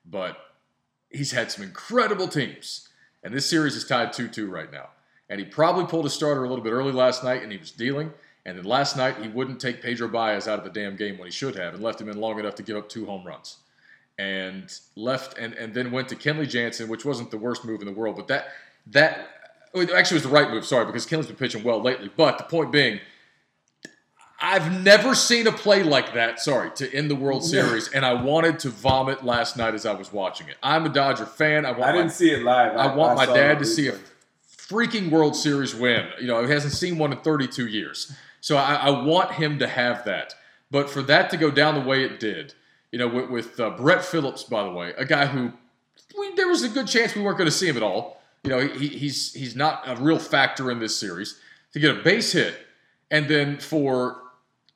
But 0.10 0.38
he's 1.12 1.32
had 1.32 1.52
some 1.52 1.64
incredible 1.64 2.28
teams. 2.28 2.89
And 3.24 3.32
this 3.32 3.47
series 3.47 3.76
is 3.76 3.86
tied 3.86 4.12
2 4.12 4.28
2 4.28 4.50
right 4.50 4.72
now. 4.72 4.89
And 5.30 5.39
he 5.39 5.45
probably 5.45 5.86
pulled 5.86 6.06
his 6.06 6.14
starter 6.16 6.43
a 6.43 6.50
little 6.50 6.64
bit 6.64 6.74
early 6.74 6.91
last 6.91 7.24
night 7.24 7.43
and 7.43 7.52
he 7.52 7.60
was 7.60 7.70
dealing. 7.70 8.12
And 8.43 8.58
then 8.58 8.66
last 8.66 8.97
night, 8.97 9.18
he 9.22 9.28
wouldn't 9.28 9.62
take 9.62 9.84
Pedro 9.84 10.08
Baez 10.08 10.47
out 10.47 10.58
of 10.58 10.66
the 10.66 10.72
damn 10.72 10.95
game 10.95 11.20
when 11.20 11.28
he 11.28 11.32
should 11.32 11.56
have 11.56 11.76
and 11.76 11.84
left 11.84 12.02
him 12.02 12.10
in 12.10 12.20
long 12.20 12.39
enough 12.39 12.56
to 12.56 12.64
give 12.64 12.76
up 12.76 12.89
two 12.89 13.06
home 13.06 13.28
runs. 13.28 13.58
And 14.18 14.74
left 14.95 15.38
and, 15.38 15.54
and 15.54 15.76
then 15.76 15.91
went 15.91 16.10
to 16.10 16.16
Kenley 16.16 16.50
Jansen, 16.50 16.89
which 16.89 17.06
wasn't 17.06 17.30
the 17.30 17.38
worst 17.38 17.64
move 17.66 17.82
in 17.82 17.86
the 17.86 17.93
world, 17.93 18.16
but 18.16 18.28
that 18.30 18.47
that 18.88 19.30
oh, 19.76 19.82
actually 19.95 20.16
was 20.16 20.24
the 20.24 20.30
right 20.30 20.50
move, 20.50 20.66
sorry, 20.66 20.88
because 20.88 21.06
Kenley's 21.06 21.28
been 21.28 21.36
pitching 21.36 21.64
well 21.64 21.80
lately. 21.80 22.10
But 22.18 22.39
the 22.39 22.43
point 22.45 22.72
being, 22.72 23.00
I've 24.41 24.83
never 24.83 25.15
seen 25.15 25.47
a 25.47 25.51
play 25.51 25.83
like 25.83 26.13
that, 26.13 26.39
sorry, 26.39 26.71
to 26.75 26.93
end 26.93 27.11
the 27.11 27.15
World 27.15 27.43
Series, 27.43 27.89
and 27.89 28.05
I 28.05 28.13
wanted 28.13 28.59
to 28.59 28.69
vomit 28.69 29.25
last 29.25 29.57
night 29.57 29.73
as 29.73 29.85
I 29.85 29.93
was 29.93 30.13
watching 30.13 30.47
it. 30.47 30.55
I'm 30.63 30.85
a 30.85 30.89
Dodger 30.89 31.25
fan. 31.25 31.65
I 31.65 31.71
want 31.71 31.83
I 31.83 31.91
didn't 31.91 32.11
see 32.11 32.31
it 32.31 32.43
live. 32.43 32.75
I 32.75 32.95
want 32.95 33.17
my 33.17 33.25
dad 33.25 33.59
to 33.59 33.65
see 33.65 33.89
a 33.89 33.97
freaking 34.47 35.09
World 35.09 35.35
Series 35.35 35.75
win. 35.75 36.07
You 36.21 36.27
know, 36.27 36.43
he 36.45 36.51
hasn't 36.51 36.73
seen 36.73 36.97
one 36.97 37.11
in 37.11 37.19
32 37.19 37.67
years. 37.67 38.13
So 38.39 38.55
I, 38.55 38.75
I 38.75 38.89
want 39.03 39.33
him 39.33 39.59
to 39.59 39.67
have 39.67 40.05
that. 40.05 40.35
But 40.71 40.89
for 40.89 41.01
that 41.03 41.29
to 41.31 41.37
go 41.37 41.51
down 41.51 41.75
the 41.75 41.81
way 41.81 42.03
it 42.03 42.19
did, 42.19 42.53
you 42.91 42.99
know, 42.99 43.07
with, 43.07 43.29
with 43.29 43.59
uh, 43.59 43.71
Brett 43.71 44.05
Phillips, 44.05 44.43
by 44.43 44.63
the 44.63 44.71
way, 44.71 44.93
a 44.97 45.05
guy 45.05 45.25
who 45.25 45.51
we, 46.17 46.33
there 46.35 46.47
was 46.47 46.63
a 46.63 46.69
good 46.69 46.87
chance 46.87 47.15
we 47.15 47.21
weren't 47.21 47.37
going 47.37 47.49
to 47.49 47.55
see 47.55 47.67
him 47.67 47.77
at 47.77 47.83
all. 47.83 48.21
You 48.43 48.51
know, 48.51 48.59
he, 48.59 48.87
he's 48.87 49.33
he's 49.33 49.55
not 49.55 49.83
a 49.85 49.95
real 49.95 50.19
factor 50.19 50.71
in 50.71 50.79
this 50.79 50.95
series. 50.95 51.39
To 51.73 51.79
get 51.79 51.95
a 51.95 52.01
base 52.01 52.31
hit 52.31 52.55
and 53.11 53.27
then 53.27 53.57
for 53.57 54.21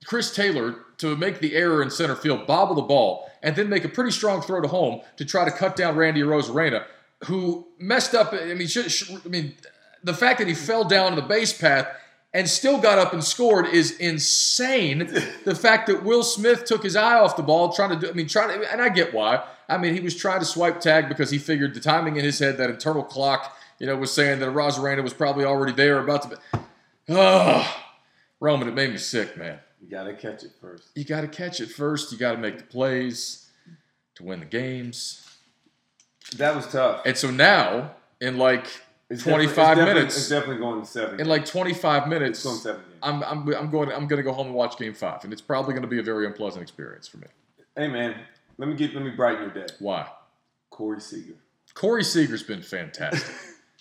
Chris 0.03 0.33
Taylor 0.33 0.75
to 0.97 1.15
make 1.15 1.39
the 1.39 1.55
error 1.55 1.81
in 1.81 1.89
center 1.89 2.15
field, 2.15 2.47
bobble 2.47 2.75
the 2.75 2.81
ball, 2.81 3.29
and 3.41 3.55
then 3.55 3.69
make 3.69 3.83
a 3.83 3.89
pretty 3.89 4.11
strong 4.11 4.41
throw 4.41 4.61
to 4.61 4.67
home 4.67 5.01
to 5.17 5.25
try 5.25 5.45
to 5.45 5.51
cut 5.51 5.75
down 5.75 5.95
Randy 5.95 6.21
Arozarena, 6.21 6.85
who 7.25 7.67
messed 7.77 8.15
up. 8.15 8.33
I 8.33 8.53
mean, 8.53 8.67
should, 8.67 8.91
should, 8.91 9.21
I 9.25 9.29
mean, 9.29 9.55
the 10.03 10.13
fact 10.13 10.39
that 10.39 10.47
he 10.47 10.53
fell 10.53 10.83
down 10.83 11.13
in 11.13 11.15
the 11.15 11.21
base 11.21 11.53
path 11.53 11.87
and 12.33 12.49
still 12.49 12.79
got 12.79 12.97
up 12.97 13.13
and 13.13 13.23
scored 13.23 13.67
is 13.67 13.91
insane. 13.97 14.99
the 15.45 15.55
fact 15.55 15.87
that 15.87 16.03
Will 16.03 16.23
Smith 16.23 16.65
took 16.65 16.83
his 16.83 16.95
eye 16.95 17.19
off 17.19 17.35
the 17.35 17.43
ball, 17.43 17.71
trying 17.73 17.91
to 17.91 17.95
do, 17.95 18.09
I 18.09 18.13
mean, 18.13 18.27
trying 18.27 18.59
to, 18.59 18.71
and 18.71 18.81
I 18.81 18.89
get 18.89 19.13
why. 19.13 19.43
I 19.69 19.77
mean, 19.77 19.93
he 19.93 19.99
was 19.99 20.15
trying 20.15 20.39
to 20.39 20.45
swipe 20.45 20.81
tag 20.81 21.07
because 21.07 21.29
he 21.29 21.37
figured 21.37 21.73
the 21.73 21.79
timing 21.79 22.17
in 22.17 22.25
his 22.25 22.39
head, 22.39 22.57
that 22.57 22.69
internal 22.69 23.03
clock, 23.03 23.57
you 23.79 23.87
know, 23.87 23.95
was 23.95 24.11
saying 24.11 24.39
that 24.39 24.49
Arozarena 24.49 25.03
was 25.03 25.13
probably 25.13 25.45
already 25.45 25.73
there, 25.73 25.99
about 25.99 26.23
to. 26.23 26.27
Be, 26.29 26.35
oh, 27.09 27.83
Roman, 28.39 28.67
it 28.67 28.73
made 28.73 28.91
me 28.91 28.97
sick, 28.97 29.37
man. 29.37 29.59
You 29.83 29.89
got 29.89 30.03
to 30.03 30.13
catch 30.13 30.43
it 30.43 30.51
first. 30.61 30.89
You 30.95 31.03
got 31.03 31.21
to 31.21 31.27
catch 31.27 31.59
it 31.59 31.69
first. 31.69 32.11
You 32.13 32.17
got 32.17 32.33
to 32.33 32.37
make 32.37 32.57
the 32.57 32.63
plays 32.63 33.49
to 34.15 34.23
win 34.23 34.39
the 34.39 34.45
games. 34.45 35.27
That 36.37 36.55
was 36.55 36.67
tough. 36.67 37.01
And 37.05 37.17
so 37.17 37.29
now, 37.29 37.91
in 38.21 38.37
like 38.37 38.65
It's 39.09 39.23
25 39.23 39.77
it's 39.77 39.85
minutes. 39.85 40.17
It's 40.17 40.29
definitely 40.29 40.57
going 40.59 40.81
to 40.81 40.87
seven. 40.87 41.19
in 41.19 41.27
like 41.27 41.45
25 41.45 42.07
minutes, 42.07 42.39
it's 42.39 42.43
going 42.45 42.57
seven. 42.59 42.81
games. 42.81 42.95
I'm, 43.03 43.23
I'm, 43.23 43.47
I'm 43.55 43.69
going 43.69 43.91
I'm 43.91 44.07
going 44.07 44.17
to 44.17 44.23
go 44.23 44.31
home 44.31 44.47
and 44.47 44.55
watch 44.55 44.77
Game 44.77 44.93
Five, 44.93 45.25
and 45.25 45.33
it's 45.33 45.41
probably 45.41 45.73
going 45.73 45.81
to 45.83 45.89
be 45.89 45.99
a 45.99 46.03
very 46.03 46.25
unpleasant 46.25 46.61
experience 46.61 47.07
for 47.09 47.17
me. 47.17 47.27
Hey 47.75 47.87
man, 47.89 48.15
let 48.57 48.69
me 48.69 48.75
get 48.75 48.93
let 48.93 49.03
me 49.03 49.09
brighten 49.11 49.41
your 49.43 49.51
day. 49.53 49.73
Why? 49.79 50.07
Corey 50.69 51.01
Seager. 51.01 51.35
Corey 51.73 52.03
Seager's 52.05 52.43
been 52.43 52.61
fantastic. 52.61 53.35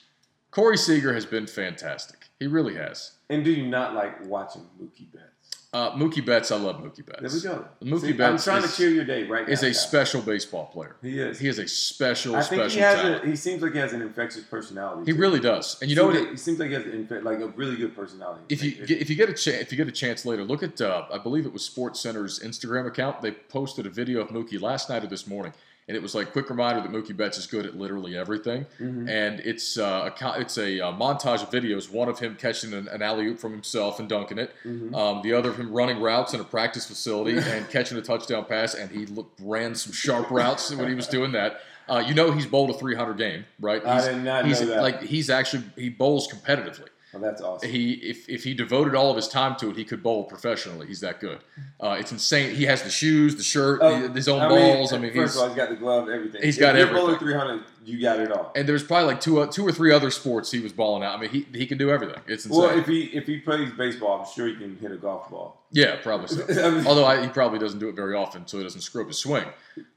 Corey 0.50 0.76
Seager 0.76 1.14
has 1.14 1.24
been 1.24 1.46
fantastic. 1.46 2.26
He 2.40 2.46
really 2.48 2.74
has. 2.74 3.12
And 3.30 3.44
do 3.44 3.50
you 3.52 3.68
not 3.68 3.94
like 3.94 4.26
watching 4.26 4.62
Mookie 4.82 5.10
Betts? 5.12 5.31
Uh, 5.74 5.90
Mookie 5.92 6.22
Betts, 6.24 6.50
I 6.50 6.56
love 6.56 6.82
Mookie 6.82 7.04
Betts. 7.06 7.42
There 7.42 7.54
we 7.54 7.58
go. 7.58 7.64
Mookie 7.96 8.00
See, 8.02 8.12
Betts 8.12 8.46
I'm 8.46 8.52
trying 8.60 8.64
is- 8.64 8.72
to 8.72 8.76
cheer 8.76 8.90
your 8.90 9.06
day 9.06 9.22
right 9.22 9.46
now. 9.46 9.52
Is 9.54 9.62
a 9.62 9.66
guys. 9.68 9.80
special 9.80 10.20
baseball 10.20 10.66
player. 10.66 10.96
He 11.00 11.18
is. 11.18 11.38
He 11.38 11.48
is 11.48 11.58
a 11.58 11.66
special, 11.66 12.36
I 12.36 12.42
think 12.42 12.60
special 12.60 12.74
he 12.76 12.80
has 12.80 13.00
talent. 13.00 13.24
a. 13.24 13.26
He 13.26 13.36
seems 13.36 13.62
like 13.62 13.72
he 13.72 13.78
has 13.78 13.94
an 13.94 14.02
infectious 14.02 14.42
personality. 14.44 15.06
he 15.10 15.12
too. 15.16 15.18
really 15.18 15.40
does. 15.40 15.80
And 15.80 15.88
you 15.88 15.96
know 15.96 16.06
what? 16.08 16.16
Like- 16.16 16.30
He 16.32 16.36
seems 16.36 16.58
like 16.58 16.68
he 16.68 16.74
has 16.74 16.84
an 16.84 17.08
like 17.24 17.40
a 17.40 17.48
really 17.48 17.76
good 17.76 17.96
personality. 17.96 18.42
if 18.50 18.62
you 18.62 18.84
get, 18.84 19.00
if 19.00 19.08
you 19.08 19.16
get 19.16 19.30
a 19.30 19.32
chance 19.32 19.62
if 19.62 19.72
you 19.72 19.78
get 19.78 19.88
a 19.88 19.92
chance 19.92 20.26
later, 20.26 20.44
look 20.44 20.62
at 20.62 20.78
uh, 20.82 21.06
I 21.10 21.16
believe 21.16 21.46
it 21.46 21.54
was 21.54 21.62
SportsCenter's 21.66 22.40
Instagram 22.40 22.86
account. 22.86 23.22
They 23.22 23.30
posted 23.30 23.86
a 23.86 23.90
video 23.90 24.20
of 24.20 24.28
Mookie 24.28 24.60
last 24.60 24.90
night 24.90 25.04
or 25.04 25.06
this 25.06 25.26
morning, 25.26 25.54
and 25.88 25.96
it 25.96 26.02
was 26.02 26.14
like 26.14 26.32
quick 26.32 26.48
reminder 26.48 26.80
that 26.80 26.90
Mookie 26.92 27.16
Betts 27.16 27.38
is 27.38 27.46
good 27.46 27.66
at 27.66 27.76
literally 27.76 28.16
everything. 28.16 28.66
Mhm. 28.80 29.08
And 29.08 29.40
it's 29.40 29.76
uh, 29.76 30.10
a 30.20 30.40
it's 30.40 30.56
a 30.58 30.80
uh, 30.80 30.92
montage 30.92 31.42
of 31.42 31.50
videos. 31.50 31.90
One 31.90 32.08
of 32.08 32.18
him 32.20 32.36
catching 32.36 32.72
an, 32.72 32.86
an 32.88 33.02
alley 33.02 33.26
oop 33.26 33.38
from 33.40 33.52
himself 33.52 33.98
and 33.98 34.08
dunking 34.08 34.38
it. 34.38 34.54
Mhm. 34.64 34.94
Um, 34.94 35.22
the 35.22 35.32
other 35.34 35.50
of 35.50 35.56
him 35.58 35.72
running 35.72 36.00
routes 36.00 36.34
in 36.34 36.40
a 36.40 36.44
practice 36.44 36.86
facility 36.86 37.36
and 37.44 37.68
catching 37.68 37.98
a 37.98 38.02
touchdown 38.02 38.44
pass. 38.44 38.74
And 38.74 38.90
he 38.90 39.06
looked, 39.06 39.40
ran 39.42 39.74
some 39.74 39.92
sharp 39.92 40.30
routes 40.30 40.70
when 40.74 40.88
he 40.88 40.94
was 40.94 41.08
doing 41.08 41.32
that. 41.32 41.60
Uh, 41.88 41.98
you 42.06 42.14
know 42.14 42.30
he's 42.30 42.46
bowled 42.46 42.70
a 42.70 42.74
300 42.74 43.18
game, 43.18 43.44
right? 43.58 43.84
I 43.84 43.96
He's, 43.96 44.04
did 44.04 44.16
not 44.22 44.46
know 44.46 44.54
that. 44.54 44.82
like 44.82 45.02
he's 45.02 45.28
actually 45.28 45.64
he 45.76 45.88
bowls 45.88 46.28
competitively 46.32 46.86
Oh, 47.14 47.18
that's 47.18 47.42
awesome. 47.42 47.68
he 47.70 47.92
if, 47.94 48.26
if 48.28 48.42
he 48.44 48.54
devoted 48.54 48.94
all 48.94 49.10
of 49.10 49.16
his 49.16 49.28
time 49.28 49.56
to 49.56 49.68
it, 49.70 49.76
he 49.76 49.84
could 49.84 50.02
bowl 50.02 50.24
professionally. 50.24 50.86
He's 50.86 51.00
that 51.00 51.20
good. 51.20 51.40
Uh, 51.78 51.96
it's 52.00 52.10
insane. 52.10 52.54
He 52.54 52.64
has 52.64 52.82
the 52.82 52.88
shoes, 52.90 53.36
the 53.36 53.42
shirt, 53.42 53.80
Oh, 53.82 54.08
his 54.12 54.28
own 54.28 54.40
I 54.40 54.48
balls. 54.48 54.92
I 54.94 54.98
mean, 54.98 55.12
first 55.12 55.34
he's, 55.34 55.36
of 55.36 55.42
all, 55.42 55.48
he's 55.48 55.56
got 55.56 55.68
the 55.68 55.76
glove, 55.76 56.08
everything. 56.08 56.40
he's 56.42 56.56
If 56.56 56.60
got 56.60 56.74
you're 56.74 56.86
everything. 56.86 57.04
bowling 57.06 57.18
300, 57.18 57.64
you 57.84 58.00
got 58.00 58.18
it 58.20 58.32
all. 58.32 58.50
and 58.56 58.66
there's 58.68 58.82
probably 58.82 59.08
like 59.08 59.20
two 59.20 59.40
uh, 59.40 59.46
two 59.46 59.66
or 59.66 59.72
three 59.72 59.92
other 59.92 60.10
sports 60.10 60.50
he 60.50 60.60
was 60.60 60.72
balling 60.72 61.02
out. 61.02 61.16
I 61.18 61.20
mean, 61.20 61.30
he, 61.30 61.46
he 61.52 61.66
can 61.66 61.76
do 61.78 61.90
everything. 61.90 62.20
It's 62.26 62.46
insane. 62.46 62.60
Well, 62.62 62.78
if 62.78 62.86
he 62.86 63.02
if 63.06 63.26
he 63.26 63.38
plays 63.38 63.70
baseball, 63.72 64.20
I'm 64.22 64.32
sure 64.34 64.46
he 64.46 64.54
can 64.56 64.76
hit 64.78 64.92
a 64.92 64.96
golf 64.96 65.28
ball. 65.30 65.66
yeah, 65.70 65.96
probably 66.02 66.28
so. 66.28 66.44
I 66.64 66.70
mean- 66.70 66.86
Although 66.86 67.04
I, 67.04 67.20
he 67.22 67.28
probably 67.28 67.58
doesn't 67.58 67.78
do 67.80 67.88
it 67.90 67.94
very 67.96 68.14
often, 68.14 68.46
so 68.46 68.56
he 68.58 68.62
doesn't 68.64 68.80
screw 68.80 69.02
up 69.02 69.08
his 69.08 69.18
swing. 69.18 69.44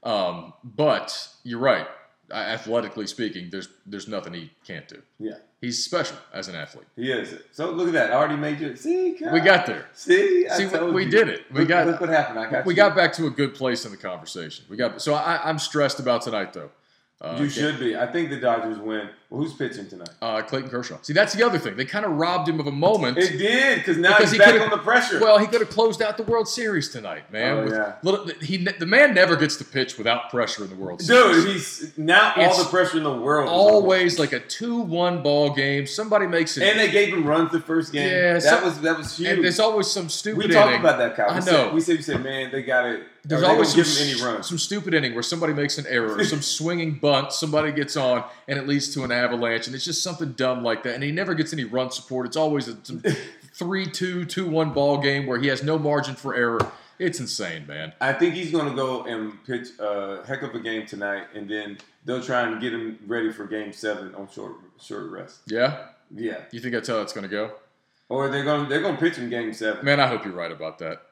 Um, 0.02 0.52
but 0.64 1.28
you're 1.44 1.60
right. 1.60 1.86
Athletically 2.30 3.06
speaking, 3.06 3.50
there's 3.50 3.68
there's 3.86 4.08
nothing 4.08 4.32
he 4.34 4.50
can't 4.66 4.88
do. 4.88 5.00
Yeah, 5.20 5.34
He's 5.60 5.82
special 5.84 6.16
as 6.34 6.48
an 6.48 6.54
athlete. 6.54 6.86
he 6.96 7.10
is. 7.10 7.34
So 7.52 7.70
look 7.70 7.86
at 7.88 7.94
that. 7.94 8.10
I 8.10 8.14
already 8.14 8.36
made 8.36 8.60
you. 8.60 8.76
See, 8.76 9.16
Kyle. 9.18 9.32
We 9.32 9.40
got 9.40 9.64
there. 9.66 9.86
See, 9.94 10.46
I 10.46 10.56
See, 10.58 10.66
we- 10.66 10.90
we 10.92 11.04
did 11.06 11.28
it. 11.28 11.44
We 11.50 11.60
Look- 11.60 11.68
got- 11.68 11.86
Look 11.86 12.00
what 12.00 12.10
happened. 12.10 12.38
I 12.38 12.50
got 12.50 12.66
We 12.66 12.74
you. 12.74 12.76
got 12.76 12.94
back 12.94 13.12
to 13.14 13.26
a 13.26 13.30
good 13.30 13.54
place 13.54 13.84
in 13.86 13.90
the 13.90 13.96
conversation. 13.96 14.66
We 14.68 14.76
got 14.76 15.00
so 15.00 15.14
I, 15.14 15.40
I'm 15.48 15.58
stressed 15.58 15.98
about 15.98 16.22
tonight 16.22 16.52
though. 16.52 16.70
Uh, 17.22 17.38
You 17.40 17.48
should 17.48 17.80
be. 17.80 17.96
I 17.96 18.06
think 18.06 18.28
the 18.28 18.36
Dodgers 18.38 18.78
win. 18.78 19.08
Well, 19.28 19.40
who's 19.42 19.54
pitching 19.54 19.88
tonight? 19.88 20.10
uh, 20.22 20.40
Clayton 20.42 20.70
Kershaw. 20.70 20.98
See, 21.02 21.12
that's 21.12 21.32
the 21.32 21.44
other 21.44 21.58
thing. 21.58 21.76
They 21.76 21.84
kind 21.84 22.04
of 22.06 22.12
robbed 22.12 22.48
him 22.48 22.60
of 22.60 22.68
a 22.68 22.72
moment. 22.72 23.18
It 23.18 23.36
did 23.38 23.78
because 23.78 23.96
now 23.98 24.16
Because 24.16 24.30
he's 24.30 24.40
he 24.44 24.52
back 24.52 24.60
on 24.60 24.70
the 24.70 24.78
pressure. 24.78 25.18
well, 25.20 25.38
he 25.38 25.48
could 25.48 25.60
have 25.60 25.70
closed 25.70 26.00
out 26.00 26.16
the 26.16 26.22
World 26.22 26.46
Series 26.46 26.90
tonight, 26.90 27.32
man. 27.32 27.56
Oh, 27.58 27.64
With 27.64 27.72
yeah. 27.72 27.94
little, 28.04 28.26
he, 28.40 28.58
the 28.58 28.86
man 28.86 29.14
never 29.14 29.34
gets 29.34 29.56
to 29.56 29.64
pitch 29.64 29.98
without 29.98 30.30
pressure 30.30 30.62
in 30.62 30.70
the 30.70 30.76
World 30.76 31.02
Series. 31.02 31.44
Dude, 31.44 31.52
he's 31.52 31.98
now 31.98 32.34
all 32.36 32.44
It's 32.44 32.62
the 32.62 32.70
pressure 32.70 32.98
in 32.98 33.02
the 33.02 33.10
world. 33.12 33.46
is 33.46 33.50
on 33.50 33.56
him. 33.56 33.74
Always 33.74 34.18
like 34.20 34.32
a 34.32 34.38
two-one 34.40 35.24
ball 35.24 35.50
game. 35.52 35.88
Somebody 35.88 36.28
makes 36.28 36.56
it, 36.56 36.62
And 36.62 36.78
they 36.78 36.90
gave 36.92 37.12
him 37.12 37.26
runs 37.26 37.50
the 37.50 37.60
first 37.60 37.92
game. 37.92 38.08
Yeah, 38.08 38.34
that 38.34 38.42
some- 38.42 38.62
was 38.64 38.80
that 38.82 38.96
was 38.96 39.16
huge. 39.18 39.28
and 39.30 39.42
there's 39.44 39.58
always 39.58 39.88
some 39.88 40.08
stupid 40.08 40.46
we 40.46 40.54
talked 40.54 40.78
about 40.78 40.98
that, 40.98 41.16
Kyle. 41.16 41.30
I 41.30 41.40
We 41.40 41.40
know. 41.40 41.42
Said, 41.46 41.74
we 41.74 41.80
said, 41.80 41.96
we 41.96 42.02
said, 42.02 42.22
man, 42.22 42.52
they 42.52 42.62
got 42.62 42.86
it. 42.86 43.02
There's 43.24 43.42
always 43.42 43.70
some, 43.70 43.82
give 43.82 44.08
any 44.08 44.22
runs. 44.22 44.46
some 44.48 44.56
stupid 44.56 44.94
inning 44.94 45.12
where 45.14 45.22
somebody 45.24 45.52
makes 45.52 45.78
an 45.78 45.86
error 45.88 46.22
some 46.22 46.40
swinging 46.42 46.94
bunt, 47.00 47.32
somebody 47.32 47.72
gets 47.72 47.96
on, 47.96 48.22
and 48.46 48.56
it 48.56 48.68
leads 48.68 48.94
to 48.94 49.02
an 49.02 49.10
avalanche, 49.16 49.66
and 49.66 49.74
it's 49.74 49.84
just 49.84 50.02
something 50.02 50.32
dumb 50.32 50.62
like 50.62 50.82
that. 50.84 50.94
And 50.94 51.02
he 51.02 51.10
never 51.12 51.34
gets 51.34 51.52
any 51.52 51.64
run 51.64 51.90
support. 51.90 52.26
It's 52.26 52.36
always 52.36 52.68
a 52.68 52.76
some 52.84 53.02
3 53.54 53.86
2, 53.86 54.24
2 54.24 54.48
1 54.48 54.70
ball 54.72 54.98
game 54.98 55.26
where 55.26 55.38
he 55.38 55.48
has 55.48 55.62
no 55.62 55.78
margin 55.78 56.14
for 56.14 56.34
error. 56.34 56.60
It's 56.98 57.20
insane, 57.20 57.66
man. 57.66 57.92
I 58.00 58.12
think 58.14 58.34
he's 58.34 58.50
going 58.50 58.70
to 58.70 58.74
go 58.74 59.04
and 59.04 59.42
pitch 59.44 59.68
a 59.78 60.24
heck 60.26 60.42
of 60.42 60.54
a 60.54 60.60
game 60.60 60.86
tonight, 60.86 61.24
and 61.34 61.48
then 61.48 61.76
they'll 62.04 62.22
try 62.22 62.42
and 62.48 62.60
get 62.60 62.72
him 62.72 62.98
ready 63.06 63.30
for 63.32 63.46
Game 63.46 63.72
Seven 63.72 64.14
on 64.14 64.28
short 64.30 64.52
short 64.80 65.10
rest. 65.10 65.40
Yeah? 65.46 65.88
Yeah, 66.14 66.42
You 66.52 66.60
think 66.60 66.72
that's 66.72 66.88
how 66.88 67.00
it's 67.00 67.12
going 67.12 67.24
to 67.24 67.28
go? 67.28 67.52
or 68.08 68.28
they're 68.28 68.44
going 68.44 68.62
to 68.62 68.68
they're 68.68 68.80
going 68.80 68.94
to 68.94 69.00
pitch 69.00 69.16
him 69.16 69.28
Game 69.28 69.52
Seven. 69.52 69.84
Man, 69.84 69.98
I 70.00 70.06
hope 70.06 70.24
you're 70.24 70.32
right 70.32 70.52
about 70.52 70.78
that. 70.78 71.02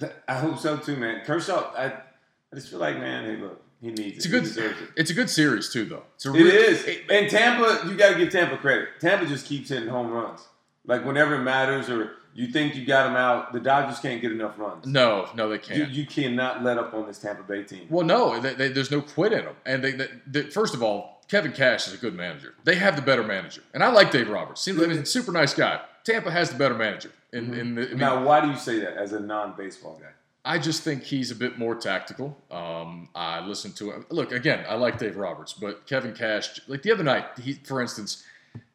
I 0.28 0.34
hope 0.34 0.58
so 0.58 0.76
too, 0.78 0.96
man. 0.96 1.22
Kershaw, 1.24 1.70
I, 1.76 1.86
I 1.86 2.54
just 2.54 2.70
feel 2.70 2.78
like, 2.78 2.98
man, 2.98 3.24
hey, 3.24 3.36
look, 3.36 3.61
he 3.82 3.90
needs 3.90 4.16
It's 4.18 4.26
a 4.26 4.28
good- 4.28 4.46
it. 4.56 4.76
It's 4.96 5.10
a 5.10 5.14
good 5.14 5.28
series, 5.28 5.68
too, 5.70 5.84
though. 5.84 6.04
It's 6.14 6.24
a 6.24 6.30
It 6.30 6.42
re- 6.42 6.50
is. 6.50 6.84
it- 6.84 7.02
and 7.10 7.28
Tampa, 7.28 7.86
you 7.86 7.96
got 7.96 8.12
to 8.12 8.18
give 8.18 8.30
Tampa 8.30 8.56
credit. 8.56 8.88
Tampa 9.00 9.26
just 9.26 9.44
keeps 9.46 9.68
hitting 9.68 9.88
home 9.88 10.10
runs. 10.10 10.40
Like 10.86 11.04
whenever 11.04 11.34
it 11.36 11.42
matters, 11.42 11.88
or 11.90 12.12
you 12.34 12.48
think 12.48 12.74
you 12.74 12.84
got 12.84 13.04
them 13.04 13.14
out, 13.16 13.52
the 13.52 13.60
Dodgers 13.60 14.00
can't 14.00 14.20
get 14.20 14.32
enough 14.32 14.58
runs. 14.58 14.86
no, 14.86 15.28
no, 15.34 15.48
they 15.48 15.58
can't. 15.58 15.90
you 15.90 16.06
cannot 16.06 16.64
let 16.64 16.78
up 16.78 16.92
on 16.94 17.06
this 17.06 17.18
Tampa 17.18 17.42
Bay 17.42 17.62
team. 17.62 17.86
Well, 17.90 18.04
no, 18.06 18.40
they, 18.40 18.54
they, 18.54 18.68
there's 18.68 18.90
no 18.90 19.00
quit 19.00 19.32
in 19.32 19.44
them. 19.44 19.54
And 19.64 19.84
they, 19.84 20.08
they, 20.26 20.42
first 20.50 20.74
of 20.74 20.82
all, 20.82 21.22
Kevin 21.28 21.52
Cash 21.52 21.86
is 21.88 21.94
a 21.94 21.98
good 21.98 22.14
manager. 22.14 22.54
They 22.64 22.74
have 22.76 22.96
the 22.96 23.02
better 23.02 23.22
manager, 23.22 23.62
and 23.74 23.82
I 23.84 23.90
like 23.92 24.10
Dave 24.10 24.28
Roberts. 24.28 24.60
Seems 24.60 24.78
like 24.78 24.90
a 24.90 25.06
super 25.06 25.30
nice 25.30 25.54
guy. 25.54 25.80
Tampa 26.04 26.30
has 26.30 26.50
the 26.50 26.58
better 26.58 26.74
manager. 26.74 27.10
In, 27.32 27.44
mm-hmm. 27.46 27.60
in 27.60 27.74
the, 27.76 27.82
I, 27.82 27.88
mean, 27.90 27.98
now, 27.98 28.24
why 28.24 28.40
do 28.40 28.48
you 28.48 28.56
say 28.56 28.80
that 28.80 28.96
as 28.96 29.12
a 29.12 29.20
non-baseball 29.20 29.98
guy? 30.02 30.08
I 30.44 30.58
just 30.58 30.82
think 30.82 31.04
he's 31.04 31.30
a 31.30 31.36
bit 31.36 31.58
more 31.58 31.74
tactical. 31.74 32.36
Um, 32.50 33.08
I 33.14 33.46
listen 33.46 33.72
to 33.74 33.92
him. 33.92 34.06
Look, 34.10 34.32
again, 34.32 34.64
I 34.68 34.74
like 34.74 34.98
Dave 34.98 35.16
Roberts, 35.16 35.52
but 35.52 35.86
Kevin 35.86 36.14
Cash, 36.14 36.60
like 36.66 36.82
the 36.82 36.90
other 36.90 37.04
night, 37.04 37.26
he, 37.40 37.52
for 37.52 37.80
instance, 37.80 38.24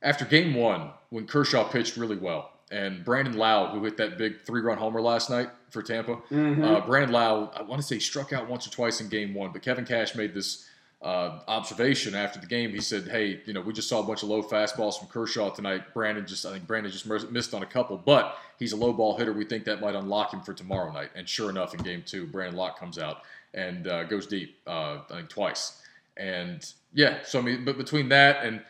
after 0.02 0.24
Game 0.24 0.54
One, 0.54 0.92
when 1.10 1.28
Kershaw 1.28 1.66
pitched 1.70 1.98
really 1.98 2.16
well, 2.16 2.52
and 2.72 3.04
Brandon 3.04 3.38
Lowe, 3.38 3.68
who 3.74 3.84
hit 3.84 3.98
that 3.98 4.18
big 4.18 4.42
three-run 4.42 4.78
homer 4.78 5.02
last 5.02 5.30
night 5.30 5.50
for 5.70 5.82
Tampa, 5.82 6.16
Mm-hmm. 6.32 6.64
Uh, 6.64 6.82
Brandon 6.86 7.12
Lowe, 7.12 7.52
I 7.56 7.62
want 7.64 7.82
to 7.82 7.88
say 7.88 8.00
struck 8.00 8.32
out 8.34 8.50
once 8.50 8.66
or 8.66 8.72
twice 8.72 9.02
in 9.02 9.10
game 9.10 9.34
one, 9.34 9.52
but 9.52 9.62
Kevin 9.62 9.86
Cash 9.86 10.16
made 10.16 10.34
this 10.34 10.68
uh, 11.02 11.40
observation 11.48 12.16
after 12.16 12.40
the 12.40 12.48
game. 12.48 12.72
He 12.72 12.82
said, 12.82 13.08
"Hey, 13.08 13.42
you 13.46 13.54
know, 13.54 13.62
we 13.62 13.74
just 13.74 13.88
saw 13.88 14.00
a 14.00 14.04
bunch 14.04 14.24
of 14.24 14.30
low 14.30 14.42
fastballs 14.42 14.98
from 14.98 15.08
Kershaw 15.08 15.50
tonight. 15.50 15.94
Brandon 15.94 16.26
just, 16.26 16.46
I 16.46 16.52
think 16.52 16.66
Brandon 16.68 16.92
just 16.92 17.06
missed 17.32 17.54
on 17.54 17.64
a 17.64 17.68
couple, 17.68 17.98
but 17.98 18.38
he's 18.58 18.74
a 18.74 18.78
low 18.78 18.94
ball 18.94 19.18
hitter. 19.18 19.34
We 19.34 19.46
think 19.46 19.66
that 19.66 19.80
might 19.80 19.96
unlock 19.96 20.34
him 20.34 20.42
for 20.42 20.54
tomorrow 20.54 20.92
night." 20.92 21.12
And 21.16 21.28
sure 21.28 21.50
enough, 21.50 21.74
in 21.74 21.82
game 21.82 22.04
two, 22.06 22.26
Brandon 22.26 22.58
Lowe 22.58 22.72
comes 22.72 22.98
out 22.98 23.22
and 23.54 23.88
uh, 23.88 24.04
goes 24.06 24.28
deep, 24.28 24.58
uh, 24.68 25.00
I 25.10 25.16
think 25.16 25.30
twice. 25.30 25.82
And 26.18 26.66
yeah, 26.94 27.20
so 27.24 27.40
I 27.40 27.42
mean, 27.44 27.66
but 27.66 27.78
between 27.78 28.10
that 28.10 28.44
and 28.44 28.62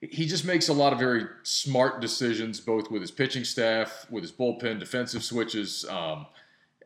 he 0.00 0.26
just 0.26 0.44
makes 0.44 0.68
a 0.68 0.72
lot 0.72 0.92
of 0.92 0.98
very 0.98 1.24
smart 1.42 2.00
decisions, 2.00 2.60
both 2.60 2.90
with 2.90 3.00
his 3.00 3.10
pitching 3.10 3.44
staff, 3.44 4.06
with 4.10 4.22
his 4.22 4.32
bullpen, 4.32 4.78
defensive 4.78 5.24
switches. 5.24 5.86
Um, 5.88 6.26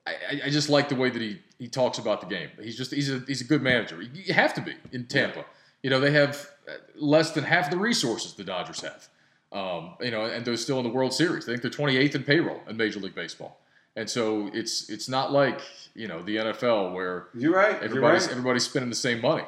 I, 0.06 0.40
I- 0.46 0.50
just 0.50 0.68
like 0.68 0.88
the 0.88 0.94
way 0.96 1.10
that 1.10 1.20
he, 1.22 1.40
he 1.58 1.68
talks 1.68 1.98
about 1.98 2.20
the 2.20 2.26
game. 2.26 2.48
He's 2.60 2.76
just 2.76 2.92
he's 2.92 3.10
a 3.10 3.22
he's 3.26 3.40
a 3.40 3.44
good 3.44 3.62
manager. 3.62 4.00
You 4.02 4.34
have 4.34 4.54
to 4.54 4.60
be 4.60 4.74
in 4.92 5.06
Tampa. 5.06 5.44
You 5.82 5.90
know 5.90 6.00
they 6.00 6.10
have 6.12 6.48
uh, 6.68 6.72
less 6.96 7.30
than 7.32 7.44
half 7.44 7.70
the 7.70 7.76
resources 7.78 8.34
the 8.34 8.44
Dodgers 8.44 8.80
have. 8.80 9.08
Um, 9.52 9.94
you 10.00 10.10
know, 10.12 10.24
and 10.26 10.44
they're 10.44 10.56
still 10.56 10.78
in 10.78 10.84
the 10.84 10.90
World 10.92 11.12
Series. 11.12 11.44
I 11.48 11.52
think 11.52 11.62
they're 11.62 11.70
28th 11.72 12.14
in 12.14 12.22
payroll 12.22 12.60
in 12.68 12.76
Major 12.76 13.00
League 13.00 13.16
Baseball. 13.16 13.58
And 13.96 14.08
so 14.08 14.48
it's 14.54 14.88
it's 14.88 15.08
not 15.08 15.32
like 15.32 15.60
you 15.94 16.06
know 16.06 16.22
the 16.22 16.36
NFL 16.36 16.94
where 16.94 17.28
You're 17.34 17.52
right. 17.54 17.72
You're 17.72 17.84
Everybody's 17.84 18.22
right. 18.24 18.30
everybody's 18.32 18.64
spending 18.64 18.88
the 18.90 18.96
same 18.96 19.20
money. 19.20 19.44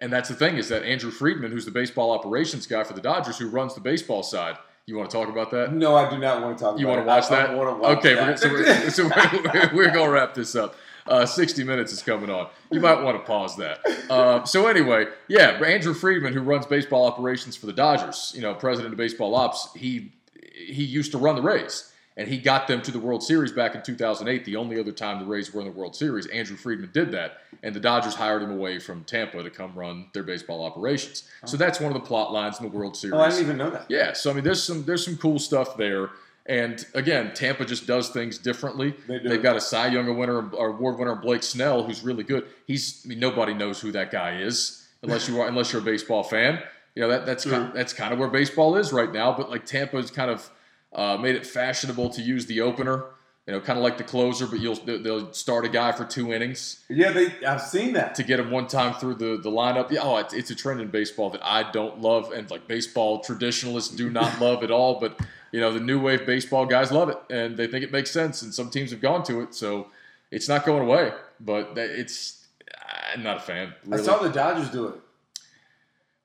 And 0.00 0.12
that's 0.12 0.28
the 0.28 0.36
thing 0.36 0.58
is 0.58 0.68
that 0.68 0.84
Andrew 0.84 1.10
Friedman, 1.10 1.50
who's 1.50 1.64
the 1.64 1.72
baseball 1.72 2.12
operations 2.12 2.68
guy 2.68 2.84
for 2.84 2.92
the 2.94 3.00
Dodgers, 3.00 3.38
who 3.38 3.48
runs 3.48 3.74
the 3.74 3.80
baseball 3.80 4.22
side, 4.22 4.56
You 4.86 4.96
want 4.96 5.10
to 5.10 5.16
talk 5.16 5.28
about 5.28 5.50
that? 5.52 5.72
No, 5.72 5.94
I 5.94 6.10
do 6.10 6.18
not 6.18 6.42
want 6.42 6.58
to 6.58 6.64
talk. 6.64 6.78
You 6.78 6.86
about 6.86 7.06
want 7.06 7.06
to 7.06 7.06
watch 7.06 7.28
that? 7.28 7.50
I 7.50 7.54
want 7.54 7.70
to 7.70 7.82
watch 7.82 7.98
okay, 7.98 8.14
that. 8.14 8.26
We're, 8.26 8.36
so, 8.36 8.50
we're, 8.50 8.90
so 8.90 9.04
we're, 9.04 9.70
we're 9.74 9.90
gonna 9.90 10.10
wrap 10.10 10.34
this 10.34 10.56
up. 10.56 10.74
Uh, 11.06 11.26
60 11.26 11.64
minutes 11.64 11.92
is 11.92 12.02
coming 12.02 12.30
on. 12.30 12.48
You 12.70 12.80
might 12.80 13.02
want 13.02 13.16
to 13.16 13.24
pause 13.24 13.56
that. 13.56 13.80
Uh, 14.08 14.44
so 14.44 14.68
anyway, 14.68 15.06
yeah, 15.26 15.50
Andrew 15.50 15.94
Friedman, 15.94 16.32
who 16.32 16.40
runs 16.42 16.64
baseball 16.64 17.06
operations 17.06 17.56
for 17.56 17.66
the 17.66 17.72
Dodgers, 17.72 18.32
you 18.36 18.40
know, 18.40 18.54
president 18.54 18.94
of 18.94 18.98
baseball 18.98 19.34
ops, 19.34 19.72
he 19.74 20.12
he 20.54 20.84
used 20.84 21.12
to 21.12 21.18
run 21.18 21.34
the 21.36 21.42
Rays. 21.42 21.91
And 22.16 22.28
he 22.28 22.38
got 22.38 22.68
them 22.68 22.82
to 22.82 22.90
the 22.90 22.98
World 22.98 23.22
Series 23.22 23.52
back 23.52 23.74
in 23.74 23.82
2008, 23.82 24.44
the 24.44 24.56
only 24.56 24.78
other 24.78 24.92
time 24.92 25.18
the 25.18 25.24
Rays 25.24 25.52
were 25.52 25.60
in 25.62 25.66
the 25.66 25.72
World 25.72 25.96
Series. 25.96 26.26
Andrew 26.26 26.56
Friedman 26.56 26.90
did 26.92 27.10
that, 27.12 27.38
and 27.62 27.74
the 27.74 27.80
Dodgers 27.80 28.14
hired 28.14 28.42
him 28.42 28.50
away 28.50 28.78
from 28.78 29.04
Tampa 29.04 29.42
to 29.42 29.50
come 29.50 29.74
run 29.74 30.06
their 30.12 30.22
baseball 30.22 30.64
operations. 30.64 31.24
So 31.46 31.54
oh. 31.54 31.58
that's 31.58 31.80
one 31.80 31.94
of 31.94 32.00
the 32.00 32.06
plot 32.06 32.32
lines 32.32 32.60
in 32.60 32.68
the 32.68 32.76
World 32.76 32.96
Series. 32.96 33.14
oh, 33.14 33.20
I 33.20 33.30
didn't 33.30 33.44
even 33.44 33.56
know 33.56 33.70
that. 33.70 33.86
Yeah, 33.88 34.12
so 34.12 34.30
I 34.30 34.34
mean, 34.34 34.44
there's 34.44 34.62
some 34.62 34.84
there's 34.84 35.04
some 35.04 35.16
cool 35.16 35.38
stuff 35.38 35.76
there. 35.76 36.10
And 36.46 36.84
again, 36.94 37.32
Tampa 37.34 37.64
just 37.64 37.86
does 37.86 38.10
things 38.10 38.36
differently. 38.36 38.94
They 39.06 39.20
do. 39.20 39.28
They've 39.28 39.42
got 39.42 39.56
a 39.56 39.60
Cy 39.60 39.88
Young 39.88 40.16
winner, 40.18 40.50
or 40.50 40.70
award 40.70 40.98
winner, 40.98 41.14
Blake 41.14 41.44
Snell, 41.44 41.84
who's 41.84 42.02
really 42.02 42.24
good. 42.24 42.46
He's 42.66 43.02
I 43.04 43.08
mean, 43.08 43.20
nobody 43.20 43.54
knows 43.54 43.80
who 43.80 43.92
that 43.92 44.10
guy 44.10 44.38
is 44.38 44.86
unless 45.02 45.28
you 45.28 45.40
are 45.40 45.48
unless 45.48 45.72
you're 45.72 45.82
a 45.82 45.84
baseball 45.84 46.22
fan. 46.22 46.62
You 46.94 47.02
know 47.02 47.08
that 47.08 47.26
that's 47.26 47.44
kind, 47.44 47.72
that's 47.72 47.92
kind 47.92 48.12
of 48.12 48.18
where 48.18 48.28
baseball 48.28 48.76
is 48.76 48.92
right 48.92 49.10
now. 49.12 49.32
But 49.36 49.50
like 49.50 49.64
Tampa 49.64 49.96
is 49.98 50.10
kind 50.10 50.30
of 50.30 50.50
uh, 50.94 51.16
made 51.16 51.36
it 51.36 51.46
fashionable 51.46 52.10
to 52.10 52.22
use 52.22 52.46
the 52.46 52.60
opener. 52.60 53.04
You 53.46 53.54
know, 53.54 53.60
kind 53.60 53.76
of 53.76 53.82
like 53.82 53.98
the 53.98 54.04
closer, 54.04 54.46
but 54.46 54.60
you'll 54.60 54.76
they'll 54.76 55.32
start 55.32 55.64
a 55.64 55.68
guy 55.68 55.90
for 55.90 56.04
two 56.04 56.32
innings 56.32 56.84
Yeah, 56.88 57.10
they. 57.10 57.44
I've 57.44 57.60
seen 57.60 57.92
that. 57.94 58.14
to 58.14 58.22
get 58.22 58.38
him 58.38 58.52
one 58.52 58.68
time 58.68 58.94
through 58.94 59.14
the, 59.16 59.36
the 59.36 59.50
lineup. 59.50 59.90
Yeah, 59.90 60.02
oh, 60.04 60.18
it's, 60.18 60.32
it's 60.32 60.50
a 60.52 60.54
trend 60.54 60.80
in 60.80 60.88
baseball 60.88 61.28
that 61.30 61.44
I 61.44 61.68
don't 61.72 62.00
love, 62.00 62.30
and 62.30 62.48
like 62.52 62.68
baseball 62.68 63.18
traditionalists 63.18 63.96
do 63.96 64.10
not 64.10 64.40
love 64.40 64.62
at 64.62 64.70
all. 64.70 65.00
But 65.00 65.18
you 65.50 65.58
know, 65.60 65.72
the 65.72 65.80
new 65.80 66.00
wave 66.00 66.24
baseball 66.24 66.66
guys 66.66 66.92
love 66.92 67.08
it, 67.08 67.18
and 67.30 67.56
they 67.56 67.66
think 67.66 67.82
it 67.82 67.90
makes 67.90 68.12
sense, 68.12 68.42
and 68.42 68.54
some 68.54 68.70
teams 68.70 68.92
have 68.92 69.00
gone 69.00 69.24
to 69.24 69.40
it, 69.40 69.54
so 69.56 69.88
it's 70.30 70.48
not 70.48 70.64
going 70.64 70.82
away. 70.82 71.12
But 71.40 71.72
it's 71.76 72.46
I'm 73.12 73.24
not 73.24 73.38
a 73.38 73.40
fan. 73.40 73.74
I 73.90 73.96
saw 73.96 74.18
the 74.18 74.28
Dodgers 74.28 74.70
do 74.70 74.86
it. 74.86 74.94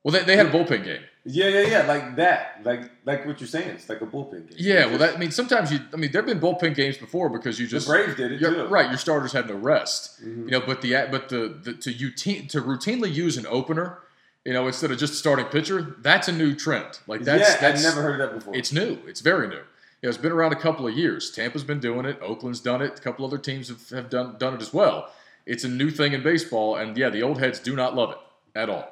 well, 0.04 0.12
they, 0.12 0.22
they 0.22 0.36
had 0.36 0.46
a 0.46 0.50
bullpen 0.50 0.84
game. 0.84 1.02
Yeah, 1.24 1.48
yeah, 1.48 1.60
yeah, 1.62 1.86
like 1.86 2.16
that, 2.16 2.60
like 2.64 2.90
like 3.04 3.26
what 3.26 3.40
you're 3.40 3.48
saying. 3.48 3.68
It's 3.70 3.88
like 3.88 4.00
a 4.00 4.06
bullpen 4.06 4.48
game. 4.48 4.56
Yeah, 4.56 4.86
well, 4.86 4.98
that 4.98 5.16
I 5.16 5.18
mean, 5.18 5.30
sometimes 5.30 5.70
you. 5.70 5.80
I 5.92 5.96
mean, 5.96 6.10
there've 6.10 6.24
been 6.24 6.40
bullpen 6.40 6.74
games 6.74 6.96
before 6.96 7.28
because 7.28 7.58
you 7.60 7.66
the 7.66 7.72
just 7.72 7.86
Braves 7.88 8.14
did 8.16 8.32
it 8.32 8.38
too. 8.38 8.66
right. 8.68 8.88
Your 8.88 8.96
starters 8.98 9.32
had 9.32 9.46
no 9.48 9.54
rest. 9.56 10.22
Mhm. 10.24 10.44
You 10.46 10.50
know, 10.52 10.60
but 10.60 10.80
the 10.80 11.06
but 11.10 11.28
the, 11.28 11.48
the 11.62 11.74
to 11.74 11.90
routine 11.90 12.48
to 12.48 12.62
routinely 12.62 13.12
use 13.12 13.36
an 13.36 13.46
opener, 13.46 13.98
you 14.44 14.54
know, 14.54 14.66
instead 14.66 14.90
of 14.90 14.98
just 14.98 15.14
starting 15.14 15.44
pitcher, 15.46 15.96
that's 16.00 16.28
a 16.28 16.32
new 16.32 16.54
trend. 16.54 16.98
Like 17.06 17.22
that's 17.22 17.50
yeah, 17.50 17.60
that's 17.60 17.84
I've 17.84 17.94
never 17.94 18.02
heard 18.02 18.20
of 18.20 18.30
that 18.30 18.38
before. 18.38 18.56
it's 18.56 18.72
new. 18.72 18.98
It's 19.06 19.20
very 19.20 19.48
new. 19.48 19.56
You 19.56 20.04
know, 20.04 20.08
it's 20.10 20.16
been 20.18 20.32
around 20.32 20.52
a 20.52 20.56
couple 20.60 20.86
of 20.86 20.96
years. 20.96 21.30
Tampa's 21.32 21.64
been 21.64 21.80
doing 21.80 22.06
it. 22.06 22.18
Oakland's 22.22 22.60
done 22.60 22.80
it. 22.80 22.98
A 22.98 23.02
couple 23.02 23.26
other 23.26 23.36
teams 23.38 23.68
have, 23.68 23.88
have 23.90 24.08
done 24.08 24.36
done 24.38 24.54
it 24.54 24.62
as 24.62 24.72
well. 24.72 25.12
It's 25.44 25.64
a 25.64 25.68
new 25.68 25.90
thing 25.90 26.12
in 26.14 26.22
baseball, 26.22 26.76
and 26.76 26.96
yeah, 26.96 27.10
the 27.10 27.22
old 27.22 27.38
heads 27.38 27.58
do 27.58 27.74
not 27.76 27.94
love 27.96 28.12
it 28.12 28.18
at 28.54 28.70
all. 28.70 28.88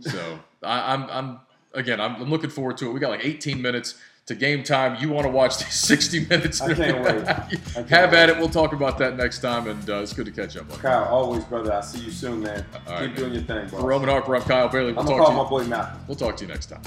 So 0.00 0.38
I, 0.62 0.92
I'm 0.94 1.04
I'm 1.10 1.40
again 1.74 2.00
I'm, 2.00 2.16
I'm 2.16 2.30
looking 2.30 2.50
forward 2.50 2.76
to 2.78 2.88
it. 2.88 2.92
We 2.92 3.00
got 3.00 3.10
like 3.10 3.24
18 3.24 3.60
minutes 3.60 3.96
to 4.26 4.34
game 4.34 4.62
time. 4.62 4.96
You 5.00 5.08
want 5.08 5.26
to 5.26 5.30
watch 5.32 5.58
these 5.58 5.72
60 5.74 6.26
minutes? 6.26 6.60
I 6.60 6.74
can't 6.74 7.02
wait. 7.04 7.26
I 7.28 7.34
can't 7.74 7.88
Have 7.88 8.12
wait. 8.12 8.18
at 8.18 8.28
it. 8.28 8.36
We'll 8.38 8.48
talk 8.50 8.72
about 8.72 8.98
that 8.98 9.16
next 9.16 9.40
time, 9.40 9.66
and 9.66 9.88
uh, 9.90 9.96
it's 10.02 10.12
good 10.12 10.26
to 10.26 10.30
catch 10.32 10.56
up. 10.56 10.70
on. 10.70 10.78
Kyle, 10.78 11.04
always, 11.04 11.42
brother. 11.44 11.72
I'll 11.72 11.82
see 11.82 12.00
you 12.00 12.10
soon, 12.12 12.42
man. 12.42 12.64
All 12.74 12.78
Keep 12.80 12.88
right, 13.08 13.16
doing 13.16 13.32
your 13.32 13.42
thing, 13.42 13.66
bro. 13.68 13.80
For 13.80 13.86
Roman 13.86 14.08
Harper, 14.08 14.36
I'm 14.36 14.42
Kyle 14.42 14.68
Bailey. 14.68 14.92
We'll 14.92 15.00
I'm 15.00 15.06
talk 15.06 15.18
gonna 15.18 15.36
you. 15.36 15.42
my 15.42 15.48
boy 15.48 15.64
Malcolm. 15.64 15.98
We'll 16.06 16.16
talk 16.16 16.36
to 16.36 16.44
you 16.44 16.48
next 16.48 16.66
time. 16.66 16.82